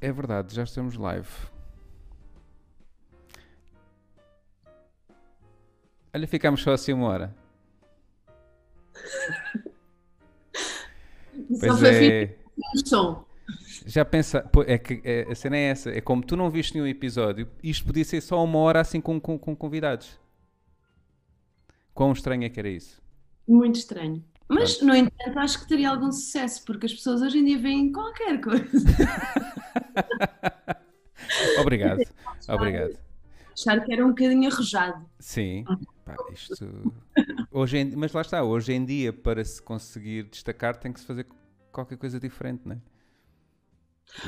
É 0.00 0.12
verdade, 0.12 0.54
já 0.54 0.62
estamos 0.62 0.96
live. 0.96 1.28
Olha, 6.14 6.26
ficámos 6.26 6.62
só 6.62 6.72
assim 6.72 6.92
uma 6.92 7.08
hora. 7.08 7.36
Pois 11.60 11.82
é. 11.82 12.36
Já 13.86 14.04
pensa, 14.04 14.50
é 14.66 14.78
que 14.78 15.00
é, 15.04 15.30
a 15.30 15.34
cena 15.34 15.56
é 15.56 15.68
essa, 15.68 15.90
é 15.90 16.00
como 16.00 16.24
tu 16.24 16.36
não 16.36 16.50
viste 16.50 16.74
nenhum 16.74 16.86
episódio, 16.86 17.48
isto 17.62 17.84
podia 17.86 18.04
ser 18.04 18.20
só 18.20 18.42
uma 18.42 18.58
hora 18.58 18.80
assim 18.80 19.00
com, 19.00 19.20
com, 19.20 19.38
com 19.38 19.54
convidados. 19.54 20.18
Quão 21.94 22.12
estranho 22.12 22.44
é 22.44 22.48
que 22.48 22.58
era 22.58 22.68
isso? 22.68 23.00
Muito 23.46 23.76
estranho. 23.76 24.24
Mas, 24.48 24.80
no 24.80 24.94
entanto, 24.94 25.38
acho 25.38 25.60
que 25.60 25.68
teria 25.68 25.90
algum 25.90 26.10
sucesso, 26.10 26.64
porque 26.64 26.86
as 26.86 26.92
pessoas 26.92 27.22
hoje 27.22 27.38
em 27.38 27.44
dia 27.44 27.58
veem 27.58 27.92
qualquer 27.92 28.40
coisa. 28.40 28.64
Obrigado, 31.60 32.00
obrigado. 32.48 32.98
Achar 33.52 33.82
que 33.84 33.92
era 33.92 34.04
um 34.04 34.10
bocadinho 34.10 34.50
arrojado. 34.50 35.04
Sim, 35.18 35.64
pá, 36.04 36.14
isto. 36.32 36.92
Hoje 37.50 37.78
em, 37.78 37.96
mas 37.96 38.12
lá 38.12 38.20
está, 38.20 38.42
hoje 38.42 38.72
em 38.72 38.84
dia, 38.84 39.12
para 39.12 39.44
se 39.44 39.60
conseguir 39.60 40.24
destacar, 40.24 40.76
tem 40.76 40.92
que 40.92 41.00
se 41.00 41.06
fazer 41.06 41.26
qualquer 41.72 41.96
coisa 41.96 42.20
diferente, 42.20 42.62
não 42.66 42.76
é? 42.76 42.80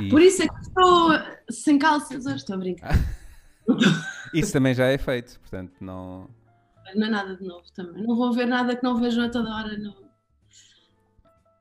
E 0.01 0.09
Por 0.09 0.21
isso 0.21 0.43
é 0.43 0.49
que 0.49 0.61
estou 0.61 1.11
sem 1.51 1.79
calças 1.79 2.27
hoje, 2.27 2.37
estou 2.37 2.57
a 2.57 2.59
brincar. 2.59 2.95
isso 4.35 4.53
também 4.53 4.75
já 4.75 4.87
é 4.87 4.99
feito, 4.99 5.39
portanto, 5.41 5.75
não. 5.81 6.29
Não 6.95 7.07
é 7.07 7.11
nada 7.11 7.37
de 7.37 7.45
novo 7.45 7.71
também. 7.73 8.03
Não 8.03 8.17
vou 8.17 8.33
ver 8.33 8.47
nada 8.47 8.75
que 8.75 8.83
não 8.83 8.99
vejam 8.99 9.25
a 9.25 9.29
toda 9.29 9.51
hora. 9.51 9.77
No... 9.77 9.95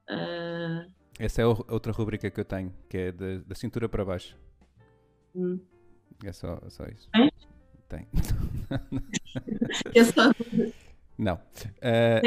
Ah, 0.09 0.85
Essa 1.19 1.41
é 1.41 1.45
outra 1.45 1.91
rubrica 1.91 2.29
que 2.29 2.39
eu 2.39 2.45
tenho, 2.45 2.71
que 2.89 2.97
é 2.97 3.11
da, 3.11 3.37
da 3.47 3.55
cintura 3.55 3.89
para 3.89 4.05
baixo. 4.05 4.37
hum. 5.35 5.59
É 6.23 6.31
só, 6.31 6.59
só 6.69 6.83
isso. 6.85 7.09
Tem? 7.11 7.31
Tem. 7.89 8.07
É 9.95 10.03
só 10.03 10.31
Não. 11.17 11.39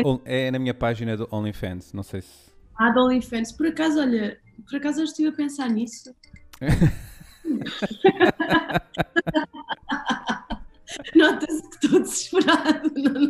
On- 0.04 0.20
é 0.24 0.50
na 0.50 0.58
minha 0.58 0.74
página 0.74 1.16
do 1.16 1.28
OnlyFans, 1.30 1.92
não 1.92 2.02
sei 2.02 2.22
se. 2.22 2.50
a 2.76 2.90
do 2.90 3.00
OnlyFans. 3.04 3.52
Por 3.52 3.66
acaso, 3.66 4.00
olha, 4.00 4.38
por 4.68 4.76
acaso 4.76 5.00
eu 5.00 5.04
estive 5.04 5.28
a 5.28 5.32
pensar 5.32 5.68
nisso. 5.68 6.14
Nota-se 11.14 11.68
que 11.68 11.86
estou 11.86 12.00
desesperado. 12.00 12.90
Não. 12.96 13.20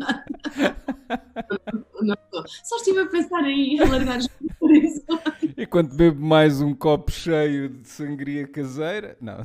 Não, 1.51 1.85
não 2.03 2.15
estou. 2.15 2.45
Só 2.65 2.77
estive 2.77 3.01
a 3.01 3.07
pensar 3.07 3.43
em 3.45 3.81
alargar 3.81 4.19
os. 4.19 4.29
E 5.57 5.67
quando 5.67 5.95
bebo 5.95 6.25
mais 6.25 6.61
um 6.61 6.75
copo 6.75 7.11
cheio 7.11 7.69
de 7.69 7.89
sangria 7.89 8.47
caseira. 8.47 9.17
Não. 9.21 9.45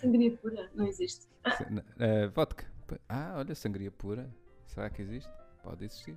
Sangria 0.00 0.36
pura, 0.36 0.68
não 0.74 0.86
existe. 0.86 1.26
Eh, 1.98 2.26
vodka. 2.28 2.66
Ah, 3.08 3.34
olha, 3.36 3.54
sangria 3.54 3.90
pura. 3.90 4.28
Será 4.66 4.90
que 4.90 5.00
existe? 5.00 5.30
Pode 5.62 5.84
existir. 5.84 6.16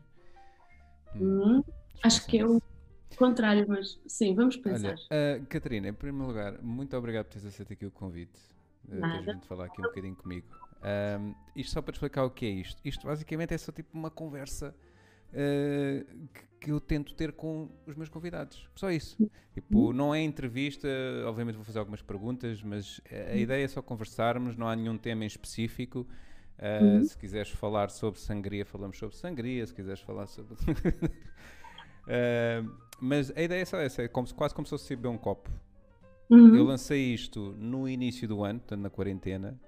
Hum, 1.15 1.63
acho 2.03 2.25
que 2.25 2.39
é 2.39 2.45
o 2.45 2.61
contrário, 3.15 3.65
mas 3.67 3.99
sim, 4.07 4.33
vamos 4.33 4.57
pensar. 4.57 4.89
Olha, 4.89 4.99
eh, 5.11 5.41
Catarina, 5.47 5.87
em 5.87 5.93
primeiro 5.93 6.27
lugar, 6.27 6.61
muito 6.61 6.95
obrigado 6.97 7.25
por 7.25 7.33
teres 7.33 7.47
aceito 7.47 7.73
aqui 7.73 7.85
o 7.85 7.91
convite. 7.91 8.39
Uh, 8.85 8.89
teres 8.91 9.01
Nada. 9.01 9.33
vindo 9.33 9.45
falar 9.45 9.65
aqui 9.65 9.81
um 9.81 9.85
bocadinho 9.85 10.15
comigo. 10.15 10.47
Ahm, 10.81 11.33
isto 11.55 11.73
só 11.73 11.81
para 11.81 11.91
te 11.91 11.95
explicar 11.95 12.23
o 12.23 12.31
que 12.31 12.45
é 12.45 12.49
isto. 12.49 12.79
Isto 12.85 13.05
basicamente 13.05 13.53
é 13.53 13.57
só 13.57 13.71
tipo 13.71 13.89
uma 13.97 14.09
conversa 14.09 14.73
eh, 15.33 16.05
que, 16.33 16.41
que 16.61 16.71
eu 16.71 16.79
tento 16.79 17.13
ter 17.13 17.33
com 17.33 17.69
os 17.85 17.95
meus 17.95 18.09
convidados. 18.09 18.67
Só 18.75 18.89
isso. 18.89 19.17
Tipo, 19.53 19.91
não 19.93 20.15
é 20.15 20.21
entrevista, 20.21 20.87
obviamente 21.25 21.55
vou 21.55 21.65
fazer 21.65 21.79
algumas 21.79 22.01
perguntas, 22.01 22.63
mas 22.63 23.01
a 23.11 23.33
a 23.33 23.35
ideia 23.35 23.65
é 23.65 23.67
só 23.67 23.81
conversarmos, 23.81 24.55
não 24.55 24.67
há 24.67 24.75
nenhum 24.75 24.97
tema 24.97 25.23
em 25.23 25.27
específico. 25.27 26.07
Uh, 26.57 26.97
Uhum. 26.97 27.03
Se 27.05 27.17
quiseres 27.17 27.49
falar 27.51 27.89
sobre 27.89 28.19
sangria, 28.19 28.65
falamos 28.65 28.97
sobre 28.97 29.15
sangria. 29.15 29.65
Se 29.65 29.73
quiseres 29.73 30.01
falar 30.01 30.27
sobre. 30.27 30.55
Uh, 30.55 30.59
mas 32.99 33.31
a 33.35 33.41
ideia 33.41 33.61
é 33.61 33.65
só 33.65 33.77
essa, 33.77 34.01
é 34.01 34.07
como 34.07 34.27
se- 34.27 34.33
quase 34.33 34.53
como 34.53 34.65
se 34.65 34.71
fosse 34.71 34.95
beber 34.95 35.07
um 35.09 35.17
copo. 35.17 35.49
Uhum. 36.29 36.55
Eu 36.55 36.63
lancei 36.63 37.13
isto 37.13 37.55
no 37.57 37.89
início 37.89 38.27
do 38.27 38.43
ano, 38.43 38.59
portanto 38.59 38.81
na 38.81 38.89
quarentena, 38.89 39.59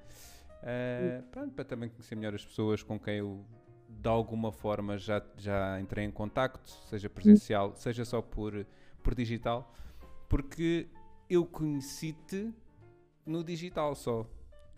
uh, 0.61 1.23
pronto, 1.31 1.53
para 1.53 1.65
também 1.65 1.89
conhecer 1.89 2.15
melhor 2.15 2.35
as 2.35 2.45
pessoas 2.45 2.83
com 2.83 2.99
quem 2.99 3.17
eu 3.17 3.43
de 3.89 4.09
alguma 4.09 4.51
forma 4.51 4.97
já, 4.97 5.21
já 5.37 5.79
entrei 5.79 6.05
em 6.05 6.11
contacto, 6.11 6.69
seja 6.89 7.09
presencial, 7.09 7.75
seja 7.75 8.05
só 8.05 8.21
por, 8.21 8.65
por 9.03 9.13
digital, 9.13 9.73
porque 10.29 10.87
eu 11.29 11.45
conheci-te 11.45 12.53
no 13.25 13.43
digital 13.43 13.95
só. 13.95 14.25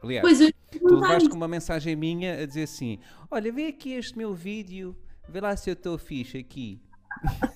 Aliás, 0.01 0.21
Pois 0.21 0.41
eu 0.41 0.51
tu 0.79 0.95
levaste 0.95 1.29
com 1.29 1.35
uma 1.35 1.47
mensagem 1.47 1.95
minha 1.95 2.41
a 2.41 2.45
dizer 2.45 2.63
assim: 2.63 2.99
Olha, 3.29 3.51
vê 3.51 3.67
aqui 3.67 3.93
este 3.93 4.17
meu 4.17 4.33
vídeo, 4.33 4.95
vê 5.29 5.39
lá 5.39 5.55
se 5.55 5.69
eu 5.69 5.73
estou 5.73 5.97
fixe 5.97 6.37
aqui. 6.37 6.81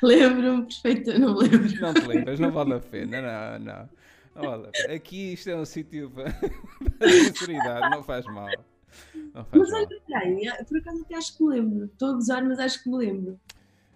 lembro-me 0.06 0.62
perfeito, 0.66 1.18
não 1.18 1.34
me 1.34 1.48
lembro. 1.48 1.80
Não 1.80 1.94
te 1.94 2.06
lembras, 2.06 2.40
não 2.40 2.50
vale 2.50 2.74
a 2.74 2.80
pena, 2.80 3.20
não, 3.20 3.58
não. 3.64 3.88
não 4.34 4.42
vale 4.50 4.66
a 4.66 4.70
pena. 4.70 4.94
Aqui 4.94 5.32
isto 5.34 5.50
é 5.50 5.56
um 5.56 5.64
sítio 5.64 6.10
para, 6.14 6.32
para 6.98 7.08
sinceridade, 7.08 7.90
não 7.90 8.02
faz 8.02 8.24
mal. 8.26 8.48
Não 9.34 9.44
faz 9.44 9.62
Mas 9.62 9.72
olha, 9.72 10.00
peraí, 10.06 10.50
por 10.68 10.78
acaso 10.78 11.02
até 11.02 11.14
acho 11.16 11.36
que 11.36 11.44
me 11.44 11.50
lembro. 11.50 11.84
Estou 11.84 12.10
a 12.10 12.12
gozar, 12.14 12.44
mas 12.44 12.58
acho 12.58 12.82
que 12.82 12.90
me 12.90 12.96
lembro. 12.96 13.40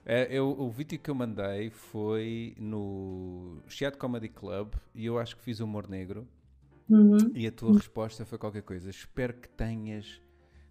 É, 0.07 0.29
eu, 0.31 0.49
o 0.51 0.71
vídeo 0.71 0.99
que 0.99 1.11
eu 1.11 1.15
mandei 1.15 1.71
foi 1.71 2.55
no 2.59 3.57
Chat 3.67 3.97
Comedy 3.97 4.29
Club 4.29 4.75
e 4.95 5.07
eu 5.07 5.19
acho 5.19 5.37
que 5.37 5.43
fiz 5.43 5.61
humor 5.61 5.89
negro. 5.89 6.29
Uhum. 6.89 7.17
E 7.35 7.47
a 7.47 7.53
tua 7.53 7.73
resposta 7.73 8.27
foi 8.27 8.37
qualquer 8.37 8.63
coisa. 8.63 8.91
Espero 8.91 9.33
que 9.33 9.49
tenhas. 9.49 10.21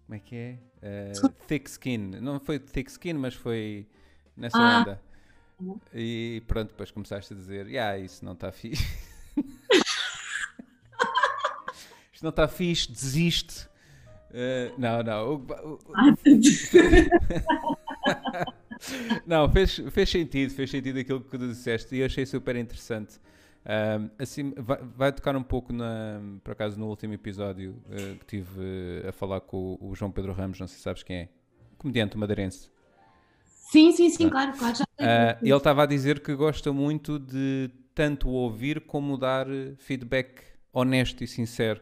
Como 0.06 0.14
é 0.14 0.18
que 0.20 0.36
é? 0.36 0.58
Eh, 0.82 1.12
thick 1.48 1.68
skin. 1.68 1.98
Não 2.20 2.38
foi 2.38 2.60
thick 2.60 2.88
skin, 2.88 3.14
mas 3.14 3.34
foi 3.34 3.88
nessa 4.36 4.56
Ah. 4.56 4.80
onda. 4.80 5.02
E 5.94 6.42
pronto, 6.46 6.70
depois 6.70 6.90
começaste 6.90 7.32
a 7.32 7.36
dizer: 7.36 7.66
Yeah, 7.66 7.98
isso 7.98 8.24
não 8.24 8.32
está 8.32 8.52
fixe. 8.52 8.84
Isto 12.12 12.22
não 12.22 12.30
está 12.30 12.46
fixe, 12.46 12.90
desiste. 12.90 13.68
Eh, 14.32 14.72
não, 14.76 15.02
não. 15.02 15.46
não, 19.26 19.50
fez, 19.50 19.76
fez 19.90 20.10
sentido, 20.10 20.52
fez 20.52 20.70
sentido 20.70 20.98
aquilo 20.98 21.20
que 21.20 21.38
tu 21.38 21.48
disseste 21.48 21.94
e 21.94 22.00
eu 22.00 22.06
achei 22.06 22.26
super 22.26 22.56
interessante. 22.56 23.20
Ahm, 23.64 24.10
assim, 24.18 24.52
vai, 24.56 24.78
vai 24.96 25.12
tocar 25.12 25.34
um 25.36 25.42
pouco, 25.42 25.72
na, 25.72 26.20
por 26.42 26.52
acaso, 26.52 26.78
no 26.78 26.86
último 26.86 27.14
episódio 27.14 27.76
eh, 27.90 28.16
que 28.18 28.26
tive 28.26 29.02
eh, 29.04 29.08
a 29.08 29.12
falar 29.12 29.40
com 29.40 29.78
o, 29.80 29.90
o 29.90 29.94
João 29.94 30.10
Pedro 30.10 30.32
Ramos, 30.32 30.60
não 30.60 30.66
sei 30.66 30.76
se 30.76 30.82
sabes 30.82 31.02
quem 31.02 31.16
é, 31.16 31.28
comediante 31.78 32.16
madeirense. 32.18 32.70
Sim, 33.70 33.92
sim, 33.92 34.10
sim, 34.10 34.28
claro, 34.28 34.52
claro. 34.56 34.74
Já. 34.76 34.84
Ah, 35.00 35.38
ele 35.42 35.56
estava 35.56 35.82
a 35.82 35.86
dizer 35.86 36.20
que 36.20 36.34
gosta 36.34 36.72
muito 36.72 37.18
de 37.18 37.70
tanto 37.94 38.28
ouvir 38.28 38.80
como 38.82 39.16
dar 39.16 39.48
eh, 39.50 39.74
feedback 39.78 40.42
honesto 40.72 41.22
e 41.24 41.26
sincero. 41.26 41.80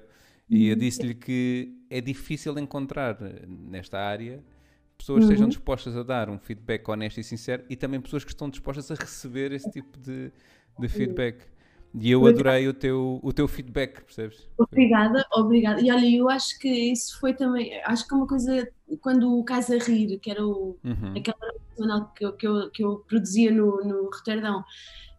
E 0.48 0.68
eu 0.68 0.76
disse-lhe 0.76 1.14
que 1.14 1.76
é 1.90 2.00
difícil 2.00 2.58
encontrar 2.58 3.18
eh, 3.20 3.44
nesta 3.46 3.98
área 3.98 4.42
pessoas 4.96 5.24
que 5.24 5.32
estejam 5.32 5.48
dispostas 5.48 5.96
a 5.96 6.02
dar 6.02 6.30
um 6.30 6.38
feedback 6.38 6.88
honesto 6.88 7.18
e 7.18 7.24
sincero 7.24 7.64
e 7.68 7.74
também 7.76 8.00
pessoas 8.00 8.24
que 8.24 8.30
estão 8.30 8.48
dispostas 8.48 8.90
a 8.90 8.94
receber 8.94 9.50
esse 9.52 9.68
tipo 9.70 9.98
de, 9.98 10.30
de 10.78 10.88
feedback. 10.88 11.44
E 11.94 12.10
eu 12.10 12.26
adorei 12.26 12.66
o 12.68 12.72
teu, 12.74 13.20
o 13.22 13.32
teu 13.32 13.46
feedback, 13.46 14.02
percebes? 14.02 14.48
Obrigada, 14.56 15.26
obrigada. 15.34 15.80
E 15.80 15.90
olha, 15.90 16.06
eu 16.16 16.28
acho 16.28 16.58
que 16.58 16.68
isso 16.68 17.18
foi 17.20 17.34
também, 17.34 17.78
acho 17.84 18.06
que 18.08 18.14
é 18.14 18.16
uma 18.16 18.26
coisa, 18.26 18.66
quando 19.00 19.38
o 19.38 19.44
Casa 19.44 19.76
Rir, 19.78 20.18
que 20.18 20.30
era 20.30 20.46
o, 20.46 20.78
Uhum. 20.82 21.14
aquela 21.16 21.52
semanal 21.76 22.10
que 22.14 22.24
eu, 22.24 22.32
que 22.32 22.46
eu, 22.46 22.70
que 22.70 22.82
eu 22.84 22.96
produzia 23.06 23.50
no, 23.50 23.84
no 23.84 24.04
Roterdão, 24.04 24.64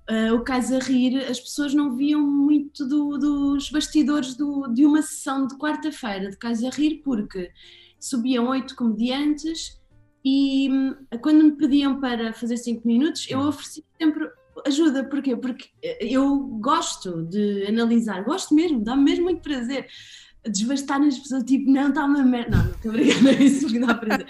ah, 0.10 0.34
o 0.34 0.44
Casa 0.44 0.80
Rir, 0.80 1.18
as 1.30 1.40
pessoas 1.40 1.74
não 1.76 1.96
viam 1.96 2.22
muito 2.22 2.88
do- 2.88 3.18
dos 3.20 3.70
bastidores 3.70 4.36
do- 4.36 4.68
de 4.74 4.84
uma 4.86 5.02
sessão 5.04 5.46
de 5.46 5.56
quarta-feira 5.58 6.30
de 6.32 6.38
Casa 6.38 6.70
Rir, 6.72 7.02
porque 7.04 7.52
subiam 8.00 8.50
oito 8.50 8.76
comediantes 8.76 9.80
e 10.26 10.70
hum, 10.72 10.96
quando 11.22 11.44
me 11.44 11.52
pediam 11.52 12.00
para 12.00 12.34
fazer 12.34 12.58
cinco 12.58 12.88
minutos, 12.88 13.28
eu 13.30 13.40
oferecia 13.42 13.84
sempre 14.02 14.28
ajuda. 14.66 15.04
Porquê? 15.04 15.36
Porque 15.36 15.70
eu 16.00 16.40
gosto 16.60 17.24
de 17.24 17.66
analisar, 17.68 18.24
gosto 18.24 18.54
mesmo, 18.54 18.84
dá-me 18.84 19.04
mesmo 19.04 19.26
muito 19.26 19.42
prazer 19.42 19.88
desbastar 20.50 21.00
nas 21.00 21.18
pessoas, 21.18 21.44
tipo, 21.44 21.72
não, 21.72 21.90
está 21.90 22.06
uma 22.06 22.24
merda. 22.24 22.58
Não, 22.58 22.66
não 22.66 22.72
estou 22.72 22.92
brincando, 22.92 23.30
é 23.30 23.44
isso 23.44 23.68
que 23.68 23.80
dá 23.80 23.96
prazer. 23.96 24.28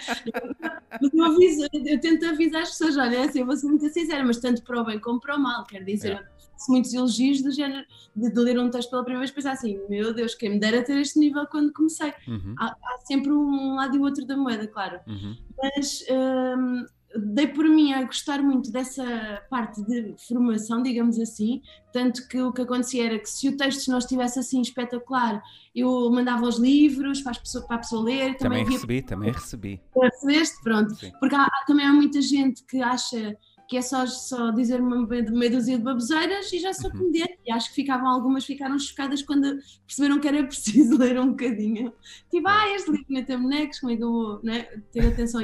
Mas 1.00 1.12
eu, 1.12 1.24
aviso, 1.24 1.66
eu 1.72 2.00
tento 2.00 2.26
avisar 2.26 2.62
as 2.62 2.70
pessoas, 2.70 2.96
olha, 2.96 3.16
é 3.16 3.24
assim, 3.24 3.40
eu 3.40 3.46
vou 3.46 3.56
ser 3.56 3.66
muito 3.66 3.88
sincera, 3.88 4.24
mas 4.24 4.38
tanto 4.38 4.62
para 4.62 4.80
o 4.80 4.84
bem 4.84 5.00
como 5.00 5.20
para 5.20 5.36
o 5.36 5.40
mal, 5.40 5.64
quer 5.64 5.82
dizer, 5.82 6.24
faço 6.52 6.70
muitos 6.70 6.94
elogios 6.94 7.42
do 7.42 7.50
género 7.50 7.84
de, 8.14 8.30
de 8.30 8.40
ler 8.40 8.58
um 8.58 8.70
texto 8.70 8.90
pela 8.90 9.02
primeira 9.02 9.20
vez 9.20 9.30
pensar 9.32 9.52
assim, 9.52 9.80
meu 9.88 10.14
Deus, 10.14 10.34
quem 10.34 10.50
me 10.50 10.60
dera 10.60 10.82
ter 10.82 10.96
este 10.98 11.18
nível 11.18 11.46
quando 11.46 11.72
comecei. 11.72 12.12
Uhum. 12.28 12.54
Há, 12.58 12.66
há 12.66 12.98
sempre 13.04 13.32
um 13.32 13.74
lado 13.74 13.96
e 13.96 13.98
o 13.98 14.02
outro 14.02 14.24
da 14.24 14.36
moeda, 14.36 14.66
claro. 14.68 15.00
Uhum. 15.06 15.36
Mas 15.60 16.04
hum, 16.10 16.86
dei 17.16 17.46
por 17.46 17.64
mim 17.68 17.92
a 17.92 18.02
gostar 18.04 18.42
muito 18.42 18.70
dessa 18.70 19.42
parte 19.48 19.82
de 19.84 20.14
formação, 20.26 20.82
digamos 20.82 21.18
assim, 21.18 21.62
tanto 21.92 22.26
que 22.28 22.40
o 22.40 22.52
que 22.52 22.62
acontecia 22.62 23.06
era 23.06 23.18
que 23.18 23.30
se 23.30 23.48
o 23.48 23.56
texto 23.56 23.88
não 23.88 23.98
estivesse 23.98 24.38
assim 24.38 24.60
espetacular, 24.60 25.42
eu 25.74 26.10
mandava 26.10 26.46
os 26.46 26.58
livros 26.58 27.20
para, 27.20 27.38
pessoa, 27.38 27.66
para 27.66 27.76
a 27.76 27.78
pessoa 27.78 28.04
ler. 28.04 28.36
Também, 28.36 28.64
também 28.64 28.74
recebi, 28.74 29.02
também 29.02 29.32
recebi. 29.32 29.80
Recebeste? 29.96 30.62
Pronto. 30.62 30.94
Sim. 30.94 31.12
Porque 31.20 31.34
há, 31.34 31.48
também 31.66 31.86
há 31.86 31.92
muita 31.92 32.20
gente 32.20 32.64
que 32.64 32.82
acha 32.82 33.36
que 33.66 33.78
é 33.78 33.82
só, 33.82 34.06
só 34.06 34.50
dizer 34.50 34.80
uma 34.80 35.06
meia 35.06 35.50
dúzia 35.50 35.78
de 35.78 35.84
baboseiras 35.84 36.52
e 36.52 36.58
já 36.58 36.72
sou 36.72 36.90
uhum. 36.90 36.98
comediante. 36.98 37.38
E 37.46 37.52
acho 37.52 37.68
que 37.70 37.76
ficavam, 37.76 38.08
algumas 38.08 38.44
ficaram 38.44 38.78
chocadas 38.78 39.22
quando 39.22 39.58
perceberam 39.86 40.20
que 40.20 40.28
era 40.28 40.44
preciso 40.44 40.96
ler 40.98 41.18
um 41.18 41.30
bocadinho. 41.30 41.92
Tipo, 42.30 42.48
ah, 42.48 42.68
este 42.74 42.90
livro 42.90 43.06
não 43.08 43.24
tem 43.24 43.38
bonecos, 43.38 43.80
como 43.80 43.92
é 43.92 43.96
que 43.96 44.02
eu 44.02 44.12
vou 44.12 44.40
né, 44.42 44.62
ter 44.92 45.06
atenção 45.06 45.40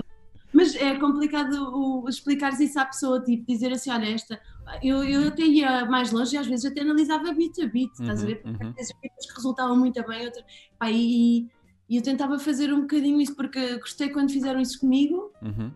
mas 0.61 0.75
é 0.75 0.95
complicado 0.97 1.55
o, 1.75 2.07
explicar 2.07 2.53
isso 2.61 2.79
à 2.79 2.85
pessoa, 2.85 3.23
tipo, 3.23 3.47
dizer 3.47 3.73
assim, 3.73 3.91
olha, 3.91 4.15
esta. 4.15 4.39
Eu, 4.83 5.03
eu 5.03 5.29
até 5.29 5.43
ia 5.43 5.87
mais 5.87 6.13
longe 6.13 6.37
e 6.37 6.39
às 6.39 6.47
vezes 6.47 6.67
até 6.67 6.83
analisava 6.83 7.33
bit 7.33 7.63
a 7.63 7.67
bit, 7.67 7.91
uhum, 7.99 8.05
estás 8.05 8.23
a 8.23 8.27
ver? 8.27 8.43
Uhum. 8.45 8.75
Às 8.79 9.27
que 9.27 9.35
resultavam 9.35 9.77
muito 9.77 10.07
bem, 10.07 10.27
outras. 10.27 10.45
Pá, 10.79 10.91
e, 10.91 11.49
e, 11.89 11.97
eu 11.97 12.03
tentava 12.03 12.39
fazer 12.39 12.73
um 12.73 12.83
bocadinho 12.83 13.21
isso 13.21 13.35
porque 13.35 13.79
gostei 13.79 14.11
quando 14.11 14.31
fizeram 14.31 14.61
isso 14.61 14.79
comigo. 14.79 15.33
Uhum. 15.43 15.73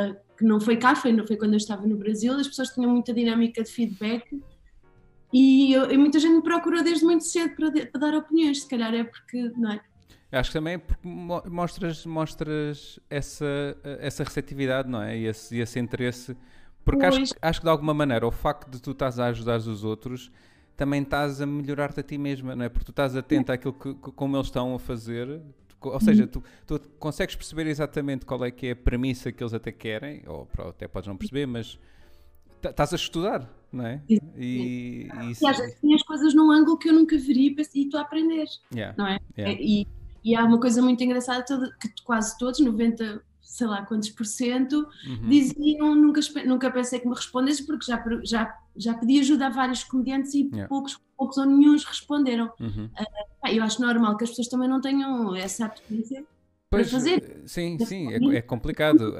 Uh, 0.00 0.16
que 0.36 0.44
não 0.44 0.60
foi 0.60 0.76
cá, 0.76 0.96
foi, 0.96 1.16
foi 1.24 1.36
quando 1.36 1.52
eu 1.52 1.58
estava 1.58 1.86
no 1.86 1.96
Brasil, 1.96 2.34
as 2.34 2.48
pessoas 2.48 2.70
tinham 2.70 2.90
muita 2.90 3.14
dinâmica 3.14 3.62
de 3.62 3.70
feedback 3.70 4.42
e, 5.32 5.72
eu, 5.72 5.88
e 5.88 5.96
muita 5.96 6.18
gente 6.18 6.34
me 6.34 6.42
procurou 6.42 6.82
desde 6.82 7.04
muito 7.04 7.22
cedo 7.22 7.54
para, 7.54 7.70
para 7.70 8.00
dar 8.00 8.16
opiniões, 8.16 8.62
se 8.62 8.68
calhar 8.68 8.92
é 8.92 9.04
porque, 9.04 9.52
não 9.56 9.70
é? 9.70 9.80
Acho 10.38 10.50
que 10.50 10.58
também 10.58 10.74
é 10.74 10.78
porque 10.78 11.06
mostras, 11.06 12.04
mostras 12.06 12.98
essa, 13.08 13.76
essa 14.00 14.24
receptividade, 14.24 14.88
não 14.88 15.02
é? 15.02 15.16
E 15.16 15.26
esse, 15.26 15.58
esse 15.58 15.78
interesse. 15.78 16.36
Porque 16.84 17.04
acho, 17.04 17.34
acho 17.40 17.60
que 17.60 17.64
de 17.64 17.70
alguma 17.70 17.94
maneira 17.94 18.26
o 18.26 18.30
facto 18.30 18.70
de 18.70 18.80
tu 18.80 18.90
estás 18.90 19.18
a 19.18 19.26
ajudar 19.26 19.56
os 19.56 19.84
outros 19.84 20.30
também 20.76 21.02
estás 21.02 21.40
a 21.40 21.46
melhorar-te 21.46 22.00
a 22.00 22.02
ti 22.02 22.18
mesma, 22.18 22.56
não 22.56 22.64
é? 22.64 22.68
Porque 22.68 22.84
tu 22.84 22.90
estás 22.90 23.16
atento 23.16 23.52
àquilo 23.52 23.72
que, 23.72 23.94
como 23.94 24.36
eles 24.36 24.48
estão 24.48 24.74
a 24.74 24.78
fazer. 24.78 25.40
Ou 25.80 26.00
seja, 26.00 26.26
tu, 26.26 26.42
tu 26.66 26.80
consegues 26.98 27.36
perceber 27.36 27.66
exatamente 27.66 28.24
qual 28.24 28.44
é 28.44 28.50
que 28.50 28.68
é 28.68 28.70
a 28.70 28.76
premissa 28.76 29.30
que 29.30 29.42
eles 29.42 29.52
até 29.52 29.70
querem, 29.70 30.22
ou 30.26 30.48
até 30.68 30.88
podes 30.88 31.08
não 31.08 31.16
perceber, 31.16 31.46
mas 31.46 31.78
estás 32.62 32.92
a 32.92 32.96
estudar, 32.96 33.48
não 33.70 33.86
é? 33.86 34.02
E, 34.08 34.18
e, 34.36 35.06
e, 35.06 35.46
às 35.46 35.58
vezes 35.58 35.76
as 35.94 36.02
coisas 36.02 36.34
num 36.34 36.50
ângulo 36.50 36.78
que 36.78 36.88
eu 36.88 36.92
nunca 36.94 37.18
veria 37.18 37.54
e 37.74 37.82
estou 37.82 38.00
a 38.00 38.02
aprender, 38.02 38.46
yeah. 38.72 38.94
não 38.96 39.06
é? 39.06 39.18
Yeah. 39.36 39.60
E, 39.60 39.86
e 40.24 40.34
há 40.34 40.44
uma 40.44 40.58
coisa 40.58 40.80
muito 40.80 41.02
engraçada 41.04 41.44
que 41.80 41.88
quase 42.02 42.36
todos, 42.38 42.58
90, 42.58 43.22
sei 43.42 43.66
lá 43.66 43.84
quantos 43.84 44.10
por 44.10 44.24
cento, 44.24 44.88
uhum. 45.06 45.28
diziam 45.28 45.94
nunca, 45.94 46.20
nunca 46.46 46.70
pensei 46.70 46.98
que 46.98 47.06
me 47.06 47.14
respondesse 47.14 47.66
porque 47.66 47.84
já, 47.84 48.02
já, 48.24 48.58
já 48.74 48.94
pedi 48.94 49.20
ajuda 49.20 49.46
a 49.46 49.50
vários 49.50 49.84
comediantes 49.84 50.32
e 50.34 50.48
yeah. 50.48 50.66
poucos, 50.66 50.98
poucos 51.16 51.36
ou 51.36 51.44
nenhum 51.44 51.72
responderam. 51.72 52.50
Uhum. 52.58 52.86
Uh, 52.86 53.48
eu 53.48 53.62
acho 53.62 53.82
normal 53.82 54.16
que 54.16 54.24
as 54.24 54.30
pessoas 54.30 54.48
também 54.48 54.68
não 54.68 54.80
tenham 54.80 55.36
essa 55.36 55.66
aptidão 55.66 56.24
para 56.70 56.84
fazer. 56.84 57.42
Sim, 57.46 57.78
sim, 57.84 58.12
é, 58.12 58.38
é 58.38 58.42
complicado. 58.42 59.14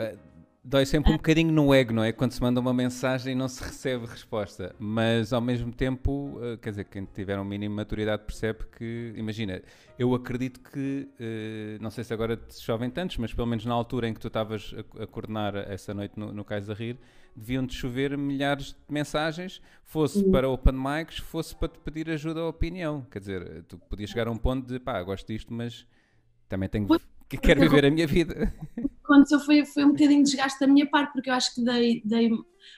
Dói 0.66 0.86
sempre 0.86 1.12
um 1.12 1.16
bocadinho 1.16 1.52
no 1.52 1.74
ego, 1.74 1.92
não 1.92 2.02
é? 2.02 2.10
Quando 2.10 2.32
se 2.32 2.40
manda 2.40 2.58
uma 2.58 2.72
mensagem 2.72 3.34
e 3.34 3.36
não 3.36 3.48
se 3.48 3.62
recebe 3.62 4.06
resposta. 4.06 4.74
Mas 4.78 5.30
ao 5.30 5.40
mesmo 5.42 5.70
tempo, 5.70 6.38
eh, 6.42 6.56
quer 6.56 6.70
dizer, 6.70 6.84
quem 6.84 7.04
tiver 7.04 7.38
um 7.38 7.44
mínimo 7.44 7.74
de 7.74 7.76
maturidade 7.76 8.22
percebe 8.24 8.60
que, 8.78 9.12
imagina, 9.14 9.60
eu 9.98 10.14
acredito 10.14 10.60
que, 10.60 11.06
eh, 11.20 11.76
não 11.82 11.90
sei 11.90 12.02
se 12.02 12.14
agora 12.14 12.34
te 12.34 12.58
chovem 12.58 12.88
tantos, 12.88 13.18
mas 13.18 13.34
pelo 13.34 13.46
menos 13.46 13.66
na 13.66 13.74
altura 13.74 14.08
em 14.08 14.14
que 14.14 14.20
tu 14.20 14.28
estavas 14.28 14.74
a, 14.98 15.06
coordenar 15.06 15.54
essa 15.54 15.92
noite 15.92 16.18
no, 16.18 16.32
no 16.32 16.42
Cais 16.42 16.70
a 16.70 16.72
Rir, 16.72 16.98
deviam-te 17.36 17.74
chover 17.74 18.16
milhares 18.16 18.68
de 18.68 18.76
mensagens, 18.88 19.60
fosse 19.82 20.24
uhum. 20.24 20.32
para 20.32 20.48
open 20.48 20.74
mics, 20.74 21.18
fosse 21.18 21.54
para 21.54 21.68
te 21.68 21.78
pedir 21.78 22.08
ajuda 22.08 22.42
ou 22.42 22.48
opinião. 22.48 23.06
Quer 23.10 23.18
dizer, 23.18 23.64
tu 23.64 23.76
podias 23.76 24.08
chegar 24.08 24.28
a 24.28 24.30
um 24.30 24.38
ponto 24.38 24.66
de, 24.66 24.80
pá, 24.80 25.02
gosto 25.02 25.26
disto, 25.26 25.52
mas 25.52 25.86
também 26.48 26.70
tenho 26.70 26.88
que 27.28 27.36
quero 27.36 27.60
viver 27.60 27.84
a 27.84 27.90
minha 27.90 28.06
vida. 28.06 28.50
Aconteceu 29.14 29.40
foi, 29.40 29.64
foi 29.64 29.84
um 29.84 29.92
bocadinho 29.92 30.24
de 30.24 30.30
desgaste 30.30 30.58
da 30.58 30.66
minha 30.66 30.88
parte, 30.88 31.12
porque 31.12 31.30
eu 31.30 31.34
acho 31.34 31.54
que 31.54 31.62
dei, 31.62 32.02
dei 32.04 32.30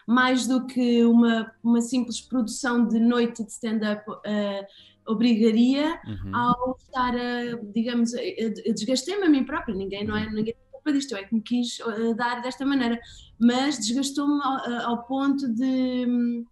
mais 0.06 0.46
do 0.46 0.66
que 0.66 1.04
uma, 1.04 1.50
uma 1.62 1.80
simples 1.80 2.20
produção 2.20 2.86
de 2.86 2.98
noite 2.98 3.42
de 3.42 3.50
stand-up 3.50 4.08
uh, 4.10 5.10
obrigaria 5.10 6.00
uhum. 6.06 6.36
ao 6.36 6.76
estar 6.78 7.14
a, 7.14 7.56
digamos, 7.72 8.12
eu 8.14 8.52
desgastei-me 8.74 9.24
a 9.24 9.30
mim 9.30 9.44
própria, 9.44 9.74
ninguém, 9.74 10.04
não 10.04 10.16
é, 10.16 10.26
uhum. 10.26 10.34
ninguém 10.34 10.54
culpa 10.86 10.92
disto, 10.92 11.12
eu 11.12 11.18
é 11.18 11.24
que 11.24 11.34
me 11.34 11.40
quis 11.40 11.78
uh, 11.80 12.14
dar 12.14 12.40
desta 12.40 12.64
maneira, 12.64 13.00
mas 13.38 13.78
desgastou-me 13.78 14.40
ao, 14.42 14.90
ao, 14.90 15.02
ponto 15.04 15.48
de. 15.52 16.44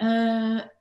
Uh, 0.00 0.79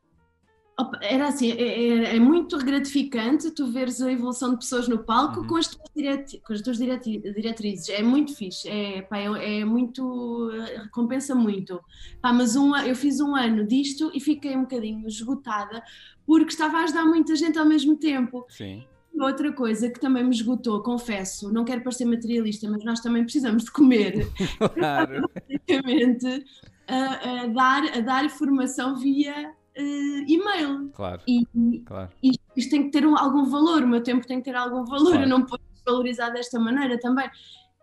era 1.02 1.28
assim, 1.28 1.52
é, 1.52 1.64
é, 1.64 2.16
é, 2.16 2.20
muito 2.20 2.58
gratificante 2.58 3.52
tu 3.52 3.68
veres 3.68 4.02
a 4.02 4.12
evolução 4.12 4.52
de 4.52 4.58
pessoas 4.58 4.88
no 4.88 5.00
palco 5.00 5.42
uhum. 5.42 5.48
com, 5.48 5.56
as 5.58 5.68
tuas 5.68 5.90
direti 5.96 6.40
com 6.40 6.54
as 6.54 6.62
tuas 6.62 6.78
direti 6.78 7.20
diretrizes. 7.20 7.90
É 7.90 8.02
muito 8.02 8.36
fixe, 8.36 8.68
é, 8.70 9.02
pá, 9.02 9.18
é, 9.18 9.60
é 9.60 9.66
muito. 9.66 10.50
recompensa 10.84 11.36
muito. 11.36 11.80
Pá, 12.22 12.31
mas 12.31 12.56
um, 12.56 12.76
eu 12.78 12.96
fiz 12.96 13.20
um 13.20 13.36
ano 13.36 13.66
disto 13.66 14.12
e 14.14 14.20
fiquei 14.20 14.56
um 14.56 14.62
bocadinho 14.62 15.08
esgotada 15.08 15.84
porque 16.26 16.52
estava 16.52 16.78
a 16.78 16.84
ajudar 16.84 17.06
muita 17.06 17.36
gente 17.36 17.58
ao 17.58 17.66
mesmo 17.66 17.98
tempo. 17.98 18.46
Sim. 18.50 18.84
Outra 19.20 19.52
coisa 19.52 19.90
que 19.90 20.00
também 20.00 20.24
me 20.24 20.34
esgotou, 20.34 20.82
confesso, 20.82 21.52
não 21.52 21.66
quero 21.66 21.82
parecer 21.82 22.06
materialista, 22.06 22.70
mas 22.70 22.84
nós 22.86 23.02
também 23.02 23.24
precisamos 23.24 23.64
de 23.66 23.72
comer. 23.72 24.28
Claro. 24.75 25.30
Basicamente, 25.36 26.46
a, 26.88 27.44
a, 27.44 27.48
dar, 27.48 27.98
a 27.98 28.02
dar 28.02 28.30
formação 28.30 28.96
via 28.96 29.54
uh, 29.80 30.24
e-mail. 30.28 30.90
Claro. 30.94 31.22
E, 31.28 31.46
claro. 31.86 32.10
e 32.22 32.31
isto 32.56 32.70
tem 32.70 32.84
que 32.84 32.92
ter 32.92 33.06
um, 33.06 33.18
algum 33.18 33.46
valor, 33.46 33.84
o 33.84 33.88
meu 33.88 34.04
tempo 34.04 34.28
tem 34.28 34.40
que 34.40 34.46
ter 34.46 34.56
algum 34.56 34.84
valor, 34.86 35.12
claro. 35.12 35.24
eu 35.24 35.30
não 35.30 35.46
posso 35.46 35.64
valorizar 35.86 36.30
desta 36.30 36.60
maneira 36.60 37.00
também. 37.00 37.30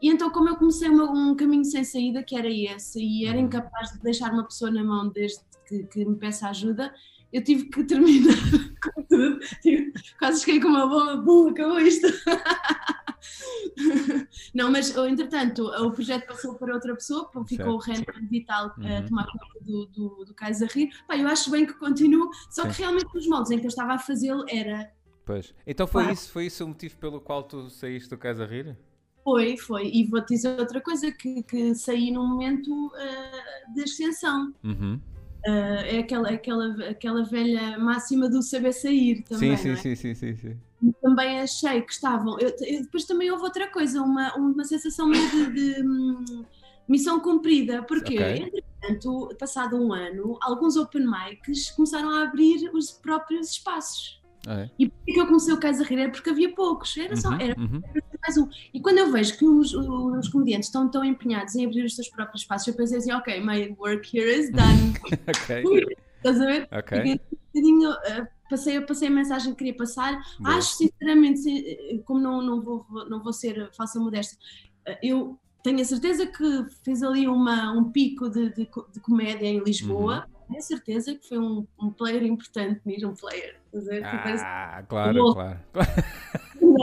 E 0.00 0.10
então, 0.10 0.30
como 0.30 0.48
eu 0.48 0.56
comecei 0.56 0.88
uma, 0.88 1.10
um 1.10 1.34
caminho 1.34 1.64
sem 1.64 1.82
saída, 1.82 2.22
que 2.22 2.36
era 2.36 2.48
esse, 2.48 3.02
e 3.02 3.26
era 3.26 3.38
uhum. 3.38 3.44
incapaz 3.44 3.92
de 3.92 4.00
deixar 4.00 4.32
uma 4.32 4.44
pessoa 4.44 4.70
na 4.70 4.84
mão 4.84 5.08
desde 5.08 5.40
que, 5.66 5.84
que 5.84 6.04
me 6.04 6.16
peça 6.16 6.48
ajuda, 6.48 6.92
eu 7.32 7.42
tive 7.42 7.64
que 7.64 7.82
terminar 7.84 8.34
Quase 10.18 10.44
cheguei 10.44 10.60
com 10.60 10.68
uma 10.68 10.86
bomba, 10.86 11.16
bum, 11.16 11.48
acabou 11.48 11.80
isto. 11.80 12.06
Não, 14.54 14.70
mas 14.70 14.96
entretanto 14.96 15.66
o 15.66 15.90
projeto 15.90 16.26
passou 16.26 16.54
para 16.54 16.74
outra 16.74 16.94
pessoa, 16.94 17.30
ficou 17.46 17.74
o 17.74 17.78
Renan 17.78 18.04
Vital 18.30 18.74
uhum. 18.78 18.98
a 18.98 19.02
tomar 19.02 19.26
conta 19.26 19.64
do, 19.64 19.86
do, 19.86 20.24
do 20.24 20.34
Kaiser 20.34 20.70
Rir. 20.72 20.90
Pá, 21.06 21.16
eu 21.16 21.28
acho 21.28 21.50
bem 21.50 21.66
que 21.66 21.74
continuo, 21.74 22.30
só 22.50 22.62
Sim. 22.62 22.68
que 22.70 22.78
realmente 22.78 23.16
os 23.16 23.26
moldes 23.26 23.50
em 23.50 23.58
que 23.58 23.66
eu 23.66 23.68
estava 23.68 23.94
a 23.94 23.98
fazê-lo 23.98 24.44
era. 24.48 24.90
Pois. 25.24 25.54
Então 25.66 25.86
foi 25.86 26.12
isso, 26.12 26.30
foi 26.30 26.46
isso 26.46 26.64
o 26.64 26.68
motivo 26.68 26.96
pelo 26.98 27.20
qual 27.20 27.42
tu 27.42 27.68
saíste 27.68 28.08
do 28.08 28.16
Kaiser 28.16 28.48
Rir? 28.48 28.76
Foi, 29.24 29.56
foi. 29.56 29.90
E 29.92 30.06
vou-te 30.06 30.34
dizer 30.34 30.56
outra 30.58 30.80
coisa, 30.80 31.10
que, 31.10 31.42
que 31.42 31.74
saí 31.74 32.12
num 32.12 32.24
momento 32.24 32.70
uh, 32.70 33.74
de 33.74 33.82
ascensão. 33.82 34.54
Uhum. 34.62 35.00
Uh, 35.46 35.78
é 35.84 35.98
aquela, 35.98 36.28
aquela, 36.30 36.88
aquela 36.88 37.22
velha 37.24 37.78
máxima 37.78 38.28
do 38.28 38.42
saber 38.42 38.72
sair 38.72 39.22
também. 39.22 39.56
Sim, 39.56 39.62
sim, 39.62 39.70
é? 39.70 39.76
sim, 39.76 39.94
sim, 39.94 40.14
sim, 40.14 40.36
sim. 40.36 40.56
Também 41.00 41.40
achei 41.40 41.80
que 41.82 41.92
estavam. 41.92 42.36
Eu, 42.40 42.48
eu, 42.60 42.82
depois 42.82 43.04
também 43.04 43.30
houve 43.30 43.44
outra 43.44 43.70
coisa, 43.70 44.02
uma, 44.02 44.34
uma 44.34 44.64
sensação 44.64 45.10
de, 45.10 45.30
de, 45.30 45.52
de 45.52 45.82
hum, 45.82 46.44
missão 46.88 47.20
cumprida, 47.20 47.82
porque 47.84 48.14
okay. 48.14 48.52
entretanto, 48.82 49.34
passado 49.38 49.76
um 49.76 49.92
ano, 49.92 50.36
alguns 50.42 50.76
open 50.76 51.06
mics 51.06 51.70
começaram 51.70 52.10
a 52.10 52.22
abrir 52.22 52.68
os 52.74 52.90
próprios 52.90 53.50
espaços. 53.50 54.20
É. 54.48 54.70
E 54.78 54.88
por 54.88 55.04
que 55.04 55.20
eu 55.20 55.26
comecei 55.26 55.52
o 55.52 55.58
Caso 55.58 55.82
a 55.82 55.86
Rir? 55.86 55.98
Era 55.98 56.10
porque 56.10 56.30
havia 56.30 56.54
poucos, 56.54 56.96
era 56.96 57.16
só, 57.16 57.30
uhum, 57.30 57.40
era, 57.40 57.60
uhum. 57.60 57.82
Mais 58.26 58.36
um. 58.36 58.48
E 58.74 58.80
quando 58.80 58.98
eu 58.98 59.12
vejo 59.12 59.38
que 59.38 59.44
os, 59.44 59.72
os 59.72 60.28
comediantes 60.28 60.68
estão 60.68 60.88
tão 60.90 61.04
empenhados 61.04 61.54
em 61.54 61.64
abrir 61.64 61.84
os 61.84 61.94
seus 61.94 62.08
próprios 62.08 62.42
espaços, 62.42 62.66
eu 62.66 62.74
pensei 62.74 62.98
assim, 62.98 63.12
ok, 63.12 63.40
my 63.40 63.74
work 63.78 64.16
here 64.16 64.28
is 64.28 64.50
done. 64.50 64.94
ok. 65.28 65.96
Estás 66.16 66.40
a 66.40 66.46
ver? 66.46 66.68
Ok. 66.72 66.98
um 66.98 67.18
bocadinho, 67.54 67.90
uh, 67.90 68.26
passei, 68.50 68.80
passei 68.80 69.08
a 69.08 69.10
mensagem 69.10 69.52
que 69.52 69.58
queria 69.58 69.76
passar. 69.76 70.20
Boa. 70.40 70.56
Acho 70.56 70.74
sinceramente, 70.76 71.48
eh, 71.48 71.98
como 72.04 72.18
não, 72.18 72.42
não, 72.42 72.60
vou, 72.60 72.84
não 73.08 73.22
vou 73.22 73.32
ser 73.32 73.70
falsa 73.76 74.00
modesta, 74.00 74.36
uh, 74.88 74.96
eu 75.02 75.38
tenho 75.62 75.80
a 75.80 75.84
certeza 75.84 76.26
que 76.26 76.66
fiz 76.84 77.02
ali 77.02 77.28
uma, 77.28 77.70
um 77.72 77.92
pico 77.92 78.28
de, 78.28 78.48
de, 78.54 78.68
de 78.92 79.00
comédia 79.00 79.46
em 79.46 79.62
Lisboa. 79.62 80.26
Uhum 80.28 80.36
tenho 80.48 80.62
certeza 80.62 81.14
que 81.14 81.28
foi 81.28 81.38
um, 81.38 81.66
um 81.80 81.90
player 81.90 82.24
importante 82.24 82.80
mesmo, 82.84 83.10
um 83.10 83.14
player. 83.14 83.56
Ah, 84.42 84.82
claro, 84.88 85.34
claro. 85.34 85.58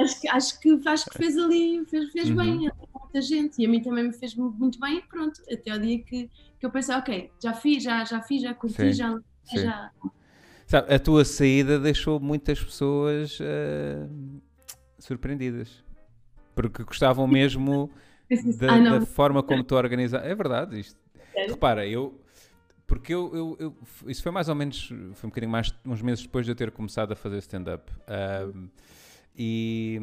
acho, 0.03 0.21
que, 0.21 0.27
acho, 0.27 0.59
que, 0.59 0.89
acho 0.89 1.09
que 1.09 1.17
fez 1.17 1.37
ali, 1.37 1.85
fez, 1.85 2.11
fez 2.11 2.29
uhum. 2.29 2.35
bem 2.35 2.67
a 2.67 2.99
muita 2.99 3.21
gente 3.21 3.61
e 3.61 3.65
a 3.65 3.69
mim 3.69 3.81
também 3.81 4.05
me 4.05 4.13
fez 4.13 4.35
muito 4.35 4.79
bem 4.79 5.01
pronto, 5.01 5.41
até 5.51 5.73
o 5.73 5.79
dia 5.79 5.99
que, 5.99 6.29
que 6.59 6.65
eu 6.65 6.71
pensei, 6.71 6.95
ok, 6.95 7.31
já 7.41 7.53
fiz, 7.53 7.83
já, 7.83 8.03
já 8.05 8.21
fiz, 8.21 8.41
já 8.41 8.53
curti, 8.53 8.75
sim, 8.75 8.93
já, 8.93 9.19
sim. 9.43 9.59
já... 9.59 9.91
Sabe, 10.65 10.93
a 10.93 10.99
tua 10.99 11.25
saída 11.25 11.79
deixou 11.79 12.19
muitas 12.19 12.63
pessoas 12.63 13.39
uh, 13.39 14.41
surpreendidas 14.97 15.83
porque 16.55 16.83
gostavam 16.83 17.27
mesmo 17.27 17.91
da, 18.59 18.75
ah, 18.75 18.99
da 18.99 19.05
forma 19.05 19.43
como 19.43 19.63
tu 19.63 19.75
organizas. 19.75 20.23
É 20.23 20.33
verdade, 20.33 20.79
isto. 20.79 20.99
Sério? 21.33 21.51
Repara, 21.51 21.85
eu. 21.85 22.19
Porque 22.85 23.13
eu, 23.13 23.31
eu, 23.33 23.57
eu, 23.59 24.09
Isso 24.09 24.21
foi 24.21 24.31
mais 24.31 24.49
ou 24.49 24.55
menos. 24.55 24.87
Foi 25.13 25.27
um 25.27 25.29
bocadinho 25.29 25.51
mais. 25.51 25.73
uns 25.85 26.01
meses 26.01 26.23
depois 26.23 26.45
de 26.45 26.51
eu 26.51 26.55
ter 26.55 26.71
começado 26.71 27.11
a 27.11 27.15
fazer 27.15 27.37
stand-up. 27.39 27.91
Um, 28.53 28.67
e. 29.37 29.99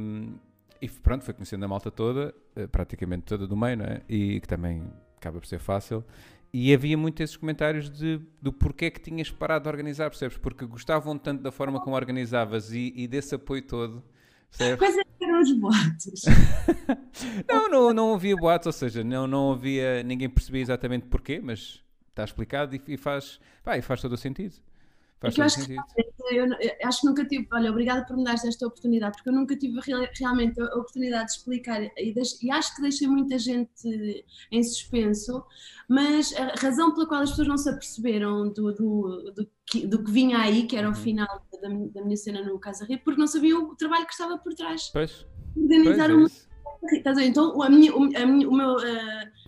E 0.82 0.88
pronto, 0.88 1.24
foi 1.24 1.34
conhecendo 1.34 1.62
a 1.62 1.68
malta 1.68 1.90
toda, 1.90 2.34
eh, 2.56 2.66
praticamente 2.66 3.24
toda 3.24 3.46
do 3.46 3.54
meio, 3.54 3.76
não 3.76 3.84
é? 3.84 4.00
E 4.08 4.40
que 4.40 4.48
também 4.48 4.90
acaba 5.14 5.38
por 5.38 5.46
ser 5.46 5.58
fácil. 5.58 6.02
E 6.52 6.74
havia 6.74 6.96
muito 6.96 7.22
esses 7.22 7.36
comentários 7.36 7.88
de, 7.90 8.20
do 8.40 8.52
porquê 8.52 8.90
que 8.90 8.98
tinhas 8.98 9.30
parado 9.30 9.64
de 9.64 9.68
organizar, 9.68 10.08
percebes? 10.08 10.38
Porque 10.38 10.64
gostavam 10.64 11.18
tanto 11.18 11.42
da 11.42 11.52
forma 11.52 11.80
como 11.80 11.94
organizavas 11.94 12.72
e, 12.72 12.92
e 12.96 13.06
desse 13.06 13.34
apoio 13.34 13.62
todo. 13.62 14.02
Percebes? 14.50 14.78
Quais 14.78 14.96
eram 15.20 15.40
os 15.40 15.52
boatos? 15.52 16.24
não, 17.46 17.68
não, 17.68 17.92
não 17.92 18.14
havia 18.14 18.34
boatos, 18.34 18.66
ou 18.66 18.72
seja, 18.72 19.04
não, 19.04 19.26
não 19.28 19.52
havia. 19.52 20.02
ninguém 20.02 20.28
percebia 20.28 20.62
exatamente 20.62 21.06
porquê, 21.06 21.40
mas 21.40 21.84
está 22.08 22.24
explicado 22.24 22.74
e, 22.74 22.82
e 22.88 22.96
faz, 22.96 23.38
pá, 23.62 23.78
e 23.78 23.82
faz 23.82 24.00
todo 24.00 24.14
o 24.14 24.16
sentido. 24.16 24.56
Faz 25.20 25.36
é 25.36 25.40
eu 25.40 25.44
acho, 25.44 25.66
que, 25.66 25.74
eu, 25.74 26.46
eu 26.46 26.88
acho 26.88 27.00
que 27.02 27.06
nunca 27.06 27.24
tive, 27.26 27.46
olha, 27.52 27.70
obrigada 27.70 28.06
por 28.06 28.16
me 28.16 28.24
dar 28.24 28.34
esta 28.34 28.66
oportunidade, 28.66 29.16
porque 29.16 29.28
eu 29.28 29.34
nunca 29.34 29.54
tive 29.54 29.78
real, 29.80 30.06
realmente 30.18 30.58
a 30.58 30.64
oportunidade 30.76 31.26
de 31.26 31.32
explicar 31.32 31.82
e, 31.82 32.14
deix, 32.14 32.42
e, 32.42 32.50
acho 32.50 32.74
que 32.74 32.80
deixei 32.80 33.06
muita 33.06 33.38
gente 33.38 34.24
em 34.50 34.62
suspenso, 34.62 35.44
mas 35.86 36.34
a 36.34 36.54
razão 36.58 36.94
pela 36.94 37.06
qual 37.06 37.20
as 37.20 37.30
pessoas 37.30 37.48
não 37.48 37.58
se 37.58 37.68
aperceberam 37.68 38.48
do, 38.50 38.72
do, 38.72 39.32
do, 39.36 39.48
que, 39.66 39.86
do 39.86 40.02
que 40.02 40.10
vinha 40.10 40.38
aí, 40.38 40.66
que 40.66 40.74
era 40.74 40.88
o 40.88 40.92
uhum. 40.92 40.96
final 40.96 41.42
da, 41.60 41.68
da 41.68 42.02
minha 42.02 42.16
cena 42.16 42.42
no 42.42 42.58
Casa 42.58 42.86
Rio, 42.86 43.00
porque 43.04 43.20
não 43.20 43.26
sabiam 43.26 43.64
o 43.64 43.76
trabalho 43.76 44.06
que 44.06 44.12
estava 44.12 44.38
por 44.38 44.54
trás. 44.54 44.88
Pois. 44.90 45.26
Organizar 45.54 46.08
pois 46.08 46.10
é 46.10 46.14
uma. 46.14 47.24
Então, 47.24 47.62
a 47.62 47.68
minha, 47.68 47.92
a 47.92 48.26
minha, 48.26 48.48
o 48.48 48.54
meu. 48.54 48.76
Uh, 48.76 49.39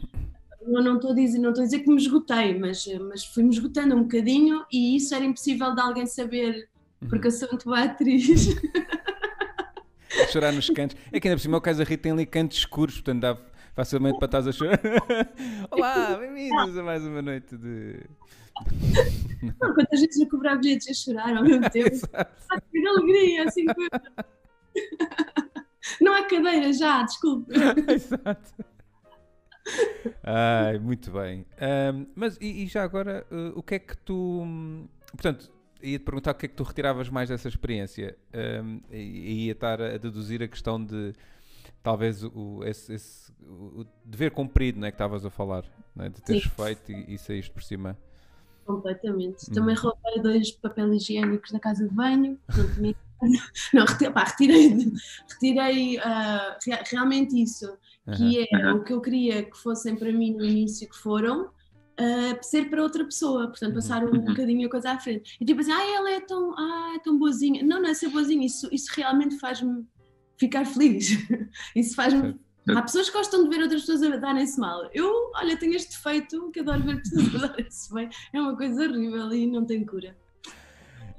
eu 0.66 0.82
não 0.82 0.96
estou 0.96 1.12
a 1.12 1.14
dizer, 1.14 1.38
não 1.38 1.50
estou 1.50 1.62
a 1.62 1.66
dizer 1.66 1.80
que 1.80 1.88
me 1.88 1.96
esgotei, 1.96 2.58
mas, 2.58 2.86
mas 3.08 3.24
fui-me 3.24 3.50
esgotando 3.50 3.94
um 3.94 4.02
bocadinho 4.02 4.64
e 4.72 4.96
isso 4.96 5.14
era 5.14 5.24
impossível 5.24 5.74
de 5.74 5.80
alguém 5.80 6.06
saber, 6.06 6.68
porque 7.08 7.26
eu 7.26 7.30
sou 7.30 7.48
muito 7.48 7.64
boa 7.64 7.82
atriz. 7.82 8.48
chorar 10.32 10.52
nos 10.52 10.68
cantos. 10.70 10.96
É 11.12 11.20
que 11.20 11.28
ainda 11.28 11.36
por 11.36 11.42
cima 11.42 11.58
o 11.58 11.60
Casa 11.60 11.84
Rita 11.84 12.04
tem 12.04 12.12
ali 12.12 12.26
cantos 12.26 12.58
escuros, 12.58 12.94
portanto 12.94 13.20
dá 13.20 13.38
facilmente 13.74 14.18
para 14.18 14.26
estás 14.26 14.46
a 14.46 14.52
chorar. 14.52 14.80
Olá, 15.70 16.16
bem-vindos 16.20 16.76
a 16.76 16.82
mais 16.82 17.04
uma 17.04 17.22
noite 17.22 17.56
de. 17.56 18.00
Não, 19.60 19.74
quantas 19.74 20.00
vezes 20.00 20.20
eu 20.20 20.28
cobrar 20.28 20.56
bilhetes 20.56 20.88
a 20.88 20.94
chorar 20.94 21.36
ao 21.36 21.42
mesmo 21.42 21.68
tempo. 21.70 21.96
Ah, 22.12 22.60
que 22.60 22.86
alegria, 22.86 23.44
assim. 23.44 23.64
Não 26.00 26.14
há 26.14 26.24
cadeira 26.24 26.72
já, 26.72 27.02
desculpa. 27.02 27.52
Exato. 27.88 28.52
Muito 30.80 31.10
bem. 31.10 31.46
Um, 31.94 32.06
mas 32.14 32.36
e, 32.40 32.64
e, 32.64 32.66
já 32.66 32.82
agora, 32.82 33.26
uh, 33.30 33.58
o 33.58 33.62
que 33.62 33.76
é 33.76 33.78
que 33.78 33.96
tu. 33.96 34.42
Portanto, 35.12 35.50
ia-te 35.82 36.04
perguntar 36.04 36.32
o 36.32 36.34
que 36.34 36.46
é 36.46 36.48
que 36.48 36.54
tu 36.54 36.62
retiravas 36.62 37.08
mais 37.08 37.28
dessa 37.28 37.48
experiência 37.48 38.16
um, 38.62 38.80
e 38.90 39.46
ia 39.46 39.52
estar 39.52 39.80
a 39.80 39.98
deduzir 39.98 40.42
a 40.42 40.48
questão 40.48 40.82
de 40.82 41.12
talvez 41.82 42.22
o, 42.22 42.62
esse, 42.64 42.94
esse, 42.94 43.32
o 43.42 43.84
dever 44.04 44.30
cumprido 44.30 44.78
não 44.78 44.86
é, 44.86 44.90
que 44.90 44.94
estavas 44.94 45.24
a 45.26 45.30
falar, 45.30 45.64
é? 45.98 46.08
de 46.08 46.22
teres 46.22 46.44
Sim. 46.44 46.50
feito 46.50 46.92
e, 46.92 47.14
e 47.14 47.18
saíste 47.18 47.50
por 47.50 47.62
cima. 47.62 47.98
Completamente. 48.64 49.50
Hum. 49.50 49.54
Também 49.54 49.74
roubei 49.74 50.22
dois 50.22 50.52
papéis 50.52 51.02
higiênicos 51.02 51.50
da 51.50 51.58
casa 51.58 51.86
de 51.86 51.94
banho. 51.94 52.38
Não, 53.72 53.84
retirei, 53.84 54.12
pá, 54.12 54.24
retirei, 54.24 54.92
retirei 55.30 55.98
uh, 55.98 56.84
realmente 56.90 57.40
isso 57.40 57.66
que 58.16 58.48
é 58.52 58.72
o 58.72 58.82
que 58.82 58.92
eu 58.92 59.00
queria 59.00 59.44
que 59.44 59.56
fossem 59.56 59.94
para 59.94 60.12
mim 60.12 60.34
no 60.34 60.44
início 60.44 60.88
que 60.88 60.96
foram, 60.96 61.46
uh, 61.46 62.42
ser 62.42 62.68
para 62.68 62.82
outra 62.82 63.04
pessoa, 63.04 63.48
portanto 63.48 63.74
passar 63.74 64.04
um 64.04 64.10
uhum. 64.10 64.24
bocadinho 64.24 64.66
a 64.66 64.70
coisa 64.70 64.90
à 64.90 64.98
frente. 64.98 65.36
E 65.40 65.44
tipo 65.44 65.60
assim, 65.60 65.72
ah, 65.72 65.94
ela 65.94 66.10
é 66.10 66.20
tão, 66.20 66.52
ah, 66.58 66.92
é 66.96 66.98
tão 66.98 67.18
boazinha. 67.18 67.62
Não, 67.62 67.80
não 67.80 67.88
é 67.88 67.94
ser 67.94 68.08
boazinha, 68.08 68.44
isso, 68.44 68.68
isso 68.72 68.90
realmente 68.94 69.38
faz-me 69.38 69.86
ficar 70.38 70.64
feliz. 70.64 71.10
isso 71.76 71.94
faz-me... 71.94 72.38
Há 72.68 72.82
pessoas 72.82 73.10
que 73.10 73.16
gostam 73.16 73.42
de 73.42 73.50
ver 73.50 73.60
outras 73.60 73.80
pessoas 73.80 74.02
a 74.04 74.16
darem-se 74.16 74.58
mal. 74.58 74.88
Eu, 74.94 75.32
olha, 75.34 75.56
tenho 75.56 75.74
este 75.74 75.96
defeito 75.96 76.48
que 76.52 76.60
adoro 76.60 76.82
ver 76.82 77.02
pessoas 77.02 77.34
a 77.34 77.46
darem-se 77.48 77.92
bem. 77.92 78.08
É 78.32 78.40
uma 78.40 78.56
coisa 78.56 78.84
horrível 78.84 79.32
e 79.32 79.46
não 79.46 79.64
tem 79.64 79.84
cura. 79.84 80.16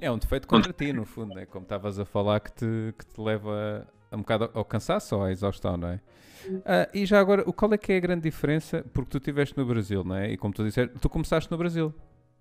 É 0.04 0.10
um 0.10 0.18
defeito 0.18 0.46
contra 0.46 0.70
ti, 0.70 0.92
no 0.92 1.06
fundo, 1.06 1.38
é 1.38 1.46
como 1.46 1.62
estavas 1.62 1.98
a 1.98 2.04
falar 2.04 2.38
que 2.38 2.52
te, 2.52 2.94
que 2.98 3.06
te 3.06 3.18
leva 3.18 3.88
um 4.12 4.18
bocado 4.18 4.50
ao 4.52 4.62
cansaço 4.62 5.16
ou 5.16 5.22
à 5.22 5.32
exaustão, 5.32 5.78
não 5.78 5.88
é? 5.88 6.00
Uh, 6.46 6.90
e 6.92 7.06
já 7.06 7.18
agora, 7.18 7.42
qual 7.54 7.72
é 7.72 7.78
que 7.78 7.90
é 7.90 7.96
a 7.96 8.00
grande 8.00 8.20
diferença? 8.20 8.84
Porque 8.92 9.12
tu 9.12 9.16
estiveste 9.16 9.56
no 9.56 9.64
Brasil, 9.64 10.04
não 10.04 10.14
é? 10.14 10.30
E 10.30 10.36
como 10.36 10.52
tu 10.52 10.62
disseste, 10.62 10.94
tu 11.00 11.08
começaste 11.08 11.50
no 11.50 11.56
Brasil. 11.56 11.94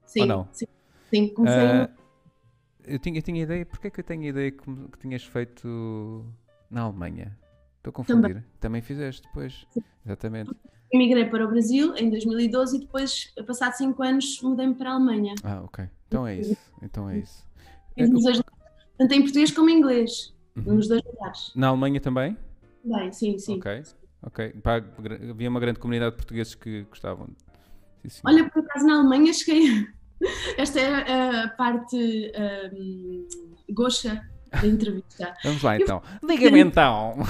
Sim, 0.05 0.21
ou 0.21 0.27
não? 0.27 0.47
sim, 0.51 0.65
sim 1.09 1.29
comecei 1.29 1.63
uh, 1.63 1.73
no... 1.73 1.89
eu, 2.83 2.99
tinha, 2.99 3.17
eu 3.17 3.21
tinha 3.21 3.41
ideia, 3.41 3.65
porque 3.65 3.87
é 3.87 3.89
que 3.89 4.01
eu 4.01 4.03
tenho 4.03 4.23
ideia 4.23 4.51
que, 4.51 4.65
que 4.65 4.99
tinhas 4.99 5.23
feito 5.23 6.25
na 6.69 6.81
Alemanha? 6.81 7.39
Estou 7.77 7.91
a 7.91 7.93
confundir. 7.93 8.21
Também, 8.21 8.43
Também 8.59 8.81
fizeste 8.81 9.25
depois, 9.25 9.65
sim. 9.71 9.81
exatamente. 10.05 10.51
Emigrei 10.91 11.29
para 11.29 11.45
o 11.45 11.47
Brasil 11.47 11.95
em 11.95 12.09
2012 12.09 12.75
e 12.75 12.79
depois, 12.81 13.33
passado 13.47 13.71
5 13.71 14.03
anos, 14.03 14.41
mudei-me 14.41 14.75
para 14.75 14.91
a 14.91 14.93
Alemanha. 14.95 15.33
Ah, 15.43 15.61
ok. 15.63 15.89
Então 16.07 16.27
é 16.27 16.35
isso. 16.35 16.57
Então 16.81 17.09
é 17.09 17.17
isso. 17.17 17.52
Tanto 17.95 19.13
em 19.13 19.21
português 19.21 19.51
como 19.51 19.69
em 19.69 19.77
inglês, 19.77 20.33
uhum. 20.55 20.75
nos 20.75 20.87
dois 20.87 21.01
lugares. 21.03 21.51
Na 21.55 21.67
Alemanha 21.67 21.99
também? 21.99 22.37
Bem, 22.83 23.11
sim, 23.11 23.37
sim. 23.37 23.57
Ok, 23.57 23.83
ok. 24.21 24.49
Pá, 24.61 24.83
havia 25.29 25.49
uma 25.49 25.59
grande 25.59 25.79
comunidade 25.79 26.11
de 26.11 26.17
portugueses 26.17 26.55
que 26.55 26.83
gostavam. 26.83 27.29
Sim, 28.07 28.21
Olha, 28.25 28.49
por 28.49 28.63
acaso 28.63 28.85
na 28.85 28.99
Alemanha 28.99 29.33
cheguei. 29.33 29.87
Esta 30.57 30.79
é 30.79 31.43
a 31.43 31.47
parte 31.49 32.31
um, 32.73 33.27
goxa 33.71 34.21
da 34.51 34.67
entrevista. 34.67 35.33
Vamos 35.43 35.63
lá 35.63 35.77
então. 35.77 36.01
Diga-me 36.25 36.59
então. 36.59 37.15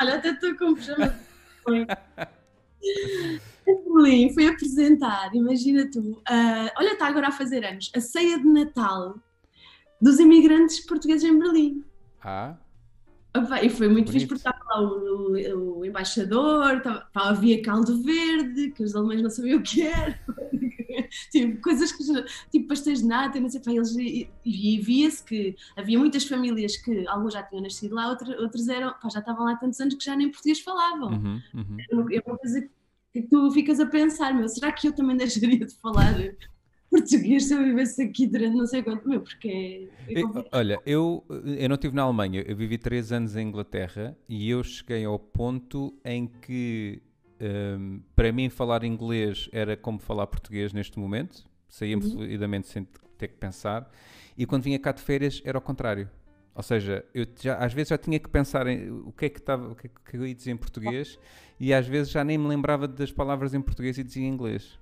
Olha, 0.00 0.14
até 0.16 0.30
estou 0.30 0.56
com 0.56 0.74
pijama. 0.74 1.14
Berlim 3.64 4.32
foi 4.32 4.46
apresentar, 4.46 5.34
imagina 5.34 5.88
tu, 5.90 6.00
uh, 6.00 6.70
olha, 6.76 6.92
está 6.92 7.06
agora 7.06 7.28
a 7.28 7.32
fazer 7.32 7.64
anos, 7.64 7.90
a 7.94 8.00
ceia 8.00 8.38
de 8.38 8.46
Natal 8.46 9.16
dos 10.00 10.18
imigrantes 10.18 10.80
portugueses 10.80 11.28
em 11.28 11.38
Berlim. 11.38 11.84
Ah, 12.24 12.56
e 13.62 13.70
foi 13.70 13.88
muito 13.88 14.12
fixe 14.12 14.26
porque 14.26 14.46
estava 14.46 14.62
lá 14.68 14.82
o, 14.82 15.32
o, 15.34 15.78
o 15.78 15.84
embaixador, 15.84 16.78
estava, 16.78 17.08
havia 17.14 17.62
caldo 17.62 18.02
verde, 18.02 18.70
que 18.72 18.82
os 18.82 18.94
alemães 18.94 19.22
não 19.22 19.30
sabiam 19.30 19.58
o 19.58 19.62
que 19.62 19.82
era, 19.82 20.18
tipo, 21.30 21.60
coisas 21.60 21.92
que, 21.92 22.04
tipo 22.50 22.68
pastéis 22.68 23.00
de 23.00 23.06
nata, 23.06 23.40
não 23.40 23.48
sei, 23.48 23.60
pá, 23.60 23.72
eles, 23.72 23.94
e, 23.96 24.28
e 24.44 24.78
via-se 24.80 25.24
que 25.24 25.56
havia 25.76 25.98
muitas 25.98 26.24
famílias 26.24 26.76
que 26.76 27.06
alguns 27.08 27.34
já 27.34 27.42
tinham 27.42 27.62
nascido 27.62 27.94
lá, 27.94 28.08
outros, 28.08 28.38
outros 28.38 28.68
eram, 28.68 28.92
pá, 29.00 29.08
já 29.08 29.20
estavam 29.20 29.44
lá 29.44 29.56
tantos 29.56 29.80
anos 29.80 29.94
que 29.94 30.04
já 30.04 30.16
nem 30.16 30.30
português 30.30 30.60
falavam. 30.60 31.10
Uhum, 31.10 31.42
uhum. 31.54 32.06
É 32.10 32.22
uma 32.26 32.38
coisa 32.38 32.68
que 33.12 33.22
tu 33.22 33.50
ficas 33.50 33.78
a 33.80 33.86
pensar, 33.86 34.34
meu, 34.34 34.48
será 34.48 34.72
que 34.72 34.88
eu 34.88 34.92
também 34.92 35.16
deixaria 35.16 35.66
de 35.66 35.74
falar 35.74 36.14
português 36.92 37.46
se 37.46 37.54
eu 37.54 37.64
vivesse 37.64 38.02
aqui 38.02 38.26
durante 38.26 38.54
não 38.54 38.66
sei 38.66 38.82
quanto, 38.82 39.08
meu, 39.08 39.22
porque 39.22 39.88
é, 40.08 40.20
é 40.20 40.22
Olha, 40.52 40.78
eu, 40.84 41.24
eu 41.58 41.68
não 41.68 41.74
estive 41.74 41.94
na 41.94 42.02
Alemanha, 42.02 42.42
eu 42.46 42.54
vivi 42.54 42.76
três 42.76 43.10
anos 43.10 43.34
em 43.34 43.48
Inglaterra 43.48 44.16
e 44.28 44.50
eu 44.50 44.62
cheguei 44.62 45.04
ao 45.04 45.18
ponto 45.18 45.98
em 46.04 46.26
que 46.26 47.02
um, 47.42 48.00
para 48.14 48.32
mim 48.32 48.48
falar 48.48 48.84
inglês 48.84 49.48
era 49.52 49.76
como 49.76 49.98
falar 49.98 50.26
português 50.28 50.72
neste 50.72 50.98
momento, 50.98 51.44
saía-me 51.68 52.04
uhum. 52.04 52.10
fluidamente 52.12 52.68
sem 52.68 52.86
ter 53.18 53.28
que 53.28 53.36
pensar, 53.36 53.90
e 54.38 54.46
quando 54.46 54.62
vinha 54.62 54.78
cá 54.78 54.92
de 54.92 55.02
férias 55.02 55.42
era 55.44 55.58
ao 55.58 55.62
contrário. 55.62 56.08
Ou 56.54 56.62
seja, 56.62 57.04
eu 57.14 57.26
já, 57.40 57.56
às 57.56 57.72
vezes 57.72 57.88
já 57.88 57.98
tinha 57.98 58.18
que 58.18 58.28
pensar 58.28 58.66
em 58.66 58.90
o 58.90 59.10
que 59.12 59.24
é 59.24 59.28
que, 59.28 59.38
estava, 59.38 59.68
o 59.68 59.74
que, 59.74 59.86
é 59.86 59.90
que 60.04 60.16
eu 60.16 60.26
ia 60.26 60.34
dizer 60.34 60.50
em 60.50 60.56
português 60.56 61.18
e 61.58 61.72
às 61.72 61.86
vezes 61.86 62.12
já 62.12 62.22
nem 62.22 62.36
me 62.36 62.46
lembrava 62.46 62.86
das 62.86 63.10
palavras 63.10 63.54
em 63.54 63.60
português 63.60 63.96
e 63.96 64.04
dizia 64.04 64.22
em 64.22 64.28
inglês. 64.28 64.78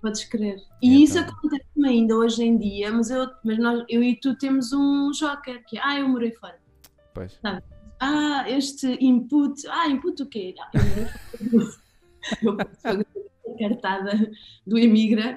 Podes 0.00 0.24
crer. 0.24 0.56
E 0.82 0.88
então. 0.88 1.04
isso 1.04 1.18
acontece 1.20 1.64
ainda 1.84 2.16
hoje 2.16 2.42
em 2.42 2.58
dia, 2.58 2.90
mas, 2.90 3.08
eu, 3.08 3.28
mas 3.44 3.56
nós, 3.58 3.84
eu 3.88 4.02
e 4.02 4.16
tu 4.16 4.34
temos 4.36 4.72
um 4.72 5.12
joker, 5.12 5.64
que 5.64 5.78
é, 5.78 5.80
ah, 5.82 6.00
eu 6.00 6.08
morei 6.08 6.32
fora. 6.32 6.58
Pois. 7.14 7.38
Ah, 8.00 8.50
este 8.50 8.98
input, 9.00 9.64
ah, 9.68 9.86
input 9.88 10.20
o 10.20 10.26
quê? 10.26 10.56
Ah, 10.58 10.70
eu 10.74 10.84
morei 10.84 11.04
fora. 11.06 11.82
eu 12.42 12.56
cartada 13.58 14.30
do 14.66 14.78
Emigra. 14.78 15.36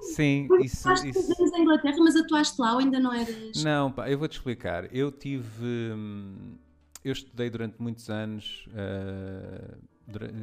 Sim, 0.00 0.48
isso. 0.62 0.88
Tu 0.88 1.08
isso... 1.08 1.50
na 1.52 1.58
Inglaterra, 1.58 1.96
mas 1.98 2.16
atuaste 2.16 2.60
lá 2.60 2.74
ou 2.74 2.78
ainda 2.80 2.98
não 2.98 3.12
eras? 3.12 3.62
Não, 3.62 3.90
pá, 3.90 4.10
eu 4.10 4.18
vou-te 4.18 4.32
explicar. 4.32 4.94
Eu 4.94 5.10
tive. 5.10 5.64
Hum, 5.64 6.56
eu 7.04 7.12
estudei 7.12 7.48
durante 7.48 7.80
muitos 7.80 8.10
anos. 8.10 8.66
Uh, 8.68 9.78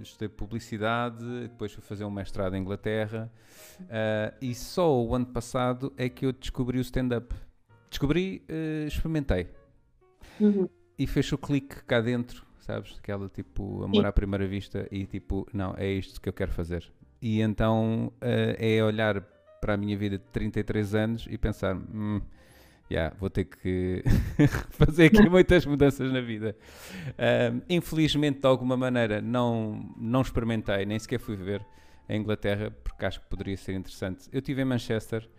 estudei 0.02 0.30
publicidade, 0.30 1.24
depois 1.42 1.72
fui 1.72 1.84
fazer 1.84 2.06
um 2.06 2.10
mestrado 2.10 2.56
em 2.56 2.62
Inglaterra 2.62 3.32
uh, 3.82 4.36
e 4.42 4.56
só 4.56 5.00
o 5.00 5.14
ano 5.14 5.26
passado 5.26 5.94
é 5.98 6.10
que 6.10 6.26
eu 6.26 6.32
descobri 6.32 6.78
o 6.78 6.82
stand-up. 6.82 7.36
Descobri, 7.90 8.44
uh, 8.50 8.88
experimentei. 8.88 9.48
Uhum. 10.40 10.70
E 10.98 11.06
fez 11.06 11.32
o 11.32 11.38
clique 11.38 11.84
cá 11.84 12.02
dentro 12.02 12.46
sabes? 12.60 12.98
Aquela 13.00 13.30
tipo 13.30 13.84
amor 13.84 14.06
à 14.06 14.12
primeira 14.12 14.48
vista 14.48 14.88
e 14.92 15.06
tipo, 15.06 15.48
não, 15.54 15.74
é 15.78 15.88
isto 15.92 16.20
que 16.22 16.30
eu 16.30 16.34
quero 16.34 16.52
fazer. 16.52 16.92
E 17.22 17.42
então 17.42 18.14
uh, 18.22 18.56
é 18.58 18.84
olhar 18.84 19.22
para 19.60 19.74
a 19.74 19.78
minha 19.78 19.98
vida 19.98 20.18
de 20.18 20.24
33 20.26 20.96
anos 20.96 21.28
e 21.30 21.38
pensar, 21.38 21.76
hum, 21.76 22.22
yeah, 22.90 23.16
vou 23.20 23.30
ter 23.30 23.46
que 23.46 24.04
fazer 24.72 25.06
aqui 25.06 25.28
muitas 25.30 25.66
mudanças 25.66 26.12
na 26.12 26.22
vida. 26.22 26.56
Uh, 27.10 27.62
infelizmente, 27.70 28.40
de 28.40 28.48
alguma 28.48 28.76
maneira, 28.76 29.22
não, 29.22 29.94
não 29.98 30.22
experimentei, 30.22 30.86
nem 30.86 30.98
sequer 30.98 31.20
fui 31.20 31.36
ver 31.36 31.66
a 32.08 32.16
Inglaterra, 32.16 32.72
porque 32.84 33.06
acho 33.06 33.22
que 33.22 33.28
poderia 33.28 33.56
ser 33.56 33.74
interessante. 33.74 34.28
Eu 34.32 34.40
estive 34.40 34.62
em 34.62 34.66
Manchester, 34.66 35.30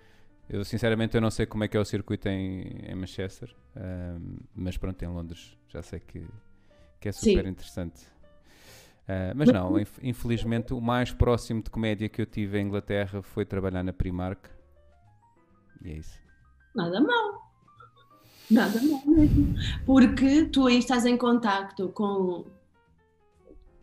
eu 0.49 0.65
sinceramente 0.65 1.17
eu 1.17 1.21
não 1.21 1.31
sei 1.31 1.47
como 1.47 1.65
é 1.65 1.69
que 1.69 1.77
é 1.77 1.81
o 1.81 1.85
circuito 1.85 2.29
em, 2.29 2.63
em 2.87 2.95
Manchester, 2.95 3.55
uh, 3.77 4.39
mas 4.55 4.77
pronto, 4.77 5.03
em 5.03 5.09
Londres 5.09 5.57
já 5.69 5.83
sei 5.83 6.01
que, 6.01 6.25
que 7.01 7.09
é 7.09 7.13
super 7.13 7.45
Sim. 7.45 7.51
interessante. 7.51 8.03
Uh, 9.09 9.35
mas 9.35 9.49
não, 9.51 9.75
infelizmente 10.03 10.73
o 10.73 10.81
mais 10.81 11.13
próximo 11.13 11.63
de 11.63 11.71
comédia 11.71 12.09
que 12.09 12.23
eu 12.23 12.27
tive 12.27 12.61
em 12.61 12.67
Inglaterra 12.67 13.23
foi 13.23 13.45
trabalhar 13.45 13.83
na 13.83 13.93
Primark. 13.93 14.49
E 15.83 15.91
é 15.91 15.95
isso. 15.95 16.21
Nada 16.75 17.01
mal. 17.01 17.51
Nada 18.51 18.81
mal 18.83 19.03
mesmo. 19.07 19.55
Porque 19.85 20.45
tu 20.45 20.67
aí 20.67 20.79
estás 20.79 21.07
em 21.07 21.17
contacto 21.17 21.89
com 21.89 22.45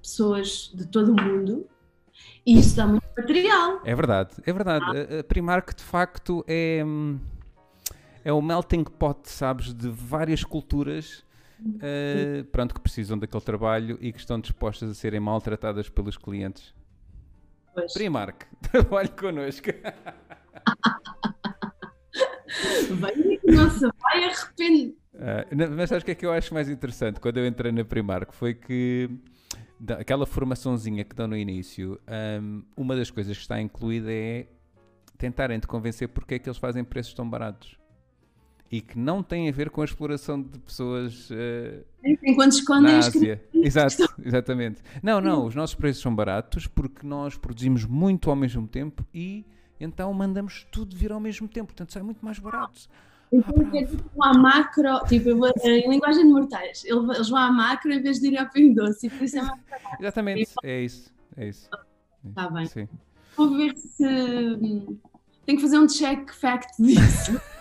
pessoas 0.01 0.71
de 0.73 0.85
todo 0.87 1.11
o 1.11 1.21
mundo 1.21 1.67
e 2.45 2.59
isso 2.59 2.77
dá 2.77 2.87
muito 2.87 3.03
material. 3.17 3.81
É 3.83 3.93
verdade, 3.93 4.35
é 4.45 4.53
verdade. 4.53 4.85
Ah. 4.85 5.19
A 5.19 5.23
Primark 5.23 5.75
de 5.75 5.83
facto 5.83 6.45
é, 6.47 6.81
é 8.23 8.31
o 8.31 8.41
melting 8.41 8.85
pot, 8.85 9.29
sabes, 9.29 9.73
de 9.73 9.89
várias 9.89 10.43
culturas 10.43 11.26
uh, 11.59 12.43
pronto, 12.51 12.75
que 12.75 12.81
precisam 12.81 13.17
daquele 13.17 13.43
trabalho 13.43 13.97
e 14.01 14.11
que 14.11 14.19
estão 14.19 14.39
dispostas 14.39 14.89
a 14.89 14.93
serem 14.93 15.19
maltratadas 15.19 15.89
pelos 15.89 16.17
clientes. 16.17 16.73
Pois. 17.73 17.93
Primark, 17.93 18.45
trabalhe 18.71 19.09
connosco. 19.09 19.69
vai, 22.99 23.13
nossa, 23.45 23.89
vai 23.99 24.25
arrepender. 24.25 24.95
Uh, 25.13 25.75
mas 25.75 25.89
sabes 25.89 26.03
o 26.03 26.05
que 26.05 26.11
é 26.11 26.15
que 26.15 26.25
eu 26.25 26.31
acho 26.31 26.53
mais 26.53 26.69
interessante 26.69 27.19
quando 27.19 27.37
eu 27.37 27.47
entrei 27.47 27.71
na 27.71 27.83
Primark? 27.83 28.33
Foi 28.33 28.53
que 28.53 29.09
aquela 29.97 30.25
formaçãozinha 30.25 31.03
que 31.03 31.15
dão 31.15 31.27
no 31.27 31.37
início, 31.37 31.99
um, 32.41 32.63
uma 32.75 32.95
das 32.95 33.11
coisas 33.11 33.35
que 33.35 33.41
está 33.41 33.61
incluída 33.61 34.11
é 34.11 34.47
tentarem 35.17 35.59
te 35.59 35.67
convencer 35.67 36.07
porque 36.09 36.35
é 36.35 36.39
que 36.39 36.47
eles 36.47 36.57
fazem 36.57 36.83
preços 36.83 37.13
tão 37.13 37.27
baratos 37.27 37.77
e 38.71 38.81
que 38.81 38.97
não 38.97 39.23
tem 39.23 39.47
a 39.47 39.51
ver 39.51 39.69
com 39.69 39.81
a 39.81 39.85
exploração 39.85 40.41
de 40.41 40.59
pessoas 40.59 41.29
uh, 41.29 41.85
enquanto 42.23 42.53
escondem 42.53 42.93
na 42.93 42.99
Ásia. 42.99 43.43
Exato, 43.53 44.13
exatamente. 44.23 44.81
Não, 45.01 45.21
não, 45.21 45.45
os 45.45 45.55
nossos 45.55 45.75
preços 45.75 46.01
são 46.01 46.13
baratos 46.13 46.67
porque 46.67 47.05
nós 47.05 47.37
produzimos 47.37 47.85
muito 47.85 48.29
ao 48.29 48.35
mesmo 48.35 48.67
tempo 48.67 49.05
e 49.13 49.45
então 49.79 50.13
mandamos 50.13 50.67
tudo 50.71 50.95
vir 50.95 51.11
ao 51.11 51.19
mesmo 51.19 51.47
tempo, 51.47 51.67
portanto 51.67 51.93
sai 51.93 52.03
muito 52.03 52.23
mais 52.23 52.39
barato. 52.39 52.89
Então, 53.31 53.53
ah, 53.57 53.77
é 53.77 53.85
tipo 53.85 54.23
à 54.23 54.33
macro, 54.37 55.03
tipo, 55.05 55.29
em 55.65 55.89
linguagem 55.89 56.25
de 56.25 56.31
mortais, 56.31 56.83
eles 56.85 57.29
vão 57.29 57.37
à 57.37 57.51
macro 57.51 57.91
em 57.91 58.01
vez 58.01 58.19
de 58.19 58.27
ir 58.27 58.37
ao 58.37 58.49
Pingo 58.49 58.75
Doce, 58.75 59.07
e 59.07 59.09
por 59.09 59.23
isso 59.23 59.37
é 59.37 59.41
mais 59.41 59.61
barato. 59.69 59.97
Exatamente, 59.99 60.53
é 60.63 60.81
isso, 60.81 61.13
é 61.35 61.49
isso. 61.49 61.69
Está 62.25 62.49
bem. 62.49 62.65
Sim. 62.65 62.87
Vou 63.35 63.55
ver 63.55 63.75
se. 63.75 64.05
Hum, 64.05 64.97
tenho 65.45 65.57
que 65.57 65.61
fazer 65.61 65.77
um 65.77 65.87
check 65.87 66.33
fact 66.33 66.81
disso. 66.81 67.39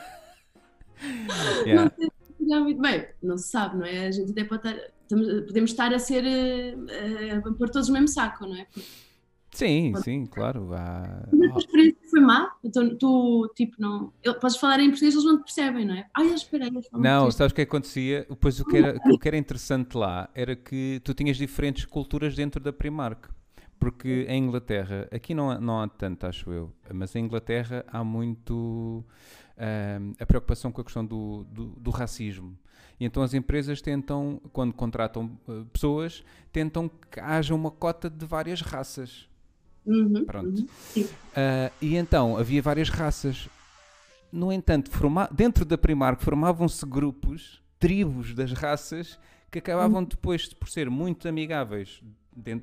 Yeah. 1.66 1.84
Não 1.84 1.90
sei 1.96 2.60
muito 2.60 2.80
bem, 2.80 3.06
não 3.22 3.36
se 3.38 3.48
sabe, 3.48 3.76
não 3.76 3.86
é? 3.86 4.06
A 4.06 4.10
gente 4.10 4.30
até 4.30 4.44
pode 4.44 4.68
estar, 4.68 4.80
podemos 5.08 5.70
estar 5.70 5.92
a 5.92 5.98
ser 5.98 6.24
uh, 6.24 7.38
a 7.38 7.52
pôr 7.54 7.68
todos 7.68 7.88
no 7.88 7.94
mesmo 7.94 8.08
saco, 8.08 8.46
não 8.46 8.56
é? 8.56 8.66
Porque, 9.50 9.66
sim, 9.66 9.92
pode... 9.92 10.04
sim, 10.04 10.26
claro. 10.26 10.72
Há... 10.74 11.28
Mas 11.32 11.54
a 11.54 11.58
experiência 11.58 11.98
foi 12.10 12.20
má? 12.20 12.50
Tu, 12.72 12.96
tu, 12.96 13.52
tipo, 13.56 13.76
não. 13.78 14.12
Podes 14.40 14.56
falar 14.58 14.80
em 14.80 14.90
português, 14.90 15.14
eles 15.14 15.24
não 15.24 15.38
te 15.38 15.44
percebem, 15.44 15.86
não 15.86 15.94
é? 15.94 16.06
Ai, 16.14 16.26
espera 16.34 16.66
eles 16.66 16.86
Não, 16.92 17.30
sabes 17.30 17.52
o 17.52 17.54
que 17.54 17.62
acontecia? 17.62 18.26
Depois 18.28 18.60
o 18.60 18.64
que, 18.64 18.76
era, 18.76 19.00
o 19.06 19.18
que 19.18 19.28
era 19.28 19.36
interessante 19.36 19.96
lá 19.96 20.28
era 20.34 20.54
que 20.54 21.00
tu 21.02 21.14
tinhas 21.14 21.36
diferentes 21.36 21.84
culturas 21.84 22.34
dentro 22.34 22.60
da 22.60 22.72
Primark. 22.72 23.28
Porque 23.78 24.24
em 24.28 24.44
Inglaterra, 24.44 25.06
aqui 25.12 25.34
não 25.34 25.50
há, 25.50 25.60
não 25.60 25.80
há 25.80 25.88
tanto, 25.88 26.26
acho 26.26 26.50
eu, 26.50 26.72
mas 26.94 27.14
em 27.14 27.24
Inglaterra 27.24 27.84
há 27.88 28.02
muito 28.02 29.04
uh, 29.56 30.14
a 30.18 30.26
preocupação 30.26 30.70
com 30.70 30.80
a 30.80 30.84
questão 30.84 31.04
do, 31.04 31.44
do, 31.44 31.66
do, 31.66 31.90
racismo. 31.90 32.56
E 32.98 33.04
então 33.04 33.22
as 33.22 33.34
empresas 33.34 33.80
tentam, 33.80 34.40
quando 34.52 34.72
contratam 34.72 35.38
uh, 35.48 35.64
pessoas, 35.66 36.24
tentam 36.52 36.88
que 36.88 37.20
haja 37.20 37.54
uma 37.54 37.70
cota 37.70 38.08
de 38.08 38.24
várias 38.24 38.60
raças. 38.60 39.28
Uhum, 39.84 40.24
Pronto. 40.24 40.66
Uhum, 40.96 41.02
uh, 41.04 41.72
e 41.80 41.96
então 41.96 42.36
havia 42.36 42.62
várias 42.62 42.88
raças. 42.88 43.48
No 44.32 44.52
entanto, 44.52 44.90
forma 44.90 45.28
dentro 45.32 45.64
da 45.64 45.78
Primark 45.78 46.22
formavam-se 46.22 46.84
grupos, 46.84 47.62
tribos 47.78 48.34
das 48.34 48.52
raças, 48.52 49.18
que 49.50 49.58
acabavam 49.58 50.00
uhum. 50.00 50.08
depois, 50.08 50.52
por 50.52 50.68
ser 50.68 50.90
muito 50.90 51.28
amigáveis 51.28 52.02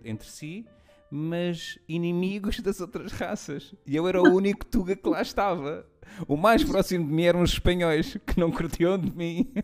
entre 0.04 0.28
si, 0.28 0.66
mas 1.10 1.80
inimigos 1.88 2.60
das 2.62 2.80
outras 2.82 3.12
raças. 3.12 3.74
E 3.86 3.96
eu 3.96 4.08
era 4.08 4.22
o 4.22 4.36
único 4.36 4.66
Tuga 4.66 4.96
que 4.96 5.08
lá 5.08 5.22
estava. 5.22 5.86
O 6.28 6.36
mais 6.36 6.64
próximo 6.64 7.06
de 7.06 7.14
mim 7.14 7.24
eram 7.24 7.42
os 7.42 7.52
espanhóis 7.52 8.18
que 8.26 8.40
não 8.40 8.52
curtiam 8.52 8.98
de 8.98 9.16
mim. 9.16 9.52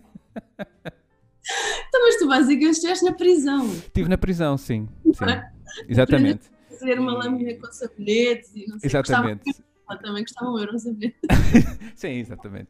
Então, 1.88 2.06
mas 2.06 2.18
tu 2.18 2.28
basicamente 2.28 2.74
estiveste 2.74 3.06
na 3.06 3.14
prisão. 3.14 3.66
Estive 3.66 4.10
na 4.10 4.18
prisão, 4.18 4.58
sim. 4.58 4.88
sim. 5.04 5.26
É? 5.26 5.52
Exatamente. 5.88 6.50
Fazer 6.70 7.00
uma 7.00 7.14
lâmina 7.14 7.54
com 7.56 7.72
sabonetes 7.72 8.52
e 8.56 8.68
não 8.68 8.80
sei 8.80 8.88
Exatamente. 8.88 9.44
Gostava, 9.46 10.02
também 10.02 10.24
gostavam 10.24 10.60
eu, 10.60 10.72
não 10.72 10.80
sabia. 10.80 11.14
sim, 11.96 12.10
exatamente. 12.10 12.70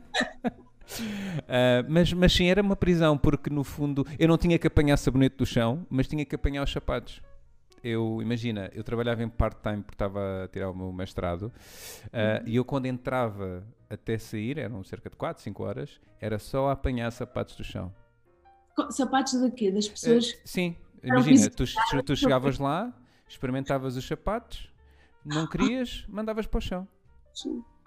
Uh, 0.00 1.84
mas, 1.88 2.12
mas 2.12 2.32
sim, 2.32 2.46
era 2.46 2.62
uma 2.62 2.76
prisão, 2.76 3.18
porque 3.18 3.50
no 3.50 3.62
fundo 3.62 4.06
eu 4.18 4.26
não 4.26 4.38
tinha 4.38 4.58
que 4.58 4.66
apanhar 4.66 4.96
sabonete 4.96 5.36
do 5.36 5.44
chão, 5.44 5.86
mas 5.90 6.08
tinha 6.08 6.24
que 6.24 6.34
apanhar 6.34 6.64
os 6.64 6.72
sapatos 6.72 7.20
eu, 7.82 8.20
imagina, 8.22 8.70
eu 8.74 8.84
trabalhava 8.84 9.22
em 9.22 9.28
part-time 9.28 9.82
porque 9.82 9.94
estava 9.94 10.44
a 10.44 10.48
tirar 10.48 10.70
o 10.70 10.74
meu 10.74 10.92
mestrado 10.92 11.52
uh, 12.06 12.46
e 12.46 12.56
eu 12.56 12.64
quando 12.64 12.86
entrava 12.86 13.66
até 13.90 14.16
sair, 14.18 14.58
eram 14.58 14.82
cerca 14.84 15.10
de 15.10 15.16
4, 15.16 15.42
5 15.42 15.62
horas, 15.62 16.00
era 16.20 16.38
só 16.38 16.70
apanhar 16.70 17.10
sapatos 17.10 17.56
do 17.56 17.64
chão. 17.64 17.92
Sapatos 18.90 19.38
de 19.40 19.50
quê? 19.50 19.70
Das 19.70 19.88
pessoas? 19.88 20.30
Uh, 20.30 20.40
sim, 20.44 20.76
imagina, 21.02 21.50
tu, 21.50 21.64
tu 22.04 22.16
chegavas 22.16 22.58
lá, 22.58 22.92
experimentavas 23.28 23.96
os 23.96 24.06
sapatos, 24.06 24.70
não 25.24 25.46
querias, 25.46 26.06
mandavas 26.08 26.46
para 26.46 26.58
o 26.58 26.60
chão. 26.60 26.88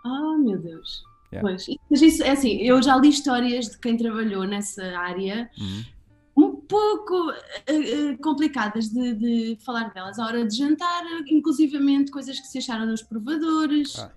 Ah, 0.05 0.37
meu 0.37 0.59
Deus. 0.59 1.03
Yeah. 1.33 1.49
Pois, 1.49 1.65
mas 1.89 2.01
isso 2.01 2.23
é 2.23 2.31
assim, 2.31 2.61
eu 2.61 2.81
já 2.83 2.95
li 2.97 3.09
histórias 3.09 3.67
de 3.67 3.79
quem 3.79 3.97
trabalhou 3.97 4.43
nessa 4.43 4.83
área 4.97 5.49
uhum 5.57 5.94
pouco 6.67 7.31
uh, 7.31 8.17
complicadas 8.21 8.89
de, 8.89 9.13
de, 9.13 9.57
falar 9.63 9.93
delas. 9.93 10.19
A 10.19 10.25
hora 10.25 10.45
de 10.45 10.55
jantar, 10.55 11.03
inclusivamente 11.27 12.11
coisas 12.11 12.39
que 12.39 12.47
se 12.47 12.57
acharam 12.59 12.85
nos 12.85 13.01
provadores, 13.01 13.97
ah. 13.99 14.11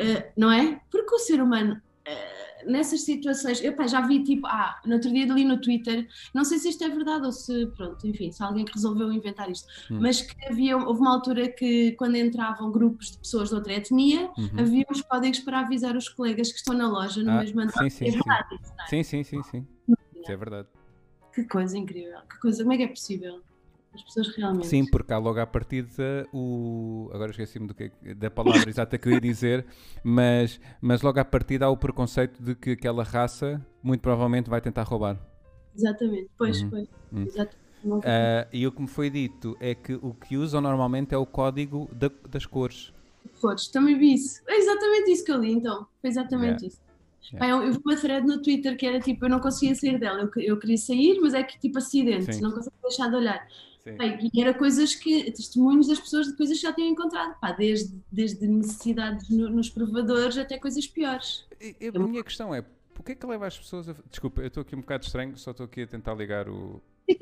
uh, 0.00 0.32
não 0.36 0.50
é? 0.50 0.80
Porque 0.90 1.14
o 1.14 1.18
ser 1.18 1.40
humano, 1.40 1.80
uh, 2.08 2.70
nessas 2.70 3.02
situações, 3.02 3.62
eu 3.62 3.74
pá, 3.74 3.86
já 3.86 4.00
vi 4.00 4.22
tipo, 4.24 4.46
ah, 4.46 4.80
no 4.84 4.94
outro 4.94 5.10
dia 5.10 5.30
ali 5.30 5.44
no 5.44 5.60
Twitter, 5.60 6.06
não 6.34 6.44
sei 6.44 6.58
se 6.58 6.68
isto 6.68 6.82
é 6.84 6.88
verdade 6.88 7.26
ou 7.26 7.32
se, 7.32 7.66
pronto, 7.76 8.06
enfim, 8.06 8.30
se 8.30 8.42
alguém 8.42 8.64
que 8.64 8.72
resolveu 8.72 9.12
inventar 9.12 9.50
isto, 9.50 9.66
hum. 9.90 9.98
mas 10.00 10.20
que 10.22 10.46
havia, 10.46 10.76
houve 10.76 11.00
uma 11.00 11.14
altura 11.14 11.48
que 11.48 11.92
quando 11.92 12.16
entravam 12.16 12.70
grupos 12.70 13.12
de 13.12 13.18
pessoas 13.18 13.50
de 13.50 13.54
outra 13.54 13.74
etnia, 13.74 14.30
uhum. 14.36 14.50
havia 14.58 14.84
uns 14.90 15.02
códigos 15.02 15.40
para 15.40 15.60
avisar 15.60 15.96
os 15.96 16.08
colegas 16.08 16.50
que 16.50 16.58
estão 16.58 16.74
na 16.74 16.88
loja 16.88 17.22
no 17.22 17.30
ah, 17.30 17.40
mesmo 17.40 17.60
andar. 17.60 17.82
Sim, 17.82 17.90
sim, 17.90 18.08
é 18.08 18.10
verdade, 18.10 18.48
sim. 18.50 18.72
É? 18.80 18.86
sim, 18.88 19.02
sim, 19.02 19.24
sim, 19.24 19.42
sim. 19.42 19.66
Isso 20.14 20.32
é 20.32 20.36
verdade. 20.36 20.68
Que 21.36 21.44
coisa 21.44 21.76
incrível. 21.76 22.18
Que 22.30 22.40
coisa, 22.40 22.62
como 22.62 22.72
é 22.72 22.78
que 22.78 22.82
é 22.84 22.88
possível? 22.88 23.42
As 23.92 24.02
pessoas 24.02 24.34
realmente. 24.34 24.68
Sim, 24.68 24.86
porque 24.86 25.12
há 25.12 25.18
logo 25.18 25.38
à 25.38 25.46
partida 25.46 26.26
o. 26.32 27.10
Agora 27.12 27.30
esqueci-me 27.30 27.74
que, 27.74 27.90
da 28.14 28.30
palavra 28.30 28.70
exata 28.70 28.96
que 28.96 29.06
eu 29.06 29.12
ia 29.12 29.20
dizer, 29.20 29.66
mas, 30.02 30.58
mas 30.80 31.02
logo 31.02 31.20
à 31.20 31.24
partida 31.26 31.66
há 31.66 31.70
o 31.70 31.76
preconceito 31.76 32.42
de 32.42 32.54
que 32.54 32.70
aquela 32.70 33.04
raça 33.04 33.60
muito 33.82 34.00
provavelmente 34.00 34.48
vai 34.48 34.62
tentar 34.62 34.84
roubar. 34.84 35.18
Exatamente, 35.76 36.30
pois, 36.38 36.62
uhum. 36.62 36.70
pois. 36.70 36.88
Uhum. 37.12 37.22
Exatamente. 37.24 37.66
Uh, 37.84 38.48
e 38.50 38.66
o 38.66 38.72
que 38.72 38.80
me 38.80 38.88
foi 38.88 39.10
dito 39.10 39.58
é 39.60 39.74
que 39.74 39.92
o 39.92 40.14
que 40.14 40.38
usam 40.38 40.62
normalmente 40.62 41.14
é 41.14 41.18
o 41.18 41.26
código 41.26 41.86
da, 41.92 42.10
das 42.30 42.46
cores. 42.46 42.94
Cores, 43.42 43.68
também 43.68 43.98
vi 43.98 44.14
isso. 44.14 44.40
É 44.48 44.56
exatamente 44.56 45.10
isso 45.10 45.22
que 45.22 45.32
eu 45.32 45.38
li, 45.38 45.52
então. 45.52 45.86
Foi 46.00 46.08
exatamente 46.08 46.64
yeah. 46.64 46.66
isso. 46.66 46.85
Yeah. 47.32 47.66
eu, 47.66 47.72
vi 47.72 47.80
uma 47.84 47.96
thread 47.96 48.26
no 48.26 48.40
Twitter 48.42 48.76
que 48.76 48.86
era 48.86 49.00
tipo, 49.00 49.24
eu 49.24 49.28
não 49.28 49.40
conseguia 49.40 49.74
sair 49.74 49.98
dela, 49.98 50.20
eu, 50.36 50.42
eu 50.42 50.58
queria 50.58 50.76
sair, 50.76 51.18
mas 51.20 51.34
é 51.34 51.42
que 51.42 51.58
tipo 51.58 51.78
acidente, 51.78 52.34
Sim. 52.34 52.40
não 52.40 52.52
conseguia 52.52 52.78
deixar 52.82 53.08
de 53.08 53.16
olhar. 53.16 53.46
Bem, 53.84 54.30
e 54.34 54.42
era 54.42 54.52
coisas 54.52 54.96
que, 54.96 55.30
testemunhos 55.30 55.86
das 55.86 56.00
pessoas 56.00 56.26
de 56.26 56.36
coisas 56.36 56.56
que 56.56 56.62
já 56.62 56.72
tinham 56.72 56.90
encontrado, 56.90 57.38
pá, 57.40 57.52
desde, 57.52 57.96
desde 58.10 58.44
necessidades 58.48 59.28
no, 59.30 59.48
nos 59.48 59.70
provadores 59.70 60.36
até 60.36 60.58
coisas 60.58 60.86
piores. 60.88 61.44
A 61.94 61.98
minha 62.00 62.24
questão 62.24 62.52
é, 62.52 62.64
o 62.98 63.02
que 63.04 63.12
é 63.12 63.14
que 63.14 63.24
leva 63.24 63.46
as 63.46 63.56
pessoas 63.56 63.88
a. 63.88 63.94
Desculpa, 64.10 64.40
eu 64.40 64.48
estou 64.48 64.62
aqui 64.62 64.74
um 64.74 64.80
bocado 64.80 65.04
estranho, 65.04 65.36
só 65.36 65.52
estou 65.52 65.66
aqui 65.66 65.82
a 65.82 65.86
tentar 65.86 66.14
ligar 66.14 66.48
o, 66.48 66.82
E 67.06 67.16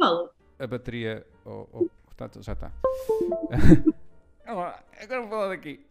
a 0.59 0.67
bateria. 0.67 1.27
ao- 1.45 1.69
ao- 1.73 1.87
já 2.41 2.53
está. 2.53 2.73
Agora 4.47 5.21
vou 5.21 5.29
falar 5.29 5.49
daqui. 5.49 5.85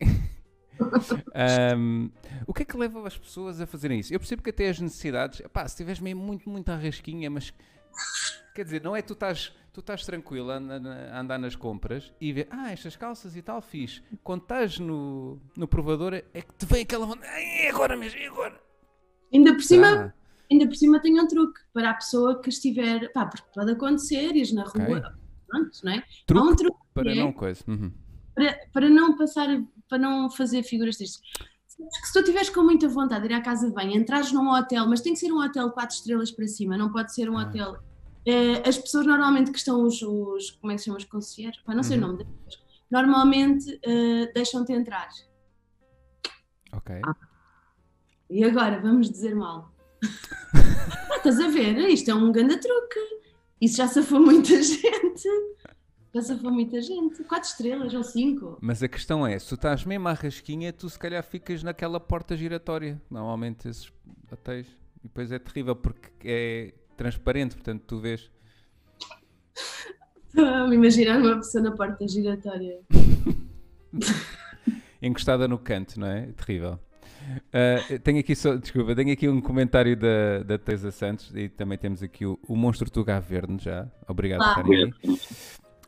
Ahm, 1.33 2.09
o 2.47 2.53
que 2.53 2.63
é 2.63 2.65
que 2.65 2.77
leva 2.77 3.05
as 3.07 3.17
pessoas 3.17 3.59
a 3.61 3.65
fazerem 3.67 3.99
isso? 3.99 4.13
Eu 4.13 4.19
percebo 4.19 4.41
que 4.41 4.49
até 4.49 4.69
as 4.69 4.79
necessidades, 4.79 5.41
pá, 5.51 5.67
se 5.67 5.77
tiveres 5.77 5.99
mesmo 5.99 6.21
muito, 6.21 6.49
muito 6.49 6.69
à 6.69 6.75
rasquinha, 6.75 7.29
mas 7.29 7.53
quer 8.53 8.63
dizer, 8.65 8.81
não 8.83 8.95
é 8.95 9.01
tu 9.01 9.13
estás, 9.13 9.53
tu 9.71 9.79
estás 9.79 10.05
tranquilo 10.05 10.51
a, 10.51 10.55
anda- 10.57 11.09
a 11.11 11.19
andar 11.19 11.37
nas 11.39 11.55
compras 11.55 12.13
e 12.19 12.31
ver, 12.33 12.47
ah, 12.51 12.71
estas 12.71 12.95
calças 12.95 13.35
e 13.35 13.41
tal, 13.41 13.61
fiz. 13.61 14.01
Quando 14.23 14.41
estás 14.43 14.79
no, 14.79 15.39
no 15.55 15.67
provador 15.67 16.13
é 16.13 16.21
que 16.41 16.53
te 16.57 16.65
vem 16.65 16.81
aquela 16.83 17.05
vontade, 17.05 17.27
"Ai, 17.27 17.43
é 17.65 17.69
agora 17.69 17.95
mesmo, 17.97 18.19
é 18.19 18.27
agora. 18.27 18.59
Ainda 19.33 19.53
por 19.53 19.63
cima, 19.63 19.87
Será? 19.87 20.13
ainda 20.51 20.67
por 20.67 20.75
cima 20.75 21.01
tem 21.01 21.19
um 21.19 21.27
truque 21.27 21.59
para 21.73 21.89
a 21.89 21.93
pessoa 21.95 22.39
que 22.41 22.49
estiver, 22.49 23.11
pá, 23.13 23.25
porque 23.25 23.47
pode 23.53 23.71
acontecer, 23.71 24.35
ires 24.35 24.53
na 24.53 24.63
rua, 24.63 25.17
pronto, 25.47 25.71
não 25.83 25.91
é? 25.91 25.97
Há 25.97 26.03
Truque 26.27 26.47
um 26.47 26.55
truque 26.55 26.77
para 26.93 27.11
é- 27.11 27.15
não 27.15 27.33
coisa. 27.33 27.63
Uhum. 27.67 27.91
para, 28.35 28.59
para 28.71 28.89
não 28.89 29.17
passar, 29.17 29.47
para 29.89 29.97
não 29.97 30.29
fazer 30.29 30.63
figuras 30.63 30.97
tristes. 30.97 31.21
Que 31.75 32.07
Se 32.07 32.13
tu 32.13 32.19
estiveres 32.19 32.49
com 32.49 32.61
muita 32.63 32.87
vontade 32.87 33.27
de 33.27 33.33
ir 33.33 33.35
à 33.37 33.41
casa 33.41 33.67
de 33.67 33.73
banho, 33.73 33.91
entrares 33.97 34.31
num 34.31 34.49
hotel, 34.51 34.87
mas 34.87 35.01
tem 35.01 35.13
que 35.13 35.19
ser 35.19 35.31
um 35.31 35.39
hotel 35.43 35.71
4 35.71 35.95
estrelas 35.95 36.31
para 36.31 36.47
cima, 36.47 36.77
não 36.77 36.91
pode 36.91 37.13
ser 37.13 37.29
um 37.29 37.37
Ah. 37.37 37.43
hotel. 37.43 37.77
eh, 38.25 38.63
as 38.67 38.77
pessoas 38.77 39.05
normalmente 39.05 39.51
que 39.51 39.57
estão 39.57 39.83
os, 39.83 40.01
os 40.01 40.51
como 40.51 40.71
é 40.71 40.75
que 40.75 40.79
se 40.79 40.85
chama, 40.85 40.97
os 40.97 41.03
concierges, 41.03 41.61
não 41.67 41.83
sei 41.83 41.97
Uhum. 41.97 42.03
o 42.03 42.07
nome 42.07 42.23
deles, 42.23 42.59
normalmente 42.89 43.79
eh, 43.83 44.31
deixam-te 44.33 44.71
entrar. 44.71 45.09
Ok. 46.71 47.01
E 48.29 48.43
agora, 48.45 48.79
vamos 48.79 49.09
dizer 49.11 49.35
mal. 49.35 49.73
Ah, 50.03 50.07
Estás 51.17 51.39
a 51.39 51.47
ver? 51.49 51.77
Isto 51.89 52.11
é 52.11 52.15
um 52.15 52.31
grande 52.31 52.57
truque. 52.57 52.99
Isso 53.61 53.77
já 53.77 53.87
safou 53.87 54.19
muita 54.19 54.55
gente. 54.63 55.29
Já 56.13 56.21
safou 56.21 56.51
muita 56.51 56.79
gente. 56.81 57.23
4 57.23 57.49
estrelas 57.49 57.93
ou 57.93 58.03
5. 58.03 58.57
Mas 58.61 58.83
a 58.83 58.87
questão 58.87 59.25
é, 59.25 59.37
se 59.39 59.47
tu 59.49 59.55
estás 59.55 59.83
mesmo 59.83 60.07
à 60.07 60.13
rasquinha, 60.13 60.71
tu 60.71 60.87
se 60.89 60.99
calhar 60.99 61.23
ficas 61.23 61.63
naquela 61.63 61.99
porta 61.99 62.37
giratória. 62.37 63.01
Normalmente 63.09 63.67
esses 63.67 63.91
hotéis. 64.31 64.67
E 65.03 65.07
depois 65.07 65.31
é 65.31 65.39
terrível 65.39 65.75
porque 65.75 66.09
é 66.23 66.73
transparente, 66.95 67.55
portanto 67.55 67.83
tu 67.87 67.99
vês. 67.99 68.29
Estou-me 70.27 70.71
a 70.71 70.75
imaginar 70.75 71.19
uma 71.19 71.35
pessoa 71.37 71.63
na 71.63 71.71
porta 71.71 72.07
giratória. 72.07 72.79
encostada 75.01 75.47
no 75.47 75.57
canto, 75.57 75.99
não 75.99 76.07
é? 76.07 76.27
Terrível. 76.33 76.79
Ah, 77.51 77.99
tenho 78.03 78.19
aqui 78.19 78.35
só, 78.35 78.55
desculpa, 78.55 78.95
tenho 78.95 79.11
aqui 79.13 79.27
um 79.27 79.41
comentário 79.41 79.95
da, 79.97 80.43
da 80.43 80.57
Teresa 80.57 80.91
Santos 80.91 81.31
e 81.35 81.49
também 81.49 81.77
temos 81.77 82.03
aqui 82.03 82.25
o, 82.25 82.37
o 82.47 82.55
monstro 82.55 82.89
Tuga 82.89 83.19
Verde 83.19 83.63
já. 83.63 83.87
Obrigado 84.07 84.39
por 84.39 84.47
Ah. 84.47 84.61
estarem. 84.61 84.93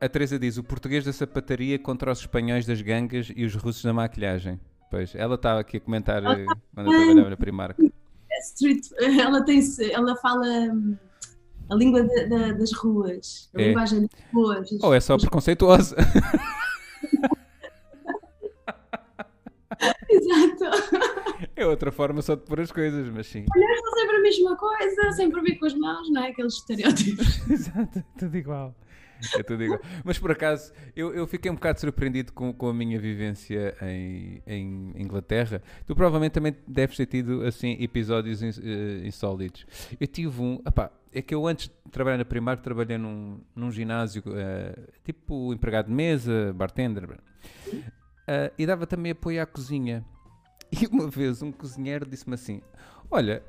A 0.02 0.10
Teresa 0.10 0.38
diz: 0.38 0.58
o 0.58 0.64
português 0.64 1.06
da 1.06 1.14
sapataria 1.14 1.80
contra 1.80 2.12
os 2.12 2.20
espanhóis 2.20 2.66
das 2.66 2.82
gangas 2.82 3.32
e 3.36 3.46
os 3.46 3.56
russos 3.56 3.84
da 3.84 3.94
maquilhagem. 3.94 4.60
Pois, 4.92 5.16
ela 5.16 5.36
estava 5.36 5.60
aqui 5.62 5.78
a 5.78 5.80
comentar 5.80 6.24
eh, 6.24 6.46
quando 6.74 6.92
eu 6.92 6.98
trabalhava 7.00 7.30
na 7.30 7.38
Primark. 7.38 7.78
Street, 8.44 8.88
ela, 9.20 9.44
tem, 9.44 9.60
ela 9.92 10.16
fala 10.18 10.46
hum, 10.46 10.96
a 11.70 11.76
língua 11.76 12.04
da- 12.04 12.24
da- 12.26 12.52
das 12.52 12.72
ruas, 12.74 13.50
a 13.56 13.62
É. 13.62 13.68
linguagem 13.70 14.02
das 14.02 14.12
ruas. 14.34 14.70
Ou 14.84 14.94
é 14.94 15.00
só 15.00 15.18
preconceituosa? 15.18 15.96
Exato. 20.10 20.66
É 21.56 21.66
outra 21.66 21.92
forma 21.92 22.22
só 22.22 22.36
de 22.36 22.42
pôr 22.44 22.60
as 22.62 22.72
coisas, 22.72 23.10
mas 23.10 23.28
sim. 23.28 23.46
São 23.54 23.94
sempre 24.00 24.16
a 24.18 24.22
mesma 24.22 24.56
coisa, 24.56 25.12
sempre 25.14 25.42
vir 25.42 25.58
com 25.60 25.66
as 25.66 25.74
mãos, 25.74 26.10
não 26.12 26.24
é? 26.24 26.30
Aqueles 26.30 26.54
estereótipos. 26.56 27.42
Exato, 27.50 28.00
é 28.00 28.04
tudo 28.18 28.38
igual. 28.38 28.76
É 29.38 29.44
tudo 29.44 29.64
igual. 29.64 29.80
Mas 30.04 30.20
por 30.20 30.32
acaso, 30.32 30.72
eu, 30.96 31.14
eu 31.14 31.26
fiquei 31.28 31.50
um 31.50 31.56
bocado 31.56 31.80
surpreendido 31.80 32.34
com, 32.34 32.54
com 32.54 32.70
a 32.70 32.74
minha 32.74 33.00
vivência 33.00 33.76
em, 33.82 34.42
em 34.46 34.94
Inglaterra. 34.98 35.62
Tu 35.86 35.96
provavelmente 35.96 36.34
também 36.34 36.56
deves 36.68 36.98
ter 36.98 37.06
tido 37.06 37.42
assim 37.44 37.78
episódios 37.80 38.42
eh, 38.42 39.06
insólitos. 39.06 39.66
Eu 40.00 40.08
tive 40.08 40.42
um. 40.42 40.60
é 41.14 41.22
que 41.22 41.34
eu 41.34 41.48
antes 41.48 41.68
de 41.68 41.92
trabalhar 41.92 42.18
na 42.18 42.26
Primark 42.26 42.62
trabalhei 42.62 42.98
num, 42.98 43.40
num 43.56 43.72
ginásio, 43.72 44.24
eh, 44.28 44.76
tipo 45.04 45.54
empregado 45.54 45.88
de 45.88 45.94
mesa, 45.94 46.54
bartender. 46.54 47.20
eh, 48.28 48.52
e 48.58 48.66
dava 48.66 48.86
também 48.86 49.12
apoio 49.12 49.42
à 49.42 49.46
cozinha. 49.46 50.06
E 50.72 50.88
uma 50.88 51.08
vez 51.08 51.42
um 51.42 51.52
cozinheiro 51.52 52.06
disse-me 52.10 52.34
assim: 52.34 52.62
Olha, 53.10 53.42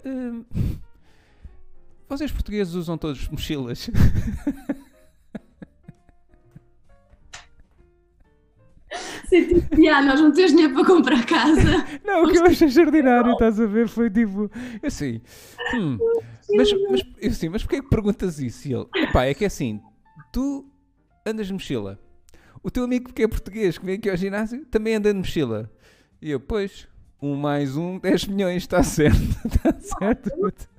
vocês 2.09 2.31
portugueses 2.31 2.75
usam 2.75 2.97
todos 2.97 3.27
mochilas? 3.29 3.91
Sim, 9.29 9.47
tipo, 9.47 9.81
"Yeah, 9.81 10.07
nós 10.07 10.21
não 10.21 10.31
temos 10.33 10.53
dinheiro 10.53 10.75
para 10.75 10.85
comprar 10.85 11.25
casa. 11.27 11.85
Não, 12.05 12.25
o 12.25 12.29
que 12.31 12.39
eu 12.39 12.45
achei 12.47 12.69
extraordinário, 12.69 13.33
estás 13.33 13.61
a 13.61 13.67
ver, 13.67 13.89
foi 13.89 14.09
tipo, 14.11 14.51
assim, 14.83 15.21
hum, 15.75 15.99
mas, 16.55 16.69
mas, 16.91 17.03
assim, 17.33 17.49
mas 17.49 17.63
porquê 17.63 17.83
que 17.83 17.89
perguntas 17.89 18.39
isso? 18.39 18.69
E 18.69 18.73
ele, 18.75 18.87
pá, 19.13 19.25
é 19.25 19.35
que 19.35 19.45
é 19.45 19.47
assim, 19.49 19.81
tu 20.33 20.65
andas 21.27 21.47
de 21.49 21.53
mochila, 21.53 21.99
o 22.63 22.71
teu 22.71 22.85
amigo 22.85 23.13
que 23.13 23.23
é 23.23 23.29
português, 23.29 23.79
que 23.79 23.85
vem 23.85 23.97
aqui 23.97 24.09
ao 24.11 24.17
ginásio, 24.17 24.65
também 24.67 24.95
anda 24.95 25.13
de 25.13 25.19
mochila. 25.19 25.71
E 26.23 26.31
eu, 26.31 26.41
pois, 26.41 26.89
um 27.21 27.35
mais 27.37 27.77
um, 27.77 27.99
10 28.01 28.27
milhões, 28.27 28.63
está 28.63 28.83
certo, 28.83 29.19
está 29.45 29.73
certo. 29.81 30.31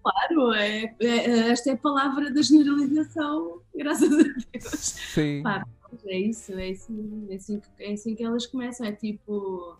Claro, 0.01 0.53
é, 0.53 0.95
é- 1.01 1.49
esta 1.49 1.69
é 1.71 1.73
a 1.73 1.77
palavra 1.77 2.31
da 2.31 2.41
generalização, 2.41 3.59
graças 3.75 4.11
a 4.11 4.23
Deus. 4.23 4.63
Sim, 5.13 5.43
É 6.05 6.19
isso, 6.19 6.53
é 6.53 6.69
isso, 6.71 7.27
é 7.29 7.35
assim, 7.35 7.59
que- 7.59 7.83
é 7.83 7.93
assim 7.93 8.15
que 8.15 8.23
elas 8.23 8.45
começam, 8.45 8.85
é 8.85 8.91
tipo. 8.91 9.75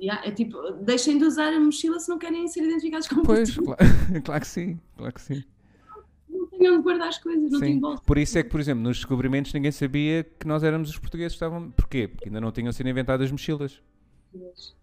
yeah, 0.00 0.26
é 0.26 0.30
tipo, 0.30 0.60
deixem 0.82 1.18
de 1.18 1.24
usar 1.24 1.52
a 1.52 1.60
mochila 1.60 1.98
se 2.00 2.08
não 2.08 2.18
querem 2.18 2.46
ser 2.48 2.62
identificados 2.64 3.08
como 3.08 3.22
pois, 3.22 3.54
portugueses. 3.54 3.86
claro, 4.06 4.22
claro 4.24 4.40
que 4.40 4.46
sim, 4.48 4.80
claro 4.96 5.12
que 5.14 5.20
sim. 5.22 5.44
Não 6.28 6.46
têm 6.48 6.70
onde 6.70 6.82
guardar 6.82 7.08
as 7.08 7.18
coisas, 7.18 7.50
não 7.50 7.60
têm 7.60 7.78
bolsa. 7.80 8.02
Por 8.04 8.18
isso 8.18 8.38
é 8.38 8.42
que, 8.42 8.50
por 8.50 8.60
exemplo, 8.60 8.82
nos 8.82 8.96
descobrimentos 8.98 9.52
ninguém 9.54 9.72
sabia 9.72 10.22
que 10.24 10.46
nós 10.46 10.62
éramos 10.62 10.90
os 10.90 10.98
portugueses 10.98 11.32
estavam. 11.32 11.70
Porquê? 11.70 12.08
Porque 12.08 12.28
ainda 12.28 12.40
não 12.40 12.52
tinham 12.52 12.72
sido 12.72 12.88
inventadas 12.88 13.30
mochilas, 13.30 13.80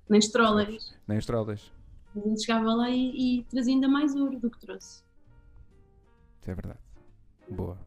Nem 0.09 0.19
strollers. 0.19 0.95
nem 1.07 1.17
estradas. 1.17 1.71
A 2.15 2.19
gente 2.19 2.41
chegava 2.45 2.73
lá 2.73 2.89
e, 2.89 3.39
e 3.39 3.43
trazia 3.43 3.73
ainda 3.73 3.87
mais 3.87 4.15
ouro 4.15 4.39
do 4.39 4.49
que 4.49 4.59
trouxe. 4.59 5.03
Isso 6.41 6.51
é 6.51 6.55
verdade. 6.55 6.79
Boa. 7.49 7.77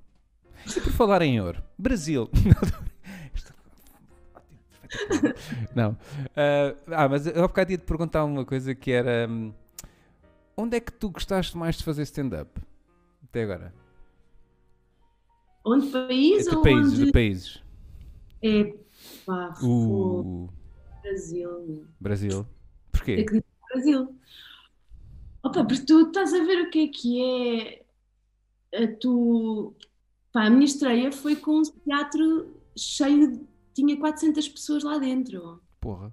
E 0.65 0.81
por 0.81 0.93
falar 0.93 1.23
em 1.23 1.41
ouro, 1.41 1.63
Brasil. 1.79 2.31
Isto- 3.35 3.55
Não. 5.75 5.97
Ah, 6.37 6.75
ah, 7.05 7.09
mas 7.09 7.27
eu 7.27 7.45
há 7.45 7.49
bocado 7.49 7.73
ia 7.73 7.79
te 7.79 7.85
perguntar 7.85 8.25
uma 8.25 8.45
coisa 8.45 8.75
que 8.75 8.91
era. 8.91 9.27
hum, 9.29 9.53
Onde 10.57 10.77
é 10.77 10.81
que 10.81 10.93
tu 10.93 11.11
gostaste 11.11 11.57
mais 11.57 11.77
de 11.77 11.85
fazer 11.85 12.03
stand-up? 12.03 12.51
Até 13.25 13.43
agora. 13.43 13.75
Onde 15.65 15.89
país 15.89 16.45
de 16.45 16.55
ou 16.57 16.63
países, 16.63 16.93
onde... 16.95 17.05
de 17.07 17.13
países. 17.13 17.63
É, 18.43 18.75
pá, 19.27 19.55
Uh, 19.63 20.49
Brasil. 21.03 21.87
Brasil. 22.01 22.47
Porquê? 22.93 23.17
que 23.25 23.33
dizer 23.33 23.45
Brasil. 23.73 24.17
Opa, 25.43 25.65
porque 25.65 25.85
tu 25.85 26.07
estás 26.07 26.33
a 26.33 26.39
ver 26.45 26.63
o 26.63 26.71
que 26.71 26.85
é 26.85 26.89
que 26.89 27.23
é. 27.23 28.83
A 28.85 28.97
tu. 28.99 29.75
Pá, 30.37 30.45
a 30.45 30.51
minha 30.51 30.67
estreia 30.67 31.11
foi 31.11 31.35
com 31.35 31.61
um 31.61 31.63
teatro 31.63 32.55
cheio. 32.77 33.33
de- 33.33 33.41
Tinha 33.73 33.97
400 33.97 34.47
pessoas 34.51 34.83
lá 34.85 34.99
dentro. 34.99 35.63
Porra. 35.81 36.13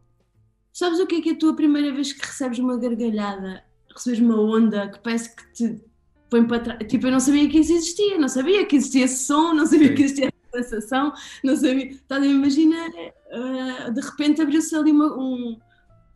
Sabes 0.72 0.98
o 1.02 1.06
que 1.06 1.16
é 1.16 1.22
que 1.22 1.30
é 1.32 1.34
a 1.34 1.38
tua 1.38 1.54
primeira 1.54 1.92
vez 1.94 2.14
que 2.14 2.26
recebes 2.26 2.58
uma 2.58 2.78
gargalhada, 2.78 3.66
recebes 3.94 4.22
uma 4.22 4.40
onda 4.40 4.88
que 4.90 5.00
parece 5.00 5.36
que 5.36 5.52
te 5.52 5.82
põe 6.30 6.46
para 6.48 6.62
trás? 6.62 6.80
Tipo, 6.88 7.08
eu 7.08 7.12
não 7.12 7.20
sabia 7.20 7.50
que 7.50 7.60
isso 7.60 7.74
existia, 7.74 8.18
não 8.18 8.30
sabia 8.30 8.66
que 8.66 8.78
existia 8.78 9.04
esse 9.04 9.26
som, 9.26 9.54
não 9.54 9.66
sabia 9.66 9.90
Sim. 9.90 9.96
que 9.96 10.04
existia 10.04 10.30
essa 10.54 10.70
sensação, 10.70 11.12
não 11.44 11.56
sabia. 11.58 11.90
Estás 11.92 12.24
a 12.24 12.26
imaginar, 12.26 12.90
ah, 13.30 13.90
de 13.90 14.00
repente 14.00 14.42
abriu-se 14.42 14.74
ali 14.74 14.92
uma, 14.92 15.18
um. 15.18 15.60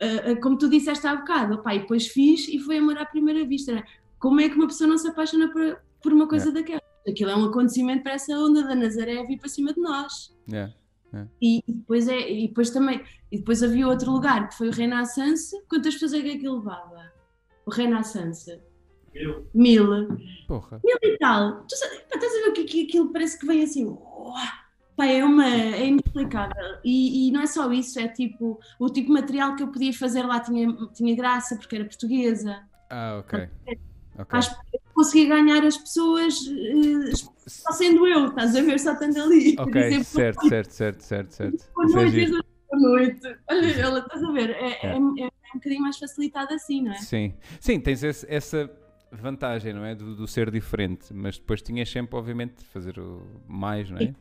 ah, 0.02 0.32
ah, 0.32 0.42
como 0.42 0.58
tu 0.58 0.70
disseste 0.70 1.06
há 1.06 1.14
bocado, 1.14 1.56
opá, 1.56 1.76
e 1.76 1.80
depois 1.80 2.08
fiz 2.08 2.48
e 2.48 2.58
foi 2.60 2.78
amor 2.78 2.98
à 2.98 3.06
primeira 3.06 3.46
vista. 3.46 3.74
né? 3.74 3.84
Como 4.18 4.40
é 4.40 4.48
que 4.48 4.56
uma 4.56 4.68
pessoa 4.68 4.88
não 4.90 4.98
se 4.98 5.10
apaixona 5.10 5.50
por, 5.52 5.78
por 6.02 6.14
uma 6.14 6.26
coisa 6.26 6.54
daquela? 6.54 6.82
Aquilo 7.08 7.30
é 7.30 7.36
um 7.36 7.46
acontecimento 7.46 8.04
para 8.04 8.14
essa 8.14 8.38
onda 8.38 8.64
da 8.64 8.76
Nazaré 8.76 9.24
vir 9.24 9.38
para 9.38 9.50
cima 9.50 9.74
de 9.74 9.80
nós. 9.80 10.36
Yeah. 10.50 10.74
E 11.42 11.64
e 11.68 11.74
depois, 11.74 12.08
é, 12.08 12.32
e 12.32 12.48
depois 12.48 12.70
também, 12.70 13.02
e 13.32 13.38
depois 13.38 13.64
havia 13.64 13.88
outro 13.88 14.12
lugar 14.12 14.50
que 14.50 14.56
foi 14.56 14.68
o 14.70 14.72
Renaissance. 14.72 15.56
Quantas 15.68 15.94
pessoas 15.94 16.14
é 16.14 16.22
que 16.22 16.32
aquilo 16.32 16.60
levava? 16.60 17.12
O 17.66 17.72
Renaissance? 17.72 18.60
Mil. 19.14 19.48
Mil. 19.54 20.08
Porra. 20.48 20.80
Mil 20.84 20.98
e 21.02 21.18
tal. 21.18 21.66
Tu 21.66 21.74
estás 21.74 22.34
a 22.34 22.44
ver 22.44 22.50
o 22.50 22.54
que, 22.54 22.66
que 22.66 22.84
aquilo 22.84 23.12
parece 23.12 23.40
que 23.40 23.48
vem 23.48 23.64
assim. 23.64 23.86
uá, 23.86 24.68
Pá, 24.98 25.06
é, 25.06 25.24
uma, 25.24 25.46
é 25.46 25.86
inexplicável. 25.86 26.80
E, 26.84 27.28
e 27.28 27.32
não 27.32 27.42
é 27.42 27.46
só 27.46 27.72
isso, 27.72 28.00
é 28.00 28.08
tipo, 28.08 28.60
o 28.80 28.90
tipo 28.90 29.08
de 29.08 29.14
material 29.14 29.56
que 29.56 29.62
eu 29.62 29.68
podia 29.68 29.94
fazer 29.94 30.24
lá 30.24 30.40
tinha, 30.40 30.68
tinha 30.94 31.16
graça 31.16 31.56
porque 31.56 31.76
era 31.76 31.86
portuguesa. 31.86 32.64
Ah, 32.90 33.20
ok. 33.20 33.48
Ok. 34.18 34.40
Acho 34.40 34.56
que 34.98 35.04
consegui 35.04 35.28
ganhar 35.28 35.64
as 35.66 35.78
pessoas 35.78 36.36
eh, 36.48 37.12
só 37.48 37.72
sendo 37.72 38.06
eu, 38.08 38.28
estás 38.28 38.56
a 38.56 38.62
ver, 38.62 38.80
só 38.80 38.94
estando 38.94 39.22
ali. 39.22 39.56
Por 39.56 39.68
Ok, 39.68 39.82
exemplo, 39.82 40.04
certo, 40.06 40.48
certo, 40.48 40.72
certo, 40.72 41.02
certo, 41.02 41.32
certo. 41.32 41.66
Boa 41.76 41.86
é 41.86 41.96
noite, 41.96 42.12
diz 42.12 42.32
boa 42.32 42.44
noite. 42.82 43.36
Olha, 43.50 43.82
ela, 43.82 44.00
estás 44.00 44.24
a 44.24 44.32
ver? 44.32 44.50
É, 44.52 44.72
É. 44.72 44.88
é, 44.88 44.92
é 44.92 44.96
um 44.96 45.30
bocadinho 45.56 45.82
mais 45.82 45.98
facilitado 45.98 46.54
assim, 46.54 46.82
não 46.84 46.92
é? 46.92 46.96
Sim, 46.96 47.34
sim, 47.60 47.80
tens 47.80 48.04
esse- 48.04 48.26
essa 48.30 48.70
vantagem, 49.12 49.74
não 49.74 49.86
é? 49.86 49.96
Do, 49.96 50.16
do 50.16 50.28
ser 50.28 50.52
diferente, 50.52 51.14
mas 51.14 51.38
depois 51.38 51.62
tinhas 51.62 51.90
sempre, 51.90 52.16
obviamente, 52.18 52.58
de 52.58 52.66
fazer 52.66 53.00
o 53.00 53.22
mais, 53.48 53.90
não 53.90 54.00
é? 54.00 54.14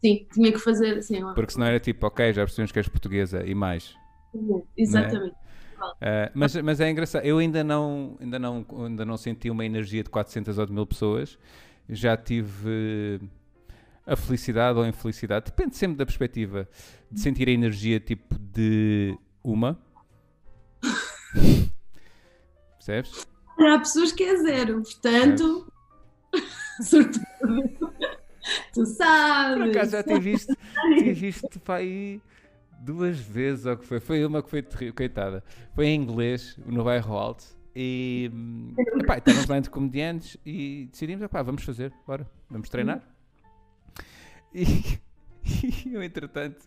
Sim, 0.00 0.26
tinha 0.32 0.52
que 0.52 0.58
fazer 0.58 0.98
assim. 0.98 1.20
Porque 1.34 1.52
senão 1.52 1.66
era 1.66 1.78
tipo, 1.78 2.06
ok, 2.06 2.32
já 2.32 2.42
percebemos 2.42 2.72
que 2.72 2.78
és 2.78 2.88
portuguesa 2.88 3.44
e 3.44 3.54
mais. 3.54 3.94
Exatamente. 4.76 5.36
Ah, 6.00 6.30
mas, 6.34 6.54
mas 6.56 6.80
é 6.80 6.90
engraçado, 6.90 7.24
eu 7.24 7.38
ainda 7.38 7.64
não, 7.64 8.16
ainda, 8.20 8.38
não, 8.38 8.66
ainda 8.84 9.04
não 9.04 9.16
senti 9.16 9.50
uma 9.50 9.64
energia 9.64 10.02
de 10.02 10.10
400 10.10 10.58
ou 10.58 10.66
de 10.66 10.72
mil 10.72 10.86
pessoas, 10.86 11.38
já 11.88 12.16
tive 12.16 13.20
a 14.06 14.16
felicidade 14.16 14.78
ou 14.78 14.84
a 14.84 14.88
infelicidade, 14.88 15.46
depende 15.46 15.76
sempre 15.76 15.96
da 15.96 16.06
perspectiva, 16.06 16.68
de 17.10 17.20
sentir 17.20 17.48
a 17.48 17.52
energia 17.52 18.00
tipo 18.00 18.36
de 18.38 19.16
uma. 19.42 19.78
Percebes? 22.76 23.26
Há 23.58 23.78
pessoas 23.78 24.12
que 24.12 24.24
é 24.24 24.36
zero, 24.36 24.82
portanto. 24.82 25.72
Sobretudo. 26.82 27.92
tu 28.72 28.86
sabes. 28.86 29.58
Por 29.58 29.70
acaso 29.70 29.90
já 29.92 30.02
tive 30.02 30.20
visto, 30.20 30.56
tive 30.96 31.12
visto 31.12 31.60
para 31.60 31.76
aí 31.76 32.20
duas 32.82 33.18
vezes, 33.18 33.64
ou 33.66 33.76
que 33.76 33.86
foi? 33.86 34.00
Foi 34.00 34.24
uma 34.24 34.42
que 34.42 34.50
foi 34.50 34.62
terrível, 34.62 34.94
coitada. 34.94 35.44
Foi 35.74 35.86
em 35.86 36.00
inglês, 36.00 36.58
no 36.66 36.84
bairro 36.84 37.16
alto. 37.16 37.44
E 37.74 38.30
hum, 38.34 38.74
epá, 38.76 39.16
estávamos 39.18 39.46
lá 39.46 39.56
entre 39.56 39.70
comediantes 39.70 40.36
e 40.44 40.88
decidimos, 40.90 41.22
epá, 41.24 41.40
vamos 41.42 41.62
fazer, 41.64 41.92
bora, 42.06 42.28
vamos 42.50 42.68
treinar. 42.68 43.02
E, 44.54 44.64
e 45.86 45.94
eu, 45.94 46.02
entretanto, 46.02 46.58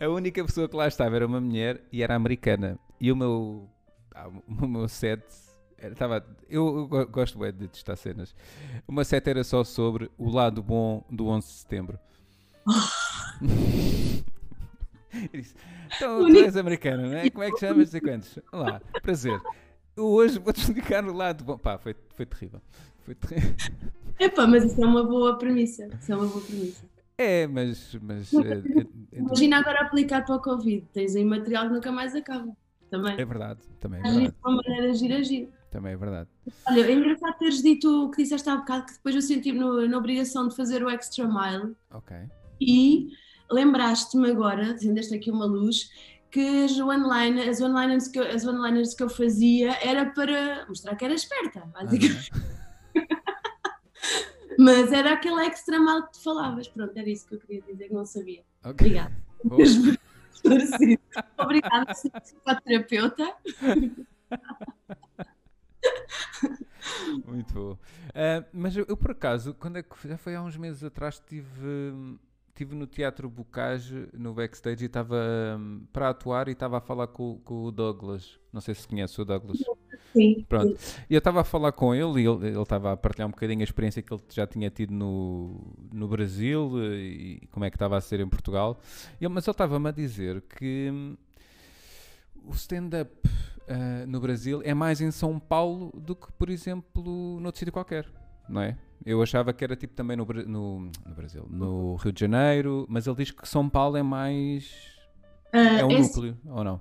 a 0.00 0.08
única 0.08 0.44
pessoa 0.44 0.68
que 0.68 0.74
lá 0.76 0.88
estava 0.88 1.14
era 1.16 1.26
uma 1.26 1.40
mulher 1.40 1.80
e 1.92 2.02
era 2.02 2.14
americana. 2.16 2.78
E 3.00 3.12
o 3.12 3.16
meu, 3.16 3.68
ah, 4.14 4.28
o 4.60 4.66
meu 4.66 4.88
set 4.88 5.22
estava. 5.78 6.24
Eu, 6.48 6.76
eu 6.78 6.88
go- 6.88 7.06
gosto 7.06 7.38
bué 7.38 7.52
de 7.52 7.68
testar 7.68 7.94
cenas. 7.96 8.34
Meu 8.88 9.04
set 9.04 9.28
era 9.28 9.44
só 9.44 9.62
sobre 9.62 10.10
o 10.18 10.28
lado 10.30 10.62
bom 10.62 11.04
do 11.10 11.28
11 11.28 11.46
de 11.46 11.52
setembro. 11.52 11.98
Disse, 15.32 15.54
então, 15.96 16.26
tu 16.26 16.36
és 16.38 16.56
americana, 16.56 17.02
não 17.06 17.16
é? 17.16 17.30
Como 17.30 17.44
é 17.44 17.50
que 17.50 17.58
chamas? 17.60 17.76
Não 17.78 17.86
sei 17.86 18.00
quantos. 18.00 18.38
Olá, 18.52 18.80
prazer. 19.02 19.40
Eu 19.96 20.06
hoje 20.06 20.38
vou-te 20.38 20.60
explicar 20.60 21.04
o 21.04 21.12
lado 21.12 21.44
bom. 21.44 21.58
Pá, 21.58 21.78
foi, 21.78 21.94
foi 22.14 22.24
terrível. 22.26 22.60
Foi 23.00 23.14
terrível. 23.14 23.54
Epá, 24.18 24.46
mas 24.46 24.64
isso 24.64 24.82
é 24.82 24.86
uma 24.86 25.04
boa 25.04 25.36
premissa. 25.38 25.86
Isso 26.00 26.12
é 26.12 26.16
uma 26.16 26.26
boa 26.26 26.40
premissa. 26.40 26.84
É, 27.18 27.46
mas. 27.46 27.94
mas 28.00 28.32
é, 28.32 28.38
é- 28.38 28.80
é- 29.12 29.18
Imagina 29.18 29.58
agora 29.58 29.80
aplicar 29.82 30.24
para 30.24 30.36
o 30.36 30.40
Covid. 30.40 30.86
Tens 30.92 31.14
aí 31.14 31.24
material 31.24 31.66
que 31.68 31.74
nunca 31.74 31.92
mais 31.92 32.14
acaba. 32.14 32.56
Também. 32.90 33.18
é 33.18 33.24
verdade, 33.24 33.60
também 33.80 34.00
é 34.00 34.02
Agir 34.06 34.14
verdade. 34.20 34.34
de 34.36 34.48
uma 34.50 34.56
maneira 34.62 34.94
gira, 34.94 35.24
gira. 35.24 35.48
Também 35.70 35.92
é 35.94 35.96
verdade. 35.96 36.28
Olha, 36.68 36.80
é 36.82 36.92
engraçado 36.92 37.38
teres 37.38 37.62
dito 37.62 38.04
o 38.04 38.10
que 38.10 38.22
disseste 38.22 38.50
há 38.50 38.56
bocado, 38.58 38.84
que 38.84 38.92
depois 38.92 39.14
eu 39.14 39.22
senti-me 39.22 39.60
na 39.88 39.96
obrigação 39.96 40.46
de 40.46 40.54
fazer 40.54 40.84
o 40.84 40.90
extra 40.90 41.26
mile 41.26 41.74
Ok. 41.90 42.14
e 42.60 43.08
lembraste-me 43.50 44.30
agora, 44.30 44.72
acendeste 44.72 45.14
aqui 45.14 45.30
uma 45.30 45.44
luz, 45.44 45.88
que 46.30 46.64
as 46.64 46.78
one-liners, 46.78 47.48
as 47.48 47.60
one-liners 47.60 48.08
que, 48.08 48.18
eu- 48.18 48.26
as 48.30 48.44
one-liners 48.46 48.94
que 48.94 49.02
eu 49.02 49.08
fazia 49.10 49.72
era 49.86 50.10
para 50.10 50.66
mostrar 50.68 50.96
que 50.96 51.04
era 51.04 51.14
esperta, 51.14 51.60
basicamente. 51.72 52.30
Aham. 52.32 52.62
Mas 54.58 54.92
era 54.92 55.14
aquele 55.14 55.44
extra 55.46 55.80
mal 55.80 56.04
que 56.06 56.12
tu 56.12 56.22
falavas. 56.22 56.68
Pronto, 56.68 56.94
era 56.96 57.08
isso 57.08 57.26
que 57.26 57.34
eu 57.34 57.40
queria 57.40 57.62
dizer, 57.62 57.88
que 57.88 57.94
não 57.94 58.04
sabia. 58.04 58.44
Ok. 58.64 58.86
Obrigada. 58.86 59.12
Obrigada, 61.38 61.86
psicoterapeuta. 62.22 63.34
Muito 67.26 67.54
bom. 67.54 67.78
Ah, 68.14 68.44
mas 68.52 68.76
eu, 68.76 68.84
eu, 68.88 68.96
por 68.96 69.12
acaso, 69.12 69.54
quando 69.54 69.78
é 69.78 69.82
que 69.82 70.08
já 70.08 70.16
foi 70.18 70.34
há 70.34 70.42
uns 70.42 70.56
meses 70.56 70.82
atrás, 70.84 71.18
estive 72.52 72.70
tive 72.70 72.74
no 72.74 72.86
Teatro 72.86 73.28
Bocage, 73.28 74.08
no 74.12 74.34
backstage, 74.34 74.84
e 74.84 74.86
estava 74.86 75.16
hum, 75.58 75.84
para 75.92 76.10
atuar 76.10 76.48
e 76.48 76.52
estava 76.52 76.78
a 76.78 76.80
falar 76.80 77.08
com, 77.08 77.38
com 77.44 77.64
o 77.64 77.72
Douglas. 77.72 78.38
Não 78.52 78.60
sei 78.60 78.74
se 78.74 78.86
conhece 78.86 79.20
o 79.20 79.24
Douglas. 79.24 79.58
Sim. 80.12 80.44
Pronto. 80.48 80.78
E 81.08 81.14
eu 81.14 81.18
estava 81.18 81.40
a 81.40 81.44
falar 81.44 81.72
com 81.72 81.94
ele 81.94 82.20
e 82.20 82.26
ele 82.26 82.48
ele 82.48 82.60
estava 82.60 82.92
a 82.92 82.96
partilhar 82.96 83.26
um 83.26 83.30
bocadinho 83.30 83.60
a 83.60 83.64
experiência 83.64 84.02
que 84.02 84.12
ele 84.12 84.22
já 84.28 84.46
tinha 84.46 84.68
tido 84.68 84.92
no, 84.92 85.74
no 85.90 86.06
Brasil 86.06 86.72
e 86.94 87.48
como 87.50 87.64
é 87.64 87.70
que 87.70 87.76
estava 87.76 87.96
a 87.96 88.00
ser 88.00 88.20
em 88.20 88.28
Portugal. 88.28 88.78
Mas 89.18 89.46
ele 89.46 89.52
estava-me 89.52 89.88
a 89.88 89.92
dizer 89.92 90.42
que 90.42 90.90
hum, 90.92 91.16
o 92.44 92.52
stand-up 92.52 93.10
ah, 93.68 94.04
no 94.06 94.20
Brasil 94.20 94.60
é 94.64 94.74
mais 94.74 95.00
em 95.00 95.10
São 95.10 95.38
Paulo 95.38 95.90
do 95.94 96.14
que, 96.14 96.30
por 96.32 96.50
exemplo, 96.50 97.40
noutro 97.40 97.58
sítio 97.58 97.72
qualquer, 97.72 98.06
não 98.52 98.60
é? 98.60 98.76
Eu 99.04 99.20
achava 99.20 99.52
que 99.52 99.64
era 99.64 99.74
tipo 99.74 99.94
também 99.94 100.16
no, 100.16 100.24
no, 100.24 100.80
no 100.80 101.14
Brasil, 101.16 101.44
no 101.50 101.96
Rio 101.96 102.12
de 102.12 102.20
Janeiro, 102.20 102.86
mas 102.88 103.06
ele 103.06 103.16
diz 103.16 103.30
que 103.32 103.48
São 103.48 103.68
Paulo 103.68 103.96
é 103.96 104.02
mais. 104.02 104.70
Ah, 105.52 105.58
É 105.80 105.84
um 105.84 105.90
é 105.90 105.98
núcleo, 105.98 106.38
ou 106.46 106.62
não? 106.64 106.80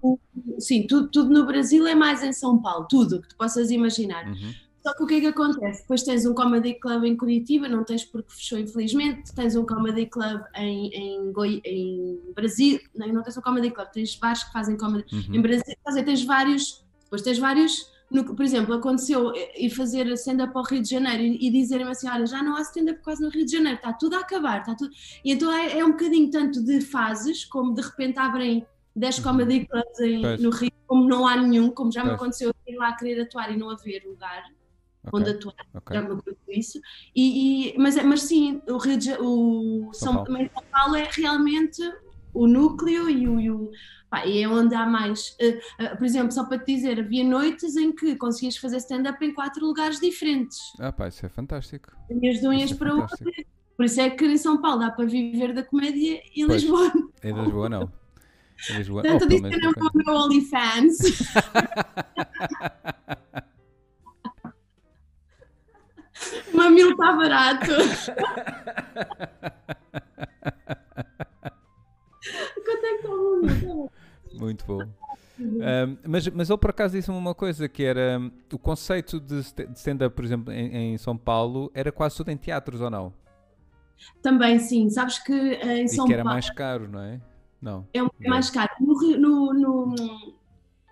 Sim, 0.60 0.86
tudo, 0.88 1.10
tudo 1.10 1.29
no 1.31 1.45
Brasil 1.45 1.86
é 1.88 1.95
mais 1.95 2.23
em 2.23 2.31
São 2.31 2.62
Paulo, 2.62 2.86
tudo 2.89 3.21
que 3.21 3.29
tu 3.29 3.36
possas 3.36 3.71
imaginar. 3.71 4.27
Uhum. 4.27 4.53
Só 4.84 4.95
que 4.95 5.03
o 5.03 5.07
que 5.07 5.13
é 5.15 5.19
que 5.21 5.27
acontece? 5.27 5.81
Depois 5.81 6.01
tens 6.03 6.25
um 6.25 6.34
comedy 6.34 6.73
club 6.75 7.03
em 7.03 7.15
Curitiba, 7.15 7.67
não 7.67 7.84
tens 7.84 8.03
porque 8.05 8.31
fechou 8.34 8.57
infelizmente, 8.57 9.31
tens 9.36 9.55
um 9.55 9.65
comedy 9.65 10.05
club 10.07 10.41
em, 10.55 10.88
em, 10.89 11.31
Goi- 11.31 11.62
em 11.65 12.19
Brasil, 12.36 12.79
não, 12.95 13.07
não 13.07 13.21
tens 13.23 13.38
um 13.38 13.41
comedy 13.41 13.69
club, 13.71 13.88
tens 13.89 14.15
bares 14.15 14.43
que 14.43 14.51
fazem 14.53 14.77
comedy 14.77 15.05
Uhum. 15.13 15.36
em 15.36 15.41
Brasil, 15.41 15.63
quer 15.65 15.89
dizer, 15.89 16.03
tens 16.03 16.23
vários, 16.23 16.84
depois 17.03 17.21
tens 17.21 17.38
vários, 17.39 17.91
no- 18.12 18.36
por 18.36 18.43
exemplo, 18.43 18.74
aconteceu 18.74 19.32
ir 19.58 19.69
fazer 19.69 20.06
stand-up 20.13 20.52
ao 20.56 20.63
Rio 20.63 20.82
de 20.82 20.89
Janeiro 20.89 21.24
e, 21.24 21.47
e 21.47 21.52
dizerem-me 21.52 21.91
assim, 21.91 22.08
olha, 22.10 22.26
já 22.26 22.43
não 22.43 22.56
há 22.56 22.62
stand-up 22.62 23.02
quase 23.02 23.21
no 23.24 23.30
Rio 23.30 23.45
de 23.45 23.52
Janeiro, 23.54 23.78
está 23.78 23.93
tudo 23.93 24.15
a 24.15 24.19
acabar, 24.19 24.60
está 24.60 24.76
tudo... 24.76 24.91
E 25.24 25.32
então 25.32 25.52
é, 25.52 25.80
é 25.80 25.86
um 25.86 25.91
bocadinho 25.91 26.30
tanto 26.30 26.63
de 26.63 26.82
fases, 26.82 27.45
como 27.45 27.74
de 27.74 27.82
repente 27.82 28.19
abrem 28.19 28.65
10 28.95 29.19
comedy 29.19 29.65
clubs 29.65 30.00
em- 30.02 30.26
Uhum. 30.26 30.38
No 30.39 30.50
Rio, 30.52 30.71
como 30.86 31.08
não 31.08 31.26
há 31.26 31.38
nenhum, 31.38 31.69
como 31.71 31.91
já 31.91 32.02
me 32.04 32.10
Pois. 32.10 32.21
aconteceu 32.21 32.50
eu 32.67 32.74
ir 32.74 32.78
lá 32.78 32.93
querer 32.93 33.21
atuar 33.21 33.52
e 33.52 33.58
não 33.58 33.69
haver 33.69 34.04
lugar 34.06 34.43
Ok, 35.06 35.19
onde 35.19 35.30
atuar, 35.32 35.56
ok. 35.74 35.95
já 35.95 36.02
me 36.02 36.08
aconteceu 36.12 36.36
isso. 36.50 36.80
E, 37.15 37.69
e- 37.74 37.78
mas, 37.78 37.95
é- 37.97 38.04
mas 38.04 38.24
sim, 38.24 38.62
o 38.67 38.78
Rio 38.78 38.97
de 38.97 39.12
o 39.13 39.89
São 39.93 40.13
São, 40.13 40.24
Paulo. 40.26 40.50
São 40.54 40.63
Paulo 40.71 40.95
é 40.97 41.08
realmente 41.12 41.82
o 42.34 42.45
núcleo 42.47 43.10
e, 43.10 43.28
o, 43.28 43.39
e, 43.39 43.50
o- 43.52 43.71
pá, 44.12 44.26
e 44.28 44.43
é 44.43 44.47
onde 44.47 44.76
há 44.76 44.86
mais. 44.86 45.36
eh, 45.39 45.60
eh, 45.80 45.95
por 45.95 46.06
exemplo, 46.06 46.32
só 46.34 46.43
para 46.43 46.60
te 46.60 46.76
dizer, 46.76 47.00
havia 47.00 47.24
noites 47.24 47.76
em 47.78 47.91
que 47.95 48.15
conseguias 48.17 48.58
fazer 48.58 48.78
stand-up 48.78 49.24
em 49.26 49.34
quatro 49.34 49.65
lugares 49.65 50.00
diferentes, 50.00 50.58
Ah, 50.80 50.91
pá, 50.91 51.08
isso 51.08 51.26
é 51.26 51.30
fantástico. 51.30 51.91
ias 52.21 52.39
de 52.41 52.47
ias 52.54 52.71
é 52.71 52.76
para 52.76 52.91
fantástico. 52.91 53.32
Por 53.78 53.86
isso 53.86 54.00
é 54.02 54.10
que 54.12 54.26
em 54.26 54.38
São 54.38 54.62
Paulo 54.62 54.80
dá 54.82 54.91
para 54.91 55.06
viver 55.06 55.54
da 55.54 55.63
comédia 55.63 56.21
e 56.36 56.43
em 56.43 56.47
Pois. 56.47 56.62
Lisboa. 56.62 56.91
Em 57.24 57.34
Lisboa, 57.34 57.69
não. 57.69 57.91
Em 58.69 58.78
Lisboa, 58.78 59.02
Tanto 59.02 59.24
oh, 59.24 59.28
pelo 59.28 59.41
menos 59.41 59.58
disseram 59.58 59.74
por 59.74 59.91
no 59.95 60.04
meu 60.06 60.15
OnlyFans. 60.24 60.97
O 66.54 66.58
mamilo 66.58 66.91
está 66.91 67.13
barato. 67.13 67.71
Mas, 76.08 76.28
mas 76.30 76.50
ele 76.50 76.58
por 76.58 76.70
acaso 76.70 76.96
disse-me 76.96 77.17
uma 77.17 77.34
coisa 77.36 77.67
que 77.70 77.84
era 77.84 78.17
hum, 78.20 78.32
o 78.54 78.58
conceito 78.60 79.20
de 79.20 79.44
st- 79.44 79.67
de 79.67 79.78
stand-up, 79.78 80.15
por 80.15 80.26
exemplo, 80.26 80.52
em, 80.54 80.94
em 80.94 80.98
São 80.98 81.17
Paulo, 81.17 81.72
era 81.74 81.91
quase 81.91 82.17
tudo 82.17 82.30
em 82.30 82.38
teatros 82.38 82.82
ou 82.82 82.89
não? 82.89 83.13
Também 84.22 84.58
sim, 84.60 84.89
sabes 84.89 85.20
que 85.20 85.32
eh, 85.34 85.80
em 85.82 85.86
E 85.86 85.89
São 85.89 86.06
que 86.06 86.13
era 86.13 86.24
Paulo 86.24 86.34
mais 86.36 86.50
caro, 86.50 86.88
não 86.89 87.00
é? 87.02 87.22
Não. 87.62 87.88
é 87.94 88.02
um 88.02 88.08
pouco 88.10 88.28
mais 88.30 88.50
caro. 88.50 88.70
No, 88.80 88.96
no, 89.17 89.54
no, 89.54 89.96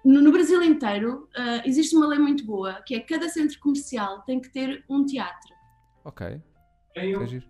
no- 0.06 0.21
no 0.21 0.32
Brasil 0.32 0.62
inteiro 0.63 1.28
eh, 1.36 1.63
existe 1.65 1.95
uma 1.95 2.08
lei 2.08 2.19
muito 2.19 2.45
boa 2.45 2.82
que 2.86 2.95
é 2.95 2.99
que 2.99 3.13
cada 3.13 3.28
centro 3.30 3.60
comercial 3.60 4.21
tem 4.21 4.39
que 4.39 4.49
ter 4.49 4.84
um 4.89 5.06
teatro 5.06 5.54
Ok. 6.06 6.41
É 6.95 7.28
giro. 7.28 7.45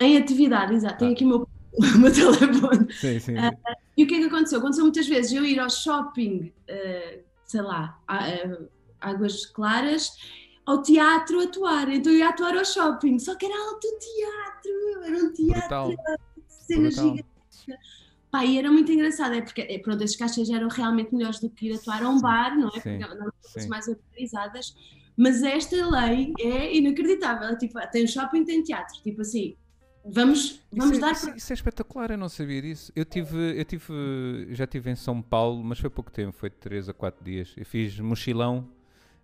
em 0.00 0.16
atividade, 0.16 0.74
exato. 0.74 0.98
Tenho 0.98 1.10
Ah. 1.10 1.14
aqui 1.14 1.24
o 1.24 1.28
meu, 1.28 1.48
o 1.96 1.98
meu 1.98 2.12
telefone. 2.12 2.92
Sim, 2.92 3.18
sim. 3.18 3.36
Sim. 3.36 3.50
E 3.96 4.04
o 4.04 4.06
que 4.06 4.14
é 4.14 4.18
que 4.18 4.24
aconteceu? 4.26 4.58
Aconteceu 4.58 4.84
muitas 4.84 5.06
vezes 5.06 5.32
eu 5.32 5.44
ir 5.44 5.58
ao 5.60 5.70
shopping, 5.70 6.52
eh, 6.66 7.20
sei 7.44 7.62
lá, 7.62 8.00
a- 8.08 8.28
eh, 8.28 8.58
Águas 9.00 9.46
Claras, 9.46 10.10
ao 10.66 10.82
teatro 10.82 11.40
atuar. 11.40 11.88
Então 11.90 12.12
eu 12.12 12.18
ia 12.18 12.28
atuar 12.30 12.56
ao 12.56 12.64
shopping, 12.64 13.18
só 13.18 13.34
que 13.36 13.46
era 13.46 13.54
alto 13.68 13.86
teatro, 13.98 15.04
era 15.04 15.16
um 15.24 15.32
teatro, 15.32 15.60
Brutal. 15.60 15.94
cena 16.48 16.90
gigante. 16.90 17.24
Pá, 18.30 18.44
e 18.44 18.58
era 18.58 18.68
muito 18.72 18.90
engraçado, 18.90 19.34
é 19.34 19.42
porque 19.42 19.60
é, 19.60 19.78
pronto, 19.78 20.02
as 20.02 20.16
caixas 20.16 20.50
eram 20.50 20.66
realmente 20.68 21.14
melhores 21.14 21.38
do 21.38 21.48
que 21.48 21.68
ir 21.68 21.74
atuar 21.76 22.02
a 22.02 22.08
um 22.08 22.20
bar, 22.20 22.58
não 22.58 22.68
é? 22.68 22.80
Sim, 22.80 22.98
Porque 22.98 23.14
não 23.14 23.30
sim. 23.42 23.68
mais 23.68 23.86
organizadas, 23.86 24.74
Mas 25.16 25.44
esta 25.44 25.76
lei 25.88 26.32
é 26.40 26.74
inacreditável. 26.76 27.46
É 27.48 27.56
tipo, 27.56 27.78
tem 27.92 28.04
shopping, 28.04 28.44
tem 28.44 28.64
teatro. 28.64 29.00
Tipo 29.00 29.20
assim, 29.20 29.56
vamos, 30.04 30.60
vamos 30.72 30.96
isso, 30.96 30.96
é, 30.96 31.00
dar. 31.00 31.12
isso, 31.12 31.36
isso, 31.36 31.52
é 31.52 31.54
espetacular, 31.54 32.10
eu 32.10 32.18
não 32.18 32.28
sabia 32.28 32.60
disso. 32.62 32.92
Eu 32.94 33.04
tive, 33.04 33.58
eu 33.58 33.64
tive, 33.64 33.92
já 34.50 34.64
estive 34.64 34.90
em 34.90 34.94
São 34.94 35.22
Paulo, 35.22 35.62
mas 35.64 35.78
foi 35.78 35.90
pouco 35.90 36.10
tempo, 36.10 36.32
foi 36.32 36.50
3 36.50 36.88
a 36.88 36.94
4 36.94 37.24
dias. 37.24 37.54
Eu 37.56 37.64
fiz 37.64 37.98
mochilão 37.98 38.68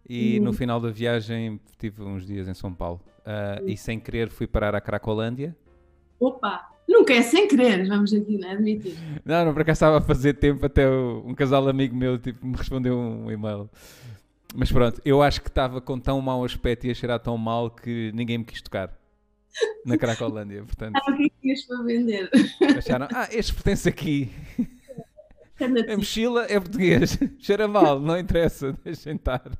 e 0.08 0.38
hum. 0.40 0.44
no 0.44 0.52
final 0.52 0.80
da 0.80 0.90
viagem 0.90 1.60
tive 1.78 2.02
uns 2.02 2.26
dias 2.26 2.48
em 2.48 2.54
São 2.54 2.72
Paulo. 2.72 3.00
Uh, 3.20 3.64
hum. 3.64 3.68
E 3.68 3.76
sem 3.76 4.00
querer 4.00 4.28
fui 4.28 4.46
parar 4.46 4.74
à 4.74 4.80
Cracolândia. 4.80 5.56
Opa! 6.18 6.68
Nunca 6.88 7.14
é 7.14 7.22
sem 7.22 7.46
querer, 7.46 7.86
vamos 7.86 8.12
aqui, 8.12 8.36
né? 8.36 8.50
Admitir. 8.50 8.96
Não, 9.24 9.44
não, 9.44 9.52
por 9.52 9.62
acaso 9.62 9.76
estava 9.76 9.98
a 9.98 10.00
fazer 10.00 10.34
tempo 10.34 10.66
até 10.66 10.90
um 10.90 11.34
casal 11.34 11.68
amigo 11.68 11.94
meu 11.94 12.18
tipo, 12.18 12.44
me 12.44 12.56
respondeu 12.56 12.98
um 12.98 13.30
e-mail. 13.30 13.70
Mas 14.56 14.72
pronto, 14.72 15.00
eu 15.04 15.22
acho 15.22 15.40
que 15.40 15.48
estava 15.48 15.80
com 15.80 15.98
tão 16.00 16.20
mau 16.20 16.44
aspecto 16.44 16.88
e 16.88 16.90
a 16.90 16.94
cheirar 16.94 17.20
tão 17.20 17.38
mal 17.38 17.70
que 17.70 18.10
ninguém 18.12 18.38
me 18.38 18.44
quis 18.44 18.60
tocar 18.60 18.99
na 19.84 19.96
Cracolândia. 19.96 20.64
Portanto, 20.64 20.96
o 20.96 21.16
que 21.16 21.24
é 21.24 21.28
tinhas 21.40 21.62
para 21.64 21.82
vender? 21.82 22.30
Acharam, 22.76 23.08
ah, 23.12 23.28
este 23.30 23.54
pertence 23.54 23.88
aqui. 23.88 24.30
A 25.60 25.96
mochila 25.96 26.46
é 26.48 26.58
português, 26.58 27.18
cheira 27.38 27.68
mal, 27.68 28.00
não 28.00 28.18
interessa, 28.18 28.72
deixem 28.82 29.16
estar. 29.16 29.50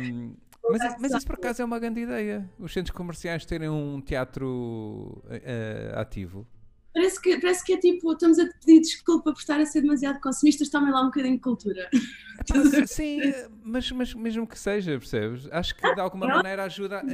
Um, 0.00 0.34
mas, 0.68 0.96
mas 0.98 1.12
isso 1.12 1.26
por 1.26 1.36
acaso 1.36 1.62
é 1.62 1.64
uma 1.64 1.78
grande 1.78 2.00
ideia. 2.00 2.48
Os 2.58 2.72
centros 2.72 2.96
comerciais 2.96 3.44
terem 3.44 3.68
um 3.68 4.00
teatro 4.00 5.22
uh, 5.26 5.98
ativo. 5.98 6.46
Parece 6.92 7.22
que, 7.22 7.38
parece 7.38 7.64
que 7.64 7.72
é 7.72 7.76
tipo, 7.76 8.12
estamos 8.12 8.38
a 8.40 8.46
pedir 8.46 8.80
desculpa 8.80 9.32
por 9.32 9.38
estar 9.38 9.60
a 9.60 9.66
ser 9.66 9.80
demasiado 9.80 10.20
consumistas, 10.20 10.68
também 10.68 10.92
lá 10.92 11.02
um 11.02 11.06
bocadinho 11.06 11.36
de 11.36 11.40
cultura. 11.40 11.88
Sim, 12.86 13.20
mas, 13.62 13.90
mas 13.92 14.12
mesmo 14.12 14.44
que 14.44 14.58
seja, 14.58 14.98
percebes? 14.98 15.48
Acho 15.52 15.74
que 15.76 15.94
de 15.94 16.00
alguma 16.00 16.26
maneira 16.26 16.64
ajuda 16.64 16.98
a 16.98 17.04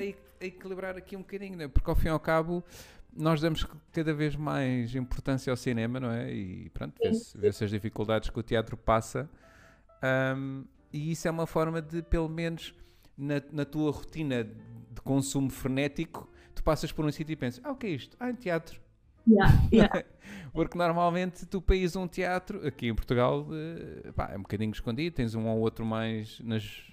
equilibrar 0.40 0.96
aqui 0.96 1.16
um 1.16 1.20
bocadinho, 1.20 1.57
né? 1.57 1.68
porque 1.68 1.88
ao 1.88 1.96
fim 1.96 2.09
e 2.09 2.11
ao 2.11 2.20
cabo 2.20 2.64
nós 3.16 3.40
damos 3.40 3.66
cada 3.92 4.12
vez 4.12 4.37
mais 4.37 4.94
importância 4.94 5.51
ao 5.51 5.57
cinema, 5.57 5.99
não 5.99 6.11
é? 6.11 6.33
E 6.33 6.68
pronto, 6.70 6.94
vê-se 7.03 7.37
vê 7.37 7.49
as 7.49 7.70
dificuldades 7.70 8.29
que 8.29 8.38
o 8.38 8.42
teatro 8.42 8.77
passa. 8.77 9.29
Um, 10.37 10.64
e 10.92 11.12
isso 11.12 11.27
é 11.27 11.31
uma 11.31 11.46
forma 11.46 11.81
de, 11.81 12.03
pelo 12.03 12.29
menos, 12.29 12.75
na, 13.16 13.42
na 13.51 13.64
tua 13.64 13.90
rotina 13.90 14.44
de 14.44 15.01
consumo 15.03 15.51
frenético, 15.51 16.29
tu 16.55 16.62
passas 16.62 16.92
por 16.92 17.05
um 17.05 17.11
sítio 17.11 17.33
e 17.33 17.37
pensas, 17.37 17.64
ah, 17.64 17.72
o 17.72 17.77
que 17.77 17.87
é 17.87 17.90
isto? 17.90 18.16
Ah, 18.20 18.31
em 18.31 18.35
teatro. 18.35 18.81
Yeah, 19.29 19.68
yeah. 19.72 20.05
Porque 20.53 20.79
normalmente 20.79 21.44
tu 21.46 21.61
país 21.61 21.96
um 21.96 22.07
teatro, 22.07 22.66
aqui 22.66 22.88
em 22.88 22.94
Portugal, 22.94 23.40
uh, 23.42 24.12
pá, 24.12 24.31
é 24.33 24.37
um 24.37 24.42
bocadinho 24.42 24.70
escondido, 24.70 25.16
tens 25.16 25.35
um 25.35 25.46
ou 25.49 25.59
outro 25.59 25.85
mais 25.85 26.38
nas. 26.40 26.85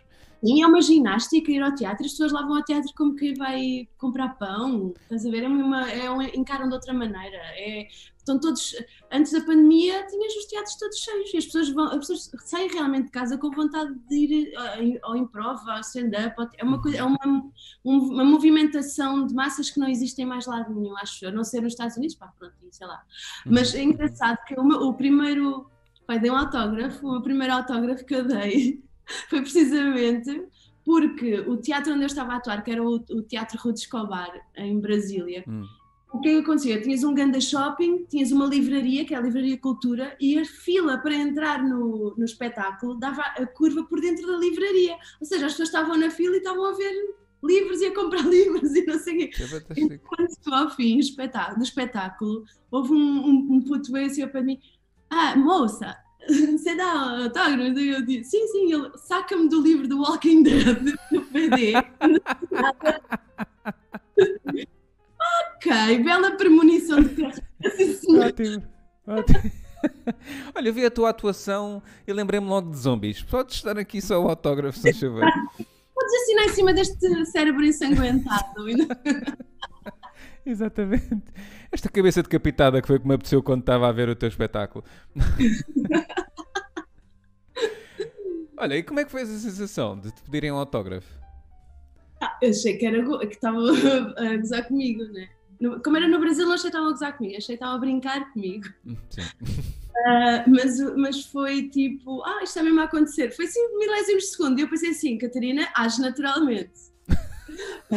Sim, 0.44 0.62
é 0.62 0.68
uma 0.68 0.82
ginástica 0.82 1.52
ir 1.52 1.62
ao 1.62 1.74
teatro, 1.74 2.06
as 2.06 2.12
pessoas 2.12 2.34
lá 2.34 2.42
vão 2.42 2.58
ao 2.58 2.64
teatro 2.66 2.92
como 2.98 3.16
quem 3.16 3.34
vai 3.34 3.88
comprar 3.98 4.38
pão, 4.38 4.94
estás 5.04 5.26
a 5.26 5.30
ver? 5.30 5.44
É 5.44 5.48
uma, 5.48 5.90
é 5.90 6.12
um, 6.12 6.22
encaram 6.22 6.68
de 6.68 6.74
outra 6.74 6.94
maneira. 6.94 7.38
É, 7.56 7.88
estão 8.18 8.38
todos, 8.38 8.76
antes 9.10 9.32
da 9.32 9.40
pandemia, 9.40 10.06
tinhas 10.08 10.36
os 10.36 10.46
teatros 10.46 10.76
todos 10.76 10.98
cheios 10.98 11.34
e 11.34 11.38
as 11.38 11.46
pessoas, 11.46 11.70
vão, 11.70 11.86
as 11.86 12.00
pessoas 12.00 12.32
saem 12.44 12.68
realmente 12.68 13.06
de 13.06 13.12
casa 13.12 13.38
com 13.38 13.52
vontade 13.52 13.94
de 14.10 14.16
ir 14.16 14.54
eh, 14.54 15.00
ao 15.04 15.16
improv, 15.16 15.62
ao 15.66 15.80
stand-up, 15.80 16.36
é 16.58 16.64
uma, 16.66 16.82
coisa, 16.82 16.98
é 16.98 17.04
uma, 17.04 17.18
uma 17.82 18.26
movimentação 18.26 19.26
de 19.26 19.34
massas 19.34 19.70
que 19.70 19.80
não 19.80 19.88
existem 19.88 20.26
mais 20.26 20.46
lado 20.46 20.74
nenhum, 20.74 20.98
acho 20.98 21.24
eu, 21.24 21.30
a 21.30 21.32
não 21.32 21.46
ser 21.46 21.62
nos 21.62 21.72
Estados 21.72 21.96
Unidos, 21.96 22.18
pá, 22.18 22.34
pronto, 22.38 22.54
sei 22.70 22.86
lá. 22.86 23.02
Mas 23.46 23.74
é 23.74 23.82
engraçado 23.82 24.40
que 24.46 24.60
o, 24.60 24.64
meu, 24.66 24.82
o 24.82 24.94
primeiro, 24.94 25.72
pai, 26.06 26.20
dei 26.20 26.30
um 26.30 26.36
autógrafo, 26.36 27.08
o 27.08 27.22
primeiro 27.22 27.54
autógrafo 27.54 28.06
que 28.06 28.16
eu 28.16 28.28
dei 28.28 28.83
foi 29.30 29.42
precisamente 29.42 30.44
porque 30.86 31.40
o 31.42 31.58
teatro 31.58 31.94
onde 31.94 32.04
eu 32.04 32.08
estava 32.08 32.34
a 32.34 32.36
atuar, 32.38 32.64
que 32.64 32.72
era 32.72 32.84
o, 32.84 32.96
o 32.96 33.22
Teatro 33.22 33.58
Rude 33.58 33.80
Escobar, 33.80 34.32
em 34.58 34.80
Brasília, 34.80 35.44
hum 35.48 35.66
o 36.14 36.20
que 36.20 36.30
é 36.30 36.38
acontecia? 36.38 36.80
Tinhas 36.80 37.04
um 37.04 37.14
ganda 37.14 37.42
shopping, 37.42 38.06
tinhas 38.06 38.32
uma 38.32 38.46
livraria, 38.46 39.04
que 39.04 39.16
é 39.16 39.18
a 39.18 39.22
Livraria 39.22 39.58
Cultura, 39.58 40.16
e 40.22 40.38
a 40.38 40.46
fila 40.46 41.00
para 41.00 41.16
entrar 41.16 41.64
no, 41.64 42.14
no 42.16 42.24
espetáculo 42.24 42.94
dava 42.94 43.24
a 43.24 43.46
curva 43.48 43.84
por 43.84 44.00
dentro 44.00 44.28
da 44.28 44.38
livraria. 44.38 44.96
Ou 45.20 45.26
seja, 45.26 45.48
as 45.48 45.54
pessoas 45.54 45.70
estavam 45.70 45.98
na 45.98 46.12
fila 46.12 46.36
e 46.36 46.38
estavam 46.38 46.66
a 46.66 46.74
ver 46.74 47.16
livros 47.44 47.82
e 47.82 47.88
a 47.88 47.96
comprar 47.96 48.22
livros 48.30 48.76
e 48.76 48.86
não 48.86 49.00
sei 49.00 49.16
o 49.16 49.18
quê. 49.18 49.32
É 49.92 49.98
quando 49.98 50.54
ao 50.54 50.70
fim 50.70 50.98
do 50.98 51.02
espetáculo, 51.02 51.58
do 51.58 51.64
espetáculo 51.64 52.44
houve 52.70 52.94
um, 52.94 53.26
um, 53.26 53.48
um 53.54 53.62
puto 53.62 53.92
veio 53.92 54.06
assim 54.06 54.28
para 54.28 54.44
mim, 54.44 54.60
ah, 55.10 55.36
moça, 55.36 55.98
você 56.58 56.76
dá 56.76 57.24
autógrafo? 57.24 57.80
Eu 57.80 58.06
disse, 58.06 58.32
sim, 58.32 58.48
sim, 58.48 58.74
ele 58.74 58.92
saca-me 58.98 59.50
do 59.50 59.62
livro 59.62 59.88
do 59.88 60.02
Walking 60.02 60.44
Dead, 60.44 60.78
do 61.12 61.22
PD. 61.22 61.74
Ok, 65.56 66.04
bela 66.04 66.32
premonição 66.32 67.02
de 67.02 67.10
terra. 67.10 67.44
Ótimo, 68.28 68.64
ótimo. 69.08 69.52
Olha, 70.56 70.70
eu 70.70 70.74
vi 70.74 70.86
a 70.86 70.92
tua 70.92 71.10
atuação 71.10 71.82
e 72.08 72.14
lembrei-me 72.14 72.48
logo 72.48 72.72
de 72.72 72.78
zombies. 72.78 73.22
Podes 73.22 73.56
estar 73.56 73.78
aqui 73.78 74.02
só 74.02 74.22
o 74.22 74.30
autógrafo, 74.30 74.80
se 74.80 74.94
chover. 74.94 75.30
Podes 75.94 76.14
assinar 76.24 76.46
em 76.46 76.50
cima 76.50 76.74
deste 76.74 77.26
cérebro 77.26 77.66
ensanguentado. 77.66 78.66
Exatamente. 80.46 81.24
Esta 81.72 81.90
cabeça 81.90 82.22
decapitada 82.22 82.82
que 82.82 82.88
foi 82.88 83.00
que 83.00 83.08
me 83.08 83.16
apeteceu 83.16 83.42
quando 83.42 83.62
estava 83.62 83.88
a 83.88 83.92
ver 83.92 84.10
o 84.10 84.16
teu 84.16 84.28
espetáculo. 84.28 84.84
Olha, 88.58 88.78
e 88.78 88.84
como 88.84 89.00
é 89.00 89.06
que 89.06 89.12
foi 89.12 89.22
essa 89.22 89.38
sensação 89.38 89.98
de 90.00 90.12
te 90.12 90.22
pedirem 90.24 90.52
um 90.52 90.58
autógrafo? 90.58 91.08
Ah, 92.22 92.38
eu 92.42 92.52
achei 92.52 92.78
que 92.78 92.86
era 92.86 93.04
que 93.20 93.34
estava 93.34 93.58
a 94.18 94.38
gozar 94.38 94.68
comigo, 94.68 95.04
né? 95.06 95.28
Como 95.84 95.98
era 95.98 96.08
no 96.08 96.20
Brasil, 96.20 96.46
não 96.46 96.54
achei 96.54 96.64
que 96.64 96.68
estava 96.70 96.88
a 96.88 96.92
gozar 96.92 97.18
comigo, 97.18 97.38
achei 97.38 97.58
que 97.58 97.64
estava 97.64 97.76
a 97.76 97.80
brincar 97.80 98.32
comigo. 98.32 98.68
Hum, 98.86 98.96
sim. 99.10 99.22
Uh, 99.22 100.44
mas, 100.50 100.80
mas 100.96 101.26
foi 101.26 101.70
tipo, 101.70 102.22
ah, 102.24 102.38
isto 102.44 102.48
está 102.48 102.64
mesmo 102.64 102.82
a 102.82 102.84
acontecer. 102.84 103.32
Foi 103.32 103.48
5 103.48 103.78
milésimos 103.78 104.24
de 104.24 104.30
segundo. 104.30 104.60
E 104.60 104.62
eu 104.62 104.70
pensei 104.70 104.92
assim, 104.92 105.18
Catarina, 105.18 105.68
age 105.76 106.00
naturalmente. 106.02 106.94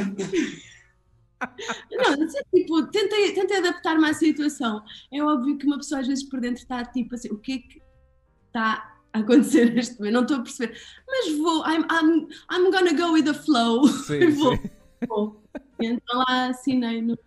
não, 1.90 2.16
não 2.16 2.29
sei, 2.29 2.42
tipo, 2.55 2.87
tentei, 2.87 3.33
tentei 3.33 3.59
adaptar-me 3.59 4.09
à 4.09 4.14
situação. 4.14 4.83
É 5.12 5.23
óbvio 5.23 5.59
que 5.59 5.66
uma 5.66 5.77
pessoa 5.77 6.01
às 6.01 6.07
vezes 6.07 6.25
por 6.25 6.40
dentro 6.40 6.62
está 6.62 6.85
tipo 6.85 7.14
assim, 7.14 7.29
o 7.29 7.38
que 7.38 7.53
é 7.53 7.59
que 7.59 7.83
está 8.47 8.96
a 9.17 9.21
acontecer 9.21 9.73
neste 9.75 9.99
momento, 9.99 10.15
não 10.15 10.23
estou 10.23 10.37
a 10.39 10.43
perceber, 10.43 10.79
mas 11.07 11.37
vou, 11.39 11.65
I'm, 11.67 11.85
I'm, 11.91 12.29
I'm 12.51 12.71
gonna 12.71 12.93
go 12.93 13.13
with 13.13 13.25
the 13.25 13.35
flow. 13.35 13.87
Sim, 13.89 14.31
vou, 14.37 14.57
sim. 14.57 14.71
vou. 15.09 15.43
Então 15.81 16.19
lá 16.19 16.49
assinei 16.49 17.03
no, 17.03 17.19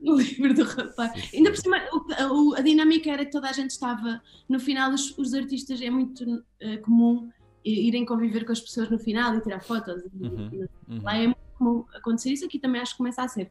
no 0.00 0.16
livro 0.16 0.54
do 0.54 0.64
rapaz. 0.64 1.12
Sim, 1.12 1.20
sim. 1.20 1.36
Ainda 1.38 1.50
por 1.50 1.56
cima, 1.58 1.80
o, 1.92 2.54
a, 2.54 2.58
a, 2.58 2.62
dinâmica 2.62 3.10
era 3.10 3.24
que 3.24 3.32
toda 3.32 3.48
a 3.48 3.52
gente 3.52 3.70
estava, 3.70 4.22
no 4.48 4.60
final, 4.60 4.92
os, 4.92 5.16
os 5.18 5.34
artistas 5.34 5.80
é 5.80 5.90
muito 5.90 6.24
uh, 6.24 6.80
comum 6.82 7.30
irem 7.64 8.04
conviver 8.04 8.44
com 8.44 8.52
as 8.52 8.60
pessoas 8.60 8.88
no 8.88 8.98
final 8.98 9.34
e 9.36 9.40
tirar 9.40 9.60
fotos. 9.60 10.02
Uhum, 10.20 10.68
uhum. 10.88 11.02
Lá 11.02 11.16
é 11.16 11.26
muito 11.26 11.38
comum 11.58 11.84
acontecer 11.94 12.32
isso, 12.32 12.44
aqui 12.44 12.58
também 12.58 12.80
acho 12.80 12.92
que 12.92 12.98
começa 12.98 13.22
a 13.22 13.28
ser. 13.28 13.50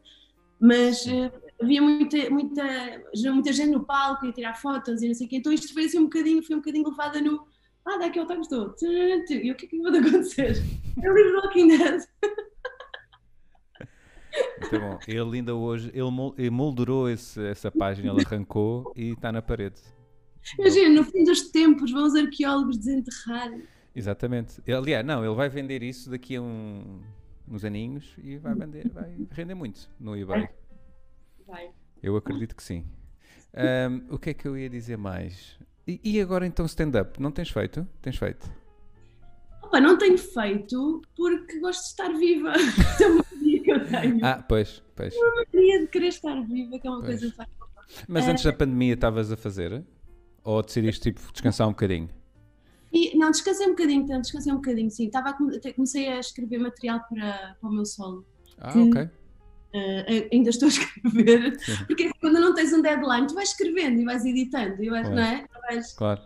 Mas 0.59 1.05
uh, 1.05 1.31
havia 1.61 1.81
muita, 1.81 2.29
muita, 2.29 2.63
muita 3.25 3.53
gente 3.53 3.71
no 3.71 3.83
palco 3.83 4.25
e 4.25 4.33
tirar 4.33 4.55
fotos 4.55 5.01
e 5.01 5.07
não 5.07 5.13
sei 5.13 5.27
o 5.27 5.29
quê, 5.29 5.37
então 5.37 5.53
isto 5.53 5.71
foi 5.73 5.85
assim 5.85 5.99
um 5.99 6.05
bocadinho, 6.05 6.41
foi 6.41 6.55
um 6.55 6.59
bocadinho 6.59 6.89
levada 6.89 7.21
no 7.21 7.45
ah, 7.87 7.97
daqui 7.97 8.19
eu 8.19 8.41
estou. 8.41 8.75
E 8.81 9.51
o 9.51 9.55
que 9.55 9.65
é 9.65 9.69
que 9.69 9.81
vai 9.81 9.99
acontecer? 9.99 10.55
É 10.99 11.11
o 11.11 11.15
livro 11.15 11.33
do 11.33 11.45
Walking 11.45 11.67
Dead. 11.67 12.01
Muito 14.61 14.79
bom. 14.79 14.99
Ele 15.07 15.37
ainda 15.37 15.53
hoje, 15.53 15.91
ele 15.93 16.49
moldurou 16.49 17.07
esse, 17.07 17.39
essa 17.45 17.71
página, 17.71 18.11
ele 18.11 18.25
arrancou 18.25 18.91
e 18.95 19.11
está 19.11 19.31
na 19.31 19.43
parede. 19.43 19.79
Imagina, 20.57 20.89
no 20.89 21.03
fim 21.03 21.23
dos 21.23 21.51
tempos 21.51 21.91
vão 21.91 22.05
os 22.05 22.15
arqueólogos 22.15 22.77
desenterrar. 22.79 23.51
Exatamente. 23.95 24.61
Aliás, 24.71 25.05
não, 25.05 25.23
ele 25.23 25.35
vai 25.35 25.49
vender 25.49 25.83
isso 25.83 26.09
daqui 26.09 26.35
a 26.35 26.41
um, 26.41 27.01
uns 27.47 27.63
aninhos 27.63 28.15
e 28.23 28.37
vai 28.37 28.55
vender, 28.55 28.89
vai 28.89 29.27
render 29.31 29.55
muito 29.55 29.89
no 29.99 30.15
eBay. 30.15 30.49
Vai. 31.45 31.69
Eu 32.01 32.15
acredito 32.15 32.55
que 32.55 32.63
sim. 32.63 32.85
Um, 33.53 34.15
o 34.15 34.19
que 34.19 34.31
é 34.31 34.33
que 34.33 34.47
eu 34.47 34.57
ia 34.57 34.69
dizer 34.69 34.97
mais? 34.97 35.59
E, 35.87 36.19
agora 36.19 36.45
então 36.45 36.65
stand-up? 36.65 37.21
Não 37.21 37.31
tens 37.31 37.49
feito? 37.49 37.87
Tens 38.01 38.17
feito? 38.17 38.49
Opa, 39.63 39.79
não 39.79 39.97
tenho 39.97 40.17
feito 40.17 41.01
porque 41.15 41.59
gosto 41.59 41.81
de 41.81 41.87
estar 41.87 42.09
viva. 42.09 42.51
é 43.01 43.07
uma 43.07 43.25
mania 43.31 43.63
que 43.63 43.71
eu 43.71 43.87
tenho. 43.87 44.25
Ah, 44.25 44.43
pois, 44.47 44.83
pois. 44.93 45.15
É 45.15 45.17
uma 45.17 45.45
mania 45.53 45.79
de 45.79 45.87
querer 45.87 46.07
estar 46.07 46.41
viva, 46.41 46.77
que 46.77 46.87
é 46.87 46.91
uma 46.91 47.01
pois. 47.01 47.19
coisa 47.19 47.33
fácil. 47.35 47.57
Mas 48.05 48.27
antes 48.27 48.43
da 48.43 48.51
pandemia 48.51 48.95
estavas 48.95 49.31
a 49.31 49.37
fazer? 49.37 49.81
Ou 50.43 50.61
decidiste 50.61 51.03
tipo, 51.03 51.21
descansar 51.31 51.67
um 51.67 51.71
bocadinho? 51.71 52.09
E, 52.91 53.17
não, 53.17 53.31
descansei 53.31 53.65
um 53.65 53.71
bocadinho, 53.71 54.03
então, 54.03 54.19
descansei 54.21 54.51
um 54.51 54.57
bocadinho, 54.57 54.89
sim. 54.89 55.07
Estava 55.07 55.29
a, 55.29 55.73
comecei 55.73 56.07
a 56.09 56.19
escrever 56.19 56.57
material 56.57 57.01
para, 57.07 57.55
para 57.59 57.69
o 57.69 57.73
meu 57.73 57.85
solo. 57.85 58.25
Ah, 58.57 58.71
que, 58.71 58.79
ok. 58.79 59.09
Uh, 59.73 60.27
ainda 60.31 60.49
estou 60.49 60.67
a 60.67 60.69
escrever, 60.69 61.57
porque 61.85 62.09
quando 62.21 62.39
não 62.39 62.53
tens 62.53 62.71
um 62.73 62.81
deadline, 62.81 63.27
tu 63.27 63.35
vais 63.35 63.49
escrevendo 63.49 63.99
e 63.99 64.05
vais 64.05 64.25
editando, 64.25 64.81
e 64.81 64.89
vais, 64.89 65.07
claro. 65.07 65.15
não 65.15 65.23
é? 65.23 65.45
Vais, 65.69 65.93
claro. 65.93 66.21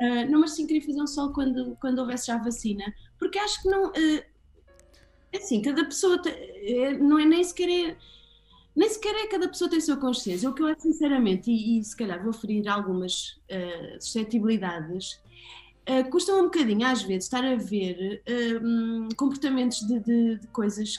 Uh, 0.00 0.30
não, 0.30 0.40
mas 0.40 0.52
sim 0.52 0.66
queria 0.66 0.82
fazer 0.82 1.02
um 1.02 1.06
sol 1.06 1.32
quando, 1.32 1.76
quando 1.80 1.98
houvesse 1.98 2.28
já 2.28 2.38
vacina, 2.38 2.84
porque 3.18 3.38
acho 3.38 3.62
que 3.62 3.68
não. 3.68 3.88
Uh, 3.88 4.22
é 5.34 5.38
assim, 5.38 5.60
cada 5.60 5.84
pessoa. 5.84 6.20
Te, 6.22 6.28
é, 6.28 6.96
não 6.96 7.18
é 7.18 7.24
nem 7.24 7.42
sequer. 7.42 7.68
É, 7.68 7.96
nem 8.74 8.88
sequer 8.88 9.14
é 9.14 9.26
cada 9.26 9.48
pessoa 9.48 9.68
tem 9.68 9.78
a 9.78 9.82
sua 9.82 9.96
consciência. 9.96 10.48
O 10.48 10.54
que 10.54 10.62
eu 10.62 10.66
acho, 10.66 10.82
sinceramente, 10.82 11.50
e, 11.50 11.78
e 11.78 11.84
se 11.84 11.96
calhar 11.96 12.22
vou 12.22 12.32
ferir 12.32 12.66
algumas 12.68 13.40
uh, 13.50 14.00
suscetibilidades, 14.00 15.20
uh, 15.88 16.08
custa 16.10 16.34
um 16.34 16.44
bocadinho, 16.44 16.86
às 16.86 17.02
vezes, 17.02 17.24
estar 17.24 17.44
a 17.44 17.56
ver 17.56 18.22
uh, 18.28 19.14
comportamentos 19.16 19.80
de, 19.80 20.00
de, 20.00 20.38
de, 20.38 20.46
coisas 20.48 20.98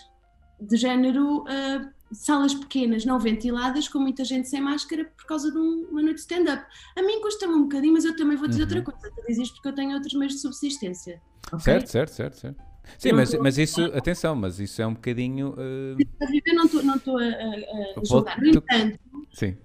de 0.59 0.77
género 0.77 1.43
uh, 1.43 1.89
salas 2.11 2.53
pequenas, 2.53 3.05
não 3.05 3.19
ventiladas, 3.19 3.87
com 3.87 3.99
muita 3.99 4.23
gente 4.23 4.47
sem 4.47 4.61
máscara 4.61 5.05
por 5.05 5.25
causa 5.25 5.51
de 5.51 5.57
um, 5.57 5.87
uma 5.91 6.01
noite 6.01 6.15
de 6.15 6.21
stand-up. 6.21 6.65
A 6.95 7.01
mim 7.01 7.21
custa-me 7.21 7.53
um 7.53 7.63
bocadinho, 7.63 7.93
mas 7.93 8.05
eu 8.05 8.15
também 8.15 8.37
vou 8.37 8.47
dizer 8.47 8.63
uhum. 8.63 8.77
outra 8.77 8.81
coisa. 8.81 9.15
Tu 9.15 9.27
dizes 9.27 9.51
porque 9.51 9.67
eu 9.67 9.73
tenho 9.73 9.93
outros 9.93 10.13
meios 10.13 10.33
de 10.33 10.39
subsistência. 10.39 11.21
Okay? 11.47 11.59
Certo, 11.59 11.87
certo, 11.87 12.11
certo, 12.11 12.39
certo. 12.39 12.75
Sim, 12.99 13.13
mas, 13.13 13.33
mas 13.33 13.57
isso, 13.57 13.83
atenção, 13.85 14.35
mas 14.35 14.59
isso 14.59 14.79
é 14.81 14.85
um 14.85 14.93
bocadinho. 14.93 15.55
Uh... 15.57 15.97
Eu 16.45 16.55
não 16.55 16.65
estou 16.65 16.83
não 16.83 16.95
estou 16.95 17.17
a, 17.17 17.23
a, 17.23 17.99
a 17.99 18.05
julgar. 18.05 18.39
No 18.39 18.47
entanto, 18.47 18.99
Sim. 19.33 19.57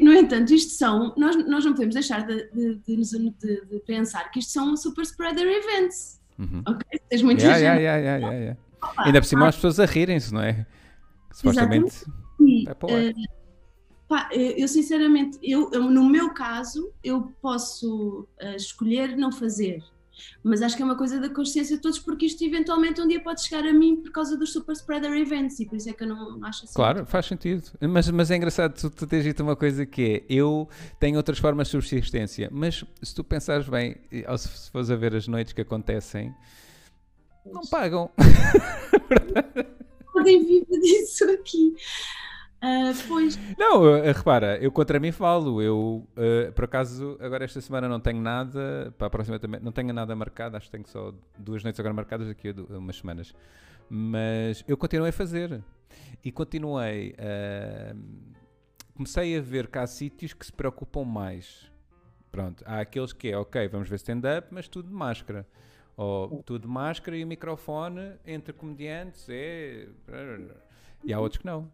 No 0.00 0.12
entanto, 0.12 0.54
isto 0.54 0.72
são. 0.72 1.12
Nós, 1.16 1.36
nós 1.46 1.64
não 1.64 1.72
podemos 1.72 1.94
deixar 1.94 2.24
de, 2.24 2.48
de, 2.50 2.76
de, 2.76 3.66
de 3.66 3.80
pensar 3.84 4.30
que 4.30 4.38
isto 4.38 4.52
são 4.52 4.76
super 4.76 5.02
spreader 5.02 5.46
events. 5.46 6.20
Uhum. 6.38 6.62
Ok? 6.66 7.00
Tens 7.08 7.22
muito 7.22 7.40
yeah, 7.40 7.58
yeah, 7.58 7.96
yeah, 7.96 8.28
yeah, 8.28 8.56
Ainda 8.98 9.20
por 9.20 9.26
cima, 9.26 9.48
as 9.48 9.54
pessoas 9.54 9.80
a 9.80 9.86
rirem-se, 9.86 10.32
não 10.32 10.42
é? 10.42 10.66
Supostamente. 11.32 12.04
É 12.66 12.72
uh, 12.72 13.14
pá, 14.08 14.28
eu 14.32 14.66
sinceramente, 14.68 15.38
eu, 15.42 15.70
eu, 15.72 15.90
no 15.90 16.04
meu 16.08 16.34
caso, 16.34 16.92
eu 17.02 17.32
posso 17.40 18.26
uh, 18.42 18.56
escolher 18.56 19.16
não 19.16 19.32
fazer. 19.32 19.82
Mas 20.42 20.60
acho 20.62 20.76
que 20.76 20.82
é 20.82 20.84
uma 20.84 20.96
coisa 20.96 21.18
da 21.20 21.28
consciência 21.28 21.76
de 21.76 21.82
todos, 21.82 21.98
porque 21.98 22.26
isto 22.26 22.44
eventualmente 22.44 23.00
um 23.00 23.08
dia 23.08 23.20
pode 23.20 23.42
chegar 23.42 23.66
a 23.66 23.72
mim 23.72 23.96
por 23.96 24.12
causa 24.12 24.36
dos 24.36 24.52
super 24.52 24.72
spreader 24.72 25.10
events 25.12 25.58
e 25.60 25.66
por 25.66 25.76
isso 25.76 25.88
é 25.88 25.92
que 25.92 26.04
eu 26.04 26.08
não, 26.08 26.38
não 26.38 26.46
acho 26.46 26.64
assim. 26.64 26.74
Claro, 26.74 27.06
faz 27.06 27.26
sentido. 27.26 27.64
Mas, 27.80 28.08
mas 28.10 28.30
é 28.30 28.36
engraçado 28.36 28.74
tu, 28.74 28.90
tu 28.90 29.06
teres 29.06 29.24
dito 29.24 29.42
uma 29.42 29.56
coisa 29.56 29.86
que 29.86 30.24
é: 30.28 30.34
eu 30.34 30.68
tenho 31.00 31.16
outras 31.16 31.38
formas 31.38 31.68
de 31.68 31.72
subsistência, 31.72 32.48
mas 32.52 32.84
se 33.02 33.14
tu 33.14 33.24
pensares 33.24 33.68
bem, 33.68 33.96
ou 34.28 34.38
se 34.38 34.70
fores 34.70 34.90
a 34.90 34.96
ver 34.96 35.14
as 35.14 35.26
noites 35.26 35.52
que 35.52 35.60
acontecem, 35.60 36.34
não 37.44 37.62
pagam. 37.70 38.10
Podem 40.12 40.44
viver 40.44 40.80
disso 40.80 41.30
aqui. 41.30 41.74
Uh, 42.62 42.94
pois. 43.08 43.36
Não, 43.58 43.82
uh, 43.82 44.02
repara, 44.12 44.56
eu 44.58 44.70
contra 44.70 45.00
mim 45.00 45.10
falo. 45.10 45.60
Eu, 45.60 46.06
uh, 46.16 46.52
por 46.52 46.64
acaso, 46.64 47.16
agora 47.20 47.44
esta 47.44 47.60
semana 47.60 47.88
não 47.88 47.98
tenho 47.98 48.20
nada. 48.20 48.94
Para 48.96 49.08
a 49.08 49.10
próxima 49.10 49.38
também 49.38 49.60
não 49.60 49.72
tenho 49.72 49.92
nada 49.92 50.14
marcado. 50.14 50.56
Acho 50.56 50.66
que 50.66 50.72
tenho 50.72 50.86
só 50.86 51.12
duas 51.36 51.64
noites 51.64 51.80
agora 51.80 51.92
marcadas 51.92 52.28
daqui 52.28 52.50
a 52.50 52.78
umas 52.78 52.96
semanas. 52.96 53.34
Mas 53.90 54.64
eu 54.68 54.76
continuei 54.76 55.10
a 55.10 55.12
fazer. 55.12 55.60
E 56.24 56.30
continuei. 56.30 57.16
comecei 58.94 59.36
a 59.36 59.40
ver 59.40 59.66
que 59.66 59.78
há 59.78 59.86
sítios 59.86 60.32
que 60.32 60.46
se 60.46 60.52
preocupam 60.52 61.04
mais. 61.04 61.70
Pronto, 62.30 62.64
há 62.66 62.80
aqueles 62.80 63.12
que 63.12 63.28
é, 63.28 63.36
ok, 63.36 63.68
vamos 63.68 63.90
ver 63.90 63.96
stand-up, 63.96 64.48
mas 64.50 64.66
tudo 64.68 64.88
de 64.88 64.94
máscara. 64.94 65.46
Ou 66.02 66.42
tudo 66.42 66.62
de 66.62 66.68
máscara 66.68 67.16
e 67.16 67.24
o 67.24 67.26
microfone 67.26 68.12
entre 68.26 68.52
comediantes 68.52 69.26
é. 69.28 69.88
E 71.04 71.12
há 71.12 71.20
outros 71.20 71.40
que 71.40 71.46
não. 71.46 71.70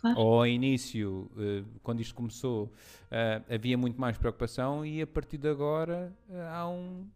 Claro. 0.00 0.18
Ou 0.20 0.34
ao 0.34 0.46
início, 0.46 1.30
uh, 1.36 1.64
quando 1.82 2.00
isto 2.00 2.14
começou, 2.14 2.66
uh, 2.66 3.52
havia 3.52 3.76
muito 3.76 4.00
mais 4.00 4.16
preocupação 4.16 4.86
e 4.86 5.02
a 5.02 5.06
partir 5.06 5.38
de 5.38 5.48
agora 5.48 6.12
uh, 6.28 6.40
há 6.52 6.68
um 6.68 7.06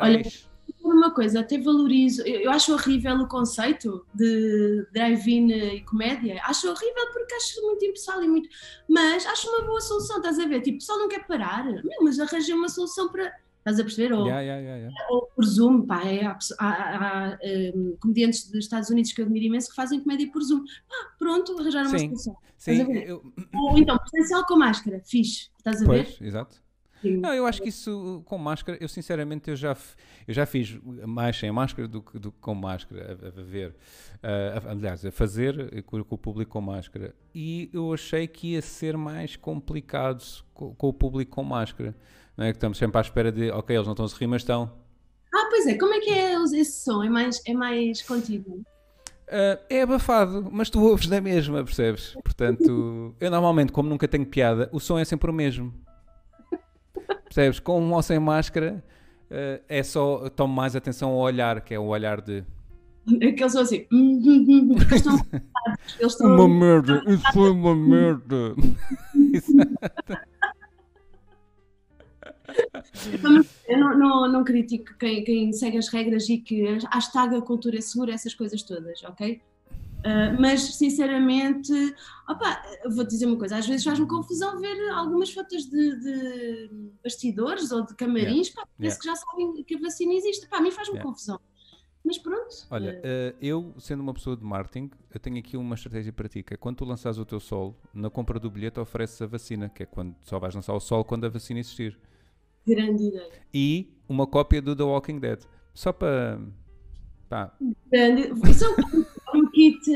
Olha, 0.00 0.22
uma 0.82 1.10
coisa, 1.10 1.40
até 1.40 1.58
valorizo, 1.58 2.22
eu, 2.22 2.40
eu 2.42 2.50
acho 2.50 2.72
horrível 2.72 3.16
o 3.16 3.28
conceito 3.28 4.06
de 4.14 4.86
drive-in 4.92 5.50
e 5.50 5.80
comédia, 5.82 6.40
acho 6.44 6.70
horrível 6.70 7.12
porque 7.12 7.34
acho 7.34 7.60
muito 7.62 7.84
impessoal 7.84 8.22
e 8.22 8.28
muito, 8.28 8.48
mas 8.88 9.26
acho 9.26 9.48
uma 9.48 9.66
boa 9.66 9.80
solução, 9.80 10.18
estás 10.18 10.38
a 10.38 10.46
ver? 10.46 10.62
Tipo, 10.62 10.76
o 10.76 10.80
pessoal 10.80 10.98
não 10.98 11.08
quer 11.08 11.26
parar, 11.26 11.64
mas 12.00 12.18
arranjei 12.18 12.54
uma 12.54 12.68
solução 12.68 13.08
para 13.10 13.34
Estás 13.68 13.80
a 13.80 13.82
perceber? 13.84 14.14
Ou, 14.14 14.26
yeah, 14.26 14.40
yeah, 14.40 14.76
yeah, 14.76 14.96
ou 15.10 15.26
por 15.26 15.44
Zoom, 15.44 15.82
pá, 15.84 16.02
é, 16.02 16.24
há, 16.24 16.38
há, 16.58 17.26
há 17.28 17.38
um, 17.74 17.96
comediantes 18.00 18.50
dos 18.50 18.64
Estados 18.64 18.88
Unidos 18.88 19.12
que 19.12 19.20
eu 19.20 19.26
admiro 19.26 19.44
imenso 19.44 19.68
que 19.68 19.76
fazem 19.76 20.00
comédia 20.00 20.30
por 20.32 20.42
Zoom. 20.42 20.64
Pá, 20.64 21.12
pronto, 21.18 21.58
arranjaram 21.58 21.90
uma 21.90 21.98
solução. 21.98 22.36
Sim, 22.56 22.92
eu... 22.92 23.22
Ou 23.54 23.78
então, 23.78 23.98
presencial 23.98 24.46
com 24.46 24.56
máscara, 24.56 25.02
fixe, 25.04 25.50
estás 25.58 25.82
a 25.82 25.86
ver? 25.86 26.04
Pois, 26.04 26.18
exato. 26.22 26.62
Sim. 27.02 27.18
Não, 27.18 27.32
eu 27.32 27.46
acho 27.46 27.62
que 27.62 27.68
isso 27.68 28.22
com 28.24 28.38
máscara, 28.38 28.76
eu 28.80 28.88
sinceramente 28.88 29.50
eu 29.50 29.54
já, 29.54 29.76
eu 30.26 30.34
já 30.34 30.44
fiz 30.44 30.76
mais 31.06 31.38
sem 31.38 31.52
máscara 31.52 31.86
do 31.86 32.02
que, 32.02 32.18
do 32.18 32.32
que 32.32 32.38
com 32.40 32.54
máscara, 32.54 33.18
a, 33.22 33.40
a 33.40 33.42
ver, 33.44 33.70
uh, 33.70 34.68
aliás, 34.70 35.04
a 35.04 35.12
fazer 35.12 35.82
com, 35.84 36.02
com, 36.02 36.14
o 36.14 36.18
público 36.18 36.52
com 36.52 36.60
máscara. 36.60 37.14
E 37.34 37.70
eu 37.72 37.92
achei 37.92 38.26
que 38.26 38.54
ia 38.54 38.62
ser 38.62 38.96
mais 38.96 39.36
complicado 39.36 40.24
com, 40.52 40.74
com 40.74 40.88
o 40.88 40.92
público 40.92 41.30
com 41.30 41.44
máscara 41.44 41.94
não 42.38 42.46
é? 42.46 42.52
Que 42.52 42.56
estamos 42.56 42.78
sempre 42.78 42.96
à 42.96 43.00
espera 43.00 43.32
de, 43.32 43.50
ok, 43.50 43.74
eles 43.74 43.86
não 43.86 43.94
estão 43.94 44.06
a 44.06 44.08
se 44.08 44.14
rir, 44.14 44.28
mas 44.28 44.42
estão. 44.42 44.70
Ah, 45.34 45.48
pois 45.50 45.66
é, 45.66 45.76
como 45.76 45.92
é 45.92 45.98
que 45.98 46.10
é 46.10 46.34
esse 46.34 46.84
som? 46.84 47.02
É 47.02 47.10
mais, 47.10 47.42
é 47.44 47.52
mais 47.52 48.00
contigo? 48.00 48.62
Uh, 49.26 49.60
é 49.68 49.82
abafado, 49.82 50.48
mas 50.50 50.70
tu 50.70 50.80
ouves 50.80 51.08
da 51.08 51.20
mesma, 51.20 51.62
percebes? 51.64 52.14
Portanto, 52.22 53.14
eu 53.20 53.30
normalmente, 53.30 53.72
como 53.72 53.88
nunca 53.88 54.06
tenho 54.06 54.24
piada, 54.24 54.70
o 54.72 54.78
som 54.78 54.98
é 54.98 55.04
sempre 55.04 55.28
o 55.30 55.34
mesmo. 55.34 55.74
Percebes? 57.24 57.58
Com 57.58 57.90
ou 57.90 58.02
sem 58.02 58.20
máscara, 58.20 58.82
uh, 59.30 59.62
é 59.68 59.82
só 59.82 60.30
tomo 60.30 60.54
mais 60.54 60.76
atenção 60.76 61.10
ao 61.10 61.18
olhar, 61.18 61.60
que 61.60 61.74
é 61.74 61.78
o 61.78 61.86
olhar 61.86 62.20
de. 62.20 62.44
É 63.20 63.32
que 63.32 63.42
eles 63.42 63.52
são 63.52 63.62
assim. 63.62 63.86
Porque 64.78 64.94
estão. 64.94 65.18
Eles 65.98 66.12
estão... 66.12 66.28
Uma 66.36 66.48
merda, 66.48 67.02
isso 67.08 67.32
foi 67.32 67.50
uma 67.50 67.74
merda. 67.74 68.54
Exato. 69.34 70.28
Eu 73.68 73.78
não, 73.78 73.98
não, 73.98 74.32
não 74.32 74.44
critico 74.44 74.96
quem, 74.98 75.22
quem, 75.22 75.52
segue 75.52 75.78
as 75.78 75.88
regras 75.88 76.28
e 76.28 76.38
que 76.38 76.62
hashtag 76.90 77.36
a 77.36 77.42
cultura 77.42 77.78
é 77.78 77.80
segura, 77.80 78.12
essas 78.12 78.34
coisas 78.34 78.62
todas, 78.62 79.02
ok? 79.04 79.40
Uh, 79.98 80.40
mas 80.40 80.60
sinceramente, 80.76 81.72
opa, 82.28 82.62
vou 82.94 83.04
dizer 83.04 83.26
uma 83.26 83.36
coisa: 83.36 83.56
às 83.56 83.66
vezes 83.66 83.84
faz-me 83.84 84.06
confusão 84.06 84.60
ver 84.60 84.90
algumas 84.90 85.32
fotos 85.32 85.64
de, 85.64 86.00
de 86.00 86.70
bastidores 87.02 87.72
ou 87.72 87.84
de 87.84 87.94
camarins, 87.96 88.48
yeah. 88.48 88.62
pá, 88.62 88.68
parece 88.78 88.96
yeah. 88.96 89.00
que 89.00 89.06
já 89.06 89.16
sabem 89.16 89.64
que 89.64 89.74
a 89.74 89.80
vacina 89.80 90.14
existe. 90.14 90.48
Pá, 90.48 90.58
a 90.58 90.60
mim 90.60 90.70
faz-me 90.70 90.94
yeah. 90.94 91.08
confusão. 91.08 91.40
Mas 92.04 92.16
pronto. 92.16 92.54
Olha, 92.70 93.02
uh, 93.04 93.36
eu, 93.42 93.74
sendo 93.78 94.00
uma 94.00 94.14
pessoa 94.14 94.36
de 94.36 94.44
marketing, 94.44 94.88
eu 95.12 95.18
tenho 95.18 95.38
aqui 95.38 95.56
uma 95.56 95.74
estratégia 95.74 96.12
para 96.12 96.28
ti, 96.28 96.44
que 96.44 96.54
é 96.54 96.56
quando 96.56 96.76
tu 96.76 96.84
lanças 96.84 97.18
o 97.18 97.24
teu 97.24 97.40
solo, 97.40 97.76
na 97.92 98.08
compra 98.08 98.38
do 98.38 98.48
bilhete 98.48 98.78
ofereces 98.78 99.20
a 99.20 99.26
vacina, 99.26 99.68
que 99.68 99.82
é 99.82 99.86
quando 99.86 100.14
só 100.22 100.38
vais 100.38 100.54
lançar 100.54 100.74
o 100.74 100.80
solo 100.80 101.04
quando 101.04 101.24
a 101.26 101.28
vacina 101.28 101.58
existir. 101.58 101.98
Grande 102.68 103.08
ideia. 103.08 103.32
E 103.52 103.90
uma 104.06 104.26
cópia 104.26 104.60
do 104.60 104.76
The 104.76 104.82
Walking 104.82 105.18
Dead. 105.18 105.40
Só 105.74 105.92
para. 105.92 106.38
Pá. 107.28 107.56
Grande. 107.90 108.30
Isso 108.50 108.64
é 108.64 108.68
um, 109.34 109.50
kit. 109.50 109.90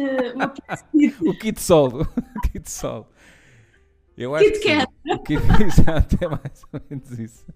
Um 1.23 1.29
o 1.29 1.39
kit 1.39 1.61
solo. 1.61 2.03
o 2.37 2.41
kit 2.51 2.71
solo. 2.71 3.07
Eu 4.17 4.35
acho 4.35 4.45
kit 4.45 4.61
que. 4.61 4.81
Sim. 4.81 4.87
O 5.13 5.19
kit, 5.19 5.43
exato, 5.63 6.17
é 6.21 6.29
mais 6.29 6.65
ou 6.73 6.81
menos 6.89 7.19
isso. 7.19 7.47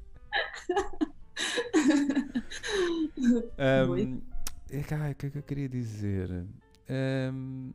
um, 3.59 4.21
ai, 5.01 5.13
o 5.13 5.15
que 5.15 5.27
é 5.27 5.31
que 5.31 5.39
eu 5.39 5.43
queria 5.43 5.69
dizer? 5.69 6.47
Um, 7.33 7.73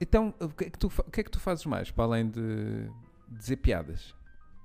então, 0.00 0.34
o 0.40 0.48
que, 0.48 0.64
é 0.64 0.70
que 0.70 0.78
tu, 0.78 0.86
o 0.86 1.10
que 1.10 1.20
é 1.20 1.24
que 1.24 1.30
tu 1.30 1.40
fazes 1.40 1.64
mais 1.64 1.90
para 1.90 2.04
além 2.04 2.28
de 2.28 2.88
dizer 3.28 3.56
piadas? 3.56 4.14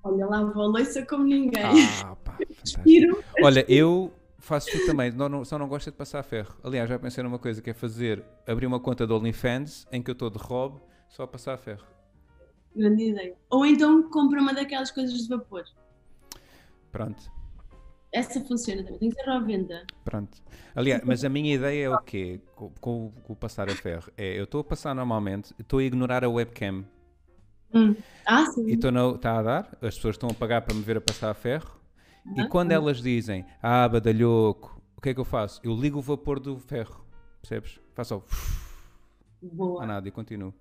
Olha, 0.03 0.25
lavo 0.25 0.61
a 0.61 0.65
louça 0.65 1.05
como 1.05 1.25
ninguém. 1.25 1.63
Ah, 2.03 2.15
pá, 2.15 2.37
Olha, 3.43 3.65
eu 3.67 4.13
faço 4.37 4.71
tudo 4.71 4.85
também, 4.85 5.11
não, 5.11 5.43
só 5.43 5.59
não 5.59 5.67
gosto 5.67 5.91
de 5.91 5.97
passar 5.97 6.23
ferro. 6.23 6.55
Aliás, 6.63 6.89
já 6.89 6.97
pensei 6.97 7.23
numa 7.23 7.39
coisa 7.39 7.61
que 7.61 7.69
é 7.69 7.73
fazer, 7.73 8.23
abrir 8.47 8.65
uma 8.65 8.79
conta 8.79 9.05
do 9.05 9.15
OnlyFans 9.15 9.87
em 9.91 10.01
que 10.01 10.09
eu 10.09 10.13
estou 10.13 10.29
de 10.29 10.37
robe 10.37 10.79
só 11.09 11.23
a 11.23 11.27
passar 11.27 11.57
ferro. 11.57 11.85
Grande 12.75 13.09
ideia. 13.09 13.35
Ou 13.49 13.65
então 13.65 14.09
compra 14.09 14.41
uma 14.41 14.53
daquelas 14.53 14.91
coisas 14.91 15.17
de 15.17 15.27
vapor. 15.27 15.63
Pronto. 16.91 17.31
Essa 18.11 18.41
funciona 18.41 18.83
também, 18.83 18.99
tem 18.99 19.09
que 19.09 19.15
ser 19.21 19.29
à 19.29 19.39
venda. 19.39 19.85
Pronto. 20.03 20.41
Aliás, 20.73 21.01
mas 21.05 21.23
a 21.23 21.29
minha 21.29 21.53
ideia 21.53 21.85
é 21.85 21.89
o 21.89 21.99
quê? 21.99 22.41
Com, 22.55 22.71
com, 22.79 23.11
com 23.23 23.33
o 23.33 23.35
passar 23.35 23.69
a 23.69 23.75
ferro? 23.75 24.11
É, 24.17 24.39
eu 24.39 24.45
estou 24.45 24.61
a 24.61 24.63
passar 24.63 24.95
normalmente, 24.95 25.53
estou 25.59 25.79
a 25.79 25.83
ignorar 25.83 26.23
a 26.23 26.29
webcam 26.29 26.85
Hum. 27.73 27.95
Ah, 28.25 28.45
sim. 28.45 28.67
E 28.67 28.73
está 28.73 29.39
a 29.39 29.41
dar, 29.41 29.77
as 29.81 29.95
pessoas 29.95 30.15
estão 30.15 30.29
a 30.29 30.33
pagar 30.33 30.61
para 30.61 30.75
me 30.75 30.81
ver 30.81 30.97
a 30.97 31.01
passar 31.01 31.29
a 31.29 31.33
ferro. 31.33 31.79
E 32.35 32.47
quando 32.47 32.71
elas 32.71 33.01
dizem, 33.01 33.45
ah, 33.61 33.87
badalhoco, 33.87 34.79
o 34.95 35.01
que 35.01 35.09
é 35.09 35.13
que 35.13 35.19
eu 35.19 35.25
faço? 35.25 35.59
Eu 35.63 35.73
ligo 35.75 35.99
o 35.99 36.01
vapor 36.01 36.39
do 36.39 36.59
ferro, 36.59 37.03
percebes? 37.41 37.79
Faço 37.95 38.21
só. 38.21 38.23
Boa. 39.41 39.83
A 39.83 39.87
nada 39.87 40.07
e 40.07 40.11
continuo. 40.11 40.53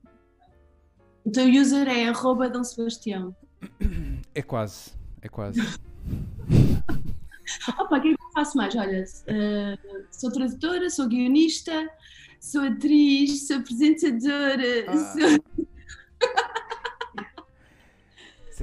O 1.24 1.30
teu 1.30 1.46
user 1.46 1.88
é 1.88 2.08
arroba 2.08 2.48
Dom 2.48 2.64
Sebastião. 2.64 3.36
É 4.34 4.40
quase, 4.40 4.92
é 5.20 5.28
quase. 5.28 5.60
Opa, 7.78 7.98
o 7.98 8.00
que 8.00 8.08
é 8.08 8.14
que 8.14 8.22
eu 8.22 8.32
faço 8.32 8.56
mais? 8.56 8.74
Olha, 8.76 9.04
uh, 9.04 10.04
sou 10.10 10.30
tradutora, 10.30 10.88
sou 10.88 11.08
guionista, 11.08 11.90
sou 12.40 12.62
atriz, 12.62 13.46
sou 13.46 13.56
apresentadora, 13.56 14.86
ah. 14.88 14.96
sou... 14.96 15.68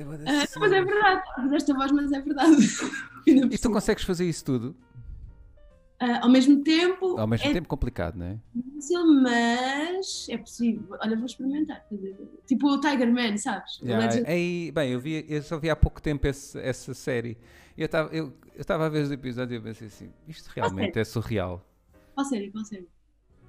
Uh, 0.04 0.60
mas 0.60 0.72
é 0.72 0.84
verdade, 0.84 1.50
desta 1.50 1.74
voz, 1.74 1.92
mas 1.92 2.12
é 2.12 2.22
verdade. 2.22 2.56
e 3.26 3.58
tu 3.58 3.70
consegues 3.72 4.04
fazer 4.04 4.26
isso 4.28 4.44
tudo? 4.44 4.76
Uh, 6.02 6.20
ao 6.24 6.30
mesmo 6.30 6.62
tempo. 6.62 7.18
Ao 7.18 7.26
mesmo 7.26 7.50
é 7.50 7.54
tempo 7.54 7.70
complicado, 7.70 8.18
não 8.18 8.26
é? 8.26 8.40
Difícil, 8.54 9.06
mas 9.22 10.28
é 10.30 10.38
possível. 10.38 10.98
Olha, 11.02 11.16
vou 11.16 11.26
experimentar. 11.26 11.86
Tipo 12.46 12.68
o 12.68 12.82
Tiger 12.82 13.12
Man, 13.12 13.38
sabes? 13.38 13.80
Yeah, 13.82 14.14
é, 14.26 14.72
bem, 14.72 14.92
eu, 14.92 15.00
vi, 15.00 15.26
eu 15.30 15.42
só 15.42 15.58
vi 15.58 15.70
há 15.70 15.76
pouco 15.76 16.02
tempo 16.02 16.28
esse, 16.28 16.60
essa 16.60 16.94
série. 16.94 17.38
Eu 17.78 17.86
estava 17.86 18.14
eu, 18.14 18.34
eu 18.54 18.82
a 18.82 18.90
ver 18.90 19.04
os 19.04 19.12
episódios 19.12 19.54
e 19.54 19.56
eu 19.56 19.62
pensei 19.62 19.88
assim: 19.88 20.12
isto 20.28 20.50
realmente 20.54 21.00
é 21.00 21.04
surreal. 21.06 21.66
Qual 22.14 22.26
série? 22.26 22.52
Qual 22.52 22.66
série? 22.66 22.88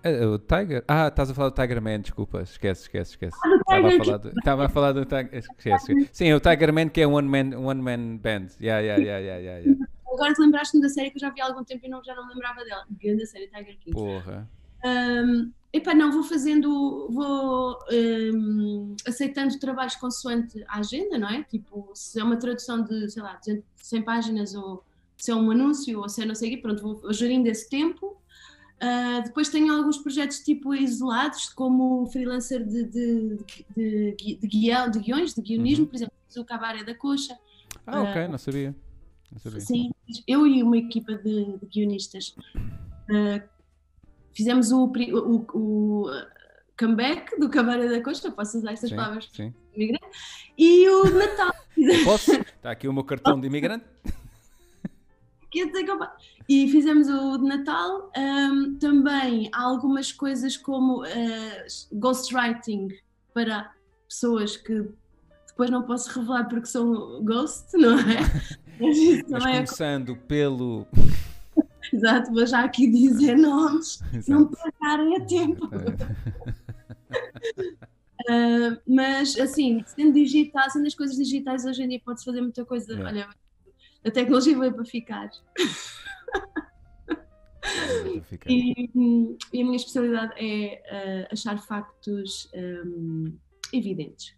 Uh, 0.07 0.35
o 0.35 0.39
Tiger? 0.39 0.85
Ah, 0.87 1.09
estás 1.09 1.31
a 1.31 1.35
falar 1.35 1.49
do 1.51 1.55
Tiger 1.55 1.83
Man, 1.83 2.01
desculpa, 2.01 2.43
esquece, 2.43 2.83
esquece, 2.83 3.11
esquece. 3.13 3.37
Ah, 3.45 3.57
estava, 3.57 3.89
a 3.89 3.99
falar 3.99 4.17
do, 4.19 4.29
estava 4.29 4.67
a 4.67 4.69
falar 4.69 4.93
do 4.93 5.05
Tiger. 5.05 5.31
Esquece. 5.33 6.09
Sim, 6.13 6.33
o 6.33 6.41
Tiger 6.41 6.73
Man 6.73 6.89
que 6.89 7.01
é 7.01 7.07
One 7.07 7.29
Man, 7.29 7.59
one 7.59 7.83
man 7.83 8.19
Band. 8.19 8.49
Yeah, 8.61 8.81
yeah, 8.81 9.03
yeah, 9.03 9.19
yeah, 9.19 9.39
yeah, 9.39 9.65
yeah. 9.65 9.87
Agora 10.13 10.33
te 10.33 10.41
lembraste-me 10.41 10.83
da 10.83 10.89
série 10.89 11.11
que 11.11 11.17
eu 11.17 11.21
já 11.21 11.31
vi 11.31 11.41
há 11.41 11.47
algum 11.47 11.65
tempo 11.65 11.85
e 11.85 11.89
não, 11.89 12.03
já 12.05 12.15
não 12.15 12.29
lembrava 12.29 12.65
dela. 12.65 12.87
Grande 12.91 13.27
série 13.27 13.49
Tiger 13.49 13.79
King. 13.79 13.93
Porra. 13.93 14.49
Um, 14.85 15.53
epá, 15.73 15.95
não, 15.95 16.13
vou 16.13 16.23
fazendo, 16.23 17.09
vou 17.11 17.79
um, 17.93 18.97
aceitando 19.07 19.59
trabalhos 19.59 19.97
consoante 19.97 20.65
a 20.69 20.79
agenda, 20.79 21.19
não 21.19 21.29
é? 21.29 21.43
Tipo, 21.43 21.91
se 21.95 22.21
é 22.21 22.25
uma 22.25 22.37
tradução 22.37 22.83
de, 22.83 23.11
sei 23.11 23.23
lá, 23.23 23.39
100 23.77 24.03
páginas 24.03 24.55
ou 24.55 24.85
se 25.17 25.31
é 25.31 25.35
um 25.35 25.51
anúncio 25.51 26.01
ou 26.01 26.09
se 26.09 26.23
é 26.23 26.27
não 26.27 26.35
sei 26.35 26.51
o 26.51 26.55
quê, 26.55 26.63
pronto, 26.63 26.83
vou 26.83 27.13
gerindo 27.13 27.49
esse 27.49 27.69
tempo 27.69 28.17
Uh, 28.77 29.23
depois 29.25 29.49
tenho 29.49 29.73
alguns 29.73 29.97
projetos 29.99 30.41
tipo 30.41 30.75
isolados, 30.75 31.49
como 31.49 32.07
freelancer 32.09 32.63
de, 32.63 32.85
de, 32.85 33.39
de, 33.75 34.37
de, 34.37 34.47
guião, 34.47 34.91
de 34.91 34.99
guiões, 34.99 35.35
de 35.35 35.41
guionismo, 35.41 35.85
uhum. 35.85 35.91
por 35.91 35.97
exemplo, 35.97 36.15
o 36.37 36.45
Cabaré 36.45 36.85
da 36.85 36.95
Coxa. 36.95 37.39
Ah, 37.87 38.03
ok, 38.03 38.25
uh, 38.25 38.29
não, 38.29 38.39
sabia. 38.39 38.77
não 39.33 39.39
sabia. 39.39 39.61
Sim, 39.61 39.91
eu 40.27 40.47
e 40.47 40.63
uma 40.63 40.77
equipa 40.77 41.15
de, 41.15 41.59
guionistas 41.73 42.37
uh, 42.57 43.43
fizemos 44.35 44.71
o, 44.73 44.85
o, 44.85 45.47
o, 45.55 46.11
comeback 46.79 47.41
do 47.41 47.49
Cabaré 47.49 47.89
da 47.89 48.03
Coxa, 48.03 48.31
posso 48.31 48.59
usar 48.59 48.73
essas 48.73 48.91
sim, 48.91 48.97
palavras? 48.97 49.31
Sim. 49.33 49.55
E 50.59 50.89
o 50.89 51.05
Natal. 51.11 51.55
Posso? 52.05 52.33
Está 52.33 52.71
aqui 52.71 52.89
o 52.89 52.93
meu 52.93 53.05
cartão 53.05 53.41
de 53.41 53.47
imigrante. 53.47 53.85
E 56.49 56.69
fizemos 56.71 57.09
o 57.09 57.39
de 57.39 57.45
Natal. 57.45 58.11
Um, 58.17 58.77
também 58.79 59.49
há 59.53 59.63
algumas 59.63 60.13
coisas 60.13 60.57
como 60.57 61.03
uh, 61.03 61.07
ghostwriting 61.93 62.89
para 63.33 63.73
pessoas 64.09 64.57
que 64.57 64.89
depois 65.49 65.71
não 65.71 65.83
posso 65.83 66.11
revelar 66.19 66.45
porque 66.49 66.67
são 66.67 67.25
ghost, 67.25 67.77
não 67.77 67.99
é? 67.99 68.21
Mas, 68.79 68.99
Mas 69.29 69.47
é 69.47 69.53
começando 69.55 70.13
é... 70.13 70.17
pelo. 70.17 70.87
Exato, 71.93 72.33
vou 72.33 72.45
já 72.45 72.65
aqui 72.65 72.87
dizer 72.89 73.39
nomes, 73.39 74.01
Exato. 74.13 74.31
não 74.31 74.47
percarem 74.49 75.17
a 75.17 75.25
tempo. 75.25 75.67
uh, 78.29 78.81
mas 78.87 79.39
assim, 79.39 79.83
sendo 79.87 80.13
digital, 80.13 80.69
sendo 80.69 80.87
as 80.87 80.95
coisas 80.95 81.17
digitais 81.17 81.65
hoje 81.65 81.85
em 81.85 81.89
dia 81.89 82.01
pode-se 82.05 82.25
fazer 82.25 82.41
muita 82.43 82.65
coisa. 82.65 82.93
Yeah. 82.93 83.09
Olha, 83.09 83.29
a 84.07 84.11
tecnologia 84.11 84.59
veio 84.59 84.73
para 84.73 84.85
ficar. 84.85 85.31
E, 88.47 88.91
e, 89.53 89.61
a 89.61 89.65
minha 89.65 89.77
especialidade 89.77 90.33
é 90.37 91.27
uh, 91.29 91.33
achar 91.33 91.59
factos 91.59 92.49
um, 92.55 93.37
evidentes. 93.73 94.35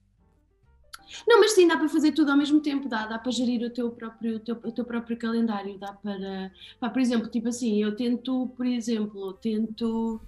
Não, 1.26 1.40
mas 1.40 1.52
sim, 1.52 1.66
dá 1.66 1.76
para 1.76 1.88
fazer 1.88 2.12
tudo 2.12 2.30
ao 2.30 2.36
mesmo 2.36 2.60
tempo, 2.60 2.88
dá, 2.88 3.06
dá 3.06 3.18
para 3.18 3.32
gerir 3.32 3.62
o 3.62 3.70
teu 3.70 3.90
próprio, 3.90 4.36
o 4.36 4.40
teu, 4.40 4.54
o 4.62 4.72
teu 4.72 4.84
próprio 4.84 5.16
calendário, 5.16 5.78
dá 5.78 5.92
para, 5.92 6.52
pá, 6.78 6.90
por 6.90 7.00
exemplo, 7.00 7.28
tipo 7.28 7.48
assim, 7.48 7.82
eu 7.82 7.96
tento, 7.96 8.48
por 8.56 8.66
exemplo, 8.66 9.32
tento 9.34 10.20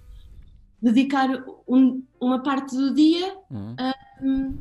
dedicar 0.81 1.29
um, 1.67 2.03
uma 2.19 2.41
parte 2.41 2.75
do 2.75 2.93
dia 2.93 3.35
uhum. 3.49 3.75
a, 3.77 3.95
um, 4.23 4.57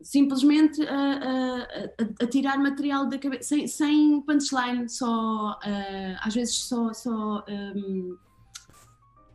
simplesmente 0.00 0.82
a, 0.86 0.94
a, 0.94 2.24
a, 2.24 2.26
tirar 2.26 2.58
material 2.58 3.06
da 3.06 3.18
cabeça, 3.18 3.48
sem, 3.48 3.66
sem 3.66 4.20
punchline, 4.22 4.88
só, 4.88 5.52
uh, 5.52 6.16
às 6.20 6.34
vezes 6.34 6.54
só. 6.54 6.92
só 6.92 7.44
um... 7.48 8.16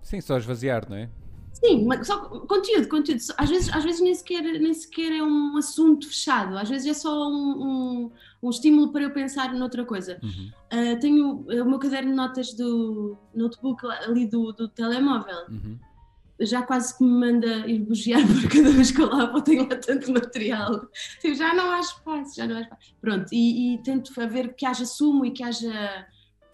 Sim, 0.01 0.22
só 0.22 0.38
esvaziar, 0.38 0.89
não 0.89 0.97
é? 0.97 1.09
Sim, 1.53 1.88
só 2.03 2.18
conteúdo, 2.41 2.89
conteúdo. 2.89 3.22
Às 3.38 3.49
vezes, 3.49 3.74
às 3.74 3.84
vezes 3.84 4.01
nem, 4.01 4.14
sequer, 4.14 4.41
nem 4.41 4.74
sequer 4.74 5.14
é 5.14 5.24
um 5.24 5.55
assunto 5.55 6.07
fechado, 6.07 6.57
às 6.57 6.70
vezes 6.70 6.88
é 6.88 6.93
só 6.93 7.30
um, 7.30 7.64
um, 7.64 8.11
um 8.41 8.49
estímulo 8.49 8.91
para 8.91 9.03
eu 9.03 9.11
pensar 9.11 9.53
noutra 9.53 9.86
coisa. 9.86 10.20
Uhum. 10.22 10.51
Uh, 10.74 10.99
tenho 10.99 11.45
o 11.47 11.66
meu 11.66 11.80
caderno 11.80 12.09
de 12.09 12.16
notas 12.16 12.53
do 12.53 13.18
notebook 13.34 13.86
ali 13.86 14.28
do, 14.28 14.51
do 14.51 14.68
telemóvel. 14.68 15.45
Uhum 15.49 15.80
já 16.39 16.63
quase 16.63 16.97
que 16.97 17.03
me 17.03 17.11
manda 17.11 17.67
ir 17.67 17.79
bugiar 17.79 18.21
por 18.27 18.49
cada 18.49 18.71
vez 18.71 18.91
que 18.91 19.01
eu 19.01 19.07
lá 19.07 19.31
vou, 19.31 19.41
tenho 19.41 19.67
lá 19.67 19.75
tanto 19.75 20.11
material. 20.11 20.88
Tipo, 21.19 21.36
já 21.36 21.53
não 21.53 21.71
há 21.71 21.79
espaço, 21.79 22.36
já 22.36 22.47
não 22.47 22.57
há 22.57 22.61
espaço. 22.61 22.95
Pronto, 22.99 23.27
e, 23.31 23.75
e 23.75 23.84
tento 23.84 24.13
ver 24.29 24.55
que 24.55 24.65
haja 24.65 24.86
sumo 24.86 25.25
e 25.25 25.31
que 25.31 25.43
haja. 25.43 26.07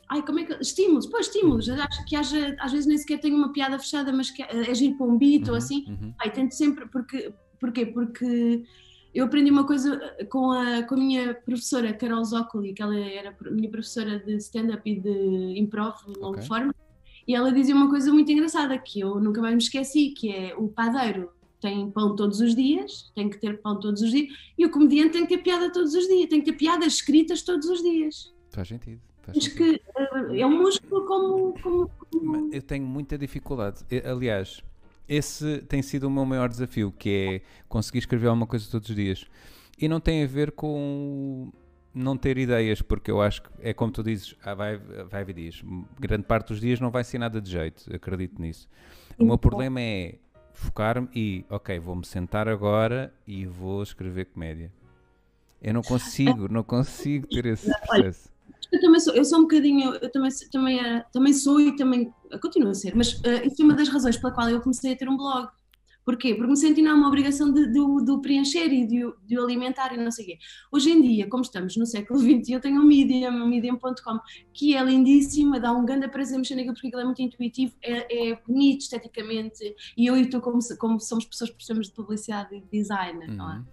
Ai, 0.10 0.26
como 0.26 0.40
é 0.40 0.44
que. 0.44 0.54
Estímulos, 0.62 1.08
pois, 1.08 1.28
estímulos. 1.28 1.70
Acho 1.70 2.06
que 2.06 2.16
haja. 2.16 2.56
Às 2.60 2.72
vezes 2.72 2.88
nem 2.88 2.98
sequer 2.98 3.20
tenho 3.20 3.36
uma 3.36 3.54
piada 3.54 3.80
fechada, 3.80 4.12
mas 4.12 4.32
que 4.32 4.44
é 4.44 4.70
agir 4.70 4.96
para 4.96 5.08
um 5.08 5.18
beat 5.18 5.46
uhum, 5.46 5.52
ou 5.52 5.58
assim. 5.58 5.86
Uhum. 5.88 6.14
Ai, 6.20 6.32
tento 6.32 6.54
sempre. 6.54 6.88
Porque, 6.88 7.32
porquê? 7.60 7.86
Porque 7.86 8.64
eu 9.14 9.26
aprendi 9.26 9.50
uma 9.50 9.66
coisa 9.66 10.00
com 10.30 10.52
a, 10.52 10.84
com 10.84 10.96
a 10.96 10.98
minha 10.98 11.34
professora 11.34 11.94
Carol 11.94 12.24
Zócoli, 12.24 12.74
que 12.74 12.82
ela 12.82 12.98
era 12.98 13.36
minha 13.52 13.70
professora 13.70 14.20
de 14.20 14.36
stand-up 14.38 14.82
e 14.90 15.00
de 15.00 15.60
improv, 15.60 15.96
long 16.20 16.32
okay. 16.32 16.46
form 16.46 16.72
e 17.30 17.36
ela 17.36 17.52
dizia 17.52 17.76
uma 17.76 17.88
coisa 17.88 18.12
muito 18.12 18.32
engraçada 18.32 18.76
que 18.76 19.02
eu 19.02 19.20
nunca 19.20 19.40
mais 19.40 19.54
me 19.54 19.62
esqueci, 19.62 20.10
que 20.18 20.32
é 20.32 20.56
o 20.58 20.68
padeiro 20.68 21.30
tem 21.62 21.92
pão 21.92 22.16
todos 22.16 22.40
os 22.40 22.56
dias, 22.56 23.12
tem 23.14 23.30
que 23.30 23.38
ter 23.38 23.62
pão 23.62 23.80
todos 23.80 24.02
os 24.02 24.10
dias, 24.10 24.34
e 24.58 24.66
o 24.66 24.72
comediante 24.72 25.12
tem 25.12 25.28
que 25.28 25.38
ter 25.38 25.44
piada 25.44 25.72
todos 25.72 25.94
os 25.94 26.08
dias, 26.08 26.28
tem 26.28 26.42
que 26.42 26.52
ter 26.52 26.58
piadas 26.58 26.94
escritas 26.94 27.44
todos 27.44 27.70
os 27.70 27.84
dias. 27.84 28.34
Faz 28.50 28.70
sentido. 28.70 29.00
Faz 29.22 29.44
sentido. 29.44 29.58
que 29.58 29.82
eh, 29.96 30.40
é 30.40 30.46
um 30.48 30.58
músculo 30.60 31.06
como, 31.06 31.54
como, 31.62 31.92
como, 32.10 32.50
Eu 32.52 32.64
tenho 32.64 32.88
muita 32.88 33.16
dificuldade. 33.16 33.86
Aliás, 34.04 34.64
esse 35.08 35.60
tem 35.68 35.84
sido 35.84 36.08
o 36.08 36.10
meu 36.10 36.26
maior 36.26 36.50
desafio, 36.50 36.92
que 36.98 37.10
é 37.10 37.42
conseguir 37.68 38.00
escrever 38.00 38.26
alguma 38.26 38.48
coisa 38.48 38.66
todos 38.72 38.90
os 38.90 38.96
dias. 38.96 39.28
E 39.78 39.88
não 39.88 40.00
tem 40.00 40.24
a 40.24 40.28
ver 40.28 40.52
com 40.54 41.52
não 41.94 42.18
ter 42.18 42.38
ideias, 42.38 42.82
porque 42.82 43.10
eu 43.10 43.22
acho 43.22 43.42
que 43.42 43.50
é 43.62 43.74
como 43.74 43.92
tu 43.92 44.04
dizes, 44.04 44.36
ah, 44.44 44.54
vai, 44.54 44.78
vai 44.78 45.22
haver 45.22 45.34
dias. 45.34 45.64
Grande 46.00 46.24
parte 46.24 46.50
dos 46.50 46.62
dias 46.62 46.80
não 46.80 46.92
vai 46.92 47.04
ser 47.04 47.18
nada 47.18 47.42
de 47.42 47.50
jeito, 47.50 47.94
acredito 47.94 48.42
nisso. 48.42 48.68
O 49.18 49.26
meu 49.26 49.38
problema 49.38 49.82
é 49.82 50.16
focar-me 50.54 51.10
e, 51.16 51.46
ok, 51.50 51.80
vou-me 51.80 52.06
sentar 52.06 52.48
agora 52.48 53.14
e 53.26 53.46
vou 53.46 53.82
escrever 53.82 54.26
comédia. 54.26 54.72
Eu 55.62 55.74
não 55.74 55.82
consigo, 55.82 56.48
não 56.52 56.64
consigo 56.64 57.28
ter 57.28 57.46
esse 57.46 57.70
processo. 57.82 58.30
Eu 58.72 58.80
também 58.80 59.00
sou, 59.00 59.16
eu 59.16 59.26
sou 59.26 59.40
um 59.40 59.42
bocadinho, 59.44 59.96
eu 59.96 60.12
também, 60.12 60.30
também, 60.52 60.80
eh, 60.80 61.04
também 61.12 61.34
sou 61.34 61.60
e 61.60 61.76
também 61.76 62.14
continuo 62.40 62.70
a 62.70 62.74
ser, 62.76 62.96
mas 62.96 63.14
uh, 63.14 63.46
isso 63.46 63.62
é 63.62 63.66
uma 63.66 63.74
das 63.74 63.90
razões 63.90 64.16
pela 64.16 64.32
qual 64.32 64.48
eu 64.50 64.62
comecei 64.62 64.94
a 64.94 64.96
ter 64.96 65.10
um 65.10 65.18
blog 65.18 65.50
Porquê? 66.10 66.34
Porque 66.34 66.50
me 66.50 66.58
senti 66.58 66.82
não 66.82 66.98
uma 66.98 67.08
obrigação 67.08 67.54
de, 67.54 67.68
de, 67.68 68.04
de 68.04 68.22
preencher 68.24 68.74
e 68.74 68.84
de, 68.84 69.14
de 69.28 69.38
o 69.38 69.44
alimentar 69.44 69.94
e 69.94 69.98
não 69.98 70.10
sei 70.10 70.26
o 70.26 70.28
quê. 70.30 70.38
Hoje 70.72 70.90
em 70.90 71.00
dia, 71.04 71.30
como 71.30 71.44
estamos 71.44 71.78
no 71.78 71.86
século 71.86 72.20
XX, 72.20 72.50
eu 72.50 72.60
tenho 72.60 72.82
um 72.82 72.84
Medium, 72.84 73.30
um 73.30 73.48
Medium.com, 73.48 74.20
que 74.52 74.76
é 74.76 74.84
lindíssimo, 74.84 75.60
dá 75.60 75.72
um 75.72 75.86
grande 75.86 76.08
prazer 76.08 76.40
mexer 76.40 76.56
naquilo 76.56 76.74
porque 76.74 76.88
é 76.88 77.06
muito 77.06 77.22
intuitivo, 77.22 77.76
é, 77.84 78.32
é 78.32 78.42
bonito 78.48 78.82
esteticamente 78.82 79.76
e 79.96 80.08
eu 80.08 80.18
e 80.18 80.28
tu, 80.28 80.42
como, 80.42 80.58
como 80.80 81.00
somos 81.00 81.26
pessoas 81.26 81.52
que 81.52 81.58
precisamos 81.58 81.90
de 81.90 81.94
publicidade 81.94 82.56
e 82.56 82.62
design, 82.76 83.28
uhum. 83.28 83.36
não 83.36 83.54
é? 83.54 83.58
Uhum. 83.58 83.66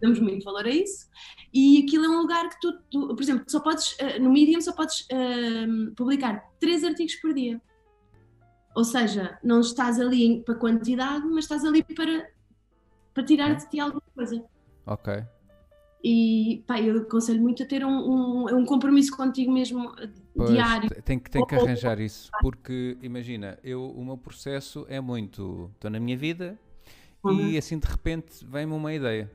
Damos 0.00 0.20
muito 0.20 0.44
valor 0.44 0.64
a 0.64 0.70
isso. 0.70 1.06
E 1.52 1.84
aquilo 1.84 2.06
é 2.06 2.08
um 2.08 2.22
lugar 2.22 2.48
que 2.48 2.58
tu, 2.62 2.72
tu 2.90 3.08
por 3.08 3.22
exemplo, 3.22 3.44
só 3.46 3.60
podes, 3.60 3.92
uh, 3.92 4.22
no 4.22 4.32
Medium 4.32 4.62
só 4.62 4.72
podes 4.72 5.00
uh, 5.00 5.94
publicar 5.94 6.42
três 6.58 6.82
artigos 6.82 7.16
por 7.16 7.34
dia. 7.34 7.60
Ou 8.78 8.84
seja, 8.84 9.36
não 9.42 9.58
estás 9.58 9.98
ali 9.98 10.40
para 10.44 10.54
quantidade, 10.54 11.26
mas 11.26 11.46
estás 11.46 11.64
ali 11.64 11.82
para, 11.82 12.30
para 13.12 13.24
tirar 13.24 13.54
de 13.54 13.68
ti 13.68 13.80
alguma 13.80 14.00
coisa. 14.14 14.40
Ok. 14.86 15.24
E 16.04 16.62
pá, 16.64 16.80
eu 16.80 16.98
aconselho 16.98 17.42
muito 17.42 17.60
a 17.60 17.66
ter 17.66 17.84
um, 17.84 17.90
um, 17.90 18.58
um 18.58 18.64
compromisso 18.64 19.16
contigo 19.16 19.50
mesmo 19.50 19.92
pois, 20.32 20.50
diário. 20.50 20.88
Tem 21.02 21.18
que, 21.18 21.28
tem 21.28 21.44
que 21.44 21.56
arranjar 21.56 21.98
isso, 21.98 22.30
porque 22.40 22.96
imagina, 23.02 23.58
eu, 23.64 23.84
o 23.84 24.04
meu 24.04 24.16
processo 24.16 24.86
é 24.88 25.00
muito. 25.00 25.72
Estou 25.74 25.90
na 25.90 25.98
minha 25.98 26.16
vida 26.16 26.56
uhum. 27.24 27.48
e 27.48 27.58
assim 27.58 27.80
de 27.80 27.88
repente 27.88 28.46
vem-me 28.46 28.74
uma 28.74 28.94
ideia. 28.94 29.28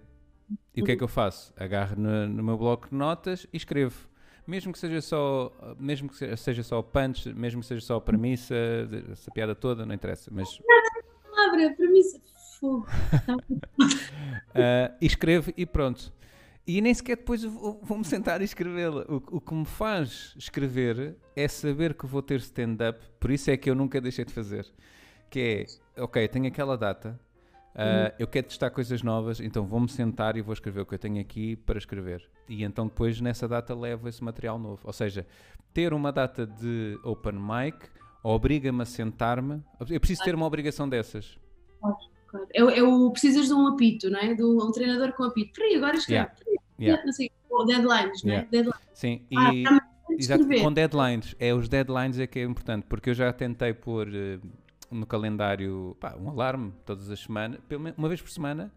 E 0.74 0.80
uhum. 0.80 0.84
o 0.84 0.86
que 0.86 0.92
é 0.94 0.96
que 0.96 1.04
eu 1.04 1.10
faço? 1.10 1.54
Agarro 1.58 1.98
no, 2.00 2.30
no 2.30 2.42
meu 2.42 2.58
bloco 2.58 2.88
de 2.88 2.96
notas 2.96 3.46
e 3.52 3.58
escrevo. 3.58 4.08
Mesmo 4.46 4.74
que 4.74 4.80
seja 4.80 5.02
só, 5.02 5.52
mesmo 5.80 6.10
que 6.10 6.38
seja 6.38 6.64
só 6.64 6.82
punch, 6.82 7.34
mesmo 7.34 7.62
que 7.62 7.68
seja 7.68 7.82
só 7.82 7.96
a 7.98 8.02
premissa, 8.02 8.56
essa 9.12 9.32
piada 9.32 9.56
toda, 9.56 9.86
não 9.86 9.94
interessa, 9.94 10.30
mas... 10.34 10.60
Palavra, 11.30 11.74
premissa, 11.76 12.22
fogo. 12.60 12.88
uh, 14.50 14.96
escreve 15.02 15.54
e 15.58 15.66
pronto. 15.66 16.14
E 16.66 16.80
nem 16.80 16.94
sequer 16.94 17.18
depois 17.18 17.44
vou-me 17.44 18.06
sentar 18.06 18.42
e 18.42 18.46
escrevê-la. 18.46 19.04
O, 19.10 19.16
o, 19.38 19.42
que 19.42 19.54
me 19.54 19.66
faz 19.66 20.34
escrever 20.38 21.18
é 21.36 21.48
saber 21.48 21.94
que 21.94 22.06
vou 22.06 22.22
ter 22.22 22.40
stand-up, 22.40 23.00
por 23.20 23.32
isso 23.32 23.52
é 23.52 23.58
que 23.58 23.70
eu 23.70 23.76
nunca 23.76 24.00
deixei 24.00 24.24
de 24.24 24.32
fazer. 24.32 24.66
Que 25.30 25.68
é, 25.98 26.02
ok, 26.02 26.26
tenho 26.30 26.48
aquela 26.48 26.78
data, 26.78 27.20
uh, 27.76 28.14
eu 28.18 28.28
quero 28.28 28.48
testar 28.48 28.70
coisas 28.70 29.02
novas, 29.02 29.40
então 29.40 29.66
vou-me 29.66 29.90
sentar 29.90 30.36
e 30.38 30.42
vou 30.42 30.54
escrever 30.54 30.82
o 30.82 30.86
que 30.86 30.96
eu 30.96 31.00
tenho 31.00 31.20
aqui 31.20 31.56
para 31.56 31.78
escrever. 31.78 32.28
E 32.48 32.64
então 32.64 32.88
depois 32.88 33.20
nessa 33.22 33.48
data 33.48 33.76
levo 33.76 34.08
esse 34.08 34.24
material 34.24 34.58
novo. 34.60 34.82
Ou 34.84 34.94
seja, 34.94 35.26
ter 35.74 35.94
uma 35.94 36.12
data 36.12 36.46
de 36.46 37.00
open 37.04 37.34
mic 37.34 37.78
obriga-me 38.24 38.82
a 38.82 38.86
sentar-me. 38.86 39.62
Eu 39.90 40.00
preciso 40.00 40.24
ter 40.24 40.34
uma 40.34 40.46
obrigação 40.46 40.88
dessas. 40.88 41.38
Claro. 41.80 41.98
É, 42.52 42.62
é 42.62 42.84
o 42.84 43.12
precisas 43.12 43.48
de 43.48 43.54
um 43.54 43.68
apito, 43.68 44.10
não 44.10 44.20
é? 44.20 44.34
De 44.34 44.44
um, 44.44 44.58
um 44.58 44.72
treinador 44.72 45.14
com 45.14 45.24
apito. 45.24 45.54
Peraí, 45.54 45.76
agora 45.76 45.98
escreve. 45.98 46.32
Yeah. 46.48 46.64
Yeah. 46.80 47.06
Não 47.06 47.14
sei, 47.14 47.32
deadlines, 47.68 48.24
yeah. 48.24 48.26
não 48.26 48.34
é? 48.34 48.46
Deadlines. 48.50 48.88
Sim, 48.94 49.22
ah, 49.36 49.54
e, 49.54 49.68
ah, 49.68 49.80
exato, 50.10 50.48
com 50.48 50.74
deadlines. 50.74 51.36
É 51.40 51.54
os 51.54 51.70
deadlines 51.70 52.18
é 52.18 52.26
que 52.26 52.40
é 52.40 52.44
importante, 52.44 52.86
porque 52.90 53.12
eu 53.12 53.14
já 53.14 53.32
tentei 53.32 53.74
pôr 53.74 54.08
uh, 54.08 54.42
no 54.94 55.06
calendário 55.06 55.98
pá, 56.00 56.16
um 56.20 56.30
alarme 56.30 56.74
todas 56.86 57.10
as 57.10 57.20
semanas, 57.20 57.60
uma 57.98 58.08
vez 58.08 58.22
por 58.22 58.30
semana, 58.30 58.72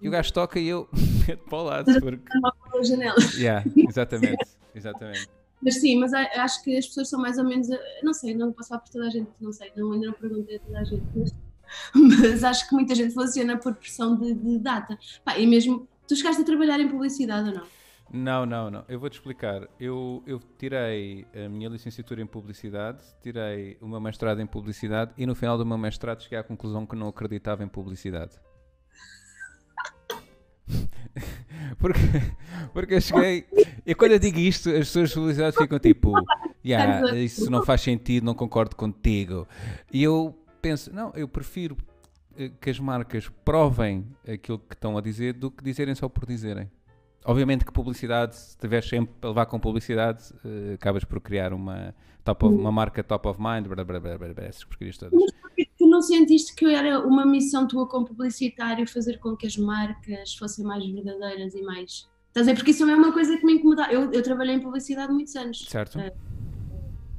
e 0.00 0.08
o 0.08 0.10
gajo 0.10 0.32
toca 0.32 0.58
e 0.60 0.68
eu 0.68 0.88
meto 1.26 1.44
para 1.44 1.58
o 1.58 1.62
lado. 1.62 2.00
Porque... 2.00 2.84
janela. 2.84 3.16
Yeah, 3.34 3.64
exatamente, 3.88 4.46
exatamente. 4.74 5.28
Mas 5.60 5.80
sim, 5.80 5.98
mas 5.98 6.12
acho 6.14 6.62
que 6.62 6.76
as 6.76 6.86
pessoas 6.86 7.08
são 7.08 7.20
mais 7.20 7.36
ou 7.36 7.44
menos, 7.44 7.68
não 8.02 8.14
sei, 8.14 8.32
não 8.32 8.52
posso 8.52 8.68
falar 8.68 8.80
por 8.80 8.90
toda 8.90 9.06
a 9.06 9.10
gente, 9.10 9.28
não 9.40 9.52
sei, 9.52 9.72
não, 9.76 9.92
ainda 9.92 10.06
não 10.06 10.14
perguntei 10.14 10.56
a 10.56 10.60
toda 10.60 10.78
a 10.78 10.84
gente, 10.84 11.04
mas, 11.16 11.34
mas 11.94 12.44
acho 12.44 12.68
que 12.68 12.74
muita 12.76 12.94
gente 12.94 13.12
funciona 13.12 13.58
por 13.58 13.74
pressão 13.74 14.16
de, 14.16 14.34
de 14.34 14.58
data. 14.58 14.96
Pá, 15.24 15.36
e 15.36 15.48
mesmo 15.48 15.88
Tu 16.08 16.16
chegaste 16.16 16.40
a 16.40 16.44
trabalhar 16.44 16.80
em 16.80 16.88
publicidade 16.88 17.50
ou 17.50 17.54
não? 17.54 17.66
Não, 18.10 18.46
não, 18.46 18.70
não. 18.70 18.84
Eu 18.88 18.98
vou-te 18.98 19.14
explicar. 19.14 19.68
Eu, 19.78 20.22
eu 20.26 20.40
tirei 20.58 21.26
a 21.34 21.48
minha 21.48 21.68
licenciatura 21.68 22.22
em 22.22 22.26
publicidade, 22.26 23.02
tirei 23.22 23.76
meu 23.82 24.00
mestrado 24.00 24.40
em 24.40 24.46
publicidade 24.46 25.12
e 25.16 25.26
no 25.26 25.34
final 25.34 25.58
do 25.58 25.66
meu 25.66 25.76
mestrado 25.76 26.22
cheguei 26.22 26.38
à 26.38 26.42
conclusão 26.42 26.86
que 26.86 26.96
não 26.96 27.08
acreditava 27.08 27.62
em 27.62 27.68
publicidade. 27.68 28.32
porque, 31.78 32.00
porque 32.72 32.94
eu 32.94 33.00
cheguei. 33.00 33.46
E 33.84 33.94
quando 33.94 34.12
eu 34.12 34.18
digo 34.18 34.38
isto, 34.38 34.70
as 34.70 34.78
pessoas 34.78 35.10
de 35.10 35.14
publicidade 35.14 35.56
ficam 35.56 35.78
tipo: 35.78 36.12
yeah, 36.64 37.14
Isso 37.14 37.50
não 37.50 37.64
faz 37.64 37.82
sentido, 37.82 38.24
não 38.24 38.34
concordo 38.34 38.74
contigo. 38.74 39.46
E 39.92 40.02
eu 40.02 40.34
penso: 40.62 40.92
Não, 40.94 41.12
eu 41.14 41.28
prefiro 41.28 41.76
eh, 42.36 42.50
que 42.60 42.70
as 42.70 42.78
marcas 42.78 43.28
provem 43.44 44.06
aquilo 44.26 44.58
que 44.58 44.74
estão 44.74 44.96
a 44.96 45.00
dizer 45.02 45.34
do 45.34 45.50
que 45.50 45.62
dizerem 45.62 45.94
só 45.94 46.08
por 46.08 46.24
dizerem. 46.24 46.70
Obviamente 47.28 47.62
que 47.62 47.70
publicidade, 47.70 48.34
se 48.34 48.48
estiveres 48.52 48.88
sempre 48.88 49.14
a 49.20 49.26
levar 49.28 49.44
com 49.44 49.60
publicidade, 49.60 50.32
uh, 50.42 50.72
acabas 50.72 51.04
por 51.04 51.20
criar 51.20 51.52
uma, 51.52 51.94
top 52.24 52.46
of, 52.46 52.54
uma 52.54 52.72
marca 52.72 53.04
top 53.04 53.28
of 53.28 53.38
mind, 53.38 53.66
blá, 53.66 53.84
blá, 53.84 54.00
blá, 54.00 54.16
blá, 54.16 54.32
blá, 54.32 54.44
essas 54.44 54.64
porcarias 54.64 54.96
todas. 54.96 55.12
Mas 55.12 55.32
porquê 55.32 55.68
tu 55.76 55.86
não 55.90 56.00
sentiste 56.00 56.54
que 56.54 56.64
era 56.64 57.06
uma 57.06 57.26
missão 57.26 57.68
tua 57.68 57.86
como 57.86 58.06
publicitário 58.06 58.88
fazer 58.88 59.18
com 59.18 59.36
que 59.36 59.46
as 59.46 59.58
marcas 59.58 60.34
fossem 60.36 60.64
mais 60.64 60.82
verdadeiras 60.86 61.54
e 61.54 61.60
mais... 61.60 62.08
Estás 62.28 62.48
a 62.48 62.52
dizer? 62.52 62.54
Porque 62.54 62.70
isso 62.70 62.88
é 62.88 62.96
uma 62.96 63.12
coisa 63.12 63.36
que 63.36 63.44
me 63.44 63.56
incomoda. 63.56 63.92
Eu, 63.92 64.10
eu 64.10 64.22
trabalhei 64.22 64.54
em 64.54 64.60
publicidade 64.60 65.12
muitos 65.12 65.36
anos. 65.36 65.66
Certo. 65.68 65.98
Uh, 65.98 66.00
eh, 66.00 66.14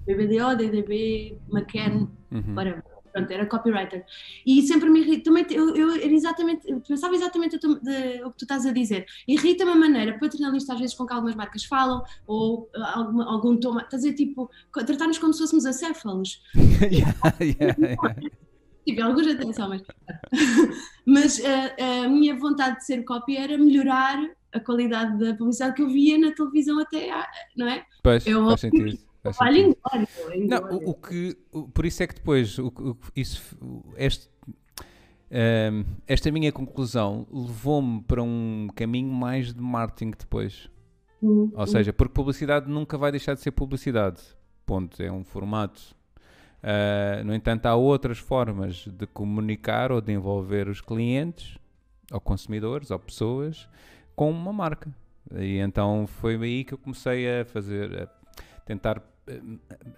BBDO, 0.08 0.56
DDB, 0.58 1.38
McCann, 1.52 2.08
uhum. 2.32 2.56
whatever 2.56 2.84
pronto, 3.12 3.32
era 3.32 3.46
copywriter. 3.46 4.06
E 4.46 4.62
sempre 4.64 4.90
me 4.90 5.02
irrita, 5.02 5.24
também 5.26 5.46
eu, 5.52 5.76
eu 5.76 5.92
era 5.92 6.12
exatamente, 6.12 6.70
eu 6.70 6.80
pensava 6.82 7.16
exatamente 7.16 7.56
o, 7.56 7.60
de, 7.60 8.24
o 8.24 8.32
que 8.32 8.38
tu 8.38 8.44
estás 8.44 8.66
a 8.66 8.72
dizer. 8.72 9.06
Irrita-me 9.28 9.72
a 9.72 9.76
maneira 9.76 10.18
paternalista 10.20 10.74
às 10.74 10.80
vezes 10.80 10.96
com 10.96 11.06
que 11.06 11.14
algumas 11.14 11.36
marcas 11.36 11.64
falam, 11.64 12.04
ou 12.26 12.70
uh, 12.76 12.84
algum, 12.94 13.22
algum 13.22 13.58
tom, 13.58 13.78
estás 13.80 14.04
a 14.04 14.10
dizer, 14.10 14.14
tipo, 14.14 14.50
tratar-nos 14.74 15.18
como 15.18 15.34
se 15.34 15.40
fôssemos 15.40 15.66
acéfalos. 15.66 16.42
yeah, 16.82 17.14
yeah, 17.42 17.76
yeah. 17.80 18.16
Tive 18.86 19.02
alguns 19.02 19.28
atenção, 19.28 19.70
mas. 19.70 19.84
mas 21.06 21.40
uh, 21.40 22.06
a 22.06 22.08
minha 22.08 22.36
vontade 22.36 22.78
de 22.78 22.86
ser 22.86 23.04
copy 23.04 23.38
era 23.38 23.58
melhorar 23.58 24.18
a 24.52 24.60
qualidade 24.60 25.20
da 25.20 25.36
publicidade 25.36 25.76
que 25.76 25.82
eu 25.84 25.90
via 25.90 26.18
na 26.18 26.32
televisão 26.32 26.80
até, 26.80 27.10
não 27.56 27.68
é? 27.68 27.84
Pois, 28.02 28.26
eu, 28.26 28.46
faz 28.48 28.62
sentido 28.62 29.09
Olha, 29.24 30.08
não, 30.48 30.78
o, 30.78 30.92
o, 30.92 30.94
que, 30.94 31.38
o, 31.52 31.68
por 31.68 31.86
isso 31.86 32.02
é 32.02 32.08
que 32.08 32.16
depois 32.16 32.58
o, 32.58 32.68
o 32.68 32.98
isso, 33.16 33.58
este, 33.98 34.30
um, 34.50 34.54
ehm, 35.30 35.86
esta 36.08 36.32
minha 36.32 36.52
conclusão 36.52 37.28
levou-me 37.32 38.02
para 38.04 38.24
um 38.24 38.68
caminho 38.76 39.12
mais 39.12 39.54
de 39.54 39.62
marketing 39.62 40.12
depois. 40.12 40.70
Uhum. 41.22 41.52
Ou 41.54 41.68
seja, 41.68 41.92
porque 41.92 42.14
publicidade 42.14 42.70
nunca 42.70 42.98
vai 42.98 43.12
deixar 43.12 43.34
de 43.34 43.42
ser 43.42 43.52
publicidade. 43.52 44.22
Ponto. 44.66 45.02
É 45.02 45.12
um 45.12 45.24
formato. 45.24 45.96
Uh, 46.62 47.24
no 47.24 47.34
entanto, 47.34 47.66
há 47.66 47.76
outras 47.76 48.18
formas 48.18 48.86
de 48.88 49.08
comunicar 49.08 49.92
ou 49.92 50.02
de 50.02 50.12
envolver 50.12 50.68
os 50.68 50.82
clientes, 50.82 51.58
ou 52.12 52.20
consumidores, 52.20 52.92
ou 52.92 53.00
pessoas, 53.00 53.68
com 54.16 54.30
uma 54.30 54.52
marca. 54.52 54.94
E 55.36 55.58
então 55.58 56.08
foi 56.08 56.36
aí 56.36 56.64
que 56.64 56.74
eu 56.74 56.78
comecei 56.78 57.42
a 57.42 57.46
fazer, 57.46 58.04
a 58.04 58.08
tentar 58.70 59.02
eh, 59.26 59.42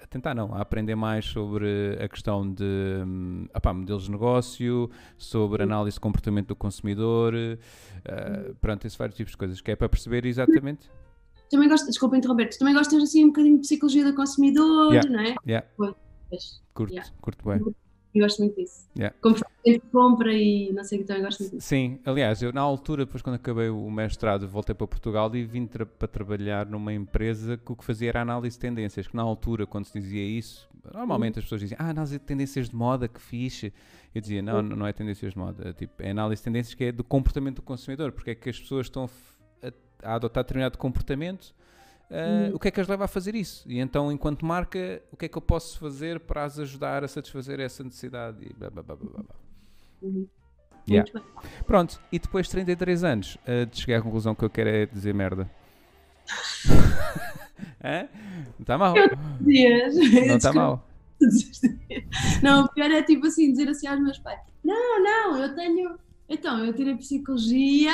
tentar 0.10 0.34
não, 0.34 0.56
a 0.56 0.62
aprender 0.62 0.96
mais 0.96 1.26
sobre 1.26 1.98
a 2.02 2.08
questão 2.08 2.50
de 2.50 2.64
um, 3.06 3.46
opá, 3.54 3.74
modelos 3.74 4.06
de 4.06 4.12
negócio, 4.12 4.90
sobre 5.18 5.64
análise 5.64 5.96
de 5.96 6.00
comportamento 6.00 6.48
do 6.48 6.56
consumidor, 6.56 7.34
uh, 7.34 8.56
pronto, 8.56 8.88
esses 8.88 8.98
vários 8.98 9.18
tipos 9.18 9.32
de 9.32 9.38
coisas, 9.38 9.60
que 9.60 9.72
é 9.72 9.76
para 9.76 9.90
perceber 9.90 10.26
exatamente. 10.26 10.90
Também 11.50 11.68
gosto, 11.68 11.88
desculpa 11.88 12.16
interromper, 12.16 12.50
tu 12.50 12.60
também 12.60 12.74
gostas 12.74 13.04
assim 13.04 13.26
um 13.26 13.28
bocadinho 13.28 13.56
de 13.56 13.62
psicologia 13.62 14.06
do 14.06 14.16
consumidor, 14.16 14.94
yeah. 14.94 15.10
não 15.10 15.20
é? 15.20 15.36
Yeah. 15.46 15.68
Pois, 15.76 16.62
curto, 16.74 16.94
yeah. 16.94 17.12
curto 17.20 17.50
bem. 17.50 17.76
Eu 18.14 18.24
gosto 18.24 18.40
muito 18.40 18.56
disso. 18.56 18.90
Yeah. 18.98 19.16
Compra 19.92 20.34
e 20.34 20.72
não 20.74 20.84
sei 20.84 20.98
o 20.98 21.02
que 21.02 21.08
também 21.08 21.24
gosto 21.24 21.40
muito 21.40 21.56
disso. 21.56 21.68
Sim, 21.68 22.00
aliás, 22.06 22.42
eu 22.42 22.52
na 22.52 22.62
altura, 22.62 23.06
depois 23.06 23.22
quando 23.22 23.36
acabei 23.36 23.70
o 23.70 23.90
mestrado, 23.90 24.48
voltei 24.48 24.76
para 24.76 24.86
Portugal 24.86 25.34
e 25.36 25.46
vim 25.46 25.66
tra 25.66 25.86
para 25.86 26.08
trabalhar 26.08 26.66
numa 26.66 26.94
empresa 26.94 27.58
que 27.58 27.72
o 27.72 27.76
que 27.76 27.86
fazia 27.86 28.10
era 28.10 28.22
análise 28.22 28.58
de 28.58 28.60
tendências. 28.60 29.08
Que 29.08 29.16
na 29.16 29.24
altura, 29.24 29.66
quando 29.66 29.86
se 29.86 29.98
dizia 29.98 30.24
isso, 30.24 30.70
normalmente 30.94 31.40
as 31.40 31.46
pessoas 31.46 31.62
diziam, 31.62 31.78
ah, 31.80 31.90
análise 31.90 32.20
de 32.20 32.26
tendências 32.26 32.70
de 32.70 32.76
moda, 32.76 33.08
que 33.08 33.22
fixe. 33.22 33.74
Eu 34.14 34.22
dizia, 34.22 34.42
não, 34.42 34.62
não 34.62 34.86
é 34.86 34.92
tendências 34.92 35.32
de 35.32 35.40
moda, 35.40 35.70
é, 35.70 35.74
tipo, 35.74 35.94
é 36.04 36.12
análise 36.12 36.42
de 36.42 36.44
tendências 36.44 36.74
que 36.74 36.84
é 36.86 36.92
do 36.92 37.04
comportamento 37.04 37.58
do 37.58 37.62
consumidor, 37.62 38.12
porque 38.12 38.32
é 38.32 38.36
que 38.36 38.50
as 38.50 38.60
pessoas 38.60 38.88
estão 38.88 39.10
a, 39.64 39.72
a 40.04 40.16
adotar 40.16 40.44
determinado 40.44 40.78
comportamento 40.78 41.56
Uh, 42.12 42.54
o 42.54 42.60
que 42.60 42.68
é 42.68 42.72
que 42.72 42.82
as 42.82 42.90
leva 42.90 43.06
a 43.06 43.08
fazer 43.08 43.36
isso? 43.36 43.64
E 43.66 43.80
então, 43.80 44.12
enquanto 44.12 44.46
marca, 44.46 45.02
o 45.14 45.16
que 45.16 45.26
é 45.26 45.30
que 45.30 45.38
eu 45.38 45.42
posso 45.42 45.80
fazer 45.80 46.20
para 46.20 46.44
as 46.44 46.60
ajudar 46.60 47.06
a 47.06 47.08
satisfazer 47.08 47.62
essa 47.62 47.86
necessidade? 47.86 48.46
E 48.46 48.54
blá, 48.54 48.70
blá, 48.70 48.84
blá, 48.84 48.96
blá, 48.98 49.24
blá. 49.24 49.36
Uhum. 50.02 50.28
Yeah. 50.90 51.10
Pronto, 51.66 52.02
e 52.12 52.20
depois 52.20 52.48
de 52.48 52.52
33 52.52 53.04
anos, 53.06 53.36
uh, 53.36 53.70
cheguei 53.72 53.96
à 53.96 54.02
conclusão 54.02 54.36
que 54.36 54.44
eu 54.44 54.50
quero 54.50 54.70
é 54.70 54.86
dizer 54.86 55.14
merda. 55.14 55.50
Não 57.82 58.08
está 58.60 58.78
mal. 58.78 58.94
Não 58.96 60.38
está 60.38 60.54
mal. 60.54 60.86
Não, 62.44 62.66
o 62.66 62.74
pior 62.74 62.92
é 62.92 63.04
tipo 63.04 63.28
assim, 63.28 63.52
dizer 63.52 63.70
assim 63.70 63.88
aos 63.88 64.02
meus 64.02 64.18
pais: 64.20 64.40
Não, 64.64 65.04
não, 65.04 65.38
eu 65.38 65.56
tenho. 65.56 65.98
Então, 66.28 66.66
eu 66.66 66.74
tirei 66.74 66.96
psicologia 66.96 67.94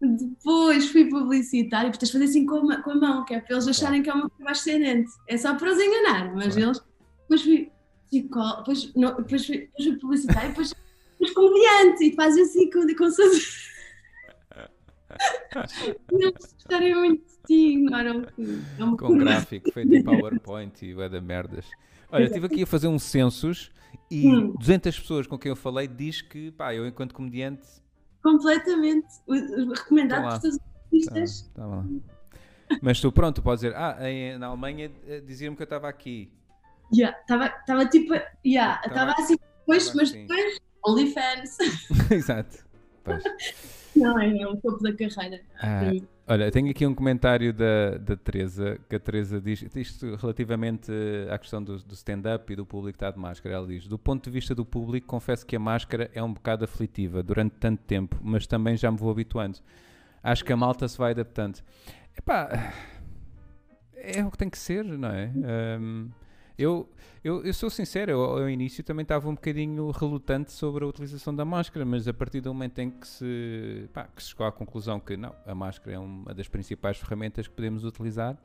depois 0.00 0.90
fui 0.90 1.06
publicitar 1.06 1.86
e 1.86 1.90
tens 1.90 2.08
de 2.08 2.12
fazer 2.12 2.24
assim 2.24 2.46
com 2.46 2.70
a, 2.70 2.80
com 2.80 2.90
a, 2.90 2.94
mão, 2.94 3.24
que 3.24 3.34
é 3.34 3.40
para 3.40 3.54
eles 3.54 3.66
acharem 3.66 4.02
que 4.02 4.08
é 4.08 4.14
uma 4.14 4.30
coisa 4.30 4.52
ascendente. 4.52 5.10
É 5.26 5.36
só 5.36 5.54
para 5.54 5.72
os 5.72 5.78
enganar, 5.78 6.34
mas 6.34 6.54
claro. 6.54 6.60
eles. 6.60 6.82
Depois 7.22 7.42
fui 7.42 7.70
psicólogo, 8.06 8.58
depois, 8.58 8.94
não, 8.94 9.16
depois, 9.16 9.46
fui, 9.46 9.58
depois 9.58 9.84
fui 9.84 9.98
publicitar 9.98 10.44
e 10.44 10.48
depois, 10.48 10.74
depois 11.12 11.30
comediante 11.32 12.04
e 12.04 12.14
fazem 12.14 12.42
assim 12.42 12.70
com, 12.70 12.86
com 12.96 13.10
seus. 13.10 13.68
Eles 16.12 16.32
gostarem 16.54 16.94
muito 16.94 17.24
de 17.24 17.36
ti, 17.46 17.72
ignoram 17.74 18.24
é 18.38 18.96
Com 18.96 19.18
gráfico 19.18 19.72
feito 19.72 19.94
em 19.94 20.02
PowerPoint 20.02 20.84
e 20.84 21.00
é 21.00 21.08
da 21.08 21.20
merdas. 21.20 21.66
Olha, 22.10 22.24
estive 22.24 22.46
aqui 22.46 22.62
a 22.62 22.66
fazer 22.66 22.88
um 22.88 22.98
census 22.98 23.70
e 24.10 24.28
hum. 24.28 24.54
200 24.58 24.98
pessoas 25.00 25.26
com 25.26 25.38
quem 25.38 25.50
eu 25.50 25.56
falei 25.56 25.88
diz 25.88 26.22
que, 26.22 26.50
pá, 26.52 26.74
eu 26.74 26.86
enquanto 26.86 27.14
comediante 27.14 27.66
completamente 28.22 29.06
recomendado 29.76 30.22
tá 30.22 30.30
por 30.30 30.40
todos 30.40 30.56
os 30.56 30.62
artistas. 30.84 31.50
Tá, 31.54 31.62
tá 31.62 31.84
Mas 32.82 33.00
tu, 33.00 33.10
pronto, 33.10 33.42
podes 33.42 33.60
dizer, 33.60 33.76
ah, 33.76 33.96
em, 34.08 34.38
na 34.38 34.48
Alemanha 34.48 34.90
eh, 35.06 35.20
diziam-me 35.20 35.56
que 35.56 35.62
eu 35.62 35.64
estava 35.64 35.88
aqui. 35.88 36.30
Estava 36.92 37.52
yeah, 37.68 37.90
tipo, 37.90 38.14
yeah, 38.44 38.80
estava 38.86 39.12
assim, 39.12 39.36
depois, 39.60 39.94
mas 39.94 40.10
assim. 40.10 40.26
depois, 40.26 40.58
OnlyFans. 40.86 41.58
Exato. 42.10 42.66
Pois. 43.04 43.22
Não, 43.94 44.18
é, 44.18 44.38
é 44.38 44.46
o 44.46 44.56
topo 44.56 44.82
da 44.82 44.92
carreira. 44.92 45.42
Ah, 45.60 45.90
Olha, 46.30 46.50
tenho 46.50 46.70
aqui 46.70 46.86
um 46.86 46.94
comentário 46.94 47.54
da, 47.54 47.96
da 47.96 48.14
Teresa, 48.14 48.78
que 48.86 48.96
a 48.96 49.00
Teresa 49.00 49.40
diz, 49.40 49.64
isto 49.74 50.14
relativamente 50.16 50.92
à 51.30 51.38
questão 51.38 51.62
do, 51.62 51.78
do 51.78 51.94
stand-up 51.94 52.52
e 52.52 52.54
do 52.54 52.66
público 52.66 52.96
estar 52.96 53.12
de 53.12 53.18
máscara. 53.18 53.54
Ela 53.54 53.66
diz: 53.66 53.88
Do 53.88 53.98
ponto 53.98 54.24
de 54.24 54.30
vista 54.30 54.54
do 54.54 54.62
público, 54.62 55.06
confesso 55.06 55.46
que 55.46 55.56
a 55.56 55.58
máscara 55.58 56.10
é 56.12 56.22
um 56.22 56.30
bocado 56.30 56.66
aflitiva 56.66 57.22
durante 57.22 57.52
tanto 57.52 57.82
tempo, 57.84 58.18
mas 58.20 58.46
também 58.46 58.76
já 58.76 58.92
me 58.92 58.98
vou 58.98 59.10
habituando. 59.10 59.58
Acho 60.22 60.44
que 60.44 60.52
a 60.52 60.56
malta 60.56 60.86
se 60.86 60.98
vai 60.98 61.12
adaptando. 61.12 61.60
Epá, 62.14 62.74
é 63.94 64.22
o 64.22 64.30
que 64.30 64.36
tem 64.36 64.50
que 64.50 64.58
ser, 64.58 64.84
não 64.84 65.08
é? 65.08 65.32
Um, 65.80 66.10
eu, 66.58 66.88
eu, 67.22 67.44
eu 67.44 67.54
sou 67.54 67.70
sincero, 67.70 68.10
eu, 68.10 68.20
ao 68.20 68.50
início 68.50 68.82
também 68.82 69.02
estava 69.02 69.28
um 69.28 69.34
bocadinho 69.34 69.90
relutante 69.92 70.50
sobre 70.52 70.84
a 70.84 70.88
utilização 70.88 71.34
da 71.34 71.44
máscara, 71.44 71.86
mas 71.86 72.08
a 72.08 72.12
partir 72.12 72.40
do 72.40 72.52
momento 72.52 72.78
em 72.80 72.90
que 72.90 73.06
se, 73.06 73.88
pá, 73.92 74.04
que 74.04 74.22
se 74.22 74.30
chegou 74.30 74.44
à 74.44 74.50
conclusão 74.50 74.98
que 74.98 75.16
não, 75.16 75.32
a 75.46 75.54
máscara 75.54 75.96
é 75.96 75.98
uma 75.98 76.34
das 76.34 76.48
principais 76.48 76.96
ferramentas 76.98 77.46
que 77.46 77.54
podemos 77.54 77.84
utilizar. 77.84 78.36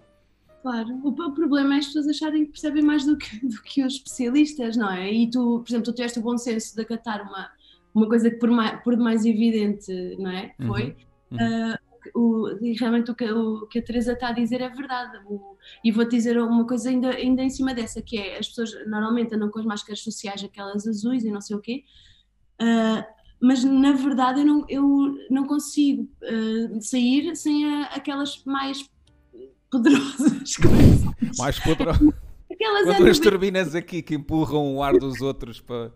Claro, 0.62 0.90
o, 1.04 1.12
problema 1.34 1.76
é 1.76 1.80
as 1.80 1.88
pessoas 1.88 2.08
acharem 2.08 2.46
que 2.46 2.52
percebem 2.52 2.84
mais 2.84 3.04
do 3.04 3.18
que, 3.18 3.40
do 3.46 3.62
que 3.64 3.84
os 3.84 3.96
especialistas, 3.96 4.78
não 4.78 4.92
é? 4.92 5.12
E 5.12 5.30
tu, 5.30 5.60
por 5.60 5.70
exemplo, 5.70 5.86
tu 5.86 5.94
tiveste 5.94 6.20
o 6.20 6.22
bom 6.22 6.38
senso 6.38 6.76
de 6.76 6.82
acatar 6.84 7.22
uma, 7.28 7.50
uma 7.96 8.08
coisa 8.08 8.30
que 8.30 8.38
por 8.38 8.50
mais, 8.50 8.82
por 8.84 8.96
mais 8.96 9.26
evidente, 9.26 9.92
não 10.20 10.30
é? 10.30 10.54
Foi. 10.66 10.96
Uhum. 11.32 11.38
Uhum. 11.38 11.74
Uh, 11.74 11.93
o, 12.14 12.48
realmente 12.80 13.12
o 13.12 13.16
que, 13.16 13.30
o 13.32 13.68
que, 13.68 13.80
a 13.80 13.84
Teresa 13.84 14.14
está 14.14 14.30
a 14.30 14.32
dizer 14.32 14.62
é 14.62 14.70
verdade. 14.70 15.20
O, 15.26 15.58
e 15.84 15.92
vou-te 15.92 16.12
dizer 16.12 16.38
uma 16.38 16.66
coisa 16.66 16.90
ainda, 16.90 17.10
ainda 17.10 17.42
em 17.42 17.50
cima 17.50 17.74
dessa, 17.74 18.02
que 18.02 18.18
é 18.18 18.38
as 18.38 18.48
pessoas 18.50 18.74
normalmente 18.88 19.34
andam 19.36 19.50
com 19.50 19.60
as 19.60 19.66
máscaras 19.66 20.00
sociais, 20.00 20.44
aquelas 20.44 20.88
azuis 20.88 21.24
e 21.24 21.32
não 21.32 21.42
sei 21.42 21.56
o 21.56 21.60
quê, 21.60 21.84
uh, 22.62 23.04
mas 23.42 23.64
na 23.64 23.92
verdade 23.92 24.42
eu 24.42 24.46
não, 24.46 24.66
eu 24.70 25.16
não 25.30 25.46
consigo 25.46 26.10
uh, 26.24 26.82
sair 26.82 27.36
sem 27.36 27.66
a, 27.66 27.86
aquelas 27.88 28.44
mais 28.46 28.90
poderosas. 29.70 30.54
mais 31.38 31.60
poderosas. 31.60 32.14
Aquelas 32.52 32.98
Com 32.98 33.06
as 33.06 33.20
turbinas 33.20 33.76
aqui 33.76 34.02
que 34.02 34.16
empurram 34.16 34.76
o 34.76 34.84
ar 34.84 34.94
dos 34.94 35.22
outros 35.22 35.60
para. 35.60 35.92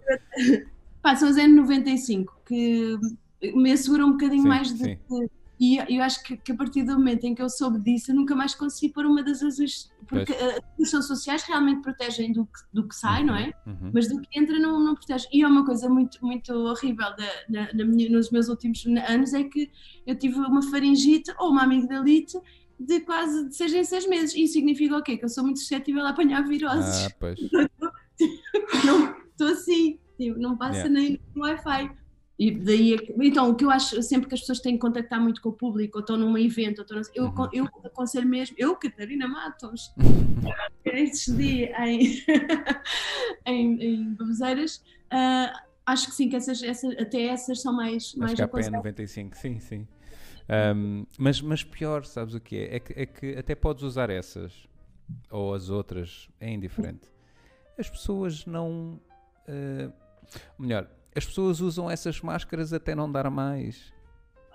Pá, 1.01 1.15
são 1.15 1.29
as 1.29 1.37
N95 1.37 2.25
que 2.45 2.97
me 3.53 3.71
asseguram 3.71 4.07
um 4.07 4.11
bocadinho 4.13 4.41
sim, 4.43 4.47
mais 4.47 4.73
de, 4.73 4.95
de, 4.95 5.29
e 5.59 5.77
eu 5.77 6.03
acho 6.03 6.23
que, 6.23 6.37
que, 6.37 6.51
a 6.51 6.55
partir 6.55 6.83
do 6.83 6.93
momento 6.93 7.23
em 7.25 7.33
que 7.33 7.41
eu 7.41 7.49
soube 7.49 7.79
disso, 7.79 8.11
eu 8.11 8.15
nunca 8.15 8.35
mais 8.35 8.53
consegui 8.53 8.93
pôr 8.93 9.05
uma 9.05 9.23
das 9.23 9.41
azuis. 9.41 9.91
Porque 10.07 10.31
as 10.31 10.91
redes 10.91 11.07
sociais 11.07 11.43
realmente 11.43 11.81
protegem 11.81 12.31
do 12.31 12.45
que, 12.45 12.59
do 12.71 12.87
que 12.87 12.95
sai, 12.95 13.21
uhum, 13.21 13.27
não 13.27 13.35
é? 13.35 13.53
Uhum. 13.65 13.91
Mas 13.93 14.07
do 14.07 14.21
que 14.21 14.39
entra 14.39 14.59
não, 14.59 14.79
não 14.79 14.93
protege. 14.93 15.27
E 15.33 15.41
é 15.41 15.47
uma 15.47 15.65
coisa 15.65 15.89
muito, 15.89 16.23
muito 16.23 16.53
horrível 16.53 17.07
da, 17.15 17.29
na, 17.49 17.73
na 17.73 17.85
minha, 17.85 18.09
nos 18.09 18.29
meus 18.29 18.47
últimos 18.47 18.85
anos: 18.85 19.33
é 19.33 19.43
que 19.43 19.71
eu 20.05 20.17
tive 20.17 20.39
uma 20.39 20.61
faringite 20.61 21.33
ou 21.39 21.49
uma 21.49 21.63
amigdalite 21.63 22.37
de 22.79 22.99
quase 23.01 23.49
de 23.49 23.55
seis 23.55 23.73
em 23.73 23.83
seis 23.83 24.07
meses. 24.07 24.35
E 24.35 24.43
isso 24.43 24.53
significa 24.53 24.95
o 24.97 25.01
quê? 25.01 25.17
Que 25.17 25.25
eu 25.25 25.29
sou 25.29 25.43
muito 25.43 25.59
suscetível 25.59 26.05
a 26.05 26.09
apanhar 26.09 26.47
viroses. 26.47 27.07
Ah, 27.07 27.11
pois. 27.19 27.39
estou 29.31 29.47
assim, 29.47 29.99
tipo, 30.17 30.39
não 30.39 30.55
passa 30.57 30.87
yeah. 30.87 30.89
nem 30.89 31.19
no 31.35 31.43
Wi-Fi. 31.43 31.96
E 32.39 32.51
daí, 32.51 32.93
é 32.93 32.97
então, 33.19 33.49
o 33.49 33.55
que 33.55 33.65
eu 33.65 33.71
acho 33.71 34.01
sempre 34.03 34.27
que 34.27 34.35
as 34.35 34.41
pessoas 34.41 34.59
têm 34.59 34.73
que 34.73 34.79
contactar 34.79 35.19
muito 35.19 35.41
com 35.41 35.49
o 35.49 35.53
público, 35.53 35.97
ou 35.97 36.01
estão 36.01 36.17
num 36.17 36.37
evento, 36.37 36.79
ou 36.79 36.83
estão, 36.83 37.13
eu, 37.15 37.25
uhum. 37.25 37.49
eu 37.51 37.67
aconselho 37.83 38.27
mesmo, 38.27 38.55
eu, 38.59 38.75
Catarina 38.75 39.27
Matos, 39.27 39.91
dias 40.85 41.27
em, 41.79 42.23
em, 43.45 43.83
em 43.83 44.13
Baboseiras, 44.13 44.83
uh, 45.11 45.67
acho 45.87 46.07
que 46.07 46.13
sim, 46.13 46.29
que 46.29 46.35
essas, 46.35 46.61
essas, 46.61 46.95
até 46.99 47.23
essas 47.23 47.59
são 47.59 47.73
mais. 47.73 48.13
Mas 48.15 48.33
mais 48.33 48.49
KPN 48.49 48.77
95, 48.77 49.35
sim, 49.35 49.59
sim. 49.59 49.87
Um, 50.75 51.05
mas, 51.17 51.41
mas 51.41 51.63
pior, 51.63 52.05
sabes 52.05 52.35
o 52.35 52.39
que 52.39 52.55
é? 52.55 52.75
É 52.75 52.79
que, 52.79 52.93
é 52.93 53.05
que 53.05 53.35
até 53.35 53.55
podes 53.55 53.83
usar 53.83 54.09
essas 54.09 54.67
ou 55.31 55.53
as 55.53 55.69
outras, 55.69 56.29
é 56.39 56.51
indiferente. 56.51 57.09
As 57.77 57.89
pessoas 57.89 58.45
não. 58.45 59.01
Uh, 59.47 59.91
melhor, 60.59 60.89
as 61.17 61.25
pessoas 61.25 61.59
usam 61.61 61.89
essas 61.89 62.21
máscaras 62.21 62.71
até 62.71 62.93
não 62.93 63.11
dar 63.11 63.29
mais. 63.29 63.91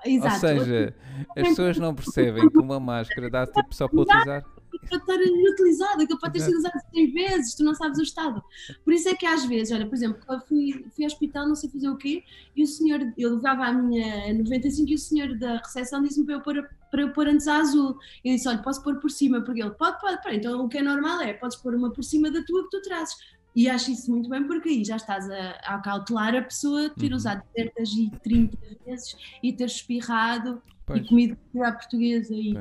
Exato. 0.05 0.35
Ou 0.35 0.41
seja, 0.41 0.95
as 1.37 1.49
pessoas 1.49 1.79
não 1.79 1.95
percebem 1.95 2.49
que 2.49 2.59
uma 2.59 2.81
máscara 2.81 3.31
dá 3.31 3.47
tipo 3.47 3.75
só 3.75 3.89
para 3.89 4.01
utilizar. 4.01 4.45
Para 4.89 4.99
estar 4.99 5.15
inutilizada, 5.15 6.07
que 6.07 6.19
pode 6.19 6.33
ter 6.33 6.41
sido 6.41 6.57
usada 6.57 6.81
100 6.93 7.13
vezes, 7.13 7.55
tu 7.55 7.63
não 7.63 7.75
sabes 7.75 7.99
o 7.99 8.03
estado. 8.03 8.43
Por 8.85 8.93
isso 8.93 9.09
é 9.09 9.15
que 9.15 9.27
às 9.27 9.45
vezes, 9.45 9.73
olha, 9.73 9.87
por 9.87 9.95
exemplo, 9.95 10.21
eu 10.29 10.41
fui, 10.41 10.85
fui 10.95 11.05
ao 11.05 11.07
hospital, 11.07 11.47
não 11.47 11.55
sei 11.55 11.71
fazer 11.71 11.89
o 11.89 11.97
quê, 11.97 12.25
e 12.57 12.63
o 12.63 12.67
senhor, 12.67 13.01
eu 13.17 13.35
levava 13.35 13.65
a 13.65 13.73
minha 13.73 14.35
95 14.35 14.91
e 14.91 14.95
o 14.95 14.99
senhor 14.99 15.39
da 15.39 15.59
recepção 15.59 16.03
disse-me 16.03 16.27
para 16.27 16.35
eu 16.35 16.41
pôr 16.41 16.69
para 16.91 17.01
eu 17.01 17.13
pôr 17.13 17.27
antes 17.27 17.49
a 17.49 17.57
azul. 17.57 17.97
Eu 18.23 18.35
disse, 18.35 18.47
olha, 18.49 18.59
posso 18.59 18.83
pôr 18.83 18.97
por 18.97 19.11
cima, 19.11 19.41
porque 19.41 19.63
ele 19.63 19.71
pode, 19.71 19.99
pode, 19.99 20.23
pode. 20.23 20.37
Então 20.37 20.63
o 20.63 20.69
que 20.69 20.79
é 20.79 20.83
normal 20.83 21.23
é, 21.23 21.33
podes 21.33 21.57
pôr 21.57 21.75
uma 21.75 21.91
por 21.91 22.05
cima 22.05 22.31
da 22.31 22.43
tua 22.45 22.65
que 22.65 22.71
tu 22.71 22.83
trazes. 22.83 23.17
E 23.55 23.69
acho 23.69 23.91
isso 23.91 24.11
muito 24.11 24.29
bem 24.29 24.47
porque 24.47 24.69
aí 24.71 24.85
já 24.85 24.97
estás 24.97 25.29
a, 25.29 25.51
a 25.65 25.79
cautelar 25.79 26.35
a 26.35 26.43
pessoa 26.43 26.91
ter 26.91 27.11
uhum. 27.11 27.17
usado 27.17 27.43
certas 27.55 27.91
e 27.91 28.11
30 28.23 28.59
vezes 28.87 29.15
e 29.43 29.53
ter 29.53 29.67
espirrado 29.67 30.63
pois. 30.87 31.01
e 31.01 31.09
comido 31.09 31.37
comida 31.53 31.73
portuguesa 31.73 32.35
e 32.35 32.55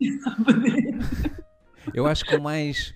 Eu 1.94 2.06
acho 2.06 2.24
que 2.24 2.36
o 2.36 2.42
mais, 2.42 2.94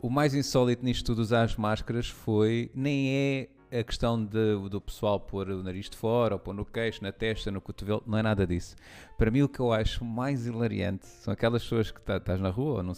o 0.00 0.10
mais 0.10 0.34
insólito 0.34 0.84
nisto 0.84 1.06
tudo 1.06 1.20
usar 1.20 1.42
as 1.42 1.56
máscaras 1.56 2.08
foi 2.08 2.70
nem 2.74 3.08
é 3.10 3.48
a 3.70 3.84
questão 3.84 4.24
de, 4.24 4.68
do 4.68 4.80
pessoal 4.80 5.20
pôr 5.20 5.50
o 5.50 5.62
nariz 5.62 5.90
de 5.90 5.96
fora, 5.96 6.34
ou 6.34 6.38
pôr 6.38 6.54
no 6.54 6.64
queixo, 6.64 7.02
na 7.02 7.12
testa, 7.12 7.50
no 7.50 7.60
cotovelo, 7.60 8.02
não 8.06 8.16
é 8.16 8.22
nada 8.22 8.46
disso. 8.46 8.74
Para 9.18 9.30
mim, 9.30 9.42
o 9.42 9.48
que 9.48 9.60
eu 9.60 9.72
acho 9.72 10.04
mais 10.04 10.46
hilariante 10.46 11.06
são 11.06 11.32
aquelas 11.32 11.62
pessoas 11.62 11.90
que 11.90 12.00
tá, 12.00 12.16
estás 12.16 12.40
na 12.40 12.48
rua 12.48 12.78
ou 12.78 12.82
num, 12.82 12.92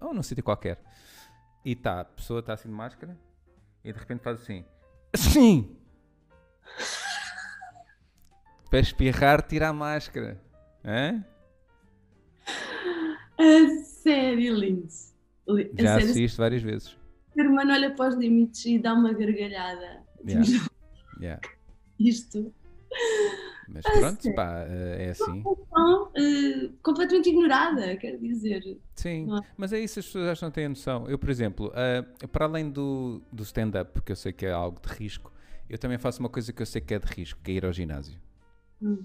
ou 0.00 0.14
num 0.14 0.22
sítio 0.22 0.42
qualquer 0.42 0.82
e 1.64 1.74
tá, 1.74 2.00
a 2.00 2.04
pessoa 2.04 2.40
está 2.40 2.54
assim 2.54 2.68
de 2.68 2.74
máscara 2.74 3.18
e 3.84 3.92
de 3.92 3.98
repente 3.98 4.22
faz 4.22 4.40
assim. 4.40 4.64
Assim! 5.12 5.76
Para 8.70 8.80
espirrar, 8.80 9.42
tira 9.42 9.68
a 9.68 9.72
máscara. 9.72 10.40
Hã? 10.84 11.24
A 13.38 13.84
sério, 13.84 14.54
lindo. 14.54 14.88
Já 15.78 15.98
assisto 15.98 16.38
várias 16.38 16.62
vezes. 16.62 16.96
O 17.30 17.34
ser 17.34 17.46
humano 17.46 17.72
olha 17.72 17.94
para 17.94 18.08
os 18.08 18.16
limites 18.16 18.64
e 18.64 18.78
dá 18.78 18.94
uma 18.94 19.12
gargalhada. 19.12 20.02
Yeah. 20.26 20.46
yeah. 21.20 21.40
Isto. 21.98 22.52
Mas 23.68 23.82
pronto, 23.84 24.34
pá, 24.34 24.64
eh, 24.68 25.06
é 25.06 25.10
assim. 25.10 25.42
Não, 25.72 26.04
uh, 26.04 26.72
completamente 26.82 27.28
ignorada, 27.28 27.96
quer 27.96 28.16
dizer. 28.18 28.78
Sim, 28.94 29.26
não. 29.26 29.42
mas 29.56 29.72
é 29.72 29.80
isso, 29.80 29.98
as 29.98 30.06
pessoas 30.06 30.28
acham 30.28 30.50
que 30.50 30.56
têm 30.56 30.68
noção. 30.68 31.08
Eu, 31.08 31.18
por 31.18 31.30
exemplo, 31.30 31.68
uh, 31.68 32.28
para 32.28 32.44
além 32.44 32.70
do, 32.70 33.22
do 33.32 33.42
stand-up, 33.42 34.02
que 34.02 34.12
eu 34.12 34.16
sei 34.16 34.32
que 34.32 34.46
é 34.46 34.52
algo 34.52 34.80
de 34.80 34.92
risco, 34.92 35.32
eu 35.68 35.78
também 35.78 35.98
faço 35.98 36.20
uma 36.20 36.28
coisa 36.28 36.52
que 36.52 36.62
eu 36.62 36.66
sei 36.66 36.80
que 36.80 36.94
é 36.94 36.98
de 36.98 37.06
risco, 37.06 37.40
que 37.42 37.50
é 37.50 37.54
ir 37.54 37.64
ao 37.64 37.72
ginásio. 37.72 38.18
Hum. 38.82 39.04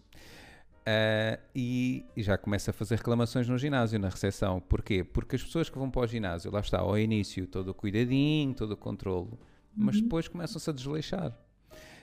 Uh, 0.80 1.38
e, 1.54 2.04
e, 2.16 2.24
já 2.24 2.38
começa 2.38 2.72
a 2.72 2.74
fazer 2.74 2.96
reclamações 2.96 3.48
no 3.48 3.58
ginásio, 3.58 4.00
na 4.00 4.10
recepção. 4.10 4.60
Porquê? 4.60 5.04
Porque 5.04 5.36
as 5.36 5.44
pessoas 5.44 5.70
que 5.70 5.78
vão 5.78 5.90
para 5.90 6.02
o 6.02 6.08
ginásio, 6.08 6.52
lá 6.52 6.62
está, 6.62 6.80
ao 6.80 6.98
início, 6.98 7.46
todo 7.46 7.70
o 7.70 7.74
cuidadinho, 7.74 8.56
todo 8.56 8.72
o 8.72 8.78
controle, 8.78 9.30
mas 9.76 9.98
uhum. 9.98 10.04
depois 10.04 10.28
começam-se 10.28 10.70
a 10.70 10.74
desleixar. 10.74 11.38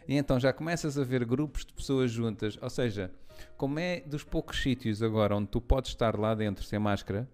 E 0.08 0.14
então 0.14 0.38
já 0.38 0.52
começas 0.52 0.96
a 0.98 1.04
ver 1.04 1.24
grupos 1.24 1.64
de 1.64 1.72
pessoas 1.72 2.10
juntas, 2.10 2.58
ou 2.60 2.70
seja, 2.70 3.10
como 3.56 3.78
é 3.78 4.00
dos 4.00 4.22
poucos 4.22 4.62
sítios 4.62 5.02
agora 5.02 5.36
onde 5.36 5.48
tu 5.48 5.60
podes 5.60 5.90
estar 5.90 6.18
lá 6.18 6.34
dentro 6.34 6.64
sem 6.64 6.78
máscara, 6.78 7.28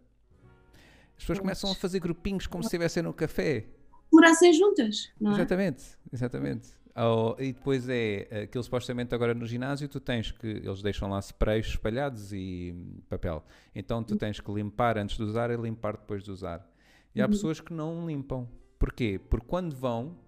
as 1.17 1.23
pessoas 1.23 1.39
começam 1.39 1.71
a 1.71 1.75
fazer 1.75 2.01
grupinhos 2.01 2.47
como 2.47 2.63
se 2.63 2.69
estivessem 2.69 3.03
no 3.03 3.13
café. 3.13 3.67
Morassem 4.13 4.53
juntas, 4.53 5.11
não 5.21 5.33
é? 5.33 5.35
Exatamente, 5.35 5.85
exatamente. 6.13 6.83
Oh, 6.95 7.35
e 7.39 7.55
depois 7.55 7.89
é 7.89 8.43
aquilo 8.43 8.63
supostamente 8.63 9.15
agora 9.15 9.33
no 9.33 9.47
ginásio 9.47 9.89
tu 9.89 9.99
tens 9.99 10.31
que 10.31 10.47
eles 10.47 10.83
deixam 10.83 11.09
lá 11.09 11.19
sprays 11.21 11.69
espalhados 11.69 12.35
e 12.35 12.77
papel 13.09 13.43
então 13.75 14.05
tu 14.05 14.15
tens 14.15 14.39
que 14.39 14.53
limpar 14.53 14.99
antes 14.99 15.17
de 15.17 15.23
usar 15.23 15.51
e 15.51 15.57
limpar 15.57 15.97
depois 15.97 16.23
de 16.23 16.31
usar 16.31 16.71
e 17.15 17.23
há 17.23 17.25
uhum. 17.25 17.31
pessoas 17.31 17.61
que 17.63 17.73
não 17.73 18.07
limpam 18.07 18.47
porquê? 18.79 19.19
porque 19.31 19.47
quando 19.47 19.75
vão 19.75 20.19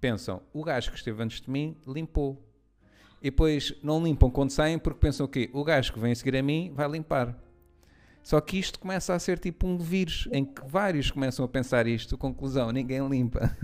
pensam, 0.00 0.42
o 0.52 0.64
gajo 0.64 0.90
que 0.90 0.96
esteve 0.96 1.22
antes 1.22 1.40
de 1.40 1.50
mim 1.50 1.76
limpou. 1.86 2.42
E 3.22 3.30
depois 3.30 3.74
não 3.82 4.02
limpam 4.02 4.30
quando 4.30 4.50
saem 4.50 4.78
porque 4.78 4.98
pensam 4.98 5.26
o 5.26 5.28
quê? 5.28 5.50
O 5.52 5.62
gajo 5.62 5.92
que 5.92 5.98
vem 5.98 6.12
a 6.12 6.14
seguir 6.14 6.36
a 6.36 6.42
mim 6.42 6.72
vai 6.74 6.88
limpar. 6.88 7.36
Só 8.22 8.40
que 8.40 8.58
isto 8.58 8.78
começa 8.78 9.14
a 9.14 9.18
ser 9.18 9.38
tipo 9.38 9.66
um 9.66 9.78
vírus 9.78 10.28
em 10.30 10.44
que 10.44 10.62
vários 10.66 11.10
começam 11.10 11.44
a 11.44 11.48
pensar 11.48 11.86
isto. 11.86 12.18
Conclusão, 12.18 12.70
ninguém 12.70 13.06
limpa. 13.08 13.56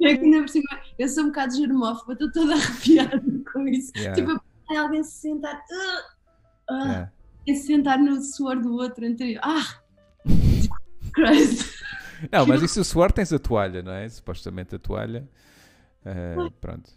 É 0.00 0.16
que 0.16 0.24
ainda 0.24 0.38
por 0.38 0.48
cima, 0.48 0.80
eu 0.96 1.08
sou 1.08 1.24
um 1.24 1.26
bocado 1.26 1.56
germófoba, 1.56 2.12
estou 2.12 2.30
toda 2.30 2.54
arrepiada 2.56 3.20
com 3.52 3.66
isso. 3.66 3.92
Yeah. 3.96 4.14
Tipo, 4.14 4.40
alguém 4.76 5.02
se 5.02 5.20
sentar. 5.22 5.56
Uh, 5.56 6.72
uh, 6.72 6.86
yeah. 6.86 7.12
se 7.48 7.66
sentar 7.66 7.98
no 7.98 8.22
suor 8.22 8.60
do 8.60 8.74
outro 8.74 9.04
anterior. 9.04 9.40
Ah! 9.42 9.80
Christ! 11.12 11.78
Não, 12.32 12.46
mas 12.46 12.62
isso 12.62 12.80
o 12.80 12.84
suor 12.84 13.12
tens 13.12 13.32
a 13.32 13.38
toalha, 13.38 13.82
não 13.82 13.92
é? 13.92 14.08
Supostamente 14.08 14.74
a 14.74 14.78
toalha. 14.78 15.28
Uh, 16.04 16.50
pronto. 16.60 16.90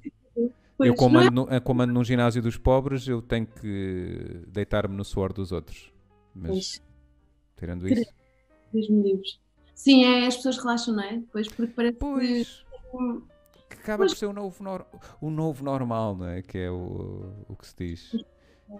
Eu 0.80 0.96
comando, 0.96 1.48
é? 1.50 1.60
comando 1.60 1.94
num 1.94 2.04
ginásio 2.04 2.42
dos 2.42 2.58
pobres, 2.58 3.08
eu 3.08 3.22
tenho 3.22 3.46
que 3.46 4.44
deitar-me 4.48 4.96
no 4.96 5.04
suor 5.06 5.32
dos 5.32 5.52
outros. 5.52 5.92
Mas 6.34 6.82
tirando 7.58 7.88
isso. 7.88 8.10
Mesmo. 8.74 9.22
Sim, 9.76 10.06
é, 10.06 10.26
as 10.28 10.36
pessoas 10.38 10.58
relaxam, 10.58 10.96
não 10.96 11.04
é? 11.04 11.22
Pois, 11.32 11.48
porque 11.48 11.74
parece 11.74 11.98
Pois. 11.98 12.66
que. 12.92 13.32
Que 13.70 13.78
acaba 13.78 14.00
Pois. 14.00 14.12
por 14.14 14.18
ser 14.18 14.26
o 14.26 14.34
novo, 14.34 14.64
nor- 14.64 14.86
o 15.22 15.30
novo 15.30 15.64
normal, 15.64 16.16
não 16.16 16.28
é? 16.28 16.42
Que 16.42 16.58
é 16.58 16.72
o, 16.72 17.32
o 17.48 17.56
que 17.56 17.68
se 17.68 17.76
diz. 17.78 18.14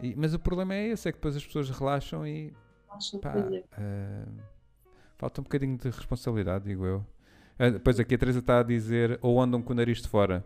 E- 0.02 0.16
mas 0.16 0.34
o 0.34 0.40
problema 0.40 0.74
é 0.76 0.88
esse, 0.90 1.08
é 1.08 1.12
que 1.12 1.18
depois 1.18 1.36
as 1.36 1.46
pessoas 1.46 1.70
relaxam 1.70 2.26
e 2.26 2.54
relaxam, 2.88 3.20
pá, 3.20 3.32
pois 3.32 3.52
é. 3.54 3.64
ah, 3.74 4.26
falta 5.22 5.40
um 5.40 5.44
bocadinho 5.44 5.78
de 5.78 5.88
responsabilidade, 5.88 6.66
digo 6.66 6.84
eu. 6.84 7.06
Ah, 7.60 7.70
depois 7.70 8.00
aqui 8.00 8.16
a 8.16 8.18
Teresa 8.18 8.40
está 8.40 8.60
a 8.60 8.64
dizer 8.64 9.20
ou 9.22 9.40
andam 9.40 9.62
com 9.62 9.72
o 9.72 9.76
nariz 9.76 10.02
de 10.02 10.08
fora. 10.08 10.44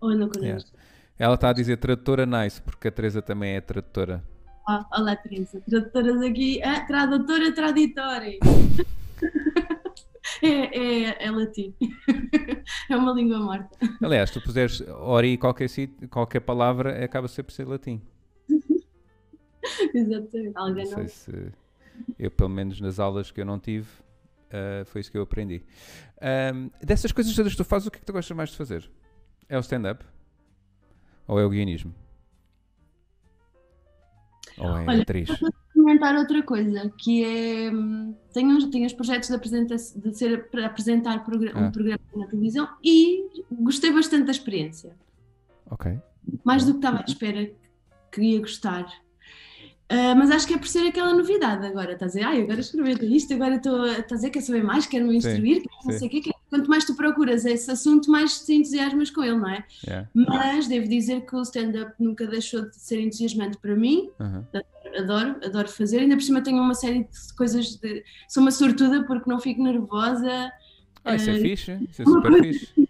Ou 0.00 0.14
não 0.14 0.30
conheço. 0.30 0.72
Yeah. 0.72 0.88
Ela 1.18 1.34
está 1.34 1.50
a 1.50 1.52
dizer 1.52 1.76
tradutora 1.76 2.24
nice, 2.24 2.62
porque 2.62 2.88
a 2.88 2.90
Teresa 2.90 3.20
também 3.20 3.56
é 3.56 3.60
tradutora. 3.60 4.24
Ah, 4.66 4.86
olá, 4.96 5.14
Teresa. 5.14 5.60
Tradutoras 5.68 6.22
aqui. 6.22 6.62
Ah, 6.62 6.86
tradutora 6.86 7.54
traditória. 7.54 8.38
é, 10.42 10.48
é, 10.48 11.26
é 11.26 11.30
latim. 11.30 11.74
é 12.88 12.96
uma 12.96 13.12
língua 13.12 13.40
morta. 13.40 13.76
Aliás, 14.02 14.30
tu 14.30 14.40
puseres 14.40 14.80
ori 14.88 15.36
qualquer, 15.36 15.68
qualquer 16.08 16.40
palavra, 16.40 17.04
acaba 17.04 17.28
sempre 17.28 17.52
por 17.52 17.56
ser 17.56 17.66
latim. 17.66 18.00
Exatamente. 19.92 20.54
Não 20.54 20.62
Alguém 20.62 20.86
não. 20.86 20.94
sei 20.94 21.08
se 21.08 21.52
eu, 22.18 22.30
pelo 22.30 22.48
menos 22.50 22.80
nas 22.80 22.98
aulas 22.98 23.30
que 23.30 23.40
eu 23.40 23.44
não 23.46 23.58
tive, 23.58 23.88
ah, 24.50 24.84
foi 24.86 25.00
isso 25.00 25.10
que 25.10 25.18
eu 25.18 25.22
aprendi. 25.22 25.62
Ahm, 26.20 26.68
dessas 26.82 27.12
coisas 27.12 27.34
todas 27.34 27.52
que 27.52 27.58
tu 27.58 27.64
fazes, 27.64 27.86
o 27.88 27.90
que 27.90 27.96
é 27.98 28.00
que 28.00 28.06
tu 28.06 28.12
gostas 28.12 28.36
mais 28.36 28.50
de 28.50 28.56
fazer? 28.56 28.90
É 29.48 29.56
o 29.56 29.60
stand-up? 29.60 30.04
Ou 31.26 31.38
é 31.38 31.44
o 31.44 31.50
guionismo? 31.50 31.94
Ou 34.58 34.76
é 34.76 34.84
Olha, 34.86 35.02
atriz? 35.02 35.28
comentar 35.72 36.14
outra 36.16 36.42
coisa, 36.42 36.90
que 36.98 37.24
é. 37.24 37.70
hum, 37.70 38.14
Tenho, 38.32 38.56
uns- 38.56 38.66
tenho 38.66 38.86
os 38.86 38.92
projetos 38.92 39.28
de, 39.28 39.34
apresenta 39.36 39.76
de 39.76 40.16
ser 40.18 40.50
para 40.50 40.66
apresentar 40.66 41.24
progra- 41.24 41.52
Ah. 41.54 41.60
um 41.60 41.70
programa 41.70 42.00
na 42.16 42.26
televisão 42.26 42.68
e 42.82 43.44
gostei 43.52 43.92
bastante 43.92 44.24
da 44.24 44.32
experiência. 44.32 44.96
Ok. 45.70 45.98
Mais 46.44 46.64
do 46.64 46.72
que 46.72 46.78
estava 46.78 46.98
à 46.98 47.04
espera 47.04 47.50
que 48.10 48.20
ia 48.20 48.40
gostar. 48.40 48.86
Ah, 49.90 50.14
mas 50.14 50.30
acho 50.30 50.46
que 50.46 50.52
é 50.52 50.58
por 50.58 50.68
ser 50.68 50.86
aquela 50.86 51.14
novidade 51.14 51.66
agora. 51.66 51.92
Estás 51.92 52.14
a 52.14 52.18
dizer, 52.18 52.26
ai, 52.26 52.42
agora 52.42 52.60
escrever 52.60 53.02
isto, 53.04 53.32
agora 53.32 53.54
estou 53.54 53.84
a 53.84 54.00
dizer, 54.00 54.28
quer 54.30 54.42
saber 54.42 54.62
mais, 54.62 54.86
quero-me 54.86 55.16
instruir, 55.16 55.62
quero 55.62 55.74
não 55.86 55.92
sei 55.98 56.08
o 56.08 56.10
quê. 56.10 56.20
quero- 56.20 56.36
Quanto 56.50 56.68
mais 56.70 56.84
tu 56.84 56.94
procuras 56.94 57.44
esse 57.44 57.70
assunto, 57.70 58.10
mais 58.10 58.40
te 58.44 58.54
entusiasmas 58.54 59.10
com 59.10 59.22
ele, 59.22 59.36
não 59.36 59.48
é? 59.48 59.64
Yeah. 59.86 60.08
Mas 60.14 60.66
devo 60.66 60.88
dizer 60.88 61.20
que 61.26 61.36
o 61.36 61.42
stand-up 61.42 61.92
nunca 61.98 62.26
deixou 62.26 62.62
de 62.68 62.76
ser 62.76 63.00
entusiasmante 63.00 63.58
para 63.58 63.74
mim. 63.76 64.08
Aham. 64.20 64.46
adoro, 64.98 65.36
adoro 65.44 65.68
fazer. 65.68 66.00
Ainda 66.00 66.16
por 66.16 66.22
cima 66.22 66.42
tenho 66.42 66.58
uma 66.62 66.74
série 66.74 67.00
de 67.04 67.34
coisas 67.36 67.76
de. 67.76 68.02
Sou 68.28 68.42
uma 68.42 68.50
sortuda 68.50 69.04
porque 69.04 69.28
não 69.30 69.38
fico 69.38 69.62
nervosa. 69.62 70.50
Ah, 71.04 71.14
isso 71.16 71.28
é 71.30 71.34
Ah, 71.34 71.40
fixe. 71.40 71.78
Isso 71.90 72.02
é 72.02 72.04
super 72.04 72.32
fixe. 72.42 72.68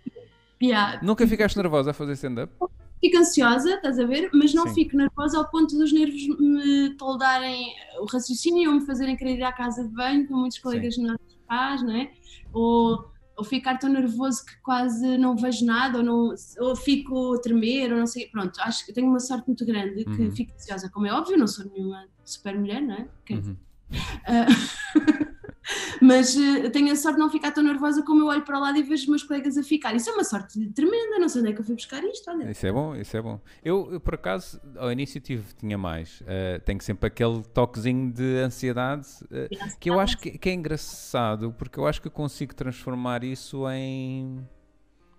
Yeah. 0.61 0.99
Nunca 1.05 1.25
ficaste 1.29 1.57
nervosa 1.57 1.91
a 1.93 1.95
fazer 1.95 2.15
stand-up? 2.15 2.53
Fico 3.01 3.17
ansiosa, 3.19 3.75
estás 3.75 3.99
a 3.99 4.05
ver? 4.07 4.29
Mas 4.33 4.53
não 4.55 4.67
Sim. 4.69 4.75
fico 4.75 4.97
nervosa 4.97 5.39
ao 5.39 5.49
ponto 5.49 5.77
dos 5.77 5.93
nervos 5.93 6.21
me 6.39 6.97
toldarem 6.97 7.73
o 8.01 8.07
raciocínio 8.07 8.71
ou 8.71 8.77
me 8.81 8.87
fazerem 8.87 9.17
querer 9.17 9.37
ir 9.37 9.43
à 9.45 9.53
casa 9.53 9.85
de 9.85 9.95
banho, 9.95 10.27
como 10.27 10.41
muitos 10.41 10.59
colegas 10.59 10.97
nossos 10.99 11.19
faz, 11.47 11.83
não 11.83 11.95
é? 11.95 12.11
Ou, 12.53 13.05
ou 13.37 13.45
ficar 13.45 13.79
tão 13.79 13.89
nervoso 13.89 14.45
que 14.45 14.61
quase 14.63 15.17
não 15.17 15.37
vejo 15.37 15.65
nada, 15.65 15.99
ou, 15.99 16.05
não, 16.05 16.35
ou 16.59 16.77
fico 16.77 17.35
a 17.35 17.41
tremer, 17.41 17.93
ou 17.93 17.99
não 17.99 18.07
sei. 18.07 18.27
Pronto, 18.29 18.59
acho 18.61 18.85
que 18.85 18.93
tenho 18.93 19.07
uma 19.09 19.21
sorte 19.21 19.47
muito 19.47 19.65
grande 19.65 20.05
que 20.05 20.23
Uhum. 20.23 20.31
fico 20.33 20.53
ansiosa, 20.55 20.91
como 20.91 21.07
é 21.07 21.13
óbvio, 21.13 21.39
não 21.39 21.47
sou 21.47 21.65
nenhuma 21.67 22.05
super 22.25 22.59
mulher, 22.59 22.83
não 22.83 22.95
é? 22.95 23.09
Quer 23.25 23.39
Uhum. 23.39 23.57
Ah, 24.27 24.47
mas 26.09 26.35
eh, 26.35 26.71
tenho 26.71 26.91
a 26.91 26.97
sorte 26.97 27.17
de 27.17 27.21
não 27.21 27.29
ficar 27.31 27.53
tão 27.53 27.63
nervosa 27.63 28.03
como 28.03 28.23
eu 28.23 28.27
olho 28.29 28.43
para 28.43 28.57
o 28.57 28.61
lado 28.63 28.79
e 28.79 28.83
vejo 28.83 29.03
os 29.03 29.09
meus 29.09 29.23
colegas 29.23 29.59
a 29.59 29.63
ficar. 29.63 29.95
Isso 29.95 30.09
é 30.09 30.13
uma 30.15 30.25
sorte 30.25 30.67
tremenda, 30.71 31.19
não 31.19 31.29
sei 31.29 31.43
onde 31.43 31.51
é 31.51 31.55
que 31.55 31.61
eu 31.61 31.65
fui 31.65 31.75
buscar 31.75 32.03
isto, 32.03 32.31
olha. 32.31 32.51
Isso 32.51 32.67
é 32.67 32.73
bom, 32.73 32.97
isso 32.97 33.15
é 33.15 33.21
bom. 33.21 33.39
Eu, 33.63 33.93
eu, 33.93 34.01
por 34.01 34.15
acaso, 34.15 34.59
ao 34.79 34.91
início 34.91 35.21
tive, 35.21 35.45
tinha 35.59 35.77
mais. 35.77 36.23
Eh, 36.27 36.61
tenho 36.65 36.81
sempre 36.81 37.09
aquele 37.09 37.43
toquezinho 37.53 38.11
de 38.11 38.39
ansiedade 38.39 39.07
eh, 39.31 39.51
que 39.79 39.91
eu 39.91 40.01
acho 40.01 40.17
que, 40.17 40.39
que 40.39 40.49
é 40.49 40.55
engraçado, 40.55 41.55
porque 41.59 41.79
eu 41.79 41.87
acho 41.87 42.01
que 42.01 42.09
eu 42.09 42.13
consigo 42.13 42.55
transformar 42.55 43.23
isso 43.23 43.69
em, 43.69 44.41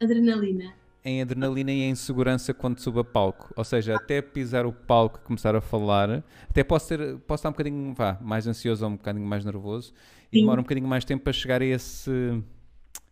Adrenalina. 0.02 0.74
em 1.06 1.22
adrenalina 1.22 1.72
e 1.72 1.84
em 1.84 1.94
segurança 1.94 2.52
quando 2.52 2.80
subo 2.80 3.02
a 3.02 3.04
palco. 3.04 3.54
Ou 3.56 3.64
seja, 3.64 3.96
até 3.96 4.24
pisar 4.24 4.66
o 4.66 4.74
palco 4.74 5.20
e 5.22 5.28
começar 5.28 5.56
a 5.56 5.62
falar, 5.62 6.24
até 6.50 6.64
posso, 6.64 6.88
ter, 6.88 7.18
posso 7.20 7.42
estar 7.42 7.50
um 7.50 7.52
bocadinho 7.52 7.94
vá, 7.94 8.18
mais 8.20 8.48
ansioso 8.48 8.84
ou 8.86 8.92
um 8.92 8.96
bocadinho 8.96 9.28
mais 9.28 9.46
nervoso 9.46 9.94
e 10.32 10.40
demora 10.42 10.60
um 10.60 10.64
bocadinho 10.64 10.88
mais 10.88 11.04
tempo 11.06 11.24
para 11.24 11.34
chegar 11.34 11.62
a 11.62 11.66
esse. 11.66 12.12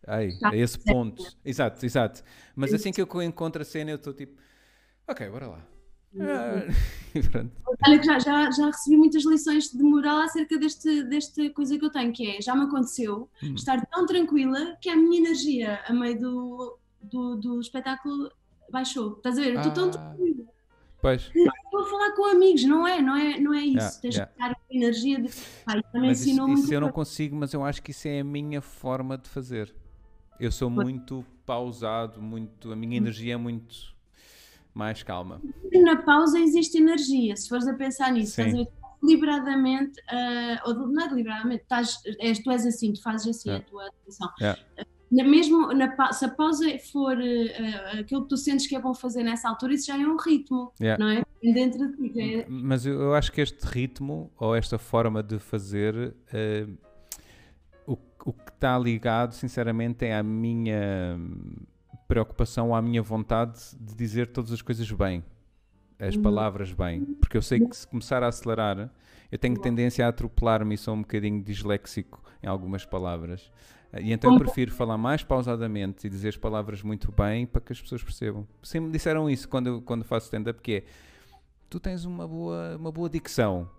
Ai, 0.05 0.38
a 0.43 0.55
esse 0.55 0.80
ponto. 0.80 1.22
Exato, 1.43 1.86
exato. 1.86 2.24
Mas 2.55 2.74
assim 2.74 2.91
que 2.91 3.01
eu 3.01 3.22
encontro 3.22 3.61
a 3.61 3.65
cena, 3.65 3.91
eu 3.91 3.95
estou 3.97 4.13
tipo, 4.13 4.39
ok, 5.07 5.30
bora 5.30 5.47
lá. 5.47 5.68
Ah. 6.20 6.63
Olha 7.86 7.99
que 7.99 8.05
já, 8.05 8.18
já, 8.20 8.49
já 8.51 8.65
recebi 8.68 8.95
muitas 8.97 9.26
lições 9.26 9.70
de 9.70 9.84
moral 9.84 10.20
acerca 10.22 10.57
deste, 10.57 11.03
desta 11.03 11.49
coisa 11.51 11.78
que 11.78 11.84
eu 11.86 11.89
tenho, 11.91 12.13
que 12.13 12.26
é, 12.38 12.41
já 12.41 12.55
me 12.55 12.63
aconteceu 12.63 13.30
Hum. 13.43 13.53
estar 13.55 13.86
tão 13.88 14.05
tranquila 14.05 14.78
que 14.82 14.89
a 14.89 14.95
minha 14.95 15.20
energia 15.20 15.82
a 15.86 15.93
meio 15.93 16.18
do, 16.20 16.78
do, 17.01 17.36
do 17.36 17.59
espetáculo 17.59 18.32
baixou. 18.72 19.18
Estás 19.18 19.38
a 19.38 19.41
ver? 19.41 19.53
Eu 19.55 19.61
estou 19.61 19.74
tão 19.74 19.89
Ah. 19.89 19.91
tranquila. 19.91 20.37
Pois, 21.02 21.32
Estou 21.34 21.82
a 21.82 21.89
falar 21.89 22.12
com 22.16 22.26
amigos, 22.26 22.64
não 22.64 22.88
é? 22.88 23.02
Não 23.02 23.16
é, 23.16 23.39
não 23.39 23.54
é 23.54 23.62
isso. 23.62 23.78
Yeah, 23.78 24.00
Tens 24.02 24.16
yeah. 24.16 24.34
que 24.34 24.41
estar 24.41 24.56
com 24.56 24.74
energia 24.76 25.22
de. 25.22 25.28
Isso 25.28 25.64
também 25.91 26.10
mas 26.10 26.22
isso, 26.22 26.30
isso 26.30 26.48
muito. 26.48 26.74
eu 26.74 26.82
não 26.82 26.91
consigo, 26.91 27.36
mas 27.36 27.54
eu 27.54 27.64
acho 27.64 27.82
que 27.84 27.91
isso 27.91 28.08
é 28.08 28.20
a 28.22 28.24
minha 28.24 28.62
forma 28.62 29.18
de 29.18 29.30
fazer. 29.30 29.74
Eu 30.39 30.52
sou 30.52 30.70
muito 30.70 31.26
pausado, 31.45 32.22
muito, 32.22 32.72
a 32.72 32.76
minha 32.76 32.98
energia 32.98 33.36
é 33.36 33.38
muito 33.38 33.95
mais 34.74 35.02
calma. 35.04 35.41
Na 35.72 35.98
pausa 35.98 36.39
existe 36.39 36.78
energia, 36.78 37.36
se 37.36 37.50
fores 37.50 37.68
a 37.68 37.74
pensar 37.74 38.12
nisso, 38.12 38.34
Sim. 38.34 38.41
estás 38.41 38.54
a 38.54 38.58
ver? 38.64 38.78
Deliberadamente, 39.02 40.02
ah, 40.10 40.62
ou 40.66 40.74
não 40.74 41.04
é 41.04 41.08
deliberadamente, 41.08 41.64
estás, 41.64 42.00
és, 42.20 42.39
tu 42.39 42.52
és 42.52 42.66
assim, 42.66 42.93
tu 42.93 43.02
fazes 43.02 43.28
assim 43.28 43.50
Yeah. 43.50 43.66
a 43.66 43.70
tua 43.70 43.88
atenção. 43.88 44.30
Yeah. 44.39 44.62
Na- 45.10 45.24
mesmo 45.24 45.74
na, 45.74 46.12
se 46.12 46.26
a 46.26 46.30
pausa 46.30 46.66
for 46.91 47.18
ah, 47.18 47.99
aquilo 47.99 48.24
que 48.24 48.30
tu 48.30 48.38
sentes 48.38 48.68
que 48.68 48.76
é 48.76 48.80
bom 48.82 48.93
fazer 48.93 49.24
nessa 49.24 49.47
altura, 49.47 49.74
isso 49.74 49.88
já 49.88 49.95
é 50.01 50.05
um 50.05 50.18
ritmo, 50.18 50.74
Yeah. 50.82 51.03
não 51.03 51.12
é? 51.12 51.24
Dentro 51.53 51.88
de 51.95 52.10
ti. 52.10 52.20
é- 52.41 52.45
Mas 52.49 52.86
eu, 52.86 53.14
acho 53.14 53.32
que 53.32 53.39
este 53.41 53.64
ritmo 53.66 54.30
ou 54.38 54.55
esta 54.55 54.78
forma 54.78 55.24
de 55.24 55.39
fazer, 55.39 56.14
eh, 56.34 56.68
o, 57.86 57.93
o 58.26 58.34
que 58.34 58.49
está 58.51 58.78
ligado, 58.78 59.34
sinceramente, 59.34 60.03
é 60.05 60.18
à 60.18 60.22
minha 60.24 61.18
preocupação, 62.08 62.74
à 62.76 62.82
minha 62.82 63.01
vontade 63.01 63.60
de 63.80 63.95
dizer 63.95 64.28
todas 64.28 64.51
as 64.51 64.62
coisas 64.62 64.89
bem, 64.91 65.24
as 65.99 66.16
Uhum. 66.16 66.22
palavras 66.22 66.72
bem, 66.74 67.03
porque 67.20 67.38
eu 67.38 67.41
sei 67.41 67.60
que 67.66 67.76
se 67.76 67.88
começar 67.88 68.24
a 68.24 68.28
acelerar, 68.28 68.89
eu 69.32 69.38
tenho 69.38 69.60
tendência 69.60 70.05
a 70.05 70.10
atropelar-me 70.10 70.76
e 70.76 70.78
sou 70.78 70.93
um 70.93 71.01
bocadinho 71.01 71.41
disléxico 71.43 72.22
em 72.41 72.47
algumas 72.47 72.86
palavras. 72.86 73.51
Eh, 73.94 74.02
E 74.02 74.12
então 74.14 74.30
eu 74.32 74.38
Como- 74.38 74.46
prefiro 74.46 74.72
falar 74.72 74.98
mais 74.98 75.24
pausadamente 75.24 76.08
e 76.08 76.10
dizer 76.10 76.30
as 76.30 76.38
palavras 76.38 76.82
muito 76.82 77.12
bem 77.12 77.46
para 77.46 77.62
que 77.62 77.72
as 77.74 77.82
pessoas 77.82 78.04
percebam. 78.04 78.48
Sempre 78.64 78.88
me 78.88 78.92
disseram 78.94 79.30
isso 79.30 79.48
quando, 79.48 79.82
quando 79.82 80.04
faço 80.04 80.26
stand-up, 80.26 80.62
que 80.62 80.72
é 80.74 80.84
tu 81.70 81.80
tens 81.80 82.06
uma 82.06 82.28
boa, 82.28 82.76
uma 82.78 82.92
boa 82.92 83.10
dicção, 83.10 83.70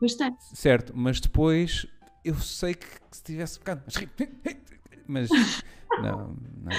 Bastante. 0.00 0.42
certo, 0.56 0.92
mas 0.96 1.20
depois 1.20 1.86
eu 2.24 2.34
sei 2.36 2.74
que, 2.74 2.86
que 2.86 3.16
se 3.16 3.22
tivesse 3.22 3.58
ficado 3.58 3.82
mas 5.06 5.28
não, 6.02 6.36
não. 6.62 6.72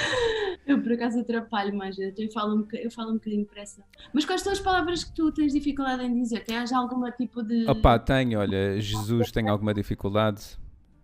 Eu 0.65 0.81
por 0.81 0.91
acaso 0.91 1.19
atrapalho 1.21 1.73
mais, 1.77 1.97
eu, 1.97 2.11
falo 2.33 2.57
um, 2.57 2.67
eu 2.73 2.91
falo 2.91 3.11
um 3.11 3.13
bocadinho 3.13 3.43
depressa. 3.43 3.81
Mas 4.13 4.25
quais 4.25 4.41
são 4.41 4.51
as 4.51 4.59
palavras 4.59 5.05
que 5.05 5.13
tu 5.15 5.31
tens 5.31 5.53
dificuldade 5.53 6.03
em 6.03 6.13
dizer? 6.13 6.43
Tens 6.43 6.73
algum 6.73 7.09
tipo 7.11 7.41
de. 7.41 7.65
Opa, 7.69 7.97
tenho, 7.99 8.37
olha, 8.39 8.77
Jesus 8.81 9.31
tem 9.31 9.47
alguma 9.47 9.73
dificuldade, 9.73 10.57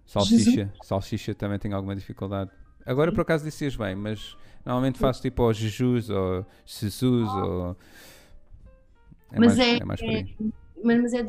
salsicha, 0.05 0.71
salsicha 0.81 1.33
também 1.33 1.57
tem 1.59 1.73
alguma 1.73 1.95
dificuldade. 1.95 2.51
Agora 2.85 3.11
por 3.11 3.21
acaso 3.21 3.43
dizias 3.45 3.75
bem, 3.75 3.95
mas 3.95 4.35
normalmente 4.65 4.99
faço 4.99 5.21
tipo 5.21 5.43
ó 5.43 5.53
Jesus 5.53 6.09
ou 6.09 6.45
Jesus 6.65 7.29
ou 7.29 7.77
é 9.31 9.39
Mas 9.39 9.57
mais, 9.57 9.59
é- 9.59 9.85
mais 9.85 9.99
por 10.01 10.09
aí. 10.09 10.35
Mas, 10.83 11.13
é, 11.13 11.25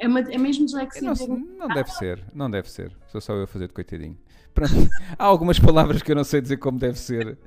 é, 0.00 0.08
uma- 0.08 0.20
é 0.20 0.38
mesmo 0.38 0.64
dislexia. 0.66 1.02
Não, 1.02 1.14
não 1.58 1.68
deve 1.68 1.90
ser, 1.92 2.24
não 2.34 2.50
deve 2.50 2.68
ser. 2.70 2.92
Sou 3.08 3.20
só 3.20 3.32
eu 3.34 3.44
a 3.44 3.46
fazer 3.46 3.68
de 3.68 3.72
coitadinho. 3.74 4.18
Pronto. 4.52 4.72
Há 5.18 5.24
algumas 5.24 5.58
palavras 5.58 6.02
que 6.02 6.10
eu 6.12 6.16
não 6.16 6.24
sei 6.24 6.40
dizer 6.42 6.58
como 6.58 6.78
deve 6.78 6.98
ser. 6.98 7.38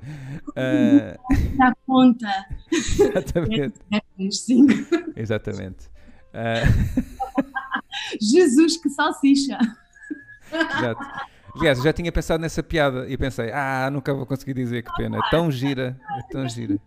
Ah, 0.56 1.16
na 1.56 1.74
ponta. 1.86 2.26
exatamente. 2.72 3.74
É, 3.92 4.30
sim. 4.30 4.66
Exatamente. 5.14 5.88
Ah, 6.34 6.62
Jesus, 8.20 8.76
que 8.78 8.88
salsicha! 8.90 9.58
Exato. 10.52 11.04
Aliás, 11.54 11.78
eu 11.78 11.84
já 11.84 11.92
tinha 11.92 12.12
pensado 12.12 12.40
nessa 12.40 12.62
piada 12.62 13.08
e 13.08 13.16
pensei, 13.16 13.50
ah, 13.50 13.88
nunca 13.90 14.12
vou 14.12 14.26
conseguir 14.26 14.54
dizer 14.54 14.82
que 14.82 14.92
pena. 14.94 15.18
É 15.18 15.30
tão 15.30 15.50
gira, 15.50 15.98
é 16.18 16.32
tão 16.32 16.46
gira. 16.48 16.78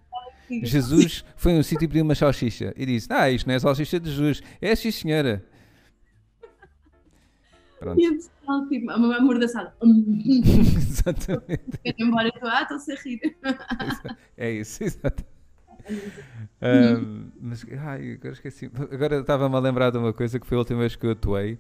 Jesus 0.49 1.24
foi 1.36 1.55
a 1.55 1.60
um 1.60 1.64
sítio 1.64 1.86
e 1.86 1.88
pediu 1.88 2.03
uma 2.03 2.16
salsicha 2.16 2.74
e 2.76 2.86
disse, 2.86 3.07
ah, 3.12 3.30
isto 3.30 3.47
não 3.47 3.55
é 3.55 3.60
salsicha 3.60 3.99
de 3.99 4.10
Jesus, 4.10 4.41
é 4.62 4.76
sim 4.76 4.91
senhora. 4.91 5.43
Pronto. 7.80 7.99
E 7.99 8.05
a 8.05 8.12
pessoa, 8.12 8.68
tipo, 8.68 8.91
amordaçada. 8.91 9.74
Exatamente. 9.82 11.80
Embora 11.97 12.28
e 12.28 12.32
tu, 12.32 12.45
ah, 12.45 12.64
estou-se 12.64 12.91
a 12.91 12.95
rir. 12.95 13.22
É 14.38 14.51
isso, 14.51 14.84
exato. 14.84 15.24
Ahm, 16.62 17.32
mas, 17.39 17.66
ai, 17.80 18.14
agora 18.14 18.34
esqueci. 18.34 18.70
Agora 18.91 19.22
estava-me 19.22 19.55
a 19.55 19.60
lembrar 19.60 19.91
de 19.91 19.97
uma 19.97 20.12
coisa 20.14 20.39
que 20.39 20.45
foi 20.45 20.57
a 20.57 20.60
última 20.60 20.82
vez 20.82 20.95
que 20.95 21.05
eu 21.05 21.12
atuei, 21.12 21.57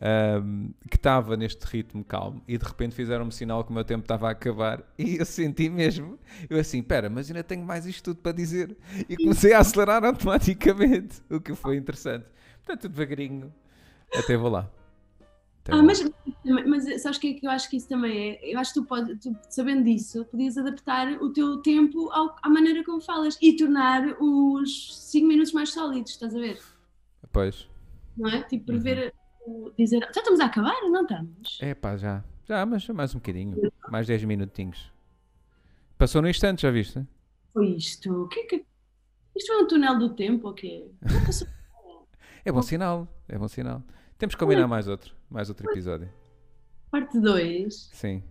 ahm, 0.00 0.70
que 0.90 0.96
estava 0.96 1.36
neste 1.36 1.64
ritmo 1.66 2.04
calmo 2.04 2.42
e 2.48 2.56
de 2.58 2.64
repente 2.64 2.94
fizeram-me 2.94 3.32
sinal 3.32 3.64
que 3.64 3.70
o 3.70 3.74
meu 3.74 3.84
tempo 3.84 4.02
estava 4.02 4.28
a 4.28 4.32
acabar 4.32 4.82
e 4.98 5.16
eu 5.16 5.24
senti 5.26 5.68
mesmo, 5.68 6.18
eu 6.48 6.58
assim, 6.58 6.82
pera, 6.82 7.10
mas 7.10 7.28
ainda 7.30 7.42
tenho 7.44 7.64
mais 7.64 7.86
isto 7.86 8.04
tudo 8.04 8.20
para 8.22 8.32
dizer 8.32 8.76
e 9.08 9.16
comecei 9.16 9.52
a 9.52 9.60
acelerar 9.60 10.04
automaticamente, 10.04 11.22
o 11.30 11.40
que 11.40 11.54
foi 11.54 11.76
interessante. 11.76 12.26
Portanto, 12.64 12.88
devagarinho, 12.88 13.52
até 14.14 14.36
vou 14.36 14.50
lá. 14.50 14.70
Até 15.62 15.72
Ah, 15.72 15.76
vou 15.76 15.88
lá. 15.88 15.98
mas, 15.98 16.02
mas 16.66 17.02
sabes 17.02 17.18
o 17.18 17.20
que 17.20 17.28
é 17.28 17.34
que 17.34 17.46
eu 17.46 17.50
acho 17.50 17.70
que 17.70 17.76
isso 17.76 17.88
também 17.88 18.32
é? 18.32 18.52
Eu 18.54 18.58
acho 18.58 18.74
que 18.74 18.80
tu, 18.80 18.86
pode, 18.86 19.16
tu 19.20 19.38
sabendo 19.48 19.84
disso, 19.84 20.24
podias 20.26 20.58
adaptar 20.58 21.12
o 21.22 21.32
teu 21.32 21.62
tempo 21.62 22.10
ao- 22.10 22.34
à 22.42 22.48
maneira 22.48 22.82
como 22.84 23.00
falas 23.00 23.36
e 23.40 23.56
tornar 23.56 24.02
os 24.20 24.96
5 25.10 25.28
minutos 25.28 25.52
mais 25.52 25.72
sólidos, 25.72 26.12
estás 26.12 26.34
a 26.34 26.38
ver? 26.40 26.60
Pois, 27.32 27.66
Não 28.16 28.28
é? 28.30 28.42
Tipo, 28.44 28.66
Uhum. 28.68 28.76
prever, 28.78 29.12
o- 29.12 29.19
dizer, 29.76 30.00
já 30.00 30.20
estamos 30.20 30.40
a 30.40 30.46
acabar 30.46 30.74
não 30.82 31.02
estamos? 31.02 31.58
é 31.60 31.74
pá, 31.74 31.96
já, 31.96 32.24
já, 32.46 32.64
mas 32.66 32.86
mais 32.88 33.14
um 33.14 33.18
bocadinho, 33.18 33.72
mais 33.90 34.06
10 34.06 34.24
minutinhos. 34.24 34.92
Passou 35.98 36.22
no 36.22 36.28
instante, 36.28 36.62
já 36.62 36.70
viste? 36.70 37.06
Foi 37.52 37.68
isto? 37.70 38.28
Que 38.28 38.40
é 38.40 38.44
que... 38.44 38.64
Isto 39.36 39.52
foi 39.52 39.62
um 39.62 39.66
túnel 39.66 39.98
do 39.98 40.14
tempo 40.14 40.48
ou 40.48 40.54
quê? 40.54 40.90
Passou 41.26 41.46
É 42.44 42.50
bom 42.50 42.62
sinal, 42.62 43.06
é 43.28 43.36
bom 43.36 43.48
sinal. 43.48 43.82
Temos 44.16 44.34
que 44.34 44.40
combinar 44.40 44.66
mais 44.66 44.88
outro, 44.88 45.14
mais 45.28 45.48
outro 45.48 45.70
episódio. 45.70 46.08
parte 46.90 47.20
2, 47.20 47.90
Sim, 47.92 48.22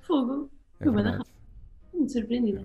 fogo. 0.00 0.50
é 0.80 0.86
Eu 0.86 0.92
verdade. 0.92 1.24
Muito 1.92 2.12
surpreendida. 2.12 2.64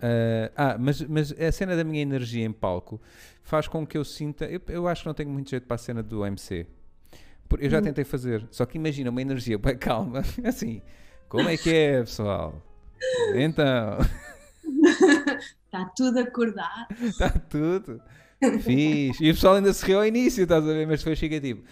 Ah, 0.00 0.50
ah, 0.56 0.78
mas, 0.78 1.00
mas 1.02 1.32
a 1.32 1.50
cena 1.52 1.76
da 1.76 1.84
minha 1.84 2.00
energia 2.00 2.44
em 2.44 2.52
palco 2.52 3.00
faz 3.42 3.66
com 3.66 3.86
que 3.86 3.96
eu 3.98 4.04
sinta. 4.04 4.44
Eu, 4.44 4.60
eu 4.68 4.88
acho 4.88 5.02
que 5.02 5.06
não 5.08 5.14
tenho 5.14 5.30
muito 5.30 5.50
jeito 5.50 5.66
para 5.66 5.74
a 5.74 5.78
cena 5.78 6.02
do 6.02 6.24
MC. 6.24 6.66
Eu 7.58 7.70
já 7.70 7.80
tentei 7.80 8.04
fazer, 8.04 8.46
só 8.50 8.66
que 8.66 8.76
imagina 8.76 9.10
uma 9.10 9.22
energia 9.22 9.58
bem 9.58 9.76
calma, 9.76 10.22
assim. 10.44 10.82
Como 11.28 11.48
é 11.48 11.56
que 11.56 11.70
é, 11.74 12.00
pessoal? 12.00 12.62
Então, 13.34 13.98
Está 15.64 15.84
tudo 15.96 16.18
acordado. 16.20 16.86
está 17.02 17.30
tudo. 17.30 18.00
Fiz. 18.62 19.20
E 19.20 19.30
o 19.30 19.34
pessoal 19.34 19.54
ainda 19.56 19.72
se 19.72 19.84
riu 19.84 19.98
ao 19.98 20.06
início, 20.06 20.42
estás 20.42 20.62
a 20.64 20.72
ver? 20.72 20.86
Mas 20.86 21.00
depois 21.00 21.18
chega 21.18 21.40
tipo. 21.40 21.62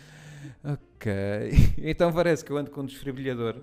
Ok. 0.65 1.13
Então 1.79 2.13
parece 2.13 2.45
que 2.45 2.51
eu 2.51 2.57
ando 2.57 2.71
com 2.71 2.81
um 2.83 2.87
desfibrilador. 2.87 3.57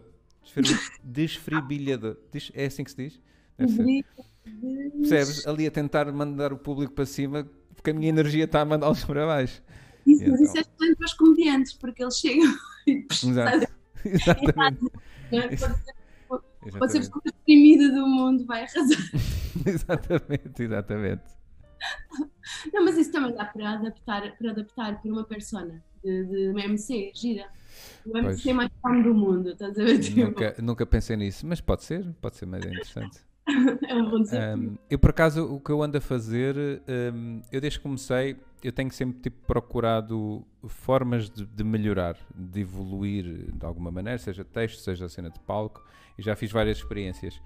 Desfibri- 0.43 0.79
Desfibrilador. 1.03 2.17
Des- 2.31 2.51
É 2.53 2.65
assim 2.65 2.83
que 2.83 2.91
se 2.91 2.97
diz? 2.97 3.19
Percebes? 4.99 5.45
Ali 5.47 5.67
a 5.67 5.71
tentar 5.71 6.11
mandar 6.11 6.53
o 6.53 6.57
público 6.57 6.93
para 6.93 7.05
cima, 7.05 7.47
porque 7.75 7.91
a 7.91 7.93
minha 7.93 8.09
energia 8.09 8.45
está 8.45 8.61
a 8.61 8.65
mandá-los 8.65 9.03
para 9.05 9.25
baixo. 9.25 9.61
Isso, 10.05 10.23
E 10.23 10.29
mas 10.29 10.41
isso 10.41 10.57
é 10.57 10.61
excelente 10.61 10.95
para 10.97 11.05
os 11.05 11.13
comediantes, 11.13 11.73
porque 11.73 12.03
eles 12.03 12.17
chegam 12.17 12.53
e 12.87 13.05
Exato. 13.11 13.67
Exatamente. 14.05 14.91
é? 15.31 15.39
Pode 15.39 15.57
ser- 15.57 15.67
a 16.65 16.79
pessoa 16.79 16.99
mais 16.99 17.09
deprimida 17.25 17.89
do 17.89 18.07
mundo, 18.07 18.45
vai 18.45 18.63
arrasar. 18.63 18.97
Exatamente, 19.65 20.63
exatamente. 20.63 21.23
Não, 22.73 22.85
mas 22.85 22.97
isso 22.97 23.11
também 23.11 23.33
dá 23.33 23.45
para 23.45 23.71
adaptar 23.71 24.35
para, 24.37 24.51
adaptar 24.51 25.01
para 25.01 25.11
uma 25.11 25.23
persona 25.25 25.83
de, 26.03 26.25
de 26.25 26.47
uma 26.49 26.61
MC, 26.63 27.11
gira. 27.13 27.45
O 28.05 28.17
MC 28.17 28.43
Pois. 28.43 28.55
mais 28.55 28.71
calmo 28.81 29.03
do 29.03 29.13
mundo, 29.13 29.49
estás 29.51 29.77
a 29.77 29.83
ver? 29.83 29.99
Tipo, 29.99 30.21
Nunca, 30.21 30.55
nunca 30.61 30.85
pensei 30.85 31.15
nisso, 31.17 31.45
mas 31.45 31.59
pode 31.61 31.83
ser, 31.83 32.13
pode 32.21 32.37
ser 32.37 32.45
mais 32.45 32.65
interessante. 32.65 33.19
é 33.87 34.55
um 34.55 34.77
eu, 34.89 34.97
por 34.97 35.09
acaso, 35.09 35.43
o 35.45 35.59
que 35.59 35.69
eu 35.69 35.81
ando 35.83 35.97
a 35.97 36.01
fazer, 36.01 36.55
um, 37.13 37.41
eu 37.51 37.59
desde 37.59 37.79
que 37.79 37.83
comecei, 37.83 38.37
eu 38.63 38.71
tenho 38.71 38.91
sempre 38.91 39.21
tipo, 39.21 39.45
procurado 39.45 40.45
formas 40.67 41.29
de, 41.29 41.45
de 41.45 41.63
melhorar, 41.63 42.17
de 42.33 42.61
evoluir 42.61 43.51
de 43.51 43.65
alguma 43.65 43.91
maneira, 43.91 44.17
seja 44.17 44.45
texto, 44.45 44.79
seja 44.79 45.09
cena 45.09 45.29
de 45.29 45.39
palco, 45.41 45.83
e 46.17 46.21
já 46.21 46.35
fiz 46.35 46.51
várias 46.51 46.77
experiências. 46.77 47.41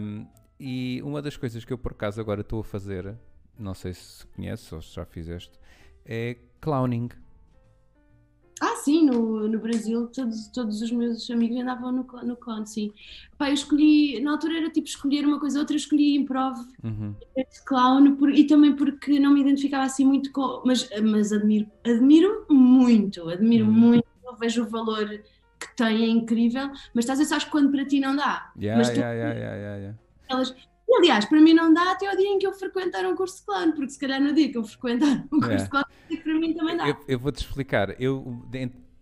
Um, 0.00 0.26
e 0.58 1.00
uma 1.02 1.22
das 1.22 1.36
coisas 1.36 1.64
que 1.64 1.72
eu, 1.72 1.78
por 1.78 1.92
acaso, 1.92 2.20
agora 2.20 2.40
estou 2.40 2.60
a 2.60 2.64
fazer, 2.64 3.14
não 3.58 3.74
sei 3.74 3.94
se 3.94 4.26
conheces 4.28 4.70
ou 4.72 4.82
se 4.82 4.94
já 4.94 5.04
fizeste, 5.04 5.58
é 6.04 6.36
clowning. 6.60 7.08
Sim, 8.84 9.06
no, 9.06 9.48
no 9.48 9.58
Brasil 9.60 10.06
todos, 10.08 10.48
todos 10.48 10.82
os 10.82 10.90
meus 10.90 11.30
amigos 11.30 11.56
andavam 11.56 11.90
no, 11.90 12.02
no 12.22 12.36
clown, 12.36 12.66
sim. 12.66 12.92
Pá, 13.38 13.48
eu 13.48 13.54
escolhi, 13.54 14.20
na 14.20 14.32
altura 14.32 14.58
era 14.58 14.70
tipo 14.70 14.86
escolher 14.86 15.24
uma 15.26 15.40
coisa 15.40 15.56
ou 15.58 15.62
outra, 15.62 15.74
eu 15.74 15.78
escolhi 15.78 16.16
improv 16.16 16.58
Uhum. 16.82 17.14
clown 17.66 18.16
por- 18.16 18.30
e 18.30 18.46
também 18.46 18.76
porque 18.76 19.18
não 19.18 19.32
me 19.32 19.40
identificava 19.40 19.84
assim 19.84 20.04
muito 20.04 20.30
com. 20.32 20.62
Mas, 20.66 20.86
mas 21.02 21.32
admiro, 21.32 21.66
admiro 21.82 22.46
muito, 22.50 23.28
admiro 23.30 23.66
Hum. 23.66 23.70
muito, 23.72 24.04
vejo 24.38 24.64
o 24.64 24.68
valor 24.68 25.08
que 25.08 25.76
tem, 25.76 26.04
é 26.04 26.08
incrível, 26.08 26.68
mas 26.94 27.04
estás 27.04 27.18
a 27.18 27.22
ver, 27.22 27.28
sabes 27.28 27.44
quando 27.46 27.70
para 27.70 27.86
ti 27.86 28.00
não 28.00 28.14
dá. 28.14 28.52
Yeah, 28.60 28.76
mas 28.78 28.90
tu, 28.90 29.00
yeah, 29.00 29.14
yeah, 29.14 29.34
yeah, 29.38 29.56
yeah, 29.56 29.76
yeah. 29.78 29.98
elas, 30.28 30.54
aliás, 30.98 31.24
para 31.24 31.40
mim 31.40 31.54
não 31.54 31.72
dá 31.72 31.92
até 31.92 32.08
ao 32.08 32.16
dia 32.16 32.28
em 32.28 32.38
que 32.38 32.46
eu 32.46 32.52
frequentar 32.52 33.04
um 33.06 33.14
curso 33.16 33.38
de 33.40 33.46
clown, 33.46 33.72
porque 33.72 33.90
se 33.90 33.98
calhar 33.98 34.20
no 34.20 34.32
dia 34.32 34.50
que 34.50 34.58
eu 34.58 34.64
frequentar 34.64 35.24
um 35.32 35.40
curso 35.40 35.48
Yeah. 35.50 35.64
de 35.64 35.70
clown, 35.70 35.84
para 36.22 36.34
mim 36.34 36.54
também 36.54 36.76
dá. 36.76 36.88
Eu, 36.88 36.96
eu 37.08 37.18
vou-te 37.18 37.38
explicar. 37.40 38.00
Eu, 38.00 38.42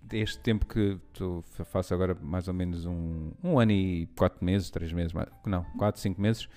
deste 0.03 0.38
tempo 0.40 0.66
que 0.66 0.99
tu 1.12 1.43
fa- 1.53 1.64
faço 1.64 1.95
agora 1.95 2.16
mais 2.20 2.47
ou 2.49 2.55
menos 2.55 2.84
um, 2.86 3.30
um 3.43 3.59
ano 3.59 3.72
e 3.72 4.07
quatro 4.16 4.45
meses, 4.45 4.70
três 4.70 4.93
meses, 4.93 5.12
não, 5.47 5.64
quatro, 5.78 6.01
cinco 6.01 6.20
meses, 6.20 6.49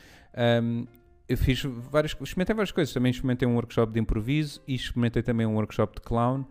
hum, 0.62 0.86
eu 1.28 1.38
fiz 1.38 1.64
várias, 1.64 2.12
experimentei 2.12 2.56
várias 2.56 2.72
coisas. 2.72 2.94
Também 2.94 3.10
experimentei 3.12 3.48
um 3.48 3.56
workshop 3.56 3.92
de 3.94 4.00
improviso 4.00 4.62
e 4.68 4.76
experimentei 4.76 5.24
também 5.24 5.46
um 5.46 5.56
workshop 5.56 5.96
de 5.96 6.02
clown. 6.02 6.46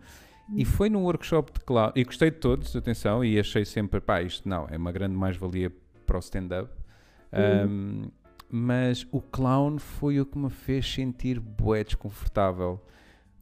E 0.55 0.63
foi 0.63 0.89
no 0.91 0.99
workshop 0.99 1.53
de 1.53 1.59
clown, 1.65 1.91
e 1.95 2.03
gostei 2.03 2.29
de 2.29 2.37
todos, 2.37 2.75
atenção, 2.75 3.25
e 3.25 3.39
achei 3.39 3.65
sempre, 3.65 3.99
pá, 3.99 4.21
isto 4.21 4.47
não, 4.47 4.67
é 4.69 4.77
uma 4.77 4.91
grande 4.91 5.15
mais-valia 5.15 5.71
para 6.05 6.17
o 6.17 6.19
stand-up. 6.19 6.69
Hum, 7.33 8.11
mas 8.49 9.05
o 9.11 9.21
clown 9.21 9.77
foi 9.79 10.19
o 10.19 10.25
que 10.25 10.37
me 10.37 10.49
fez 10.49 10.85
sentir 10.91 11.39
bué 11.39 11.83
desconfortável 11.83 12.79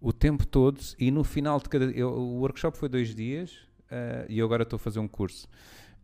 o 0.02 0.12
tempo 0.12 0.46
todo 0.46 0.80
e 1.00 1.10
no 1.12 1.24
final 1.24 1.60
de 1.60 1.70
cada 1.70 1.86
eu- 1.86 2.10
o 2.12 2.40
workshop 2.40 2.78
foi 2.78 2.90
dois 2.90 3.14
dias 3.16 3.58
eh, 3.92 4.26
e 4.30 4.40
eu 4.40 4.46
agora 4.46 4.64
estou 4.64 4.78
a 4.78 4.80
fazer 4.80 5.00
um 5.00 5.08
curso. 5.08 5.48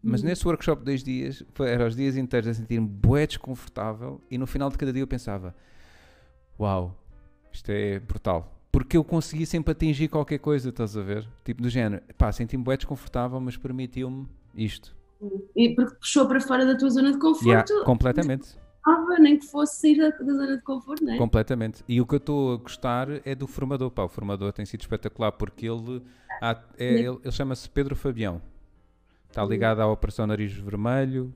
Mas 0.02 0.24
nesse 0.24 0.47
workshop 0.47 0.80
de 0.80 0.86
dois 0.86 1.04
dias 1.04 1.43
foi, 1.54 1.70
era 1.70 1.86
os 1.86 1.93
dias 1.95 2.16
inteiros 2.16 2.47
a 2.47 2.54
sentir-me 2.54 2.88
bué 2.88 3.28
desconfortável 3.28 4.22
e 4.32 4.38
no 4.38 4.47
final 4.47 4.70
de 4.70 4.78
cada 4.78 4.93
dia 4.93 5.02
eu 5.02 5.08
pensava 5.08 5.54
uau, 6.60 6.95
isto 7.52 7.70
é 7.70 8.00
brutal. 8.00 8.56
Porque 8.72 8.95
eu 8.95 9.04
consegui 9.04 9.45
sempre 9.45 9.72
atingir 9.72 10.08
qualquer 10.08 10.38
coisa, 10.38 10.70
estás 10.70 10.95
a 10.95 11.02
ver? 11.02 11.28
Tipo 11.43 11.62
do 11.64 11.70
género, 11.70 12.04
pá, 12.18 12.32
senti-me 12.32 12.64
bué 12.64 12.78
desconfortável 12.78 13.39
mas 13.39 13.58
permitiu-me 13.58 14.28
isto. 14.56 14.95
E 15.56 15.76
porque 15.76 15.95
puxou 15.95 16.28
para 16.28 16.39
fora 16.39 16.66
da 16.66 16.78
tua 16.78 16.89
zona 16.89 17.12
de 17.12 17.18
conforto, 17.20 17.45
Yeah, 17.74 17.84
completamente 17.84 18.56
dava, 18.86 19.19
nem 19.19 19.38
que 19.38 19.45
fosse 19.45 19.80
sair 19.82 19.97
da, 19.97 20.09
da 20.09 20.34
zona 20.34 20.57
de 20.57 20.63
conforto, 20.63 21.03
não 21.03 21.13
é? 21.13 21.17
Completamente. 21.17 21.84
E 21.88 21.99
o 22.01 22.05
que 22.05 22.15
eu 22.15 22.17
estou 22.19 22.53
a 22.53 22.57
gostar 22.57 23.07
é 23.25 23.36
do 23.36 23.47
formador. 23.47 23.91
Pá, 23.91 24.03
o 24.03 24.09
formador 24.09 24.51
tem 24.53 24.65
sido 24.65 24.82
espetacular 24.82 25.32
porque 25.34 25.65
ele, 25.67 26.01
há- 26.41 26.61
é- 26.77 26.93
ele, 26.93 27.19
ele 27.23 27.32
chama-se 27.32 27.69
Pedro 27.69 27.95
Fabião. 27.95 28.41
Está 29.30 29.45
ligado 29.45 29.80
à 29.82 29.88
Operação 29.88 30.25
Nariz 30.25 30.53
Vermelho. 30.53 31.34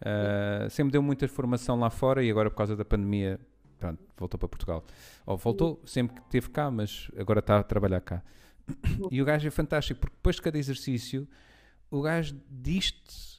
ah, 0.00 0.68
sempre 0.70 0.92
deu 0.92 1.02
muita 1.02 1.26
formação 1.28 1.78
lá 1.78 1.90
fora 1.90 2.22
e 2.22 2.30
agora 2.30 2.50
por 2.50 2.56
causa 2.56 2.76
da 2.76 2.84
pandemia 2.84 3.38
pronto, 3.78 3.98
voltou 4.16 4.38
para 4.38 4.48
Portugal. 4.48 4.84
Ou 5.26 5.36
voltou 5.36 5.80
sempre 5.84 6.14
que 6.16 6.22
esteve 6.22 6.50
cá, 6.50 6.70
mas 6.70 7.10
agora 7.16 7.40
está 7.40 7.58
a 7.58 7.62
trabalhar 7.64 8.00
cá. 8.00 8.22
E 9.10 9.20
o 9.20 9.24
gajo 9.24 9.48
é 9.48 9.50
fantástico 9.50 9.98
porque 10.00 10.14
depois 10.16 10.36
de 10.36 10.42
cada 10.42 10.56
exercício 10.56 11.26
o 11.90 12.00
gajo 12.00 12.36
diz-te 12.48 13.31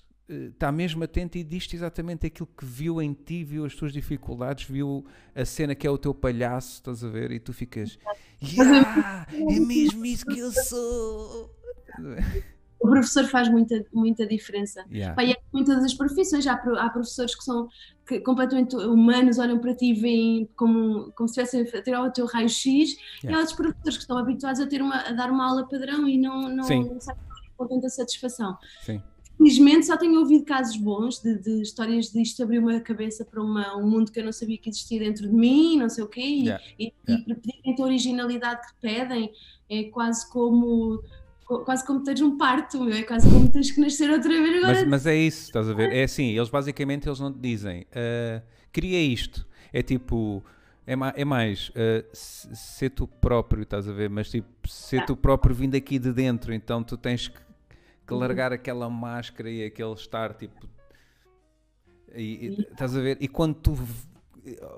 está 0.52 0.72
mesmo 0.72 1.04
atento 1.04 1.38
e 1.38 1.44
diz-te 1.44 1.76
exatamente 1.76 2.28
aquilo 2.28 2.48
que 2.58 2.66
viu 2.66 3.02
em 3.02 3.14
ti, 3.14 3.44
viu 3.44 3.66
as 3.66 3.76
tuas 3.76 3.94
dificuldades, 3.94 4.66
viu 4.66 5.06
a 5.36 5.46
cena 5.46 5.76
que 5.76 5.86
é 5.88 5.90
o 5.90 5.98
teu 5.98 6.14
palhaço, 6.14 6.74
estás 6.74 7.04
a 7.04 7.10
ver? 7.10 7.32
E 7.32 7.40
tu 7.40 7.54
ficas, 7.54 7.98
yeah, 8.42 9.28
é 9.32 9.60
mesmo 9.60 10.06
isso 10.06 10.26
que 10.26 10.40
eu 10.40 10.52
sou. 10.52 11.54
O 12.80 12.90
professor 12.90 13.24
faz 13.26 13.48
muita, 13.48 13.86
muita 13.94 14.28
diferença. 14.28 14.84
Yeah. 14.92 15.24
E 15.24 15.32
é 15.32 15.36
como 15.36 15.64
em 15.64 15.66
todas 15.66 15.86
as 15.86 15.94
profissões, 15.94 16.46
há, 16.46 16.54
há 16.54 16.90
professores 16.90 17.34
que 17.34 17.44
são 17.44 17.70
que 18.06 18.20
completamente 18.20 18.76
humanos, 18.76 19.40
olham 19.40 19.58
para 19.60 19.74
ti 19.74 19.92
e 19.92 19.94
veem 19.94 20.50
como, 20.58 21.12
como 21.14 21.30
se 21.30 21.42
estivessem 21.42 21.80
a 21.80 21.82
tirar 21.82 22.04
o 22.04 22.12
teu 22.12 22.26
raio-x, 22.26 22.66
e 22.66 22.98
Yeah. 23.24 23.38
há 23.38 23.40
outros 23.40 23.56
professores 23.56 23.96
que 23.96 24.04
estão 24.04 24.18
habituados 24.18 24.60
a, 24.60 24.68
ter 24.68 24.82
uma, 24.82 24.98
a 24.98 25.12
dar 25.14 25.32
uma 25.32 25.48
aula 25.48 25.66
padrão 25.68 26.08
e 26.10 26.18
não, 26.18 26.42
não, 26.50 26.68
não 26.68 27.00
sabem 27.00 27.24
com 27.56 27.68
tanta 27.68 27.88
satisfação. 27.88 28.58
Sim. 28.82 29.02
Felizmente 29.38 29.86
só 29.86 29.98
tenho 29.98 30.20
ouvido 30.20 30.46
casos 30.46 30.78
bons 30.78 31.20
de, 31.20 31.38
de 31.40 31.62
histórias 31.62 32.12
de 32.12 32.22
isto 32.22 32.42
abriu 32.44 32.62
uma 32.62 32.80
cabeça 32.80 33.26
para 33.26 33.42
uma- 33.42 33.76
um 33.76 33.90
mundo 33.90 34.12
que 34.12 34.20
eu 34.20 34.26
não 34.26 34.32
sabia 34.32 34.58
que 34.58 34.70
existia 34.70 35.00
dentro 35.00 35.28
de 35.28 35.34
mim, 35.34 35.78
não 35.78 35.90
sei 35.90 36.04
o 36.04 36.08
quê, 36.08 36.22
e, 36.22 36.44
Yeah, 36.46 36.64
e, 36.80 36.94
yeah. 37.08 37.26
e 37.66 37.82
a 37.82 37.84
originalidade 37.84 38.62
que 38.68 38.74
pedem 38.82 39.32
é 39.70 39.84
quase 39.86 40.30
como 40.30 41.02
quase 41.66 41.86
como 41.86 42.02
teres 42.04 42.22
um 42.22 42.38
parto, 42.38 42.90
é 42.90 43.04
quase 43.04 43.30
como 43.30 43.52
tens 43.52 43.70
que 43.72 43.80
nascer 43.80 44.10
outra 44.10 44.30
vez 44.30 44.58
agora. 44.64 44.80
Mas, 44.80 44.88
mas 44.88 45.06
é 45.06 45.16
isso, 45.16 45.44
estás 45.44 45.70
a 45.70 45.74
ver? 45.74 45.92
É 45.92 46.04
assim, 46.04 46.30
eles 46.30 46.50
basicamente 46.50 47.08
eles 47.08 47.20
não 47.20 47.32
te 47.32 47.40
dizem, 47.40 47.82
uh, 47.82 48.42
queria 48.72 49.02
isto. 49.02 49.46
É 49.72 49.82
tipo, 49.84 50.44
é, 50.88 50.96
ma 50.96 51.14
é 51.16 51.26
mais 51.26 51.70
uh, 51.70 52.06
ser 52.14 52.90
tu 52.92 53.06
próprio, 53.08 53.64
estás 53.64 53.88
a 53.88 53.92
ver? 53.92 54.10
Mas 54.10 54.30
tipo, 54.32 54.48
ser 54.68 55.06
tu 55.06 55.16
próprio 55.18 55.54
vindo 55.54 55.76
aqui 55.76 56.00
de 56.00 56.14
dentro, 56.14 56.54
então 56.54 56.82
tu 56.84 56.96
tens 56.98 57.28
que, 57.28 57.40
que 58.06 58.14
uhum. 58.14 58.20
largar 58.20 58.52
uhum. 58.52 58.56
aquela 58.56 58.90
máscara 58.90 59.50
e 59.50 59.66
aquele 59.66 59.94
estar 59.94 60.34
tipo. 60.34 60.68
E, 62.16 62.22
e, 62.22 62.62
estás 62.72 62.96
a 62.96 63.02
ver? 63.02 63.18
E 63.20 63.28
quando 63.28 63.56
tu. 63.56 63.78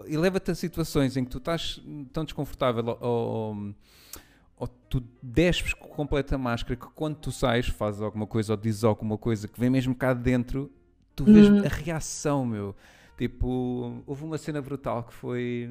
E 0.05 0.15
leva-te 0.15 0.51
a 0.51 0.55
situações 0.55 1.17
em 1.17 1.23
que 1.25 1.31
tu 1.31 1.39
estás 1.39 1.81
tão 2.13 2.23
desconfortável 2.23 2.85
ou, 2.85 2.97
ou, 3.01 3.75
ou 4.57 4.67
tu 4.67 5.03
despes 5.23 5.73
com 5.73 5.87
completa 5.87 6.37
máscara 6.37 6.75
que 6.75 6.85
quando 6.93 7.15
tu 7.15 7.31
sais, 7.31 7.67
fazes 7.67 7.99
alguma 8.01 8.27
coisa 8.27 8.53
ou 8.53 8.57
dizes 8.57 8.83
alguma 8.83 9.17
coisa 9.17 9.47
que 9.47 9.59
vem 9.59 9.71
mesmo 9.71 9.95
cá 9.95 10.13
de 10.13 10.21
dentro, 10.21 10.71
tu 11.15 11.23
vês 11.25 11.49
uhum. 11.49 11.65
a 11.65 11.67
reação, 11.67 12.45
meu. 12.45 12.75
Tipo, 13.17 14.03
houve 14.05 14.23
uma 14.23 14.37
cena 14.37 14.61
brutal 14.61 15.03
que 15.03 15.13
foi 15.13 15.69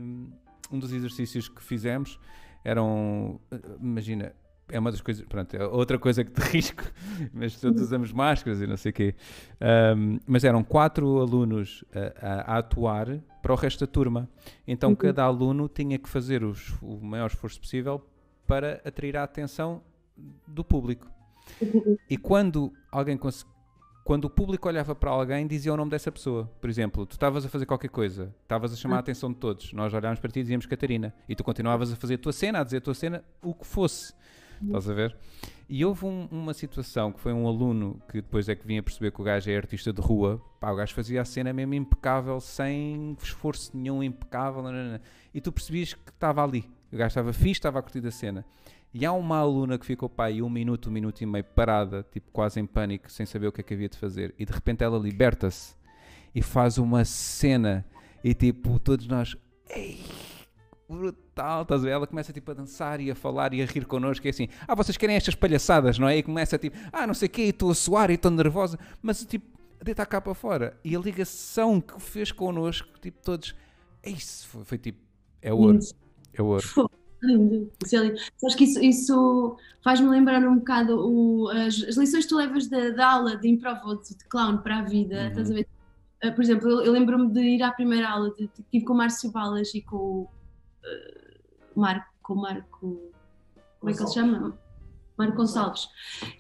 um 0.72 0.78
dos 0.78 0.92
exercícios 0.92 1.48
que 1.48 1.62
fizemos. 1.62 2.18
Eram, 2.64 3.38
imagina, 3.80 4.34
é 4.68 4.78
uma 4.78 4.90
das 4.90 5.00
coisas, 5.00 5.24
pronto, 5.26 5.54
é 5.54 5.66
outra 5.66 5.98
coisa 5.98 6.24
que 6.24 6.30
te 6.30 6.40
risco, 6.50 6.84
mas 7.32 7.60
todos 7.60 7.80
usamos 7.82 8.12
máscaras 8.12 8.60
e 8.60 8.66
não 8.66 8.76
sei 8.76 8.90
o 8.90 8.92
quê. 8.92 9.14
Um, 9.96 10.18
mas 10.26 10.44
eram 10.44 10.64
quatro 10.64 11.20
alunos 11.20 11.84
a, 12.20 12.54
a, 12.54 12.58
atuar 12.58 13.20
para 13.42 13.52
o 13.52 13.56
resto 13.56 13.80
da 13.80 13.90
turma. 13.90 14.28
Então 14.66 14.90
uhum. 14.90 14.96
cada 14.96 15.22
aluno 15.24 15.68
tinha 15.68 15.98
que 15.98 16.08
fazer 16.08 16.42
os, 16.42 16.74
o 16.80 16.96
maior 17.00 17.26
esforço 17.26 17.60
possível 17.60 18.04
para 18.46 18.80
atrair 18.84 19.16
a 19.16 19.22
atenção 19.22 19.82
do 20.46 20.64
público. 20.64 21.10
Uhum. 21.60 21.96
E 22.08 22.16
quando 22.16 22.72
alguém 22.90 23.16
conseguia 23.16 23.54
quando 24.04 24.26
o 24.26 24.30
público 24.30 24.68
olhava 24.68 24.94
para 24.94 25.10
alguém, 25.10 25.46
dizia 25.46 25.72
o 25.72 25.76
nome 25.78 25.90
dessa 25.90 26.12
pessoa. 26.12 26.50
Por 26.60 26.68
exemplo, 26.68 27.06
tu 27.06 27.12
estavas 27.12 27.46
a 27.46 27.48
fazer 27.48 27.64
qualquer 27.64 27.88
coisa, 27.88 28.34
estavas 28.42 28.70
a 28.70 28.76
chamar 28.76 28.96
a 28.96 28.98
atenção 28.98 29.32
de 29.32 29.38
todos, 29.38 29.72
nós 29.72 29.94
olhámos 29.94 30.20
para 30.20 30.30
ti 30.30 30.40
e 30.40 30.42
dizíamos 30.42 30.66
Catarina, 30.66 31.14
e 31.26 31.34
tu 31.34 31.42
continuavas 31.42 31.90
a 31.90 31.96
fazer 31.96 32.16
a 32.16 32.18
tua 32.18 32.32
cena, 32.32 32.60
a 32.60 32.64
dizer 32.64 32.76
a 32.76 32.80
tua 32.82 32.92
cena, 32.92 33.24
o 33.42 33.54
que 33.54 33.66
fosse. 33.66 34.12
Estás 34.62 34.88
a 34.88 34.94
ver? 34.94 35.16
E 35.68 35.84
houve 35.84 36.04
um, 36.04 36.28
uma 36.30 36.52
situação 36.52 37.10
que 37.10 37.20
foi 37.20 37.32
um 37.32 37.46
aluno 37.48 38.00
que 38.08 38.20
depois 38.20 38.48
é 38.48 38.54
que 38.54 38.66
vinha 38.66 38.82
perceber 38.82 39.10
que 39.12 39.20
o 39.20 39.24
gajo 39.24 39.50
é 39.50 39.56
artista 39.56 39.92
de 39.92 40.00
rua. 40.00 40.40
Pá, 40.60 40.70
o 40.70 40.76
gajo 40.76 40.94
fazia 40.94 41.22
a 41.22 41.24
cena 41.24 41.52
mesmo 41.52 41.74
impecável, 41.74 42.38
sem 42.40 43.16
esforço 43.22 43.74
nenhum, 43.74 44.02
impecável. 44.02 44.62
Nanana. 44.62 45.00
E 45.32 45.40
tu 45.40 45.50
percebias 45.50 45.94
que 45.94 46.10
estava 46.10 46.44
ali. 46.44 46.68
O 46.92 46.96
gajo 46.96 47.08
estava 47.08 47.32
fixe, 47.32 47.52
estava 47.52 47.78
a 47.78 47.82
curtir 47.82 48.06
a 48.06 48.10
cena. 48.10 48.44
E 48.92 49.04
há 49.04 49.12
uma 49.12 49.38
aluna 49.38 49.76
que 49.76 49.84
ficou 49.84 50.08
pai 50.08 50.40
um 50.40 50.48
minuto, 50.48 50.88
um 50.88 50.92
minuto 50.92 51.20
e 51.20 51.26
meio 51.26 51.42
parada, 51.42 52.06
tipo 52.12 52.30
quase 52.30 52.60
em 52.60 52.66
pânico, 52.66 53.10
sem 53.10 53.26
saber 53.26 53.48
o 53.48 53.52
que 53.52 53.60
é 53.60 53.64
que 53.64 53.74
havia 53.74 53.88
de 53.88 53.98
fazer. 53.98 54.32
E 54.38 54.44
de 54.44 54.52
repente 54.52 54.84
ela 54.84 54.96
liberta-se 54.96 55.74
e 56.32 56.40
faz 56.40 56.78
uma 56.78 57.04
cena 57.04 57.84
e 58.22 58.32
tipo 58.34 58.78
todos 58.78 59.08
nós, 59.08 59.36
ei, 59.68 60.00
brutal, 60.88 61.62
estás 61.62 61.80
a 61.80 61.84
ver? 61.84 61.90
Ela 61.90 62.06
começa 62.06 62.32
tipo 62.32 62.50
a 62.50 62.54
dançar 62.54 63.00
e 63.00 63.10
a 63.10 63.14
falar 63.14 63.52
e 63.54 63.62
a 63.62 63.66
rir 63.66 63.84
connosco. 63.86 64.26
E 64.26 64.28
é 64.28 64.30
assim, 64.30 64.48
ah, 64.66 64.74
vocês 64.74 64.96
querem 64.96 65.16
estas 65.16 65.34
palhaçadas, 65.34 65.98
não 65.98 66.08
é? 66.08 66.18
E 66.18 66.22
começa 66.22 66.58
tipo, 66.58 66.76
ah, 66.92 67.06
não 67.06 67.14
sei 67.14 67.26
o 67.26 67.30
quê, 67.30 67.42
estou 67.42 67.70
a 67.70 67.74
suar 67.74 68.10
e 68.10 68.14
estou 68.14 68.30
nervosa, 68.30 68.78
mas 69.02 69.24
tipo, 69.24 69.46
deita 69.82 70.02
a 70.02 70.06
capa 70.06 70.34
fora. 70.34 70.78
E 70.84 70.94
a 70.94 70.98
ligação 70.98 71.80
que 71.80 72.00
fez 72.00 72.32
connosco, 72.32 72.88
tipo, 73.00 73.18
todos, 73.22 73.54
é 74.02 74.10
isso, 74.10 74.48
foi, 74.48 74.64
foi 74.64 74.78
tipo, 74.78 75.00
é 75.40 75.52
ouro, 75.52 75.78
é 76.32 76.42
ouro 76.42 76.64
lindo. 77.24 77.70
Sabes 78.36 78.54
que 78.54 78.64
isso, 78.64 78.80
isso 78.82 79.56
faz-me 79.82 80.08
lembrar 80.08 80.46
um 80.46 80.58
bocado 80.58 80.96
o, 80.96 81.48
as, 81.48 81.82
as, 81.82 81.96
lições 81.96 82.24
que 82.24 82.28
tu 82.28 82.36
levas 82.36 82.68
da, 82.68 82.90
da 82.90 83.12
aula 83.12 83.36
de 83.36 83.48
improv 83.48 83.78
de, 84.02 84.16
de, 84.16 84.24
clown 84.26 84.58
para 84.58 84.78
a 84.78 84.82
vida, 84.82 85.22
uhum. 85.22 85.28
estás 85.28 85.50
a 85.50 85.54
ver? 85.54 85.66
Uh, 86.24 86.32
por 86.32 86.42
exemplo, 86.42 86.68
eu, 86.68 86.82
eu 86.82 86.92
lembro-me 86.92 87.30
de 87.30 87.40
ir 87.40 87.62
à 87.62 87.72
primeira 87.72 88.08
aula, 88.08 88.30
de, 88.30 88.46
de, 88.46 88.62
tive 88.70 88.84
com 88.84 88.92
o 88.92 88.96
Márcio 88.96 89.30
Balas 89.30 89.74
e 89.74 89.82
com 89.82 89.96
o 89.96 90.28
Marco, 91.74 92.34
Marco, 92.34 93.12
como 93.80 93.90
é 93.90 93.92
que 93.92 94.00
ele 94.00 94.08
se 94.08 94.14
chama? 94.14 94.58
Marco 95.16 95.36
Gonçalves, 95.36 95.88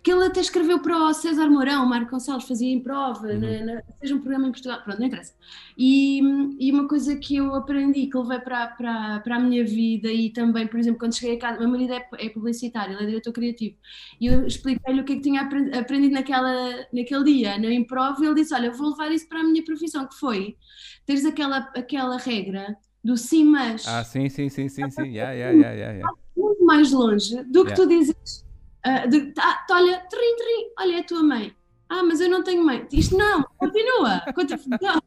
que 0.02 0.10
ele 0.10 0.26
até 0.26 0.40
escreveu 0.40 0.80
para 0.80 0.96
o 0.98 1.14
César 1.14 1.48
Mourão, 1.48 1.86
Marco 1.86 2.10
Gonçalves 2.10 2.46
fazia 2.46 2.72
em 2.72 2.80
prova, 2.80 3.28
uhum. 3.28 3.38
na, 3.38 3.74
na, 3.74 3.82
seja 4.00 4.16
um 4.16 4.18
programa 4.18 4.48
em 4.48 4.50
Portugal, 4.50 4.82
pronto, 4.82 4.98
não 4.98 5.06
interessa. 5.06 5.32
E, 5.78 6.20
e 6.58 6.72
uma 6.72 6.88
coisa 6.88 7.14
que 7.16 7.36
eu 7.36 7.54
aprendi, 7.54 8.08
que 8.08 8.18
levei 8.18 8.40
para, 8.40 8.66
para, 8.68 9.20
para 9.20 9.36
a 9.36 9.40
minha 9.40 9.64
vida 9.64 10.10
e 10.10 10.30
também, 10.30 10.66
por 10.66 10.80
exemplo, 10.80 10.98
quando 10.98 11.14
cheguei 11.14 11.36
a 11.36 11.38
casa, 11.38 11.60
meu 11.60 11.68
marido 11.68 11.92
é, 11.92 12.08
é 12.18 12.28
publicitário, 12.28 12.94
ele 12.94 13.04
é 13.04 13.06
diretor 13.06 13.32
criativo, 13.32 13.76
e 14.20 14.26
eu 14.26 14.44
expliquei-lhe 14.44 15.00
o 15.00 15.04
que 15.04 15.12
é 15.12 15.16
que 15.16 15.22
tinha 15.22 15.42
aprendido 15.42 16.14
naquela, 16.14 16.86
naquele 16.92 17.24
dia, 17.24 17.58
na 17.58 17.72
improv, 17.72 18.20
e 18.20 18.26
ele 18.26 18.34
disse, 18.34 18.54
olha, 18.54 18.72
vou 18.72 18.90
levar 18.90 19.12
isso 19.12 19.28
para 19.28 19.40
a 19.40 19.44
minha 19.44 19.64
profissão, 19.64 20.06
que 20.08 20.16
foi, 20.16 20.56
teres 21.06 21.24
aquela, 21.24 21.58
aquela 21.76 22.18
regra 22.18 22.76
do 23.04 23.16
sim, 23.16 23.44
mas... 23.44 23.86
Ah, 23.86 24.02
sim, 24.02 24.28
sim, 24.28 24.48
sim, 24.48 24.68
sim, 24.68 24.88
sim, 24.90 25.02
yeah, 25.02 25.32
yeah, 25.32 25.52
yeah, 25.52 25.92
yeah, 25.92 26.10
muito 26.36 26.64
mais 26.64 26.90
longe 26.90 27.42
do 27.44 27.64
que 27.64 27.74
tu 27.74 27.86
dizes 27.86 28.44
Uh, 28.86 29.08
de, 29.08 29.32
tá, 29.32 29.64
tá, 29.66 29.76
olha, 29.76 29.98
trim, 30.10 30.36
trim, 30.36 30.70
olha, 30.78 30.96
é 30.96 31.00
a 31.00 31.04
tua 31.04 31.22
mãe. 31.22 31.56
Ah, 31.88 32.02
mas 32.02 32.20
eu 32.20 32.28
não 32.28 32.42
tenho 32.44 32.62
mãe. 32.62 32.86
Isto 32.92 33.16
não, 33.16 33.42
continua. 33.56 34.20
continua. 34.34 34.68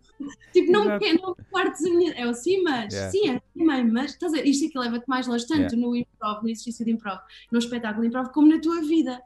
Tipo, 0.51 0.71
não, 0.71 0.85
não 0.85 1.35
partes 1.51 1.85
a 1.85 1.89
minha. 1.91 2.11
É 2.13 2.25
o 2.25 2.33
sim, 2.33 2.63
mas. 2.63 2.91
Sim, 2.91 3.29
é 3.29 3.39
sim, 3.39 3.63
mãe, 3.63 3.83
mas. 3.83 4.13
Estás 4.13 4.33
a? 4.33 4.41
Isto 4.41 4.65
aqui 4.65 4.79
leva-te 4.79 5.07
mais 5.07 5.27
longe, 5.27 5.45
tanto 5.45 5.77
no 5.77 5.95
improv, 5.95 6.41
no 6.41 6.49
exercício 6.49 6.83
de 6.83 6.91
improv, 6.91 7.19
no 7.51 7.59
espetáculo 7.59 8.01
de 8.01 8.07
improv, 8.07 8.29
como 8.29 8.47
na 8.47 8.59
tua 8.59 8.81
vida. 8.81 9.21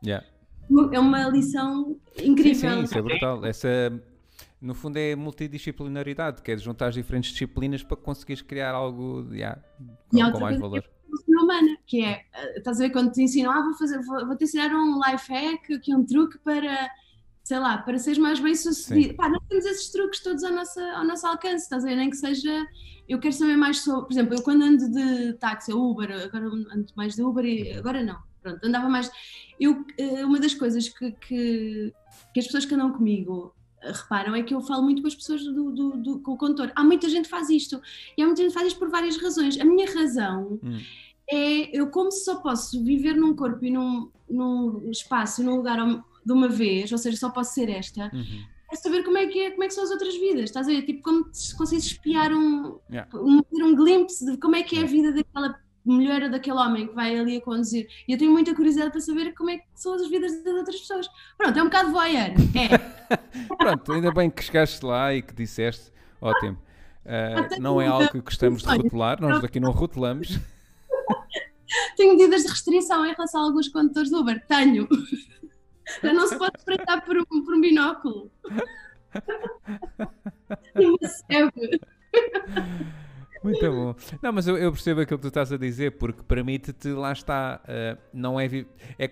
É 0.92 1.00
uma 1.00 1.30
lição 1.30 1.96
incrível. 2.22 2.72
Sim, 2.72 2.78
sim, 2.78 2.84
isso 2.84 2.98
é 2.98 3.02
brutal. 3.02 3.46
Essa, 3.46 4.04
no 4.62 4.76
fundo, 4.76 4.98
é 4.98 5.16
multidisciplinaridade, 5.16 6.44
que 6.44 6.52
é 6.52 6.58
juntar 6.58 6.90
as 6.90 6.94
diferentes 6.94 7.32
disciplinas 7.32 7.82
para 7.82 7.98
conseguires 7.98 8.44
criar 8.44 8.76
algo 8.76 9.28
yeah, 9.34 9.60
com, 10.10 10.32
com 10.32 10.40
mais 10.40 10.60
valor. 10.60 10.84
humana, 11.28 11.78
que 11.88 12.04
é, 12.04 12.26
eh, 12.34 12.58
estás 12.60 12.80
a 12.80 12.84
ver, 12.84 12.92
quando 12.92 13.12
te 13.12 13.24
ensinam, 13.24 13.52
ah, 13.52 13.64
vou, 13.64 13.74
fazer, 13.74 14.00
vou, 14.04 14.28
vou 14.28 14.38
te 14.38 14.44
ensinar 14.44 14.70
um 14.74 15.00
life 15.00 15.32
hack, 15.32 15.72
aqui 15.72 15.96
um 15.96 16.06
truque 16.06 16.38
para, 16.40 16.90
sei 17.44 17.58
lá, 17.58 17.80
para 17.80 17.98
seres 17.98 18.20
mais 18.20 18.40
bem 18.40 18.54
sucedido. 18.54 19.16
Pá, 19.16 19.28
nós 19.30 19.42
temos 19.50 19.66
esses 19.66 19.92
truques 19.92 20.22
todos 20.22 20.44
ao 20.44 20.54
nosso, 20.54 20.80
ao 20.80 21.04
nosso 21.04 21.26
alcance, 21.26 21.64
estás 21.64 21.84
a 21.84 21.88
ver, 21.88 21.96
nem 21.96 22.12
que 22.12 22.18
seja, 22.18 22.66
eu 23.10 23.20
quero 23.20 23.34
saber 23.34 23.58
mais 23.58 23.80
sobre, 23.80 24.06
por 24.06 24.14
exemplo, 24.14 24.36
eu 24.36 24.44
quando 24.44 24.62
ando 24.62 24.92
de 24.92 25.34
táxi 25.34 25.74
ou 25.74 25.92
Uber, 25.92 26.12
agora 26.12 26.46
ando 26.46 26.86
mais 26.96 27.16
de 27.16 27.24
Uber 27.24 27.46
e 27.46 27.74
agora 27.74 28.04
não, 28.04 28.20
pronto, 28.44 28.64
andava 28.64 28.88
mais, 28.88 29.12
eu, 29.60 29.84
eh, 29.98 30.24
uma 30.24 30.40
das 30.40 30.54
coisas 30.54 30.88
que, 30.88 31.12
que, 31.14 31.94
que 32.32 32.40
as 32.40 32.46
pessoas 32.46 32.66
que 32.66 32.76
andam 32.76 32.94
comigo 32.94 33.56
reparam 33.84 34.36
é 34.36 34.44
que 34.44 34.54
eu 34.54 34.62
falo 34.62 34.84
muito 34.84 35.02
com 35.02 35.08
as 35.08 35.16
pessoas 35.16 35.44
do, 35.44 35.72
do, 35.72 35.98
do, 35.98 36.20
com 36.20 36.34
o 36.34 36.38
condutor. 36.38 36.72
Há 36.76 36.84
muita 36.84 37.10
gente 37.10 37.26
que 37.26 37.30
faz 37.30 37.50
isto 37.50 37.82
e 38.18 38.22
há 38.22 38.26
muita 38.26 38.42
gente 38.42 38.52
que 38.52 38.58
faz 38.58 38.68
isto 38.68 38.80
por 38.80 38.90
várias 38.90 39.18
razões. 39.18 39.60
A 39.60 39.66
minha 39.66 39.92
razão 39.92 40.60
hum 40.64 40.80
é 41.32 41.70
eu 41.78 41.88
como 41.90 42.12
só 42.12 42.36
posso 42.36 42.84
viver 42.84 43.16
num 43.16 43.34
corpo 43.34 43.64
e 43.64 43.72
num, 43.72 44.10
num 44.30 44.92
espaço, 44.92 45.42
num 45.42 45.56
lugar 45.56 45.78
de 46.26 46.32
uma 46.32 46.50
vez, 46.50 46.92
ou 46.92 46.98
seja, 46.98 47.18
só 47.18 47.30
posso 47.30 47.54
ser 47.54 47.70
esta, 47.70 48.12
uhum. 48.14 48.46
é 48.72 48.76
saber 48.76 49.04
como 49.04 49.18
é, 49.18 49.26
que 49.28 49.40
é, 49.40 49.52
como 49.52 49.64
é 49.64 49.68
que 49.68 49.74
são 49.74 49.84
as 49.84 49.92
outras 49.92 50.16
vidas, 50.16 50.46
estás 50.46 50.68
a 50.68 50.72
ver? 50.72 50.84
Tipo, 50.84 51.02
como 51.02 51.30
se 51.32 51.56
consegues 51.56 51.86
espiar 51.86 52.34
um, 52.34 52.78
yeah. 52.92 53.10
um, 53.16 53.42
um 53.54 53.76
glimpse 53.76 54.26
de 54.26 54.38
como 54.38 54.56
é 54.56 54.64
que 54.64 54.78
é 54.78 54.84
a 54.84 54.86
vida 54.86 55.14
daquela 55.14 55.58
mulher 55.86 56.24
ou 56.24 56.30
daquele 56.30 56.58
homem 56.58 56.88
que 56.88 56.94
vai 56.94 57.18
ali 57.18 57.38
a 57.38 57.42
conduzir. 57.42 57.88
E 58.08 58.14
eu 58.14 58.18
tenho 58.18 58.32
muita 58.32 58.54
curiosidade 58.56 58.92
para 58.92 59.02
saber 59.02 59.34
como 59.34 59.50
é 59.50 59.58
que 59.58 59.66
são 59.76 59.94
as 59.94 60.08
vidas 60.10 60.44
das 60.44 60.54
outras 60.54 60.80
pessoas. 60.80 61.08
Pronto, 61.38 61.58
é 61.58 61.62
um 61.62 61.66
bocado 61.66 61.92
voyeur. 61.92 62.32
É. 62.56 63.16
Pronto, 63.58 63.94
ainda 63.94 64.12
bem 64.12 64.30
que 64.30 64.44
chegaste 64.44 64.86
lá 64.86 65.14
e 65.14 65.22
que 65.22 65.34
disseste, 65.34 65.92
ótimo. 66.20 66.58
Uh, 67.04 67.60
não 67.60 67.82
é 67.82 67.88
algo 67.88 68.12
que 68.12 68.22
gostamos 68.22 68.62
de 68.62 68.70
rotular, 68.70 69.20
nós 69.20 69.44
aqui 69.44 69.60
não 69.60 69.72
rotulamos. 69.74 70.40
Tenho 71.98 72.12
medidas 72.18 72.44
de 72.44 72.50
restrição 72.50 73.06
em 73.06 73.14
relação 73.14 73.42
a 73.42 73.46
alguns 73.46 73.70
condutores 73.70 74.10
de 74.10 74.16
Uber. 74.16 74.46
Tenho. 74.48 74.88
Já 76.04 76.14
não 76.14 76.28
se 76.28 76.38
pode 76.38 76.58
espreitar 76.58 77.04
por 77.04 77.18
um, 77.18 77.26
por 77.26 77.56
um 77.56 77.62
binóculo. 77.62 78.32
Muito 83.44 83.72
bom. 83.72 83.96
Não, 84.22 84.32
mas 84.32 84.48
eu, 84.48 84.58
eu, 84.58 84.72
percebo 84.72 85.02
aquilo 85.02 85.18
que 85.18 85.24
tu 85.24 85.28
estás 85.30 85.52
a 85.52 85.58
dizer, 85.58 85.98
porque 85.98 86.22
permite-te, 86.24 86.90
lá 86.90 87.12
está, 87.12 87.62
uh, 87.64 88.00
não 88.14 88.40
é, 88.40 88.48
é 89.00 89.08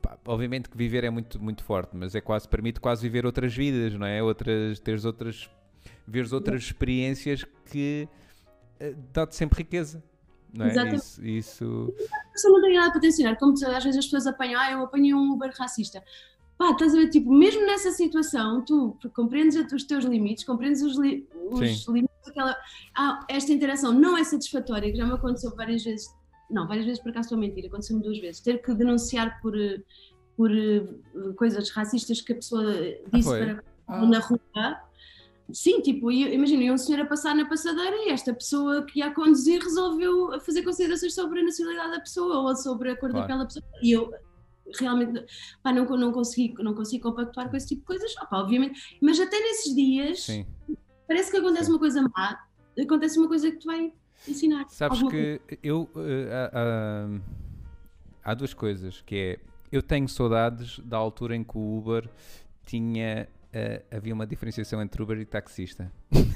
pá, 0.00 0.18
obviamente 0.26 0.68
que 0.68 0.76
viver 0.76 1.04
é 1.04 1.10
muito, 1.10 1.40
muito 1.40 1.62
forte, 1.62 1.90
mas 1.94 2.14
é 2.14 2.20
quase, 2.20 2.48
permite 2.48 2.80
quase 2.80 3.02
viver 3.02 3.26
outras 3.26 3.54
vidas, 3.54 3.94
não 3.94 4.06
é? 4.06 4.22
Outras, 4.22 4.80
teres 4.80 5.04
outras, 5.04 5.50
veres 6.06 6.32
outras 6.32 6.62
experiências 6.62 7.44
que 7.70 8.08
uh, 8.80 8.96
dá-te 9.12 9.36
sempre 9.36 9.58
riqueza. 9.58 10.02
Não 10.52 10.66
é? 10.66 10.70
Exatamente. 10.70 10.96
Isso, 10.96 11.22
isso... 11.24 11.94
Não 12.44 12.62
tem 12.62 12.74
nada 12.74 12.92
para 12.92 13.36
como 13.36 13.52
às 13.52 13.84
vezes 13.84 13.98
as 13.98 14.04
pessoas 14.04 14.26
apanham, 14.26 14.60
ah, 14.60 14.70
eu 14.70 14.84
apanhei 14.84 15.12
um 15.12 15.32
Uber 15.32 15.52
racista. 15.58 16.02
Pá, 16.56 16.70
estás 16.70 16.94
a 16.94 16.98
ver, 16.98 17.08
tipo, 17.10 17.32
mesmo 17.32 17.66
nessa 17.66 17.90
situação, 17.90 18.62
tu 18.64 18.96
compreendes 19.14 19.56
os 19.72 19.84
teus 19.84 20.04
limites, 20.04 20.44
compreendes 20.44 20.82
os, 20.82 20.96
li 20.98 21.26
os 21.50 21.86
limites 21.88 22.14
daquela. 22.24 22.56
Ah, 22.96 23.24
esta 23.28 23.52
interação 23.52 23.92
não 23.92 24.16
é 24.16 24.22
satisfatória, 24.22 24.90
que 24.90 24.96
já 24.96 25.04
me 25.04 25.12
aconteceu 25.14 25.54
várias 25.56 25.82
vezes, 25.82 26.06
não, 26.50 26.68
várias 26.68 26.86
vezes 26.86 27.02
por 27.02 27.10
acaso 27.10 27.26
estou 27.26 27.38
a 27.38 27.40
mentir, 27.40 27.66
aconteceu-me 27.66 28.02
duas 28.02 28.18
vezes, 28.20 28.40
ter 28.40 28.62
que 28.62 28.72
denunciar 28.72 29.40
por, 29.42 29.52
por 30.36 30.50
uh, 30.50 31.34
coisas 31.34 31.70
racistas 31.70 32.20
que 32.20 32.32
a 32.32 32.36
pessoa 32.36 32.64
disse 33.12 33.28
foi? 33.28 33.44
para 33.46 33.64
Ah. 33.88 34.06
na 34.06 34.18
rua. 34.20 34.40
Sim, 35.52 35.82
tipo, 35.82 36.10
imagina, 36.10 36.62
ia 36.62 36.72
um 36.72 36.78
senhor 36.78 37.02
a 37.02 37.06
passar 37.06 37.34
na 37.34 37.46
passadeira 37.46 37.94
e 38.06 38.08
esta 38.10 38.32
pessoa 38.32 38.82
que 38.86 39.00
ia 39.00 39.08
a 39.08 39.14
conduzir 39.14 39.60
resolveu 39.62 40.40
fazer 40.40 40.62
considerações 40.62 41.14
sobre 41.14 41.40
a 41.40 41.42
nacionalidade 41.44 41.90
da 41.90 42.00
pessoa 42.00 42.38
ou 42.48 42.56
sobre 42.56 42.90
a 42.92 42.96
cor 42.96 43.10
Claro. 43.10 43.26
daquela 43.26 43.44
pessoa. 43.44 43.62
E 43.82 43.92
eu 43.92 44.10
realmente 44.78 45.24
pá, 45.62 45.72
não, 45.72 45.84
não, 45.84 46.12
consegui, 46.12 46.54
não 46.62 46.74
consegui 46.74 47.02
compactuar 47.02 47.48
com 47.50 47.56
esse 47.56 47.68
tipo 47.68 47.80
de 47.82 47.86
coisas, 47.86 48.14
Opá, 48.22 48.38
obviamente. 48.40 48.98
Mas 49.00 49.18
até 49.20 49.38
nesses 49.38 49.74
dias, 49.74 50.22
Sim. 50.24 50.46
parece 51.06 51.30
que 51.30 51.36
acontece 51.36 51.66
Sim. 51.66 51.72
uma 51.72 51.78
coisa 51.78 52.02
má, 52.02 52.46
acontece 52.80 53.18
uma 53.18 53.28
coisa 53.28 53.50
que 53.50 53.58
te 53.58 53.66
vai 53.66 53.92
ensinar. 54.26 54.66
Sabes 54.68 55.02
que 55.02 55.40
eu. 55.62 55.88
eh, 55.96 56.30
há- 56.32 56.50
há- 56.54 57.20
há 58.30 58.34
duas 58.34 58.54
coisas, 58.54 59.00
que 59.02 59.14
é. 59.16 59.38
Eu 59.72 59.82
tenho 59.82 60.08
saudades 60.08 60.78
da 60.80 60.96
altura 60.96 61.34
em 61.34 61.42
que 61.44 61.56
o 61.58 61.78
Uber 61.78 62.08
tinha. 62.64 63.28
eh, 63.52 63.82
havia 63.90 64.12
uma 64.14 64.26
diferenciação 64.26 64.80
entre 64.82 65.00
Uber 65.02 65.18
e 65.18 65.24
taxista. 65.24 65.92
coisa. 66.10 66.34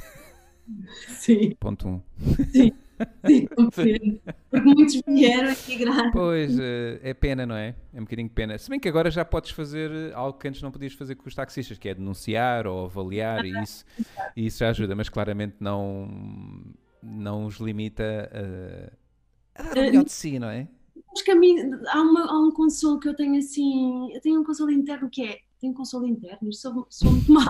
Sim, 1.08 1.54
Ponto 1.58 1.88
1. 1.88 1.90
Um. 1.92 2.02
sim, 2.52 2.72
compreendo. 3.54 4.20
Porque 4.50 4.66
muitos 4.68 5.02
vieram 5.06 5.54
emigrar. 5.68 6.10
Pois, 6.12 6.58
eh, 6.58 7.00
é 7.02 7.14
pena, 7.14 7.44
não 7.46 7.54
é? 7.54 7.74
É 7.92 8.00
um 8.00 8.04
bocadinho 8.04 8.30
pena. 8.30 8.56
Se 8.58 8.70
bem 8.70 8.80
que 8.80 8.88
agora 8.88 9.10
já 9.10 9.24
podes 9.24 9.50
fazer 9.50 9.90
eh, 9.90 10.12
algo 10.14 10.38
que 10.38 10.48
antes 10.48 10.62
não 10.62 10.70
podias 10.70 10.92
fazer 10.94 11.14
com 11.14 11.28
os 11.28 11.34
taxistas, 11.34 11.78
que 11.78 11.88
é 11.88 11.94
denunciar 11.94 12.66
ou 12.66 12.86
avaliar, 12.86 13.44
e 13.44 13.62
isso, 13.62 13.84
e 14.36 14.46
isso 14.46 14.58
já 14.60 14.70
ajuda, 14.70 14.94
mas 14.96 15.08
claramente 15.08 15.56
não, 15.60 16.08
não 17.02 17.46
os 17.46 17.56
limita 17.56 18.30
a, 19.56 19.60
a 19.60 19.74
dar 19.74 19.78
o 19.80 19.84
melhor 19.84 20.04
de 20.04 20.12
si, 20.12 20.38
não 20.38 20.48
é? 20.48 20.66
Acho 21.12 21.24
que 21.24 21.30
há, 21.30 21.34
uma- 22.02 22.30
há 22.30 22.40
um 22.40 22.50
consolo 22.50 22.98
que 23.00 23.08
eu 23.08 23.14
tenho 23.14 23.36
assim, 23.38 24.12
eu 24.14 24.20
tenho 24.20 24.40
um 24.40 24.44
consolo 24.44 24.70
interno 24.70 25.08
que 25.10 25.22
é, 25.24 25.38
tenho 25.60 25.72
um 25.72 25.76
consolo 25.76 26.06
interno, 26.06 26.52
sou, 26.52 26.86
sou 26.90 27.10
muito 27.10 27.30
mal. 27.32 27.46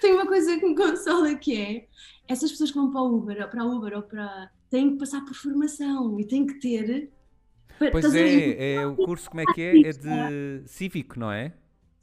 tenho 0.00 0.14
uma 0.16 0.26
coisa 0.26 0.58
que 0.58 0.66
me 0.66 0.74
consola 0.76 1.34
que 1.34 1.56
é, 1.60 1.88
essas 2.28 2.50
pessoas 2.50 2.70
que 2.70 2.76
vão 2.76 2.90
para 2.90 3.02
o 3.02 3.16
Uber, 3.16 3.48
para 3.50 3.62
a 3.62 3.66
Uber 3.66 3.96
ou 3.96 4.02
para, 4.02 4.50
têm 4.70 4.92
que 4.92 4.98
passar 4.98 5.24
por 5.24 5.34
formação 5.34 6.18
e 6.18 6.26
têm 6.26 6.46
que 6.46 6.54
ter... 6.54 7.10
Pois 7.90 8.14
é, 8.14 8.74
é 8.74 8.86
o 8.86 8.94
curso, 8.94 9.28
como 9.28 9.40
é 9.40 9.44
que 9.52 9.60
é? 9.60 9.80
É 9.80 9.90
de 9.90 10.62
cívico, 10.66 11.18
não 11.18 11.30
é? 11.30 11.52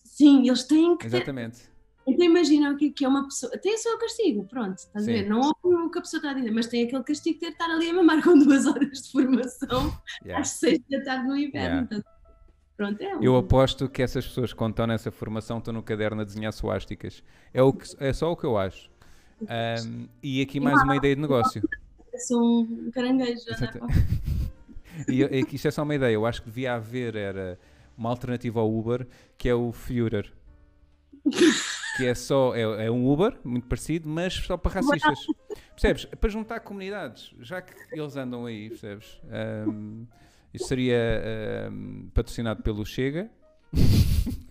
Sim, 0.04 0.48
eles 0.48 0.64
têm 0.64 0.98
que 0.98 1.10
ter, 1.10 1.16
Exatamente. 1.16 1.62
então 2.06 2.26
imagina 2.26 2.72
o 2.72 2.76
que 2.76 2.88
é 2.88 2.92
que 2.92 3.06
é 3.06 3.08
uma 3.08 3.24
pessoa, 3.24 3.58
tem 3.58 3.74
o 3.74 3.78
seu 3.78 3.98
castigo, 3.98 4.46
pronto, 4.46 4.78
estás 4.78 5.06
Sim. 5.06 5.12
a 5.12 5.14
ver, 5.16 5.30
não 5.30 5.40
ouve 5.40 5.78
o 5.86 5.90
que 5.90 5.98
a 5.98 6.02
pessoa 6.02 6.20
está 6.20 6.32
a 6.32 6.34
dizer, 6.34 6.52
mas 6.52 6.68
tem 6.68 6.84
aquele 6.84 7.04
castigo 7.04 7.36
de 7.36 7.40
ter 7.40 7.48
de 7.48 7.54
estar 7.54 7.74
ali 7.74 7.90
a 7.90 7.94
mamar 7.94 8.22
com 8.24 8.38
duas 8.38 8.66
horas 8.66 9.02
de 9.02 9.12
formação 9.12 9.98
Yeah. 10.24 10.42
às 10.42 10.50
seis 10.50 10.82
da 10.90 11.02
tarde 11.02 11.28
no 11.28 11.38
inverno, 11.38 11.88
Yeah. 11.90 12.04
Pronto, 12.76 13.02
é 13.02 13.16
um... 13.16 13.24
Eu 13.24 13.36
aposto 13.38 13.88
que 13.88 14.02
essas 14.02 14.28
pessoas, 14.28 14.54
quando 14.54 14.72
estão 14.72 14.88
nessa 14.88 15.12
formação, 15.12 15.60
estão 15.60 15.74
no 15.74 15.84
caderno 15.84 16.22
a 16.22 16.24
desenhar 16.26 16.52
suásticas. 16.52 17.24
É, 17.54 17.62
o 17.62 17.72
que, 17.72 17.86
é 18.00 18.12
só 18.12 18.32
o 18.32 18.36
que 18.36 18.44
eu 18.44 18.58
acho. 18.58 18.91
Ahm, 19.48 20.08
e 20.22 20.42
aqui 20.42 20.60
mais 20.60 20.82
uma 20.84 20.96
ideia 20.96 21.16
de 21.16 21.22
negócio. 21.22 21.62
sou 22.28 22.62
um 22.62 22.92
caranguejo. 22.92 23.42
para- 23.46 23.88
E, 25.08 25.22
e 25.24 25.48
isto 25.56 25.68
é 25.68 25.72
só 25.72 25.84
uma 25.84 25.96
ideia. 25.96 26.14
Eu 26.14 26.26
acho 26.26 26.42
que 26.42 26.50
devia 26.50 26.74
haver 26.76 27.16
era 27.16 27.58
uma 27.98 28.10
alternativa 28.10 28.60
ao 28.60 28.72
Uber, 28.72 29.08
que 29.38 29.48
é 29.50 29.56
o 29.56 29.72
Führer. 29.72 30.32
Que 31.98 32.06
é 32.08 32.14
só, 32.14 32.54
é, 32.56 32.86
é 32.86 32.92
um 32.92 33.10
Uber, 33.12 33.38
muito 33.44 33.68
parecido, 33.68 34.08
mas 34.10 34.34
só 34.34 34.58
para 34.58 34.74
racistas. 34.82 35.20
Percebes? 35.72 36.06
Para 36.06 36.30
juntar 36.30 36.60
comunidades, 36.60 37.34
já 37.40 37.62
que 37.62 37.74
eles 37.92 38.16
andam 38.16 38.46
aí, 38.46 38.70
percebes? 38.70 39.20
Isso 40.54 40.68
seria 40.68 41.68
ahm, 41.70 42.08
patrocinado 42.14 42.62
pelo 42.62 42.86
Chega. 42.86 43.30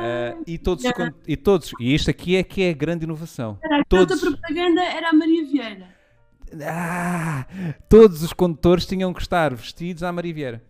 Ah, 0.00 0.36
e, 0.46 0.58
todos, 0.58 0.84
os 0.84 0.92
con- 0.92 1.12
e 1.26 1.36
todos, 1.36 1.72
e 1.80 1.94
isto 1.94 2.10
aqui 2.10 2.36
é 2.36 2.42
que 2.42 2.62
é 2.62 2.70
a 2.70 2.74
grande 2.74 3.04
inovação. 3.04 3.58
Era 3.62 3.80
a 3.80 3.84
Todos, 3.84 4.20
propaganda 4.20 4.82
era 4.82 5.10
a 5.10 5.12
Maria 5.12 5.44
Vieira. 5.44 5.88
ah, 6.64 7.46
todos 7.88 8.22
os 8.22 8.32
condutores 8.32 8.86
tinham 8.86 9.12
que 9.12 9.20
estar 9.20 9.54
vestidos 9.54 10.02
à 10.02 10.12
Maria 10.12 10.32
Vieira. 10.34 10.62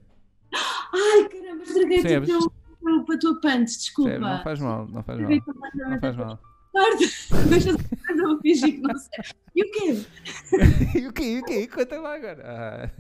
Ai, 0.95 1.29
caramba, 1.29 1.63
estraguei 1.63 1.99
o 2.19 2.25
teu, 2.27 2.53
para 3.05 3.15
a 3.15 3.19
tua 3.19 3.41
pants, 3.41 3.77
desculpa. 3.79 4.11
Percebe? 4.13 4.31
Não 4.35 4.43
faz 4.43 4.61
mal, 4.61 4.89
não 4.89 5.03
faz 5.03 5.19
mal. 5.21 5.31
Não 5.91 6.01
faz 6.01 6.17
mal. 6.17 6.41
Deixa 7.49 7.71
eu 7.71 8.41
fingir 8.41 8.75
que 8.75 8.81
não 8.81 8.97
sei. 8.97 9.25
E 9.57 9.63
o 9.65 9.71
quê? 9.73 10.05
e 11.01 11.07
o 11.09 11.13
quê? 11.13 11.23
E 11.25 11.39
o 11.41 11.45
quê? 11.45 11.67
Conta 11.67 12.01
lá 12.01 12.15
agora. 12.15 12.43
Ah, 12.47 12.91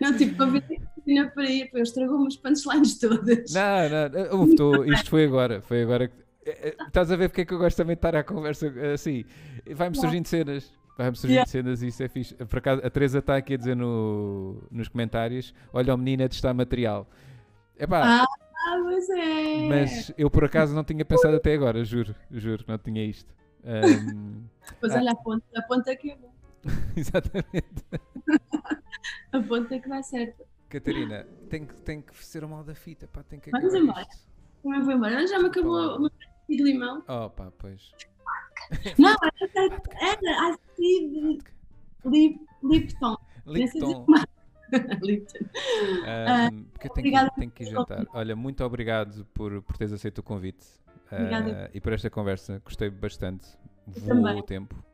Não, 0.00 0.16
tipo, 0.16 0.36
convidei 0.36 0.78
a 0.78 0.80
Cristina 1.10 1.30
para 1.30 1.44
ir, 1.50 1.70
eu 1.72 1.82
estragou-me 1.82 2.26
as 2.28 2.36
punchlines 2.36 2.98
todas. 2.98 3.52
não, 3.52 4.38
não, 4.48 4.54
tô- 4.56 4.84
isto 4.84 5.10
foi 5.10 5.24
agora. 5.24 5.60
Foi 5.62 5.82
agora 5.82 6.08
que. 6.08 6.14
eh, 6.46 6.74
eh, 6.78 6.84
Estás 6.86 7.10
a 7.10 7.16
ver 7.16 7.28
porque 7.28 7.40
é 7.42 7.44
que 7.44 7.52
eu 7.54 7.58
gosto 7.58 7.76
também 7.76 7.94
de 7.96 7.98
estar 7.98 8.14
à 8.14 8.22
conversa 8.22 8.72
assim? 8.94 9.24
Vai-me 9.74 9.96
surgindo 9.96 10.26
cenas. 10.26 10.72
Vai-me 10.96 11.16
surgindo 11.16 11.34
Yeah. 11.36 11.50
cenas 11.50 11.82
e 11.82 11.86
isso 11.88 12.02
é 12.02 12.08
fixe. 12.08 12.34
Por 12.34 12.58
acaso, 12.58 12.82
a 12.84 12.90
Teresa 12.90 13.18
está 13.20 13.36
aqui 13.36 13.54
a 13.54 13.56
dizer 13.56 13.74
no, 13.74 14.62
nos 14.70 14.88
comentários: 14.88 15.54
Olha, 15.72 15.94
o 15.94 15.98
menino 15.98 16.22
é 16.22 16.28
de 16.28 16.34
estar 16.34 16.52
material. 16.54 17.08
Epá, 17.78 18.22
Ah, 18.22 18.26
pois 18.82 19.08
é. 19.10 19.68
mas 19.68 20.12
eu 20.18 20.30
por 20.30 20.44
acaso 20.44 20.74
não 20.74 20.84
tinha 20.84 21.02
pensado 21.04 21.34
até 21.36 21.54
agora, 21.54 21.82
juro, 21.84 22.14
juro, 22.30 22.62
não 22.68 22.76
tinha 22.76 23.02
isto. 23.04 23.32
Pois 24.78 24.92
ah. 24.92 24.98
olha, 24.98 25.12
a 25.12 25.14
ponta, 25.16 25.44
a 25.56 25.62
ponta 25.62 25.96
que 25.96 26.10
é 26.10 26.16
bom. 26.16 26.30
exatamente. 26.96 27.84
A 29.32 29.40
ponta 29.40 29.78
que 29.78 29.88
dá 29.88 30.02
certo. 30.02 30.42
Catarina, 30.70 31.26
tem 31.48 31.66
que, 31.66 31.74
tem 31.82 32.00
que 32.00 32.24
ser 32.24 32.44
o 32.44 32.48
mal 32.48 32.62
da 32.62 32.74
fita, 32.74 33.08
pá, 33.08 33.22
tem 33.22 33.40
que 33.40 33.50
Vamos 33.50 33.74
embora. 33.74 34.02
isto. 34.02 34.30
Vou 34.62 34.74
embora. 34.74 35.26
Já 35.26 35.38
me 35.38 35.46
acabou 35.46 35.96
o 35.96 36.00
meu 36.00 36.10
de 36.48 36.62
limão. 36.62 37.04
Oh 37.08 37.28
pá, 37.28 37.52
pois. 37.58 37.90
Não, 38.98 39.16
era, 39.20 39.82
era 40.00 40.54
assim, 40.54 41.38
Lip, 42.04 42.40
Lipton. 42.62 43.16
Lipton. 43.46 44.06
Lipton. 45.02 45.38
Ahm, 46.06 46.64
porque 46.72 46.86
eu 46.86 46.92
tenho 46.92 46.94
que, 46.94 47.00
obrigada 47.00 47.30
tenho 47.36 47.50
que 47.50 47.64
ir 47.64 47.70
jantar. 47.70 48.06
Olha, 48.12 48.36
muito 48.36 48.64
obrigado 48.64 49.24
por, 49.34 49.62
por 49.62 49.76
teres 49.76 49.92
aceito 49.92 50.18
o 50.18 50.22
convite 50.22 50.66
ah, 51.10 51.16
Obrigada. 51.16 51.70
e 51.74 51.80
por 51.80 51.92
esta 51.92 52.08
conversa. 52.08 52.62
Gostei 52.64 52.90
bastante. 52.90 53.48
Voou 53.86 54.38
o 54.38 54.42
tempo. 54.42 54.84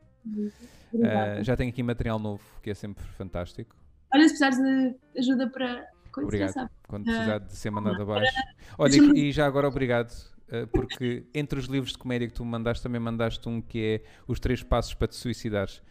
Ah, 1.03 1.43
já 1.43 1.55
tenho 1.55 1.69
aqui 1.69 1.83
material 1.83 2.17
novo, 2.17 2.43
que 2.61 2.71
é 2.71 2.73
sempre 2.73 3.05
fantástico. 3.05 3.75
Olha, 4.17 4.29
se 4.29 4.37
precisares 4.37 4.57
de 4.57 4.95
ajuda 5.19 5.49
para 5.49 5.87
Obrigado. 6.17 6.51
sabe. 6.53 6.71
Quando 6.87 7.03
precisar 7.05 7.37
de 7.39 7.55
ser 7.55 7.69
mandado 7.69 8.01
abaixo. 8.01 8.31
Olha, 8.77 8.95
e, 9.15 9.31
já 9.31 9.45
agora 9.45 9.67
obrigado, 9.67 10.11
ah, 10.51 10.67
porque 10.71 11.25
entre 11.33 11.59
os 11.59 11.65
livros 11.65 11.91
de 11.91 11.97
comédia 11.99 12.27
que 12.27 12.33
tu 12.33 12.43
me 12.43 12.51
mandaste, 12.51 12.81
também 12.81 12.99
mandaste 12.99 13.47
um 13.47 13.61
que 13.61 14.01
é 14.03 14.03
Os 14.27 14.39
Três 14.39 14.63
Passos 14.63 14.93
para 14.93 15.07
Te 15.07 15.15
Suicidares. 15.15 15.81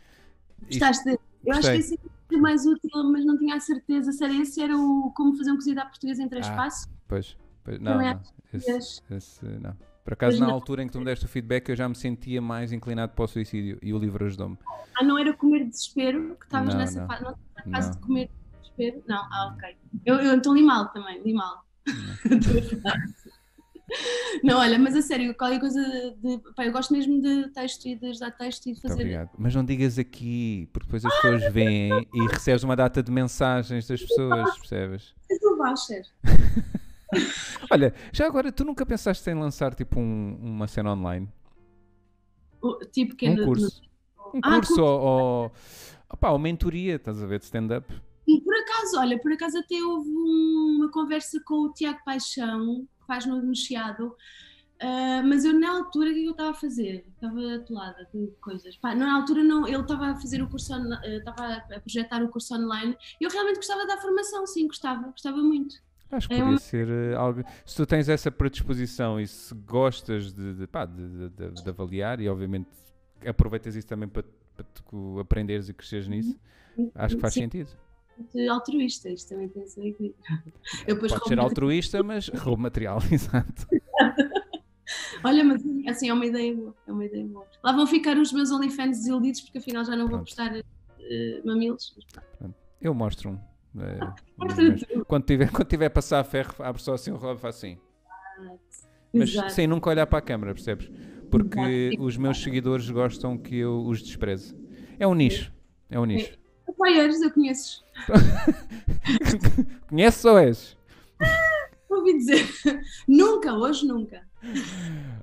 Gostaste 0.68 1.04
dele? 1.04 1.18
Eu 1.44 1.52
acho 1.54 1.70
que 1.70 1.76
esse 1.76 1.94
é 2.32 2.36
o 2.36 2.40
mais 2.40 2.66
útil, 2.66 2.90
mas 3.12 3.24
não 3.24 3.38
tinha 3.38 3.54
a 3.54 3.60
certeza 3.60 4.10
se 4.10 4.24
era 4.24 4.34
esse, 4.34 4.60
era 4.60 4.76
o 4.76 5.12
Como 5.14 5.36
Fazer 5.36 5.52
um 5.52 5.56
Cozido 5.56 5.80
à 5.80 5.84
Portuguesa 5.86 6.22
em 6.22 6.28
Três 6.28 6.46
Ah. 6.48 6.56
Passos. 6.56 6.90
Pois, 7.06 7.36
pois, 7.62 7.78
não, 7.78 7.98
não. 7.98 8.00
acho 8.08 8.32
Esse, 8.52 9.02
esse 9.10 9.44
não. 9.44 9.76
Por 10.06 10.12
acaso, 10.12 10.38
na 10.38 10.46
altura 10.46 10.84
em 10.84 10.86
que 10.86 10.92
tu 10.92 11.00
me 11.00 11.04
deste 11.04 11.24
o 11.24 11.28
feedback, 11.28 11.68
eu 11.68 11.74
já 11.74 11.88
me 11.88 11.96
sentia 11.96 12.40
mais 12.40 12.70
inclinado 12.70 13.12
para 13.12 13.24
o 13.24 13.26
suicídio 13.26 13.76
e 13.82 13.92
o 13.92 13.98
livro 13.98 14.24
ajudou-me. 14.24 14.56
Ah, 14.96 15.02
não 15.02 15.18
era 15.18 15.34
comer 15.34 15.64
de 15.64 15.70
desespero, 15.70 16.36
que 16.38 16.44
estavas 16.44 16.76
nessa 16.76 17.00
não. 17.00 17.08
fase, 17.08 17.24
não 17.24 17.34
fase 17.72 17.90
de 17.90 17.98
comer 17.98 18.28
de 18.28 18.32
desespero? 18.60 19.02
Não, 19.08 19.16
ah, 19.16 19.52
ok. 19.52 19.76
Eu, 20.04 20.14
eu 20.20 20.34
então 20.34 20.54
li 20.54 20.62
mal 20.62 20.92
também, 20.92 21.20
li 21.24 21.34
mal. 21.34 21.66
não, 24.44 24.58
olha, 24.58 24.78
mas 24.78 24.94
a 24.94 25.02
sério, 25.02 25.34
qualquer 25.34 25.58
coisa 25.58 25.82
de. 26.22 26.40
Pá, 26.54 26.64
eu 26.64 26.70
gosto 26.70 26.92
mesmo 26.92 27.20
de 27.20 27.48
texto 27.48 27.86
e 27.86 27.96
de 27.96 28.06
ajudar 28.06 28.30
texto 28.30 28.66
e 28.66 28.74
de 28.74 28.74
Muito 28.74 28.82
fazer. 28.82 29.02
obrigado. 29.02 29.30
Mas 29.36 29.56
não 29.56 29.64
digas 29.64 29.98
aqui, 29.98 30.68
porque 30.72 30.86
depois 30.86 31.04
as 31.04 31.12
pessoas 31.16 31.52
veem 31.52 32.08
e 32.14 32.26
recebes 32.28 32.62
uma 32.62 32.76
data 32.76 33.02
de 33.02 33.10
mensagens 33.10 33.88
das 33.88 34.00
pessoas, 34.00 34.56
percebes? 34.56 35.16
És 35.28 35.42
um 35.42 35.56
voucher. 35.56 36.04
Olha, 37.70 37.94
já 38.12 38.26
agora, 38.26 38.50
tu 38.52 38.64
nunca 38.64 38.84
pensaste 38.84 39.28
em 39.30 39.34
lançar 39.34 39.74
tipo 39.74 39.98
um- 40.00 40.36
uma 40.40 40.66
cena 40.66 40.92
online? 40.92 41.28
O- 42.60 42.78
Tipo 42.86 43.14
que 43.16 43.26
é 43.26 43.30
Um 43.30 43.36
no- 43.36 43.44
curso? 43.44 43.82
Um 44.34 44.40
Ah, 44.42 44.54
curso 44.56 44.82
ou, 44.82 45.00
ou, 45.00 45.52
opá, 46.10 46.30
ou 46.30 46.38
mentoria, 46.38 46.96
estás 46.96 47.22
a 47.22 47.26
ver, 47.26 47.38
de 47.38 47.44
stand-up? 47.44 47.86
E 48.26 48.40
por 48.40 48.54
acaso, 48.54 48.98
olha, 48.98 49.18
por 49.20 49.32
acaso 49.32 49.58
até 49.58 49.76
houve 49.82 50.08
um- 50.10 50.76
uma 50.78 50.90
conversa 50.90 51.40
com 51.44 51.54
o 51.66 51.72
Tiago 51.72 52.00
Paixão, 52.04 52.86
que 53.00 53.06
faz 53.06 53.24
no, 53.24 53.40
no 53.40 53.54
Chiado, 53.54 54.14
ah, 54.82 55.22
mas 55.24 55.44
eu 55.44 55.52
na 55.58 55.70
altura 55.70 56.10
o 56.10 56.12
que 56.12 56.18
é 56.18 56.22
que 56.22 56.28
eu 56.28 56.32
estava 56.32 56.50
a 56.50 56.54
fazer? 56.54 57.06
Estava 57.14 57.54
atolada 57.54 58.08
de 58.12 58.26
coisas. 58.40 58.76
Pá, 58.76 58.94
na 58.96 59.14
altura 59.16 59.44
não, 59.44 59.66
ele 59.66 59.80
estava 59.80 60.08
a 60.08 60.16
fazer 60.16 60.42
o 60.42 60.48
curso, 60.50 60.74
ah, 60.74 61.00
estava 61.06 61.54
a 61.54 61.80
projetar 61.80 62.22
o 62.22 62.28
curso 62.28 62.52
online 62.54 62.96
e 63.20 63.24
eu 63.24 63.30
realmente 63.30 63.56
gostava 63.56 63.86
da 63.86 63.96
formação, 63.96 64.44
sim, 64.46 64.66
gostava, 64.66 65.08
gostava 65.08 65.38
muito. 65.38 65.76
Acho 66.10 66.28
que 66.28 66.34
É 66.34 66.36
poderia 66.36 66.52
uma- 66.54 66.58
ser 66.60 66.88
eh, 66.88 67.14
algo. 67.14 67.42
Se 67.64 67.76
tu 67.76 67.84
tens 67.86 68.08
essa 68.08 68.30
predisposição 68.30 69.20
e 69.20 69.26
se 69.26 69.54
gostas 69.54 70.32
de, 70.32 70.54
de, 70.54 70.66
pá, 70.66 70.84
de, 70.84 71.28
de- 71.30 71.68
avaliar, 71.70 72.20
e 72.20 72.28
obviamente 72.28 72.68
aproveitas 73.26 73.74
isso 73.74 73.88
também 73.88 74.08
para, 74.08 74.24
para 74.54 74.64
tu 74.88 75.18
aprenderes 75.18 75.68
e 75.68 75.74
cresceres 75.74 76.06
nisso, 76.06 76.38
acho 76.94 77.16
que 77.16 77.20
faz 77.20 77.34
Sim, 77.34 77.40
sentido. 77.42 77.70
altruísta, 78.50 79.08
isto 79.08 79.30
também 79.30 79.48
tem 79.48 79.66
seu 79.66 79.84
equilíbrio. 79.84 80.14
Eu 80.86 80.94
depois 80.94 81.12
Pode 81.12 81.26
ser 81.28 81.38
altruísta, 81.40 82.02
mas 82.02 82.28
roubo 82.28 82.62
material, 82.62 82.98
exato. 83.10 83.66
Olha, 85.24 85.42
mas 85.42 85.60
assim, 85.88 86.08
é 86.08 86.12
uma 86.14 86.24
ideia 86.26 86.54
boa, 86.54 86.74
é 86.86 86.92
uma 86.92 87.04
ideia 87.04 87.26
boa. 87.26 87.44
Lá 87.64 87.72
vão 87.72 87.86
ficar 87.86 88.16
os 88.16 88.32
meus 88.32 88.52
OnlyFans 88.52 88.98
desiludidos 88.98 89.40
porque 89.40 89.58
afinal 89.58 89.84
já 89.84 89.92
não 89.96 90.06
vou 90.06 90.10
Pronto. 90.18 90.24
postar 90.26 90.54
eh, 90.56 91.42
mamilos. 91.44 91.96
Mas. 92.40 92.50
Eu 92.80 92.94
mostro 92.94 93.30
um. 93.30 93.38
Mas 94.36 94.54
tudo. 94.86 95.04
quando 95.04 95.24
tiver, 95.24 95.50
quando 95.50 95.68
tiver 95.68 95.86
a 95.86 95.90
passar 95.90 96.20
a 96.20 96.24
ferro, 96.24 96.54
abre 96.60 96.82
só 96.82 96.94
assim 96.94 97.10
o 97.10 97.16
rolo 97.16 97.36
e 97.36 97.40
faz 97.40 97.56
assim. 97.56 97.78
Mas 99.12 99.30
Exato. 99.30 99.52
sem 99.52 99.66
nunca 99.66 99.90
olhar 99.90 100.06
para 100.06 100.18
a 100.18 100.22
câmera, 100.22 100.54
percebes? 100.54 100.90
Porque 101.30 101.58
Exato. 101.58 102.02
os 102.02 102.16
meus 102.16 102.42
seguidores 102.42 102.88
gostam 102.90 103.36
que 103.36 103.56
eu 103.56 103.84
os 103.86 104.02
despreze. 104.02 104.54
É 104.98 105.06
um 105.06 105.14
nicho. 105.14 105.52
É 105.90 105.98
um 105.98 106.04
nicho. 106.04 106.36
Apoieiros, 106.68 107.20
eu 107.20 107.30
conheço. 107.30 107.84
Conheces 109.88 110.24
ou 110.24 110.38
és? 110.38 110.76
Ouvi 111.88 112.18
dizer. 112.18 112.44
nunca, 113.08 113.54
hoje 113.54 113.86
nunca. 113.86 114.22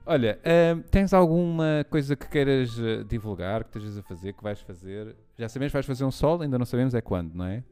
Olha, 0.06 0.40
ahm, 0.44 0.82
tens 0.90 1.14
alguma 1.14 1.86
coisa 1.90 2.16
que 2.16 2.28
queiras 2.28 2.78
eh, 2.80 3.04
divulgar, 3.04 3.64
que 3.64 3.70
estejas 3.78 3.98
a 3.98 4.04
fazer, 4.04 4.34
que 4.34 4.44
vais 4.44 4.60
fazer? 4.62 5.16
Já 5.38 5.48
sabemos 5.48 5.72
que 5.72 5.78
vais 5.78 5.86
fazer 5.86 6.04
um 6.04 6.12
sol, 6.12 6.42
ainda 6.42 6.58
não 6.58 6.66
sabemos 6.66 6.94
é 6.94 7.02
quando, 7.02 7.34
não 7.34 7.46
é? 7.46 7.64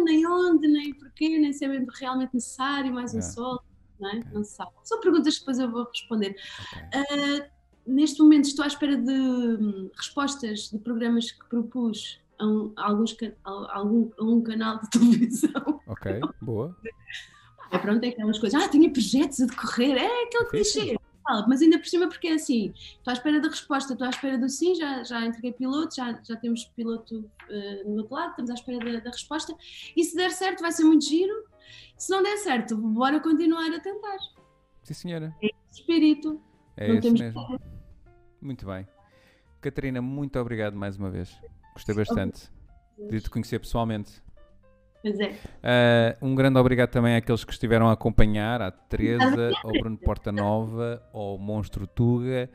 Nem 0.00 0.26
onde, 0.26 0.68
nem 0.68 0.94
porquê, 0.94 1.38
nem 1.38 1.52
se 1.52 1.64
é 1.64 1.68
mesmo 1.68 1.86
realmente 1.98 2.34
necessário, 2.34 2.92
mais 2.92 3.14
um 3.14 3.18
É. 3.18 3.22
sol, 3.22 3.62
não 3.98 4.10
é? 4.10 4.20
Não 4.32 4.44
se 4.44 4.52
sabe. 4.54 4.70
São 4.84 5.00
perguntas 5.00 5.34
que 5.34 5.40
depois 5.40 5.58
eu 5.58 5.70
vou 5.70 5.84
responder. 5.84 6.36
Ok. 6.60 6.82
Ah, 6.94 7.48
neste 7.86 8.20
momento 8.22 8.44
estou 8.44 8.64
à 8.64 8.68
espera 8.68 8.96
de 8.96 9.12
hum, 9.12 9.90
respostas 9.96 10.68
de 10.70 10.78
programas 10.78 11.32
que 11.32 11.48
propus 11.48 12.20
a, 12.38 12.46
um, 12.46 12.72
a 12.76 12.86
alguns, 12.88 13.16
a, 13.44 13.78
algum, 13.78 14.10
a 14.18 14.24
um 14.24 14.42
canal 14.42 14.78
de 14.80 14.90
televisão. 14.90 15.80
Ok, 15.86 16.20
boa. 16.40 16.76
É 17.70 17.78
pronto, 17.78 18.02
é 18.04 18.08
aquelas 18.08 18.38
coisas. 18.38 18.62
Ah, 18.62 18.68
tinha 18.68 18.90
projetos 18.90 19.40
a 19.40 19.46
decorrer, 19.46 19.96
é 19.96 20.22
aquele 20.24 20.44
clichê. 20.46 20.97
Mas 21.48 21.60
ainda 21.62 21.78
por 21.78 21.86
cima, 21.86 22.08
porque 22.08 22.28
é 22.28 22.34
assim: 22.34 22.72
estou 22.74 23.10
à 23.10 23.12
espera 23.12 23.40
da 23.40 23.48
resposta, 23.48 23.92
estou 23.92 24.06
à 24.06 24.10
espera 24.10 24.38
do 24.38 24.48
sim, 24.48 24.74
já, 24.74 25.02
já 25.02 25.26
entreguei 25.26 25.52
piloto, 25.52 25.94
já, 25.94 26.18
já 26.22 26.36
temos 26.36 26.64
piloto 26.64 27.30
eh, 27.48 27.82
no 27.84 27.98
outro 27.98 28.14
lado, 28.14 28.30
estamos 28.30 28.50
à 28.50 28.54
espera 28.54 28.78
da, 28.78 29.00
da 29.00 29.10
resposta. 29.10 29.54
E 29.96 30.04
se 30.04 30.16
der 30.16 30.30
certo, 30.30 30.60
vai 30.60 30.72
ser 30.72 30.84
muito 30.84 31.04
giro. 31.04 31.44
Se 31.96 32.10
não 32.10 32.22
der 32.22 32.38
certo, 32.38 32.76
bora 32.76 33.20
continuar 33.20 33.70
a 33.72 33.80
tentar. 33.80 34.18
Sim, 34.82 34.94
senhora. 34.94 35.36
Espírito. 35.70 36.40
É 36.76 36.92
não 36.92 37.00
temos 37.00 37.20
mesmo. 37.20 37.60
Muito 38.40 38.64
bem. 38.64 38.86
Catarina, 39.60 40.00
muito 40.00 40.38
obrigado 40.38 40.74
mais 40.74 40.96
uma 40.96 41.10
vez. 41.10 41.36
Gostei 41.74 41.94
bastante 41.94 42.48
de 43.10 43.20
te 43.20 43.28
conhecer 43.28 43.58
pessoalmente. 43.58 44.22
Pois 45.02 45.18
é. 45.20 45.34
Ah, 45.62 46.16
um 46.20 46.34
grande 46.34 46.58
obrigado 46.58 46.90
também 46.90 47.14
àqueles 47.16 47.44
que 47.44 47.52
estiveram 47.52 47.88
a 47.88 47.92
acompanhar, 47.92 48.60
à 48.60 48.70
Teresa, 48.70 49.52
ao 49.62 49.70
Bruno 49.72 49.96
Portanova, 49.98 51.02
ao 51.12 51.38
Monstro 51.38 51.86
Tuga 51.86 52.50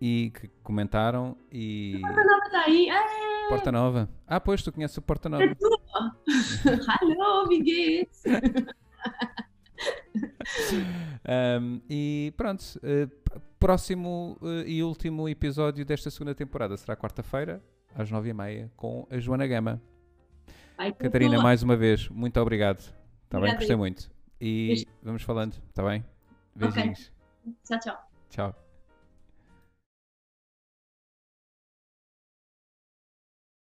e 0.00 0.32
que 0.34 0.48
comentaram 0.62 1.36
e 1.52 2.00
Está 2.46 2.62
aí. 2.66 2.88
Ah, 2.90 3.48
Porta 3.48 3.70
Nova. 3.70 4.08
Ah, 4.26 4.40
pois 4.40 4.62
tu 4.62 4.72
conheces 4.72 4.96
o 4.96 5.02
Porta 5.02 5.28
Nova. 5.28 5.44
Hello, 5.44 7.22
amiguetes. 7.44 8.22
Um, 11.60 11.80
e 11.88 12.32
pronto, 12.36 12.62
p- 12.80 13.40
próximo 13.58 14.36
eh, 14.42 14.64
e 14.66 14.82
último 14.82 15.28
episódio 15.28 15.84
desta 15.84 16.10
segunda 16.10 16.34
temporada 16.34 16.76
será 16.76 16.96
quarta-feira, 16.96 17.62
às 17.94 18.10
nove 18.10 18.30
e 18.30 18.34
meia, 18.34 18.70
com 18.76 19.06
a 19.10 19.18
Joana 19.18 19.46
Gama. 19.46 19.80
Ai, 20.76 20.92
Catarina, 20.92 21.40
mais 21.42 21.62
uma 21.62 21.76
vez, 21.76 22.08
muito 22.08 22.38
obrigado. 22.40 22.78
Está 23.24 23.40
bem? 23.40 23.54
Gostei 23.54 23.76
muito. 23.76 24.10
E 24.40 24.86
vamos 25.02 25.22
falando, 25.22 25.54
está 25.68 25.82
bem? 25.82 26.04
Beijinhos. 26.54 27.12
Tchau, 27.64 27.78
tchau. 27.78 28.08
Tchau. 28.30 28.63